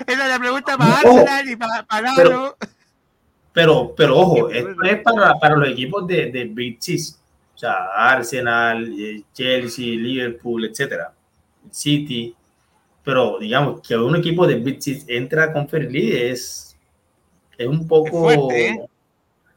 Esa 0.04 0.22
es 0.24 0.28
la 0.28 0.38
pregunta 0.40 0.76
para 0.76 0.98
Arsenal 0.98 1.48
y 1.48 1.56
para, 1.56 1.84
para 1.84 2.12
pero, 2.16 2.56
pero, 3.52 3.94
pero, 3.96 4.18
ojo, 4.18 4.50
esto 4.50 4.82
es 4.82 5.00
para, 5.02 5.34
para 5.34 5.54
los 5.54 5.68
equipos 5.68 6.08
de, 6.08 6.32
de 6.32 6.44
Big 6.46 6.78
Six, 6.80 7.20
o 7.54 7.58
sea, 7.58 7.84
Arsenal, 7.94 8.92
eh, 8.98 9.22
Chelsea, 9.32 9.94
Liverpool, 9.96 10.64
etcétera, 10.64 11.14
City. 11.70 12.34
Pero 13.04 13.38
digamos 13.38 13.86
que 13.86 13.96
un 13.96 14.16
equipo 14.16 14.46
de 14.46 14.56
Big 14.56 14.82
Six 14.82 15.04
entra 15.08 15.52
con 15.52 15.62
Conference 15.66 16.30
es, 16.30 16.76
es 17.58 17.66
un 17.66 17.86
poco. 17.86 18.32
¿eh? 18.50 18.80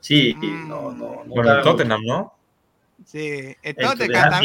Sí, 0.02 0.36
mm. 0.38 0.68
no, 0.68 0.92
no. 0.92 1.24
no 1.26 1.34
bueno, 1.34 1.54
el 1.54 1.64
Tottenham, 1.64 2.02
¿no? 2.04 2.34
Sí, 3.06 3.56
el 3.64 3.76
Tottenham. 3.76 4.44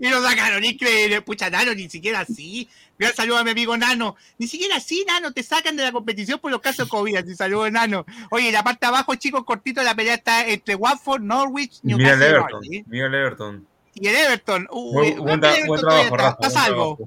y 0.00 0.08
lo 0.08 0.22
sacaron, 0.22 0.64
increíble, 0.64 1.20
pucha, 1.22 1.50
Nano, 1.50 1.74
ni 1.74 1.88
siquiera 1.88 2.20
así. 2.20 2.68
Mira, 2.98 3.12
saludo 3.12 3.38
a 3.38 3.44
mi 3.44 3.50
amigo 3.50 3.76
Nano. 3.76 4.16
Ni 4.38 4.46
siquiera 4.46 4.76
así, 4.76 5.04
Nano, 5.06 5.32
te 5.32 5.42
sacan 5.42 5.76
de 5.76 5.84
la 5.84 5.92
competición 5.92 6.38
por 6.38 6.50
los 6.50 6.60
casos 6.60 6.86
de 6.86 6.90
COVID. 6.90 7.16
Así 7.16 7.36
saludo, 7.36 7.70
Nano. 7.70 8.06
Oye, 8.30 8.50
la 8.50 8.64
parte 8.64 8.86
de 8.86 8.88
abajo, 8.88 9.14
chicos, 9.16 9.44
cortito, 9.44 9.82
la 9.82 9.94
pelea 9.94 10.14
está 10.14 10.46
entre 10.46 10.74
Watford, 10.74 11.22
Norwich, 11.22 11.80
Newcastle. 11.82 11.96
Mira 11.96 12.14
el 12.14 12.22
Everton. 12.22 12.62
Mira 12.86 13.06
el 13.06 13.14
Everton. 13.14 13.66
Y 13.98 14.08
el 14.08 14.14
Everton, 14.16 14.68
uy, 14.70 15.12
buen, 15.14 15.40
trabajo, 15.40 16.36
está, 16.40 16.50
salvo. 16.50 16.98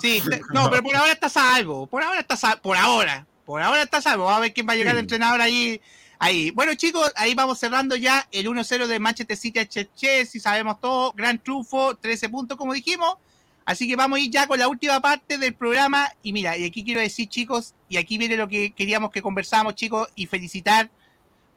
Sí, 0.00 0.22
no, 0.52 0.70
pero 0.70 0.82
por 0.82 0.94
ahora 0.94 1.12
está 1.12 1.28
salvo. 1.28 1.86
Por 1.86 2.02
ahora 2.02 2.20
está 2.20 2.36
salvo. 2.36 2.60
Por 2.62 2.76
ahora. 2.76 3.26
Por 3.46 3.62
ahora 3.62 3.82
está 3.82 4.02
salvo. 4.02 4.24
Vamos 4.24 4.38
a 4.38 4.42
ver 4.42 4.52
quién 4.52 4.68
va 4.68 4.74
a 4.74 4.76
llegar 4.76 4.94
el 4.94 5.00
entrenador 5.00 5.40
ahí 5.40 5.80
Ahí. 6.20 6.50
Bueno, 6.50 6.74
chicos, 6.74 7.12
ahí 7.14 7.34
vamos 7.34 7.60
cerrando 7.60 7.94
ya 7.94 8.26
el 8.32 8.48
1-0 8.48 8.88
de 8.88 8.98
Manchester 8.98 9.36
City 9.36 9.60
a 9.60 9.68
Chelsea, 9.68 10.26
si 10.26 10.40
sabemos 10.40 10.80
todo. 10.80 11.12
Gran 11.12 11.38
trufo, 11.38 11.94
13 11.94 12.28
puntos, 12.28 12.58
como 12.58 12.72
dijimos. 12.72 13.16
Así 13.64 13.86
que 13.86 13.94
vamos 13.94 14.18
a 14.18 14.22
ir 14.22 14.30
ya 14.30 14.46
con 14.46 14.58
la 14.58 14.66
última 14.66 15.00
parte 15.00 15.38
del 15.38 15.54
programa. 15.54 16.12
Y 16.22 16.32
mira, 16.32 16.56
y 16.56 16.64
aquí 16.64 16.82
quiero 16.82 17.00
decir, 17.00 17.28
chicos, 17.28 17.74
y 17.88 17.98
aquí 17.98 18.18
viene 18.18 18.36
lo 18.36 18.48
que 18.48 18.72
queríamos 18.72 19.10
que 19.12 19.22
conversamos, 19.22 19.76
chicos, 19.76 20.08
y 20.16 20.26
felicitar, 20.26 20.90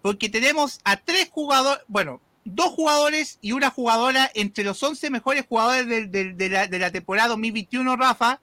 porque 0.03 0.29
tenemos 0.29 0.79
a 0.83 0.97
tres 0.97 1.29
jugadores, 1.31 1.83
bueno, 1.87 2.21
dos 2.43 2.69
jugadores 2.71 3.37
y 3.41 3.51
una 3.51 3.69
jugadora 3.69 4.29
entre 4.33 4.63
los 4.63 4.81
11 4.81 5.09
mejores 5.09 5.45
jugadores 5.47 6.11
de, 6.11 6.49
la, 6.49 6.67
de 6.67 6.79
la 6.79 6.91
temporada 6.91 7.29
2021, 7.29 7.95
Rafa 7.95 8.39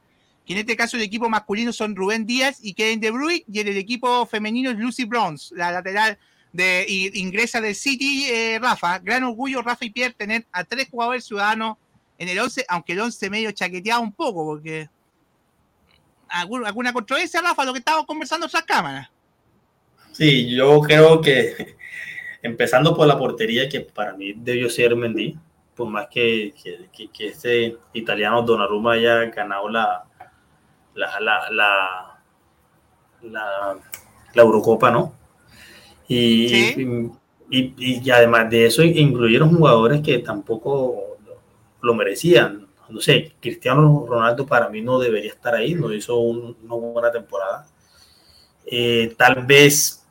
que 0.49 0.55
en 0.55 0.61
este 0.61 0.77
caso 0.79 0.97
el 0.97 1.03
equipo 1.03 1.29
masculino 1.29 1.75
son 1.75 1.95
Rubén 1.95 2.25
Díaz 2.25 2.61
y 2.63 2.73
Kevin 2.73 3.01
De 3.01 3.11
Bruyne, 3.11 3.45
y 3.53 3.61
en 3.61 3.69
el 3.69 3.77
equipo 3.77 4.25
femenino 4.25 4.71
es 4.71 4.79
Lucy 4.79 5.05
Bronze, 5.05 5.55
la 5.55 5.71
lateral 5.71 6.19
de 6.55 6.87
ingresa 7.13 7.61
del 7.61 7.75
City, 7.75 8.25
eh, 8.31 8.59
Rafa. 8.59 8.99
Gran 8.99 9.25
orgullo, 9.25 9.61
Rafa 9.61 9.85
y 9.85 9.91
Pierre, 9.91 10.15
tener 10.15 10.47
a 10.51 10.65
tres 10.65 10.89
jugadores 10.91 11.27
ciudadanos 11.27 11.77
en 12.17 12.31
el 12.31 12.39
11, 12.39 12.65
aunque 12.67 12.95
el 12.95 13.01
11 13.01 13.29
medio 13.29 13.53
chaqueteado 13.53 14.01
un 14.01 14.13
poco, 14.13 14.43
porque 14.47 14.89
alguna 16.29 16.95
controversia, 16.95 17.43
Rafa, 17.43 17.67
lo 17.67 17.75
que 17.75 17.81
estábamos 17.81 18.07
conversando 18.07 18.47
en 18.47 18.49
otras 18.49 18.65
cámaras. 18.65 19.11
Sí, 20.13 20.49
yo 20.49 20.81
creo 20.81 21.21
que 21.21 21.77
empezando 22.49 22.95
por 22.95 23.07
la 23.07 23.19
portería, 23.19 23.69
que 23.69 23.81
para 23.81 24.15
mí 24.15 24.33
debió 24.37 24.69
ser 24.69 24.97
Mendy, 24.97 25.39
por 25.75 25.89
más 25.89 26.09
que, 26.09 26.53
que, 26.93 27.09
que 27.09 27.29
este 27.29 27.77
italiano 27.93 28.43
Donnarumma 28.43 28.93
haya 28.95 29.25
ganado 29.27 29.69
la, 29.69 30.05
la, 30.95 31.21
la, 31.21 31.51
la, 33.23 33.79
la, 34.35 34.43
Eurocopa, 34.43 34.91
¿no? 34.91 35.15
Y, 36.09 36.73
y, 37.51 37.75
y, 37.77 38.11
además 38.11 38.51
de 38.51 38.67
eso, 38.67 38.83
incluyeron 38.83 39.55
jugadores 39.55 40.01
que 40.01 40.19
tampoco 40.19 41.19
lo 41.81 41.95
merecían. 41.95 42.67
No 42.89 43.01
sé, 43.01 43.35
Cristiano 43.41 44.07
Ronaldo 44.09 44.47
para 44.47 44.69
mí 44.71 44.81
no 44.81 44.99
debería 44.99 45.31
estar 45.31 45.55
ahí, 45.55 45.75
no 45.75 45.93
hizo 45.93 46.19
una 46.19 46.75
buena 46.75 47.11
temporada. 47.13 47.67
Eh, 48.65 49.15
tal 49.17 49.47
vez 49.47 50.07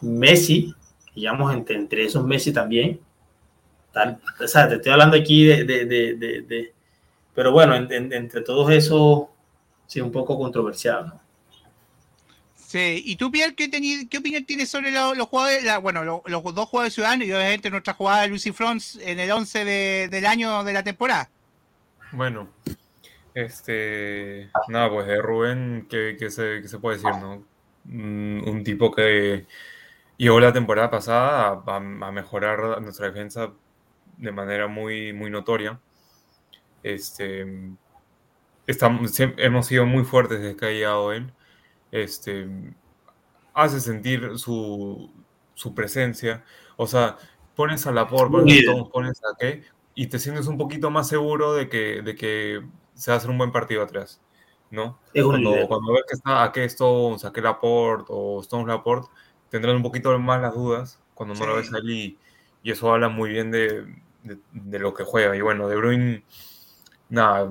Messi, 0.00 0.74
digamos, 1.16 1.52
entre, 1.52 1.76
entre 1.76 2.04
esos 2.04 2.24
Messi 2.24 2.52
también. 2.52 3.00
Tal, 3.92 4.20
o 4.38 4.46
sea, 4.46 4.68
te 4.68 4.76
estoy 4.76 4.92
hablando 4.92 5.16
aquí 5.16 5.44
de, 5.44 5.64
de, 5.64 5.84
de, 5.86 6.14
de 6.14 6.72
pero 7.34 7.52
bueno, 7.52 7.74
entre 7.74 8.40
todos 8.42 8.70
esos 8.70 9.26
sí, 9.86 10.00
un 10.00 10.12
poco 10.12 10.38
controversial. 10.38 11.06
¿no? 11.06 11.20
Sí, 12.54 13.02
¿y 13.04 13.16
tú, 13.16 13.30
Pierre, 13.30 13.54
qué, 13.54 13.70
qué 14.10 14.18
opinión 14.18 14.44
tienes 14.44 14.68
sobre 14.68 14.90
los 14.90 15.28
jugadores, 15.28 15.64
bueno, 15.82 16.04
los, 16.04 16.54
dos 16.54 16.68
jugadores 16.68 16.94
ciudadanos 16.94 17.26
y 17.26 17.32
obviamente 17.32 17.70
nuestra 17.70 17.94
jugada 17.94 18.22
de 18.22 18.28
Lucy 18.28 18.52
Frons 18.52 18.98
en 19.02 19.20
el 19.20 19.30
11 19.30 20.08
del 20.08 20.26
año 20.26 20.64
de 20.64 20.72
la 20.72 20.82
temporada? 20.82 21.30
Bueno, 22.12 22.48
este, 23.34 24.50
nada, 24.68 24.90
pues 24.90 25.06
de 25.06 25.20
Rubén, 25.20 25.86
¿qué, 25.88 26.16
se, 26.30 26.66
se, 26.66 26.78
puede 26.78 26.96
decir, 26.96 27.12
no? 27.20 27.44
Mm, 27.84 28.48
un, 28.48 28.64
tipo 28.64 28.90
que 28.90 29.46
llegó 30.16 30.40
la 30.40 30.52
temporada 30.52 30.90
pasada 30.90 31.62
a, 31.66 31.76
a, 31.76 31.80
mejorar 31.80 32.80
nuestra 32.82 33.06
defensa 33.06 33.52
de 34.16 34.32
manera 34.32 34.66
muy, 34.66 35.12
muy 35.12 35.30
notoria. 35.30 35.80
Este, 36.82 37.46
estamos, 38.66 39.18
hemos 39.18 39.66
sido 39.66 39.86
muy 39.86 40.04
fuertes 40.04 40.40
desde 40.40 40.56
que 40.56 40.66
ha 40.66 40.70
llegado 40.70 41.12
él. 41.12 41.32
Este, 41.90 42.48
hace 43.54 43.80
sentir 43.80 44.38
su, 44.38 45.10
su 45.54 45.74
presencia. 45.74 46.44
O 46.76 46.86
sea, 46.86 47.16
pones 47.54 47.86
a 47.86 47.92
la 47.92 48.08
por, 48.08 48.30
pones 48.30 49.20
a 49.24 49.36
qué, 49.38 49.64
y 49.94 50.08
te 50.08 50.18
sientes 50.18 50.46
un 50.46 50.58
poquito 50.58 50.90
más 50.90 51.08
seguro 51.08 51.54
de 51.54 51.68
que, 51.68 52.02
de 52.02 52.14
que 52.14 52.62
se 52.94 53.10
va 53.10 53.14
a 53.16 53.18
hacer 53.18 53.30
un 53.30 53.38
buen 53.38 53.52
partido 53.52 53.82
atrás. 53.82 54.20
¿no? 54.70 54.98
Cuando, 55.12 55.68
cuando, 55.68 55.92
ves 55.92 56.02
que 56.08 56.14
está 56.14 56.42
a 56.42 56.52
qué 56.52 56.64
Stones, 56.64 57.24
a 57.24 57.32
qué 57.32 57.40
Laporte 57.40 58.06
o 58.08 58.40
Stones 58.40 58.66
Laporte, 58.66 59.08
tendrán 59.56 59.76
un 59.76 59.82
poquito 59.82 60.16
más 60.18 60.40
las 60.40 60.54
dudas 60.54 61.00
cuando 61.14 61.34
no 61.34 61.46
lo 61.46 61.56
ves 61.56 61.72
allí. 61.74 62.18
Y 62.62 62.70
eso 62.70 62.92
habla 62.92 63.08
muy 63.08 63.30
bien 63.30 63.50
de, 63.50 63.86
de, 64.22 64.38
de, 64.52 64.78
lo 64.78 64.94
que 64.94 65.04
juega. 65.04 65.36
Y 65.36 65.40
bueno, 65.40 65.68
De 65.68 65.76
Bruyne, 65.76 66.24
nada, 67.08 67.48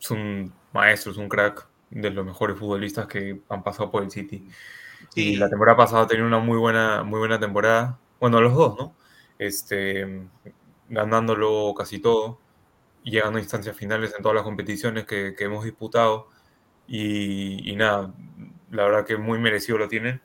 es 0.00 0.10
un 0.10 0.52
maestro, 0.72 1.12
es 1.12 1.18
un 1.18 1.28
crack 1.28 1.66
de 1.90 2.10
los 2.10 2.24
mejores 2.24 2.58
futbolistas 2.58 3.06
que 3.06 3.40
han 3.48 3.62
pasado 3.62 3.90
por 3.90 4.02
el 4.02 4.10
City. 4.10 4.46
Y 5.14 5.36
la 5.36 5.48
temporada 5.48 5.76
pasada 5.76 6.06
tenía 6.06 6.24
una 6.24 6.38
muy 6.38 6.58
buena, 6.58 7.02
muy 7.02 7.18
buena 7.18 7.38
temporada. 7.40 7.98
Bueno, 8.20 8.40
los 8.40 8.54
dos, 8.54 8.76
¿no? 8.78 8.94
Este, 9.38 10.26
ganándolo 10.88 11.74
casi 11.76 11.98
todo 12.00 12.38
llegando 13.02 13.38
a 13.38 13.42
instancias 13.42 13.76
finales 13.76 14.14
en 14.16 14.22
todas 14.22 14.34
las 14.34 14.44
competiciones 14.44 15.04
que, 15.06 15.34
que 15.36 15.44
hemos 15.44 15.64
disputado. 15.64 16.28
Y, 16.86 17.70
y 17.70 17.76
nada, 17.76 18.12
la 18.70 18.84
verdad 18.84 19.06
que 19.06 19.16
muy 19.16 19.38
merecido 19.38 19.78
lo 19.78 19.88
tienen. 19.88 20.20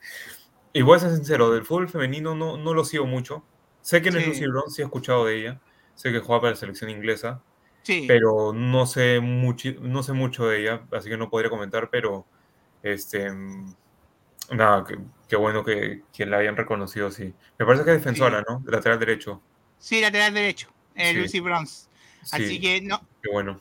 Y 0.74 0.82
voy 0.82 0.98
a 0.98 1.00
ser 1.00 1.12
sincero, 1.12 1.52
del 1.52 1.64
fútbol 1.66 1.88
femenino 1.90 2.36
no, 2.36 2.58
no 2.58 2.74
lo 2.74 2.84
sigo 2.84 3.06
mucho. 3.06 3.44
Sé 3.82 4.02
quién 4.02 4.16
es 4.18 4.24
Sí. 4.24 4.30
Lucy 4.30 4.48
Bronze, 4.48 4.76
sí 4.76 4.82
he 4.82 4.86
escuchado 4.86 5.26
de 5.26 5.38
ella. 5.40 5.62
Sé 5.96 6.12
que 6.12 6.20
juega 6.20 6.42
para 6.42 6.52
la 6.52 6.58
selección 6.58 6.90
inglesa, 6.90 7.42
Sí. 7.84 8.06
pero 8.08 8.54
no 8.54 8.86
sé, 8.88 9.20
mucho, 9.20 9.70
no 9.82 10.02
sé 10.04 10.14
mucho 10.14 10.48
de 10.48 10.62
ella, 10.62 10.84
así 10.92 11.10
que 11.10 11.18
no 11.18 11.30
podría 11.30 11.50
comentar, 11.52 11.90
pero 11.92 12.26
este, 12.82 13.30
nada, 14.52 14.86
qué, 15.28 15.36
bueno 15.36 15.64
que, 15.64 16.04
que 16.14 16.26
la 16.26 16.38
hayan 16.38 16.56
reconocido 16.58 17.08
así. 17.08 17.34
Me 17.58 17.66
parece 17.66 17.84
que 17.86 17.92
es 17.92 17.98
defensora, 17.98 18.44
¿no? 18.48 18.64
Lateral 18.66 19.00
derecho. 19.00 19.42
Sí, 19.78 20.02
lateral 20.02 20.34
derecho, 20.34 20.70
eh, 20.96 21.12
Sí. 21.12 21.18
Lucy 21.18 21.40
Bronze. 21.40 21.88
Así 22.32 22.48
Sí, 22.48 22.60
que 22.62 22.82
no, 22.82 23.02
qué 23.22 23.30
bueno. 23.32 23.60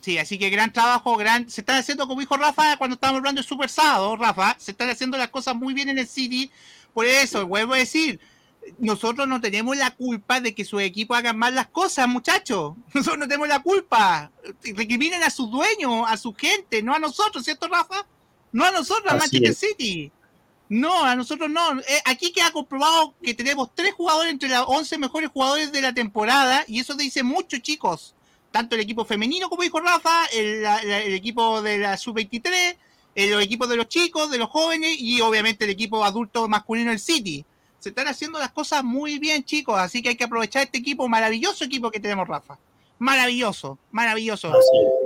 Sí, 0.00 0.18
así 0.18 0.38
que 0.38 0.50
gran 0.50 0.72
trabajo, 0.72 1.16
gran, 1.16 1.48
se 1.48 1.60
están 1.60 1.76
haciendo 1.76 2.06
como 2.06 2.20
dijo 2.20 2.36
Rafa 2.36 2.76
cuando 2.76 2.94
estábamos 2.94 3.18
hablando 3.18 3.42
de 3.42 3.48
Super 3.48 3.68
Sábado, 3.68 4.16
Rafa, 4.16 4.56
se 4.58 4.72
están 4.72 4.90
haciendo 4.90 5.16
las 5.16 5.28
cosas 5.28 5.54
muy 5.54 5.74
bien 5.74 5.88
en 5.88 5.98
el 5.98 6.08
City. 6.08 6.50
Por 6.92 7.06
eso, 7.06 7.46
vuelvo 7.46 7.74
a 7.74 7.78
decir, 7.78 8.20
nosotros 8.78 9.26
no 9.26 9.40
tenemos 9.40 9.76
la 9.76 9.90
culpa 9.90 10.40
de 10.40 10.54
que 10.54 10.64
sus 10.64 10.82
equipos 10.82 11.16
hagan 11.16 11.38
mal 11.38 11.54
las 11.54 11.68
cosas, 11.68 12.08
muchachos. 12.08 12.74
Nosotros 12.94 13.18
no 13.18 13.28
tenemos 13.28 13.48
la 13.48 13.60
culpa. 13.60 14.30
Recriminen 14.62 15.22
a 15.22 15.30
sus 15.30 15.50
dueños, 15.50 16.04
a 16.06 16.16
su 16.16 16.34
gente, 16.34 16.82
no 16.82 16.94
a 16.94 16.98
nosotros, 16.98 17.44
¿cierto, 17.44 17.68
Rafa? 17.68 18.06
No 18.52 18.64
a 18.64 18.70
nosotros, 18.70 19.12
a 19.12 19.16
Manchester 19.16 19.50
es. 19.50 19.58
City. 19.58 20.12
No, 20.68 21.04
a 21.04 21.16
nosotros 21.16 21.50
no. 21.50 21.80
Eh, 21.80 22.02
aquí 22.04 22.32
queda 22.32 22.52
comprobado 22.52 23.14
que 23.22 23.34
tenemos 23.34 23.74
tres 23.74 23.92
jugadores 23.92 24.32
entre 24.32 24.48
los 24.48 24.64
11 24.68 24.98
mejores 24.98 25.30
jugadores 25.30 25.72
de 25.72 25.80
la 25.80 25.92
temporada 25.92 26.64
y 26.68 26.78
eso 26.80 26.94
dice 26.94 27.22
mucho, 27.22 27.58
chicos. 27.58 28.14
Tanto 28.50 28.74
el 28.74 28.80
equipo 28.80 29.04
femenino, 29.04 29.48
como 29.48 29.62
dijo 29.62 29.80
Rafa, 29.80 30.26
el, 30.32 30.64
equipo 31.14 31.62
de 31.62 31.78
la 31.78 31.96
sub-23, 31.96 32.76
eh, 33.14 33.30
los 33.30 33.42
equipos 33.42 33.68
de 33.68 33.76
los 33.76 33.88
chicos, 33.88 34.30
de 34.30 34.38
los 34.38 34.48
jóvenes 34.48 34.96
y 34.98 35.20
obviamente 35.20 35.64
el 35.64 35.70
equipo 35.70 36.04
adulto 36.04 36.48
masculino 36.48 36.90
del 36.90 36.98
City. 36.98 37.44
Se 37.78 37.90
están 37.90 38.08
haciendo 38.08 38.38
las 38.38 38.50
cosas 38.50 38.84
muy 38.84 39.18
bien, 39.18 39.44
chicos, 39.44 39.78
así 39.78 40.02
que 40.02 40.10
hay 40.10 40.16
que 40.16 40.24
aprovechar 40.24 40.62
este 40.64 40.78
equipo, 40.78 41.08
maravilloso 41.08 41.64
equipo 41.64 41.90
que 41.90 42.00
tenemos, 42.00 42.26
Rafa. 42.28 42.58
Maravilloso, 42.98 43.78
maravilloso 43.92 44.52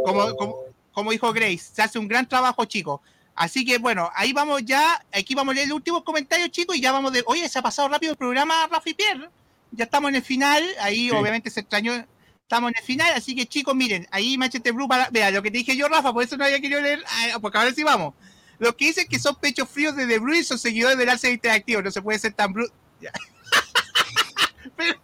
como, 0.05 0.35
como, 0.35 0.57
como 0.93 1.11
dijo 1.12 1.33
Grace, 1.33 1.71
se 1.73 1.83
hace 1.83 1.99
un 1.99 2.09
gran 2.09 2.29
trabajo, 2.29 2.65
chicos. 2.65 3.01
Así 3.35 3.65
que 3.65 3.79
bueno, 3.79 4.11
ahí 4.15 4.33
vamos 4.33 4.62
ya, 4.65 5.05
aquí 5.12 5.35
vamos 5.35 5.53
a 5.53 5.55
leer 5.57 5.66
el 5.66 5.73
último 5.73 6.05
comentario, 6.05 6.49
chicos, 6.49 6.77
y 6.77 6.81
ya 6.81 6.93
vamos 6.93 7.12
de, 7.12 7.23
oye, 7.27 7.49
se 7.49 7.59
ha 7.59 7.62
pasado 7.62 7.89
rápido 7.89 8.12
el 8.12 8.19
programa, 8.19 8.66
Rafa 8.69 8.89
y 8.91 8.95
Pierre. 8.95 9.29
Ya 9.73 9.85
estamos 9.85 10.09
en 10.11 10.16
el 10.16 10.23
final, 10.23 10.62
ahí 10.81 11.09
Sí. 11.09 11.11
obviamente 11.11 11.51
se 11.51 11.61
extrañó, 11.61 12.05
estamos 12.45 12.71
en 12.71 12.77
el 12.79 12.85
final, 12.85 13.12
así 13.16 13.35
que 13.35 13.47
chicos, 13.47 13.75
miren, 13.75 14.07
ahí 14.11 14.37
Manchester 14.39 14.73
Blue, 14.73 14.87
para, 14.87 15.09
vea, 15.11 15.31
lo 15.31 15.43
que 15.43 15.51
te 15.51 15.59
dije 15.59 15.77
yo, 15.77 15.89
Rafa, 15.89 16.12
por 16.12 16.23
eso 16.23 16.37
no 16.37 16.45
había 16.45 16.61
querido 16.61 16.81
leer, 16.81 17.03
ah, 17.07 17.39
porque 17.41 17.59
ahora 17.59 17.73
sí 17.73 17.83
vamos. 17.83 18.15
Los 18.59 18.75
que 18.77 18.87
dicen 18.87 19.07
que 19.09 19.19
son 19.19 19.35
pechos 19.37 19.69
fríos 19.69 19.97
de 19.97 20.07
The 20.07 20.19
Bruyne 20.19 20.45
son 20.45 20.59
seguidores 20.59 20.97
del 20.97 21.09
Arsenal 21.09 21.35
Interactivo, 21.35 21.83
no 21.83 21.91
se 21.91 22.03
puede 22.03 22.19
ser 22.19 22.35
tan 22.35 22.53
bruto. 22.53 22.73
Ya. 23.01 23.11
Pero- 24.77 25.01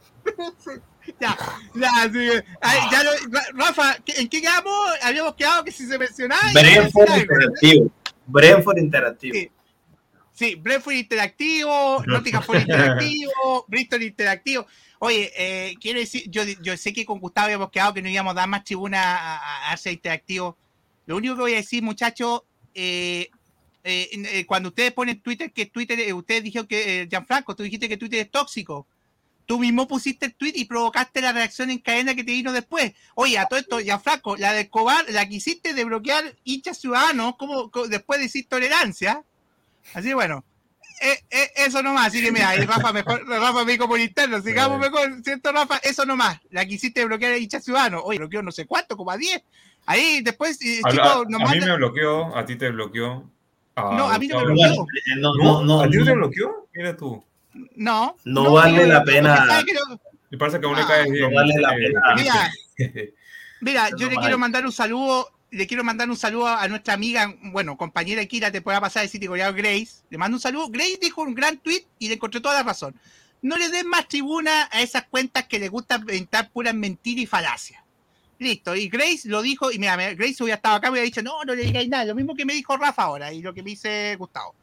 ya, 1.18 1.36
ya, 1.74 1.90
sí, 2.12 2.28
ay, 2.60 2.78
ya 2.92 3.02
lo- 3.02 3.10
Rafa, 3.54 3.96
¿en 4.06 4.28
qué 4.28 4.40
quedamos? 4.40 4.72
Habíamos 5.02 5.34
quedado 5.34 5.64
que 5.64 5.72
si 5.72 5.86
se 5.86 5.98
mencionaba. 5.98 6.50
y- 6.50 6.54
Brentford 6.54 7.18
Interactivo. 7.18 7.90
Brentford 8.26 8.78
Interactivo. 8.78 9.34
Sí. 9.34 9.50
Sí, 10.32 10.54
Brentford 10.54 10.94
Interactivo, 10.94 12.02
Nottingham 12.06 12.44
Interactivo, 12.54 13.64
Bristol 13.68 14.02
Interactivo. 14.02 14.66
Oye, 15.02 15.32
eh, 15.34 15.76
quiero 15.80 15.98
decir, 15.98 16.30
yo, 16.30 16.76
sé 16.76 16.92
que 16.92 17.06
con 17.06 17.20
Gustavo 17.20 17.46
habíamos 17.46 17.70
quedado 17.70 17.94
que 17.94 18.02
no 18.02 18.10
íbamos 18.10 18.32
a 18.32 18.40
dar 18.40 18.48
más 18.48 18.64
tribuna 18.64 19.16
a, 19.16 19.72
a, 19.72 19.90
Interactivo. 19.90 20.58
Lo 21.06 21.16
único 21.16 21.34
que 21.36 21.40
voy 21.40 21.54
a 21.54 21.56
decir, 21.56 21.82
muchachos, 21.82 22.42
eh, 22.74 23.30
eh, 23.82 24.10
eh, 24.12 24.44
cuando 24.44 24.68
ustedes 24.68 24.92
ponen 24.92 25.22
Twitter, 25.22 25.50
que 25.52 25.64
Twitter, 25.66 26.12
ustedes 26.12 26.44
dijeron 26.44 26.66
que, 26.66 27.06
Gianfranco, 27.08 27.56
tú 27.56 27.62
dijiste 27.62 27.88
que 27.88 27.96
Twitter 27.96 28.20
es 28.20 28.30
tóxico. 28.30 28.86
Tú 29.46 29.58
mismo 29.58 29.88
pusiste 29.88 30.26
el 30.26 30.34
tweet 30.34 30.52
y 30.54 30.66
provocaste 30.66 31.22
la 31.22 31.32
reacción 31.32 31.70
en 31.70 31.78
cadena 31.78 32.14
que 32.14 32.22
te 32.22 32.32
vino 32.32 32.52
después. 32.52 32.92
Oye, 33.14 33.38
a 33.38 33.46
todo 33.46 33.58
esto, 33.58 33.80
Gianfranco, 33.80 34.36
la 34.36 34.52
de 34.52 34.60
Escobar, 34.60 35.06
la 35.08 35.26
que 35.26 35.36
hiciste 35.36 35.72
de 35.72 35.84
bloquear 35.84 36.36
hinchas 36.44 36.78
ciudadanos, 36.78 37.36
como 37.36 37.70
después 37.88 38.20
decir 38.20 38.46
tolerancia. 38.48 39.24
Así 39.94 40.12
bueno, 40.12 40.44
eh, 41.00 41.18
eh, 41.30 41.50
eso 41.56 41.82
nomás. 41.82 42.08
Así 42.08 42.22
que 42.22 42.30
mira, 42.32 42.50
ahí 42.50 42.64
Rafa, 42.64 42.92
mejor, 42.92 43.26
Rafa 43.26 43.64
me 43.64 43.72
dijo 43.72 43.88
por 43.88 43.98
interno, 43.98 44.40
sigamos 44.42 44.78
mejor, 44.78 45.10
¿cierto, 45.24 45.50
Rafa? 45.52 45.78
Eso 45.78 46.04
nomás, 46.04 46.38
la 46.50 46.64
que 46.66 46.74
hiciste 46.74 47.00
de 47.00 47.06
bloquear 47.06 47.32
a 47.32 47.38
hinchas 47.38 47.64
ciudadanos. 47.64 48.02
Oye, 48.04 48.18
bloqueó 48.18 48.42
no 48.42 48.52
sé 48.52 48.66
cuánto, 48.66 48.96
como 48.96 49.10
a 49.10 49.16
10. 49.16 49.42
Ahí 49.86 50.20
después, 50.22 50.60
eh, 50.62 50.80
A, 50.84 50.90
chicos, 50.90 51.06
a- 51.08 51.24
mí 51.24 51.60
me 51.60 51.76
bloqueó, 51.76 52.36
a 52.36 52.44
ti 52.44 52.56
te 52.56 52.70
bloqueó. 52.70 53.30
a 53.76 53.82
No, 53.96 54.08
a 54.10 54.18
mí 54.18 54.28
no 54.28 54.38
me 54.38 54.44
bloqueó. 54.44 54.86
No, 55.18 55.34
¿No? 55.34 55.44
no, 55.44 55.64
no, 55.64 55.80
¿A 55.82 55.88
ti 55.90 55.96
no 55.96 56.04
te 56.04 56.12
bloqueó? 56.12 56.68
Mira 56.74 56.96
tú. 56.96 57.24
No, 57.74 58.16
No 58.24 58.52
vale 58.52 58.86
la 58.86 59.02
pena. 59.02 59.44
Me 60.30 60.38
parece 60.38 60.60
que 60.60 60.66
aún 60.66 60.76
le 60.76 60.82
Ah, 60.82 60.86
caes 60.86 61.10
bien. 61.10 61.28
no 61.28 61.34
vale 61.34 61.54
la 61.58 61.70
pena. 61.74 62.50
Mira, 63.60 63.90
yo 63.96 64.08
le 64.08 64.16
quiero 64.16 64.38
mandar 64.38 64.64
un 64.64 64.72
saludo, 64.72 65.28
le 65.50 65.66
quiero 65.66 65.82
mandar 65.82 66.08
un 66.08 66.16
saludo 66.16 66.46
a 66.46 66.66
nuestra 66.68 66.94
amiga, 66.94 67.34
bueno, 67.42 67.76
compañera 67.76 68.22
aquí 68.22 68.38
la 68.38 68.52
temporada 68.52 68.80
pasada 68.80 69.02
de 69.02 69.08
City 69.08 69.26
Coreano, 69.26 69.56
Grace. 69.56 70.02
Le 70.08 70.18
mando 70.18 70.36
un 70.36 70.40
saludo. 70.40 70.68
Grace 70.68 70.98
dijo 71.00 71.22
un 71.22 71.34
gran 71.34 71.58
tweet 71.58 71.86
y 71.98 72.08
le 72.08 72.14
encontré 72.14 72.40
toda 72.40 72.54
la 72.54 72.62
razón. 72.62 72.94
No 73.42 73.56
le 73.56 73.68
den 73.68 73.88
más 73.88 74.06
tribuna 74.06 74.68
a 74.70 74.82
esas 74.82 75.04
cuentas 75.04 75.46
que 75.46 75.58
le 75.58 75.68
gusta 75.68 75.96
inventar 75.96 76.50
puras 76.50 76.74
mentiras 76.74 77.22
y 77.22 77.26
falacias. 77.26 77.82
Listo, 78.38 78.74
y 78.74 78.88
Grace 78.88 79.22
lo 79.24 79.42
dijo, 79.42 79.70
y 79.70 79.78
mira, 79.78 79.96
Grace 80.14 80.42
hubiera 80.42 80.56
estado 80.56 80.76
acá 80.76 80.88
y 80.88 80.90
hubiera 80.92 81.04
dicho, 81.04 81.22
no, 81.22 81.44
no 81.44 81.54
le 81.54 81.64
digáis 81.64 81.88
nada, 81.88 82.06
lo 82.06 82.14
mismo 82.14 82.34
que 82.34 82.46
me 82.46 82.54
dijo 82.54 82.74
Rafa 82.76 83.02
ahora 83.02 83.32
y 83.32 83.42
lo 83.42 83.52
que 83.52 83.62
me 83.62 83.70
dice 83.70 84.16
Gustavo. 84.16 84.54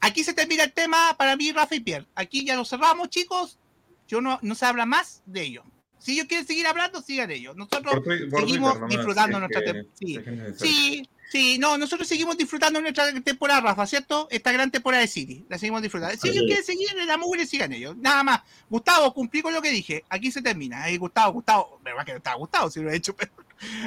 Aquí 0.00 0.22
se 0.22 0.34
termina 0.34 0.62
el 0.62 0.72
tema 0.72 1.16
para 1.18 1.34
mí, 1.36 1.50
Rafa 1.50 1.74
y 1.74 1.80
Pierre. 1.80 2.06
Aquí 2.14 2.44
ya 2.44 2.54
lo 2.54 2.64
cerramos, 2.64 3.08
chicos. 3.08 3.58
Yo 4.06 4.20
no, 4.20 4.38
no 4.42 4.54
se 4.54 4.66
habla 4.66 4.86
más 4.86 5.22
de 5.26 5.42
ello. 5.42 5.64
Si 5.98 6.12
ellos 6.12 6.26
quieren 6.26 6.46
seguir 6.46 6.66
hablando, 6.66 7.02
sigan 7.02 7.30
ellos. 7.30 7.56
Nosotros 7.56 7.94
Por 7.94 8.02
Twi- 8.04 8.30
por 8.30 8.40
seguimos 8.40 8.72
Twitter 8.78 8.88
disfrutando 8.98 9.38
nuestra 9.40 9.62
que- 9.64 9.70
tem- 9.72 9.86
sí. 9.94 10.18
Sí, 10.56 11.08
sí, 11.30 11.58
no, 11.58 11.76
nosotros 11.76 12.06
seguimos 12.08 12.36
disfrutando 12.38 12.80
nuestra 12.80 13.12
temporada, 13.22 13.60
Rafa, 13.60 13.86
¿cierto? 13.86 14.28
Esta 14.30 14.52
gran 14.52 14.70
temporada 14.70 15.00
de 15.02 15.08
City, 15.08 15.44
la 15.48 15.58
seguimos 15.58 15.82
disfrutando. 15.82 16.14
Si 16.14 16.28
Así 16.28 16.28
ellos 16.28 16.42
es. 16.42 16.46
quieren 16.46 16.64
seguir 16.64 16.88
en 16.98 17.06
la 17.06 17.16
mugre, 17.18 17.46
sigan 17.46 17.72
ellos. 17.72 17.96
Nada 17.96 18.22
más. 18.22 18.40
Gustavo, 18.70 19.12
cumplí 19.12 19.42
con 19.42 19.52
lo 19.54 19.60
que 19.62 19.70
dije. 19.70 20.04
Aquí 20.08 20.30
se 20.30 20.40
termina. 20.42 20.84
Ahí, 20.84 20.96
Gustavo, 20.96 21.32
Gustavo, 21.32 21.80
verdad 21.84 22.04
que 22.04 22.12
no 22.12 22.18
estaba 22.18 22.36
Gustavo 22.36 22.70
si 22.70 22.80
lo 22.80 22.90
he 22.90 22.96
hecho, 22.96 23.14
pero. 23.16 23.32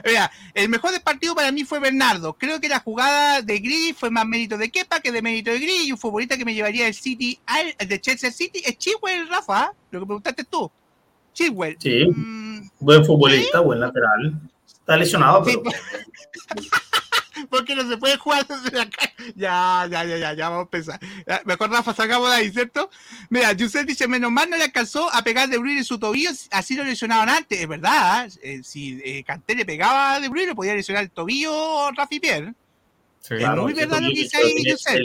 Mira, 0.05 0.29
el 0.53 0.67
mejor 0.67 0.91
del 0.91 1.01
partido 1.01 1.33
para 1.33 1.49
mí 1.49 1.63
fue 1.63 1.79
Bernardo. 1.79 2.33
Creo 2.37 2.59
que 2.59 2.67
la 2.67 2.81
jugada 2.81 3.41
de 3.41 3.57
Gris 3.59 3.95
fue 3.97 4.09
más 4.09 4.25
mérito 4.25 4.57
de 4.57 4.69
Kepa 4.69 4.99
que 4.99 5.13
de 5.13 5.21
mérito 5.21 5.49
de 5.49 5.59
Gris 5.59 5.85
y 5.85 5.91
un 5.93 5.97
futbolista 5.97 6.35
que 6.37 6.43
me 6.43 6.53
llevaría 6.53 6.83
del 6.83 6.93
City 6.93 7.39
al 7.45 7.73
de 7.87 8.01
Chelsea 8.01 8.31
City 8.31 8.61
es 8.65 8.77
Chilwell, 8.77 9.29
Rafa, 9.29 9.71
¿eh? 9.71 9.77
lo 9.91 10.01
que 10.01 10.05
preguntaste 10.05 10.43
tú. 10.43 10.69
Chilwell. 11.33 11.77
Sí, 11.79 12.05
Mm, 12.07 12.69
buen 12.79 13.05
futbolista, 13.05 13.59
buen 13.59 13.79
lateral. 13.79 14.39
Está 14.65 14.97
lesionado, 14.97 15.45
Sí, 15.45 15.57
pero 15.63 15.75
porque 17.49 17.75
no 17.75 17.87
se 17.87 17.97
puede 17.97 18.17
jugar 18.17 18.45
desde 18.47 18.75
la 18.77 18.89
calle. 18.89 19.33
Ya, 19.35 19.87
ya, 19.89 20.03
ya, 20.05 20.17
ya, 20.17 20.33
ya, 20.33 20.49
vamos 20.49 20.61
a 20.61 20.63
empezar. 20.63 20.99
Ya, 21.27 21.41
Mejor 21.45 21.69
Rafa, 21.69 21.93
sacamos 21.93 22.29
de 22.29 22.35
ahí, 22.35 22.51
¿cierto? 22.51 22.89
Mira, 23.29 23.51
Yusef 23.53 23.85
dice, 23.85 24.07
menos 24.07 24.31
mal 24.31 24.49
no 24.49 24.57
le 24.57 24.63
alcanzó 24.63 25.13
a 25.13 25.23
pegar 25.23 25.49
De 25.49 25.57
Bruyne 25.57 25.79
en 25.79 25.85
su 25.85 25.99
tobillo, 25.99 26.31
así 26.51 26.75
lo 26.75 26.83
lesionaron 26.83 27.29
antes. 27.29 27.59
Es 27.59 27.67
verdad, 27.67 28.29
¿eh? 28.41 28.61
si 28.63 28.99
eh, 29.03 29.23
Kanté 29.23 29.55
le 29.55 29.65
pegaba 29.65 30.15
a 30.15 30.19
De 30.19 30.29
Bruyne, 30.29 30.55
podía 30.55 30.75
lesionar 30.75 31.03
el 31.03 31.11
tobillo 31.11 31.91
Rafi 31.91 32.19
Pierre. 32.19 32.53
Sí. 33.19 33.35
Es 33.35 33.49
muy 33.49 33.73
verdad 33.73 34.01
lo 34.01 34.09
que 34.09 34.15
dice 34.15 34.37
ahí, 34.37 34.53
Yusef. 34.63 34.99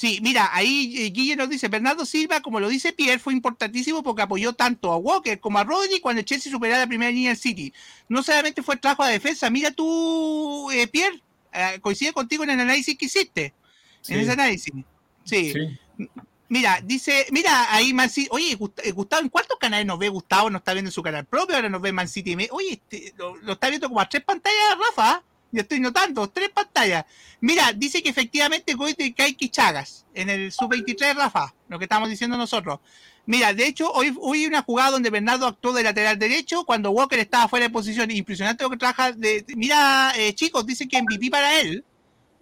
Sí, 0.00 0.18
mira, 0.22 0.48
ahí 0.54 0.94
eh, 0.96 1.10
Guille 1.10 1.36
nos 1.36 1.50
dice, 1.50 1.68
Bernardo 1.68 2.06
Silva, 2.06 2.40
como 2.40 2.58
lo 2.58 2.70
dice 2.70 2.94
Pierre, 2.94 3.18
fue 3.18 3.34
importantísimo 3.34 4.02
porque 4.02 4.22
apoyó 4.22 4.54
tanto 4.54 4.90
a 4.90 4.96
Walker 4.96 5.38
como 5.38 5.58
a 5.58 5.64
Rodri 5.64 6.00
cuando 6.00 6.22
Chelsea 6.22 6.50
superaba 6.50 6.78
la 6.78 6.86
primera 6.86 7.12
línea 7.12 7.28
del 7.32 7.36
City. 7.36 7.70
No 8.08 8.22
solamente 8.22 8.62
fue 8.62 8.76
el 8.76 8.80
trabajo 8.80 9.04
de 9.04 9.12
defensa, 9.12 9.50
mira 9.50 9.72
tú, 9.72 10.70
eh, 10.70 10.86
Pierre, 10.86 11.22
eh, 11.52 11.80
coincide 11.82 12.14
contigo 12.14 12.44
en 12.44 12.48
el 12.48 12.60
análisis 12.60 12.96
que 12.96 13.04
hiciste, 13.04 13.52
Sí, 14.00 14.14
en 14.14 14.20
ese 14.20 14.32
análisis. 14.32 14.72
Sí. 15.24 15.52
sí. 15.52 16.08
Mira, 16.48 16.80
dice, 16.82 17.26
mira, 17.30 17.70
ahí 17.70 17.92
Man 17.92 18.08
City, 18.08 18.28
oye, 18.30 18.56
eh, 18.82 18.92
Gustavo, 18.92 19.22
¿en 19.22 19.28
cuántos 19.28 19.58
canales 19.58 19.84
nos 19.84 19.98
ve 19.98 20.08
Gustavo? 20.08 20.48
¿Nos 20.48 20.60
está 20.60 20.72
viendo 20.72 20.88
en 20.88 20.94
su 20.94 21.02
canal 21.02 21.26
propio? 21.26 21.56
Ahora 21.56 21.68
nos 21.68 21.82
ve 21.82 21.92
Man 21.92 22.08
City. 22.08 22.34
Oye, 22.52 22.72
este, 22.72 23.12
lo, 23.18 23.36
lo 23.36 23.52
está 23.52 23.68
viendo 23.68 23.86
como 23.88 24.00
a 24.00 24.08
tres 24.08 24.24
pantallas, 24.24 24.78
Rafa. 24.78 25.22
Yo 25.52 25.62
estoy 25.62 25.80
notando, 25.80 26.28
tres 26.28 26.50
pantallas. 26.50 27.04
Mira, 27.40 27.72
dice 27.72 28.02
que 28.02 28.10
efectivamente 28.10 28.74
gol 28.74 28.92
de 28.96 29.12
Kaiki 29.14 29.48
Chagas 29.48 30.06
en 30.14 30.28
el 30.30 30.52
sub-23, 30.52 31.14
Rafa, 31.16 31.54
lo 31.68 31.78
que 31.78 31.86
estamos 31.86 32.08
diciendo 32.08 32.36
nosotros. 32.36 32.78
Mira, 33.26 33.52
de 33.54 33.66
hecho, 33.66 33.90
hoy 33.92 34.14
hoy 34.20 34.40
hay 34.40 34.46
una 34.46 34.62
jugada 34.62 34.90
donde 34.92 35.10
Bernardo 35.10 35.46
actuó 35.46 35.72
de 35.72 35.82
lateral 35.82 36.18
derecho 36.18 36.64
cuando 36.64 36.90
Walker 36.90 37.18
estaba 37.18 37.48
fuera 37.48 37.66
de 37.66 37.70
posición. 37.70 38.10
Impresionante 38.10 38.64
lo 38.64 38.70
que 38.70 38.76
trabaja. 38.76 39.12
De, 39.12 39.44
mira, 39.56 40.12
eh, 40.16 40.34
chicos, 40.34 40.66
dice 40.66 40.88
que 40.88 41.00
MVP 41.02 41.30
para 41.30 41.60
él, 41.60 41.84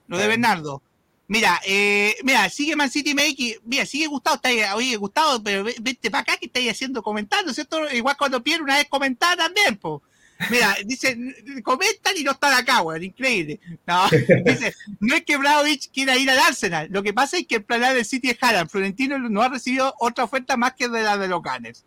lo 0.06 0.16
de. 0.18 0.28
Bernardo. 0.28 0.82
Mira, 1.26 1.60
eh, 1.66 2.16
mira, 2.24 2.48
sigue 2.48 2.74
Man 2.74 2.90
City 2.90 3.12
MX, 3.12 3.60
mira, 3.66 3.84
sigue 3.84 4.06
Gustavo, 4.06 4.36
está 4.36 4.48
ahí, 4.48 4.62
oye, 4.74 4.96
Gustavo, 4.96 5.42
pero 5.42 5.62
ve- 5.62 5.76
vete 5.78 6.10
para 6.10 6.22
acá 6.22 6.38
que 6.38 6.46
estáis 6.46 6.70
haciendo 6.70 7.02
comentando, 7.02 7.52
¿cierto? 7.52 7.90
Igual 7.90 8.16
cuando 8.16 8.42
Pierre 8.42 8.62
una 8.62 8.76
vez 8.76 8.86
comentaba 8.88 9.36
también, 9.36 9.76
po. 9.76 10.02
Mira, 10.50 10.76
dice, 10.84 11.18
comentan 11.64 12.16
y 12.16 12.22
no 12.22 12.32
están 12.32 12.54
acá, 12.54 12.82
weón, 12.82 13.02
increíble. 13.02 13.58
No, 13.86 14.08
dice, 14.44 14.74
no 15.00 15.14
es 15.14 15.24
que 15.24 15.36
Bradovich 15.36 15.90
quiera 15.90 16.16
ir 16.16 16.30
al 16.30 16.38
Arsenal, 16.38 16.88
lo 16.90 17.02
que 17.02 17.12
pasa 17.12 17.38
es 17.38 17.46
que 17.46 17.56
el 17.56 17.64
plan 17.64 17.80
del 17.80 18.04
City 18.04 18.30
es 18.30 18.38
Haaland, 18.40 18.70
Florentino 18.70 19.18
no 19.18 19.42
ha 19.42 19.48
recibido 19.48 19.94
otra 19.98 20.24
oferta 20.24 20.56
más 20.56 20.74
que 20.74 20.88
de 20.88 21.02
la 21.02 21.18
de 21.18 21.28
los 21.28 21.42
Gunners. 21.42 21.84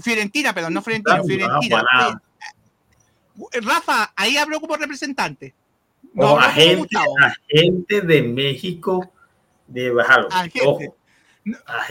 Fiorentina, 0.00 0.54
perdón, 0.54 0.74
no 0.74 0.82
Florentino, 0.82 1.18
No, 1.18 1.24
Fiorentina. 1.24 1.84
no. 1.98 2.22
Eh, 3.52 3.60
Rafa, 3.60 4.12
ahí 4.14 4.36
habló 4.36 4.60
como 4.60 4.76
representante. 4.76 5.52
No, 6.14 6.28
como 6.28 6.40
agente, 6.40 8.00
de 8.02 8.22
México 8.22 9.10
de 9.66 9.90
Bajalo. 9.90 10.28
Agente. 10.30 10.62
Ojo. 10.64 10.96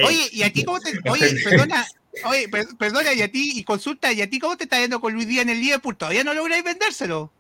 Oye, 0.06 0.30
y 0.32 0.44
a 0.44 0.54
ti 0.54 0.64
cómo 0.64 0.80
te. 0.80 0.92
Oye, 1.10 1.36
perdona. 1.44 1.86
Oye, 2.26 2.48
per- 2.50 2.68
perdona, 2.78 3.14
y 3.14 3.22
a 3.22 3.32
ti, 3.32 3.54
y 3.56 3.64
consulta, 3.64 4.12
¿y 4.14 4.22
a 4.22 4.30
ti 4.30 4.40
cómo 4.40 4.56
te 4.56 4.66
está 4.66 4.80
yendo 4.80 5.02
con 5.02 5.14
Luis 5.14 5.28
Díaz 5.28 5.44
en 5.44 5.50
el 5.50 5.60
Liverpool? 5.60 5.98
¿Todavía 5.98 6.24
no 6.24 6.34
lográis 6.34 6.64
vendérselo? 6.64 7.32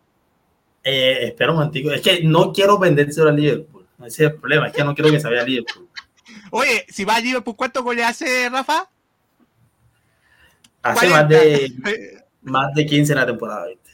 Eh, 0.83 1.27
espera 1.27 1.51
un 1.51 1.57
momentico. 1.57 1.91
Es 1.91 2.01
que 2.01 2.23
no 2.23 2.51
quiero 2.51 2.77
vendérselo 2.79 3.29
a 3.29 3.33
Liverpool. 3.33 3.87
Ese 3.99 4.25
es 4.25 4.31
el 4.31 4.35
problema. 4.35 4.67
Es 4.67 4.73
que 4.73 4.83
no 4.83 4.93
quiero 4.95 5.11
que 5.11 5.19
se 5.19 5.27
vaya 5.29 5.41
a 5.41 5.45
Liverpool. 5.45 5.87
Oye, 6.51 6.85
si 6.89 7.03
va 7.05 7.15
a 7.15 7.19
Liverpool, 7.19 7.55
¿cuántos 7.55 7.83
goles 7.83 8.05
hace 8.05 8.49
Rafa? 8.49 8.89
Hace 10.81 11.07
40. 11.09 11.17
más 11.17 11.29
de, 11.29 11.65
Eh, 11.85 12.23
más 12.41 12.73
de 12.73 12.85
15 12.85 13.13
en 13.13 13.19
la 13.19 13.25
temporada. 13.25 13.67
¿viste? 13.67 13.89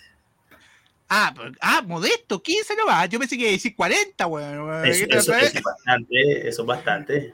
Ah, 1.10 1.34
pero- 1.36 1.52
ah, 1.62 1.82
modesto, 1.86 2.42
15 2.42 2.76
no 2.76 2.86
va. 2.88 3.06
Yo 3.06 3.20
pensé 3.20 3.36
que 3.36 3.42
iba 3.44 3.50
a 3.50 3.54
decir 3.54 3.76
40, 3.76 4.28
weón. 4.28 4.86
Eso, 4.86 5.06
¿Qué 5.08 5.18
eso- 5.18 5.32
otra 5.32 5.42
vez? 5.42 5.50
eso 5.50 5.58
es 5.60 5.64
bastante. 5.64 6.48
Eso 6.50 6.62
es 6.62 6.68
bastante. 6.68 7.34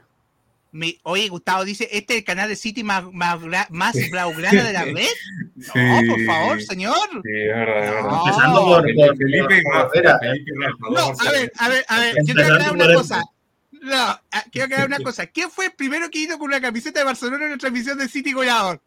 Mi- 0.76 1.00
oye, 1.04 1.30
Gustavo 1.30 1.64
dice, 1.64 1.88
¿este 1.90 2.16
es 2.16 2.20
el 2.20 2.26
canal 2.26 2.50
de 2.50 2.58
City 2.58 2.84
más, 2.84 3.06
más, 3.14 3.40
más 3.70 3.96
blaugrana 4.12 4.62
de 4.62 4.74
la 4.74 4.84
red? 4.84 5.08
No, 5.56 6.02
por 6.14 6.26
favor, 6.26 6.62
señor. 6.62 6.96
Sí, 7.24 7.32
verdad. 7.48 8.02
No. 8.02 8.20
Empezando 8.26 8.66
por, 8.66 8.82
por- 8.94 9.18
Felipe 9.18 9.64
por- 9.64 10.92
No, 10.92 11.14
a 11.18 11.32
ver, 11.32 11.52
a 11.58 11.70
ver, 11.70 11.86
a 11.88 12.00
ver, 12.02 12.16
yo 12.26 12.34
quiero 12.36 12.54
aclarar 12.54 12.74
una 12.74 12.94
cosa. 12.94 13.24
No, 13.72 14.20
quiero 14.52 14.66
aclarar 14.66 14.88
una 14.88 15.00
cosa. 15.00 15.28
¿Quién 15.28 15.50
fue 15.50 15.68
el 15.68 15.72
primero 15.72 16.10
que 16.10 16.20
hizo 16.20 16.38
con 16.38 16.48
una 16.50 16.60
camiseta 16.60 17.00
de 17.00 17.06
Barcelona 17.06 17.46
en 17.46 17.52
la 17.52 17.58
transmisión 17.58 17.98
de 17.98 18.10
City 18.10 18.34
goleador? 18.34 18.82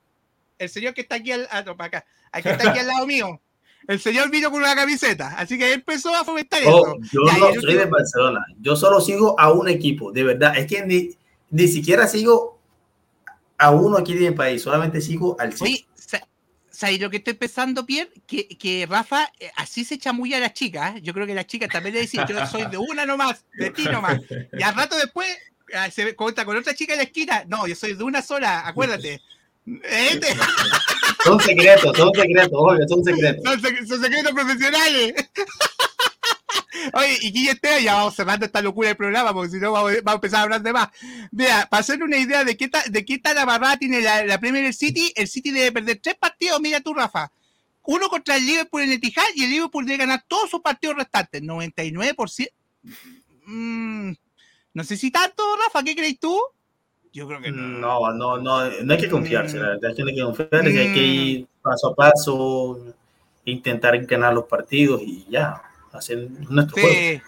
El 0.58 0.68
señor 0.68 0.92
que 0.92 1.00
está 1.00 1.14
aquí 1.14 1.32
al, 1.32 1.48
ah, 1.50 1.62
no, 1.62 1.74
para 1.74 1.86
acá, 2.00 2.06
el 2.34 2.42
que 2.42 2.50
está 2.50 2.68
aquí 2.68 2.80
al 2.80 2.86
lado 2.88 3.06
mío. 3.06 3.40
El 3.86 3.98
señor 3.98 4.28
vino 4.30 4.50
con 4.50 4.60
una 4.60 4.74
camiseta, 4.74 5.28
así 5.38 5.56
que 5.56 5.72
empezó 5.72 6.14
a 6.14 6.22
fomentar 6.22 6.60
Oh, 6.66 6.86
eso. 6.86 6.96
yo 7.12 7.20
Ya, 7.32 7.38
no 7.38 7.60
soy 7.62 7.74
de 7.76 7.86
Barcelona. 7.86 8.44
Yo 8.60 8.76
solo 8.76 9.00
sigo 9.00 9.40
a 9.40 9.50
un 9.50 9.68
equipo, 9.70 10.12
de 10.12 10.24
verdad. 10.24 10.54
Es 10.58 10.66
que 10.66 10.84
ni, 10.84 11.16
ni 11.50 11.68
siquiera 11.68 12.06
sigo 12.06 12.58
a 13.56 13.70
uno 13.70 13.96
aquí 13.98 14.14
de 14.14 14.30
mi 14.30 14.36
país, 14.36 14.62
solamente 14.62 15.00
sigo 15.00 15.36
al 15.40 15.52
City. 15.52 15.64
Oye, 15.64 15.86
sa- 15.94 16.26
¿sabes 16.70 17.00
lo 17.00 17.10
que 17.10 17.16
estoy 17.18 17.34
pensando, 17.34 17.84
Pierre? 17.84 18.10
Que, 18.26 18.46
que 18.48 18.86
Rafa 18.88 19.30
eh, 19.40 19.50
así 19.56 19.84
se 19.84 19.98
chamulla 19.98 20.36
a 20.36 20.40
las 20.40 20.52
chicas. 20.54 20.96
¿eh? 20.96 21.00
Yo 21.02 21.12
creo 21.12 21.26
que 21.26 21.34
las 21.34 21.46
chicas 21.46 21.68
también 21.68 21.94
le 21.94 22.02
dicen, 22.02 22.24
yo 22.28 22.46
soy 22.46 22.66
de 22.66 22.78
una 22.78 23.04
nomás, 23.06 23.44
de 23.56 23.70
ti 23.70 23.84
nomás. 23.84 24.20
Y 24.56 24.62
al 24.62 24.74
rato 24.76 24.96
después 24.96 25.26
ah, 25.74 25.90
se 25.90 26.14
cuenta 26.14 26.44
con 26.44 26.56
otra 26.56 26.74
chica 26.74 26.92
en 26.92 26.98
la 26.98 27.04
esquina. 27.04 27.44
No, 27.48 27.66
yo 27.66 27.74
soy 27.74 27.94
de 27.94 28.04
una 28.04 28.22
sola, 28.22 28.66
acuérdate. 28.66 29.20
Eh, 29.66 30.18
te- 30.20 30.34
Son 31.24 31.38
secretos, 31.40 31.96
son 31.96 32.10
secretos, 32.14 32.52
oye, 32.54 32.86
son 32.88 33.04
secretos. 33.04 33.42
son, 33.44 33.60
sec- 33.60 33.86
son 33.86 34.00
secretos 34.00 34.32
profesionales. 34.32 35.14
Oye, 36.94 37.18
y 37.22 37.32
Guille 37.32 37.50
Esteban, 37.52 37.82
ya 37.82 37.94
vamos 37.94 38.14
cerrando 38.14 38.46
esta 38.46 38.62
locura 38.62 38.88
del 38.88 38.96
programa, 38.96 39.32
porque 39.32 39.50
si 39.50 39.56
no 39.58 39.72
vamos, 39.72 39.92
vamos 40.02 40.12
a 40.12 40.14
empezar 40.14 40.40
a 40.40 40.42
hablar 40.44 40.62
de 40.62 40.72
más. 40.72 40.88
Mira, 41.30 41.66
para 41.70 41.80
hacer 41.80 42.02
una 42.02 42.16
idea 42.16 42.44
de 42.44 42.56
qué, 42.56 42.68
ta- 42.68 42.84
de 42.88 43.04
qué 43.04 43.18
tan 43.18 43.36
amarrada 43.38 43.76
tiene 43.76 44.00
la, 44.00 44.24
la 44.24 44.38
Premier 44.38 44.72
City, 44.72 45.12
el 45.16 45.28
City 45.28 45.50
debe 45.50 45.72
perder 45.72 46.00
tres 46.02 46.14
partidos, 46.16 46.60
mira 46.60 46.80
tú, 46.80 46.94
Rafa. 46.94 47.30
Uno 47.84 48.08
contra 48.08 48.36
el 48.36 48.46
Liverpool 48.46 48.82
en 48.82 48.90
el 48.90 48.96
Etihad 48.96 49.24
y 49.34 49.44
el 49.44 49.50
Liverpool 49.50 49.84
debe 49.86 49.98
ganar 49.98 50.24
todos 50.28 50.50
sus 50.50 50.60
partidos 50.60 50.96
restantes, 50.96 51.42
99%. 51.42 52.48
Mm, 53.46 54.12
no 54.74 54.84
sé 54.84 54.96
si 54.96 55.10
tanto, 55.10 55.42
Rafa, 55.64 55.82
¿qué 55.82 55.96
crees 55.96 56.18
tú? 56.20 56.38
Yo 57.12 57.26
creo 57.26 57.40
que 57.40 57.50
no. 57.50 57.62
No, 57.62 58.12
no, 58.12 58.36
no, 58.38 58.70
no 58.82 58.92
hay 58.94 59.00
que 59.00 59.08
confiarse, 59.08 59.56
Mm. 59.56 59.60
la 59.62 59.68
verdad 59.70 59.90
es 59.90 59.96
que 59.96 60.02
no 60.02 60.08
hay 60.10 60.14
que 60.16 60.22
confiarse, 60.22 60.78
hay 60.80 60.94
que 60.94 61.00
Mm. 61.00 61.26
ir 61.26 61.46
paso 61.62 61.88
a 61.88 61.94
paso, 61.94 62.94
intentar 63.46 63.98
ganar 64.04 64.34
los 64.34 64.44
partidos 64.44 65.00
y 65.02 65.26
ya, 65.30 65.62
hacer 65.92 66.30
nuestro 66.30 66.80
juego. 66.80 66.90
Sí. 66.90 67.22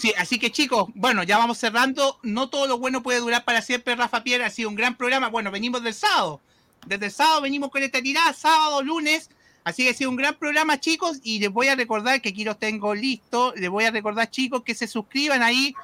Sí, 0.00 0.14
así 0.16 0.38
que 0.38 0.50
chicos, 0.50 0.88
bueno, 0.94 1.22
ya 1.24 1.36
vamos 1.36 1.58
cerrando. 1.58 2.18
No 2.22 2.48
todo 2.48 2.66
lo 2.66 2.78
bueno 2.78 3.02
puede 3.02 3.20
durar 3.20 3.44
para 3.44 3.60
siempre, 3.60 3.94
Rafa 3.94 4.22
Pierre. 4.22 4.46
Ha 4.46 4.50
sido 4.50 4.70
un 4.70 4.74
gran 4.74 4.96
programa. 4.96 5.28
Bueno, 5.28 5.50
venimos 5.50 5.82
del 5.82 5.92
sábado. 5.92 6.40
Desde 6.86 7.04
el 7.04 7.12
sábado 7.12 7.42
venimos 7.42 7.70
con 7.70 7.82
esta 7.82 8.00
tirada, 8.00 8.32
sábado, 8.32 8.82
lunes. 8.82 9.28
Así 9.62 9.84
que 9.84 9.90
ha 9.90 9.94
sido 9.94 10.08
un 10.08 10.16
gran 10.16 10.36
programa, 10.36 10.80
chicos. 10.80 11.18
Y 11.22 11.38
les 11.38 11.50
voy 11.50 11.66
a 11.66 11.74
recordar 11.74 12.22
que 12.22 12.30
aquí 12.30 12.44
los 12.44 12.58
tengo 12.58 12.94
listos. 12.94 13.52
Les 13.56 13.68
voy 13.68 13.84
a 13.84 13.90
recordar, 13.90 14.30
chicos, 14.30 14.62
que 14.62 14.74
se 14.74 14.86
suscriban 14.86 15.42
ahí. 15.42 15.74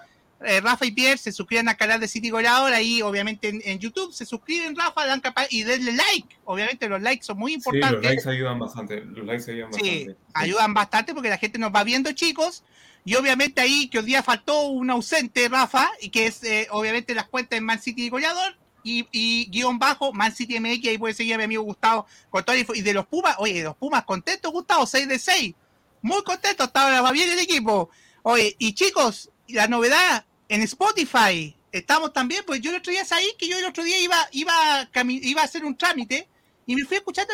Eh, 0.45 0.61
Rafa 0.61 0.85
y 0.85 0.91
Pierre 0.91 1.17
se 1.19 1.33
suscriban 1.33 1.69
al 1.69 1.77
canal 1.77 1.99
de 2.01 2.09
City 2.09 2.29
Goleador. 2.31 2.73
Ahí, 2.73 3.01
obviamente, 3.03 3.49
en, 3.49 3.63
en 3.65 3.79
YouTube. 3.79 4.13
Se 4.13 4.27
suscriben, 4.27 4.77
Rafa, 4.77 5.07
dan 5.07 5.21
capa 5.21 5.47
y 5.49 5.63
denle 5.63 5.93
like. 5.93 6.37
Obviamente, 6.45 6.89
los 6.89 7.01
likes 7.01 7.25
son 7.25 7.39
muy 7.39 7.53
Sí, 7.53 7.57
los 7.65 7.67
importantes. 7.67 8.03
likes 8.11 8.29
ayudan 8.29 8.59
bastante. 8.59 9.01
Los 9.05 9.25
likes 9.27 9.51
ayudan 9.51 9.73
Sí, 9.73 9.81
bastante. 10.07 10.17
ayudan 10.35 10.75
bastante 10.75 11.15
porque 11.15 11.31
la 11.31 11.39
gente 11.39 11.59
nos 11.59 11.73
va 11.75 11.85
viendo, 11.85 12.13
chicos. 12.13 12.65
Y 13.05 13.15
obviamente 13.15 13.61
ahí 13.61 13.89
que 13.89 14.01
hoy 14.01 14.05
día 14.05 14.23
faltó 14.23 14.63
un 14.67 14.91
ausente, 14.91 15.49
Rafa, 15.49 15.89
y 16.01 16.09
que 16.11 16.27
es 16.27 16.43
eh, 16.43 16.67
obviamente 16.71 17.15
las 17.15 17.29
cuentas 17.29 17.57
en 17.57 17.65
Man 17.65 17.81
City 17.81 18.09
Goleador 18.09 18.59
y, 18.83 19.07
y 19.13 19.49
guion 19.49 19.79
bajo 19.79 20.13
Man 20.13 20.35
City 20.35 20.59
MX. 20.59 20.89
Ahí 20.89 20.99
puede 20.99 21.15
seguir 21.15 21.35
a 21.35 21.39
mi 21.39 21.45
amigo 21.45 21.63
Gustavo 21.63 22.07
con 22.31 22.45
info. 22.59 22.75
Y 22.75 22.83
de 22.83 22.93
los 22.93 23.07
Pumas, 23.07 23.37
oye, 23.39 23.55
de 23.55 23.63
los 23.65 23.77
Pumas, 23.77 24.05
contentos, 24.05 24.51
Gustavo, 24.53 24.87
6 24.87 25.07
de 25.09 25.19
6. 25.21 25.55
Muy 26.03 26.23
contento, 26.25 26.69
ahora 26.75 27.01
va 27.01 27.13
bien 27.13 27.31
el 27.31 27.39
equipo. 27.39 27.91
Oye, 28.23 28.57
y 28.59 28.75
chicos, 28.75 29.31
la 29.49 29.69
novedad 29.69 30.25
en 30.49 30.63
Spotify. 30.63 31.55
Estamos 31.73 32.13
también, 32.13 32.43
pues 32.47 32.61
yo 32.61 32.71
el 32.71 32.77
otro 32.77 32.93
día 32.93 33.05
sabí 33.05 33.27
que 33.39 33.49
yo 33.49 33.59
el 33.59 33.65
otro 33.67 33.85
día 33.85 33.99
iba, 34.01 34.17
iba, 34.33 34.89
iba 35.05 35.43
a 35.43 35.45
hacer 35.45 35.65
un 35.65 35.77
trámite 35.77 36.27
y 36.67 36.75
me 36.75 36.85
fui 36.85 36.97
escuchando 36.97 37.33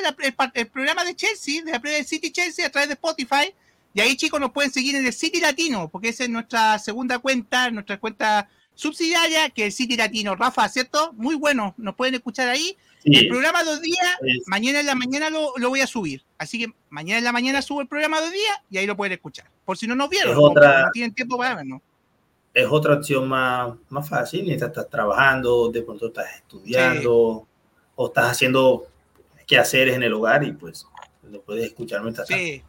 el, 0.55 0.67
programa 0.69 1.05
de 1.05 1.15
Chelsea, 1.17 1.63
de 1.63 1.73
la 1.73 1.81
Premier 1.81 2.05
City 2.05 2.31
Chelsea 2.31 2.67
a 2.67 2.71
través 2.71 2.89
de 2.89 2.95
Spotify. 2.95 3.55
Y 3.95 4.01
ahí, 4.01 4.17
chicos, 4.17 4.41
nos 4.41 4.53
pueden 4.53 4.71
seguir 4.73 4.95
en 4.97 5.07
el 5.07 5.13
City 5.13 5.41
Latino, 5.41 5.89
porque 5.89 6.09
esa 6.09 6.25
es 6.25 6.31
nuestra 6.31 6.79
segunda 6.79 7.19
cuenta, 7.19 7.71
nuestra 7.71 7.99
cuenta 7.99 8.49
subsidiaria, 8.75 9.51
que 9.51 9.63
es 9.63 9.67
el 9.67 9.73
City 9.73 9.97
Latino. 9.97 10.35
Rafa, 10.35 10.69
¿cierto? 10.69 11.13
Muy 11.15 11.35
bueno, 11.35 11.75
nos 11.79 11.95
pueden 11.95 12.15
escuchar 12.15 12.49
ahí. 12.49 12.77
Sí, 13.03 13.11
El 13.15 13.29
programa 13.29 13.65
dos 13.65 13.81
días, 13.81 14.07
mañana 14.47 14.81
en 14.81 14.87
la 14.87 14.95
mañana 14.95 15.29
lo, 15.31 15.53
lo 15.57 15.69
voy 15.71 15.81
a 15.81 15.87
subir. 15.87 16.23
Así 16.39 16.59
que 16.59 16.73
mañana 16.89 17.19
en 17.19 17.25
la 17.25 17.33
mañana 17.33 17.61
subo 17.63 17.81
el 17.81 17.89
programa 17.89 18.19
de 18.19 18.27
dos 18.27 18.33
días 18.33 18.59
y 18.71 18.79
ahí 18.79 18.87
lo 18.87 18.97
pueden 18.97 19.13
escuchar. 19.15 19.51
Por 19.65 19.77
si 19.77 19.87
no 19.87 19.95
nos 19.95 20.09
vieron, 20.09 20.33
Es 20.33 20.39
o 20.39 20.51
otra- 20.51 20.85
no 20.85 20.91
tienen 20.93 21.15
tiempo 21.15 21.37
para 21.37 21.55
vernos. 21.55 21.81
Es 22.55 22.67
otra 22.71 22.95
opción 22.95 23.29
más, 23.29 23.75
más 23.89 24.09
fácil, 24.09 24.45
mientras 24.45 24.71
estás 24.71 24.89
trabajando, 24.89 25.71
de 25.71 25.83
pronto 25.83 26.09
estás 26.09 26.27
estudiando 26.37 27.47
o 27.95 28.07
estás 28.07 28.31
haciendo 28.33 28.87
quehaceres 29.47 29.97
en 29.97 30.03
el 30.03 30.13
hogar 30.13 30.45
y 30.45 30.53
pues 30.53 30.87
lo 31.31 31.41
puedes 31.43 31.67
escuchar 31.67 32.03
mientras 32.03 32.29
tanto. 32.29 32.43
Sí. 32.43 32.63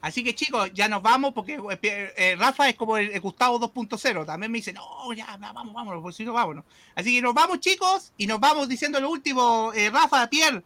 Así 0.00 0.22
que 0.22 0.36
chicos, 0.36 0.70
ya 0.72 0.88
nos 0.88 1.02
vamos 1.02 1.32
porque 1.34 1.58
eh, 1.82 2.36
Rafa 2.38 2.68
es 2.68 2.76
como 2.76 2.96
el, 2.96 3.10
el 3.10 3.20
Gustavo 3.20 3.58
2.0. 3.58 4.24
También 4.24 4.52
me 4.52 4.58
dice, 4.58 4.72
no, 4.72 5.12
ya, 5.12 5.26
ya, 5.40 5.52
vamos, 5.52 5.74
vámonos, 5.74 6.00
por 6.00 6.14
si 6.14 6.24
no, 6.24 6.32
vámonos. 6.32 6.64
Así 6.94 7.16
que 7.16 7.22
nos 7.22 7.34
vamos, 7.34 7.58
chicos, 7.58 8.12
y 8.16 8.28
nos 8.28 8.38
vamos 8.38 8.68
diciendo 8.68 9.00
lo 9.00 9.10
último. 9.10 9.72
eh, 9.74 9.90
Rafa, 9.90 10.28
Pierre, 10.28 10.62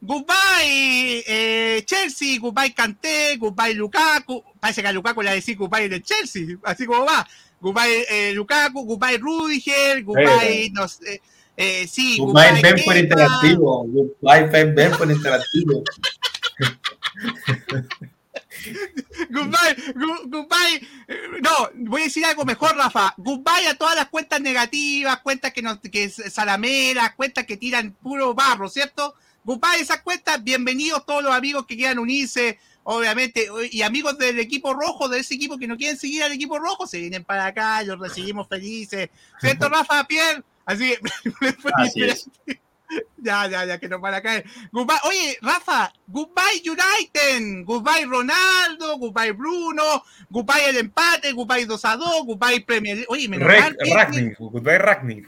goodbye 0.00 1.24
eh, 1.26 1.82
Chelsea, 1.84 2.38
goodbye 2.40 2.72
Kanté, 2.74 3.36
goodbye 3.36 3.74
Lukaku. 3.74 4.42
Parece 4.60 4.82
que 4.82 4.88
a 4.88 4.92
Lukaku 4.92 5.22
le 5.22 5.28
va 5.28 5.32
a 5.32 5.36
decir 5.36 5.56
goodbye 5.56 5.88
del 5.88 6.02
Chelsea, 6.02 6.56
así 6.64 6.86
como 6.86 7.04
va. 7.04 7.26
Goodbye 7.60 8.06
eh, 8.08 8.32
Lukaku, 8.34 8.84
goodbye 8.84 9.18
Rudiger, 9.18 10.02
goodbye, 10.04 10.70
no 10.72 10.86
sé, 10.88 11.20
eh, 11.56 11.86
sí, 11.88 12.18
Goodbye, 12.18 12.60
ven 12.62 12.76
por 12.84 12.96
interactivo. 12.96 13.84
Goodbye, 13.88 14.72
ven 14.74 14.92
por 14.92 15.10
interactivo. 15.10 15.82
Goodbye, 19.30 19.74
gu- 19.94 20.28
goodbye. 20.28 20.86
No, 21.40 21.70
voy 21.90 22.02
a 22.02 22.04
decir 22.04 22.24
algo 22.24 22.44
mejor, 22.44 22.76
Rafa. 22.76 23.14
Goodbye 23.16 23.68
a 23.68 23.74
todas 23.74 23.96
las 23.96 24.08
cuentas 24.08 24.40
negativas, 24.40 25.20
cuentas 25.20 25.52
que, 25.52 25.62
nos, 25.62 25.78
que 25.80 26.04
es 26.04 26.22
salameras, 26.30 27.14
cuentas 27.14 27.44
que 27.44 27.56
tiran 27.56 27.92
puro 27.92 28.34
barro, 28.34 28.68
¿cierto? 28.68 29.14
Goodbye 29.48 29.78
a 29.78 29.80
esas 29.80 30.02
cuentas. 30.02 30.44
Bienvenidos 30.44 31.06
todos 31.06 31.22
los 31.24 31.32
amigos 31.32 31.64
que 31.64 31.74
quieran 31.74 31.98
unirse, 31.98 32.58
obviamente, 32.82 33.48
y 33.70 33.80
amigos 33.80 34.18
del 34.18 34.38
equipo 34.40 34.74
rojo, 34.74 35.08
de 35.08 35.20
ese 35.20 35.36
equipo 35.36 35.56
que 35.56 35.66
no 35.66 35.78
quieren 35.78 35.96
seguir 35.96 36.22
al 36.22 36.32
equipo 36.32 36.58
rojo, 36.58 36.86
se 36.86 36.98
vienen 36.98 37.24
para 37.24 37.46
acá, 37.46 37.82
los 37.82 37.98
recibimos 37.98 38.46
felices. 38.46 39.08
¿Cierto, 39.40 39.68
Rafa, 39.70 40.04
Pierre? 40.04 40.42
Así 40.66 40.94
Así 41.76 42.02
es. 42.02 42.28
Ya, 43.16 43.48
ya, 43.48 43.64
ya, 43.64 43.78
que 43.80 43.88
no 43.88 44.02
para 44.02 44.20
caer. 44.20 44.44
Goodbye. 44.70 44.98
Oye, 45.04 45.38
Rafa, 45.40 45.94
goodbye 46.08 46.62
United, 46.66 47.64
goodbye 47.64 48.04
Ronaldo, 48.04 48.98
goodbye 48.98 49.32
Bruno, 49.32 50.04
goodbye 50.28 50.68
el 50.68 50.76
empate, 50.76 51.32
goodbye 51.32 51.64
2 51.64 51.84
a 51.86 51.96
2, 51.96 52.26
goodbye 52.26 52.60
Premier 52.66 52.96
League. 52.96 53.06
Oye, 53.08 53.28
Rek- 53.30 53.76
que- 53.82 53.94
Ragnick, 53.94 54.38
goodbye 54.38 54.76
Ragnick. 54.78 55.26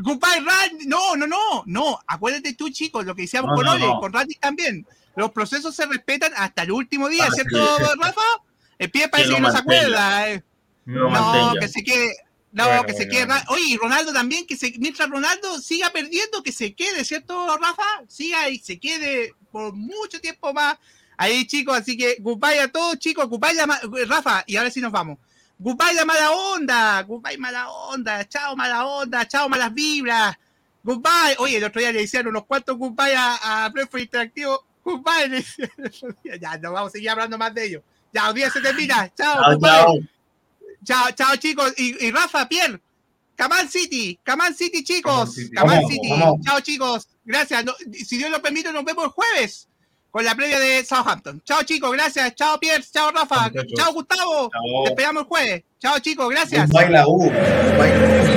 Goodbye 0.00 0.40
Randy. 0.44 0.86
No, 0.86 1.16
no, 1.16 1.26
no, 1.26 1.62
no. 1.66 1.98
Acuérdate 2.06 2.54
tú, 2.54 2.68
chicos, 2.70 3.04
lo 3.04 3.14
que 3.14 3.22
decíamos 3.22 3.50
No, 3.50 3.56
con 3.56 3.68
Ole, 3.68 3.86
no. 3.86 4.00
con 4.00 4.12
Randy 4.12 4.34
también. 4.34 4.86
Los 5.16 5.30
procesos 5.30 5.74
se 5.74 5.86
respetan 5.86 6.32
hasta 6.36 6.62
el 6.62 6.72
último 6.72 7.08
día, 7.08 7.28
¿cierto, 7.30 7.78
sí. 7.78 7.84
Rafa? 8.00 8.20
El 8.78 8.90
pie 8.90 9.08
parece 9.08 9.32
que 9.34 9.40
no 9.40 9.50
se 9.52 9.58
acuerda. 9.58 10.30
eh. 10.30 10.42
No, 10.86 11.54
que 11.60 11.68
se 11.68 11.82
quede. 11.84 12.16
No, 12.52 12.66
Bueno, 12.66 12.84
que 12.84 12.92
se 12.94 13.08
quede. 13.08 13.26
Oye, 13.48 13.76
Ronaldo 13.80 14.12
también, 14.12 14.46
que 14.46 14.56
se, 14.56 14.72
mientras 14.78 15.08
Ronaldo 15.08 15.58
siga 15.60 15.90
perdiendo, 15.90 16.42
que 16.42 16.52
se 16.52 16.74
quede, 16.74 17.04
¿cierto, 17.04 17.56
Rafa? 17.58 17.82
Siga 18.08 18.48
y 18.48 18.58
se 18.58 18.78
quede 18.78 19.32
por 19.50 19.72
mucho 19.72 20.20
tiempo 20.20 20.52
más. 20.52 20.76
Ahí, 21.16 21.46
chicos, 21.46 21.76
así 21.78 21.96
que 21.96 22.16
goodbye 22.20 22.58
a 22.60 22.68
todos, 22.70 22.98
chicos. 22.98 23.28
Goodbye, 23.28 23.66
ma- 23.66 23.80
Rafa, 24.06 24.42
y 24.46 24.56
ahora 24.56 24.70
sí 24.70 24.80
nos 24.80 24.90
vamos. 24.92 25.18
Goodbye 25.58 25.94
la 25.94 26.04
mala 26.04 26.30
onda, 26.32 27.02
goodbye 27.02 27.38
mala 27.38 27.70
onda, 27.70 28.28
chao 28.28 28.56
mala 28.56 28.84
onda, 28.86 29.26
chao 29.26 29.48
malas 29.48 29.72
vibras, 29.72 30.36
goodbye. 30.82 31.36
Oye, 31.38 31.58
el 31.58 31.64
otro 31.64 31.80
día 31.80 31.92
le 31.92 32.02
hicieron 32.02 32.28
unos 32.30 32.44
cuantos 32.44 32.76
goodbye 32.76 33.14
a, 33.16 33.66
a 33.66 33.72
Interactivo, 33.98 34.64
goodbye. 34.84 35.28
le 35.28 35.38
hicieron. 35.38 35.90
Ya, 36.40 36.58
no 36.58 36.72
vamos 36.72 36.88
a 36.88 36.92
seguir 36.92 37.10
hablando 37.10 37.38
más 37.38 37.54
de 37.54 37.66
ellos. 37.66 37.82
Ya, 38.12 38.32
día 38.32 38.50
se 38.50 38.60
termina, 38.60 39.12
chao, 39.14 39.58
Chao, 39.60 39.98
chao. 40.84 41.10
Chao, 41.12 41.36
chicos. 41.36 41.72
Y, 41.76 42.06
y 42.06 42.10
Rafa, 42.10 42.48
Pierre, 42.48 42.80
Caman 43.36 43.68
City, 43.68 44.18
Caman 44.22 44.54
City 44.54 44.84
chicos, 44.84 45.36
Caman 45.54 45.86
City. 45.88 46.10
Vamos, 46.10 46.24
vamos. 46.26 46.40
Chao 46.44 46.60
chicos, 46.60 47.08
gracias. 47.24 47.64
No- 47.64 47.74
si 47.92 48.16
Dios 48.18 48.30
lo 48.30 48.42
permite, 48.42 48.72
nos 48.72 48.84
vemos 48.84 49.04
el 49.04 49.10
jueves 49.10 49.68
con 50.14 50.24
la 50.24 50.36
previa 50.36 50.60
de 50.60 50.84
Southampton. 50.84 51.42
Chao 51.44 51.64
chicos, 51.64 51.90
gracias. 51.90 52.36
Chao 52.36 52.56
Pierre, 52.60 52.84
chao 52.84 53.10
Rafa, 53.10 53.50
Chao, 53.76 53.92
Gustavo. 53.92 54.48
Chao. 54.48 54.84
Te 54.84 54.90
esperamos 54.90 55.22
el 55.24 55.28
jueves. 55.28 55.64
Chao 55.80 55.98
chicos, 55.98 56.30
gracias. 56.30 56.70
Goodbye, 56.70 56.90
la 56.90 57.08
U. 57.08 57.18
Goodbye. 57.18 58.33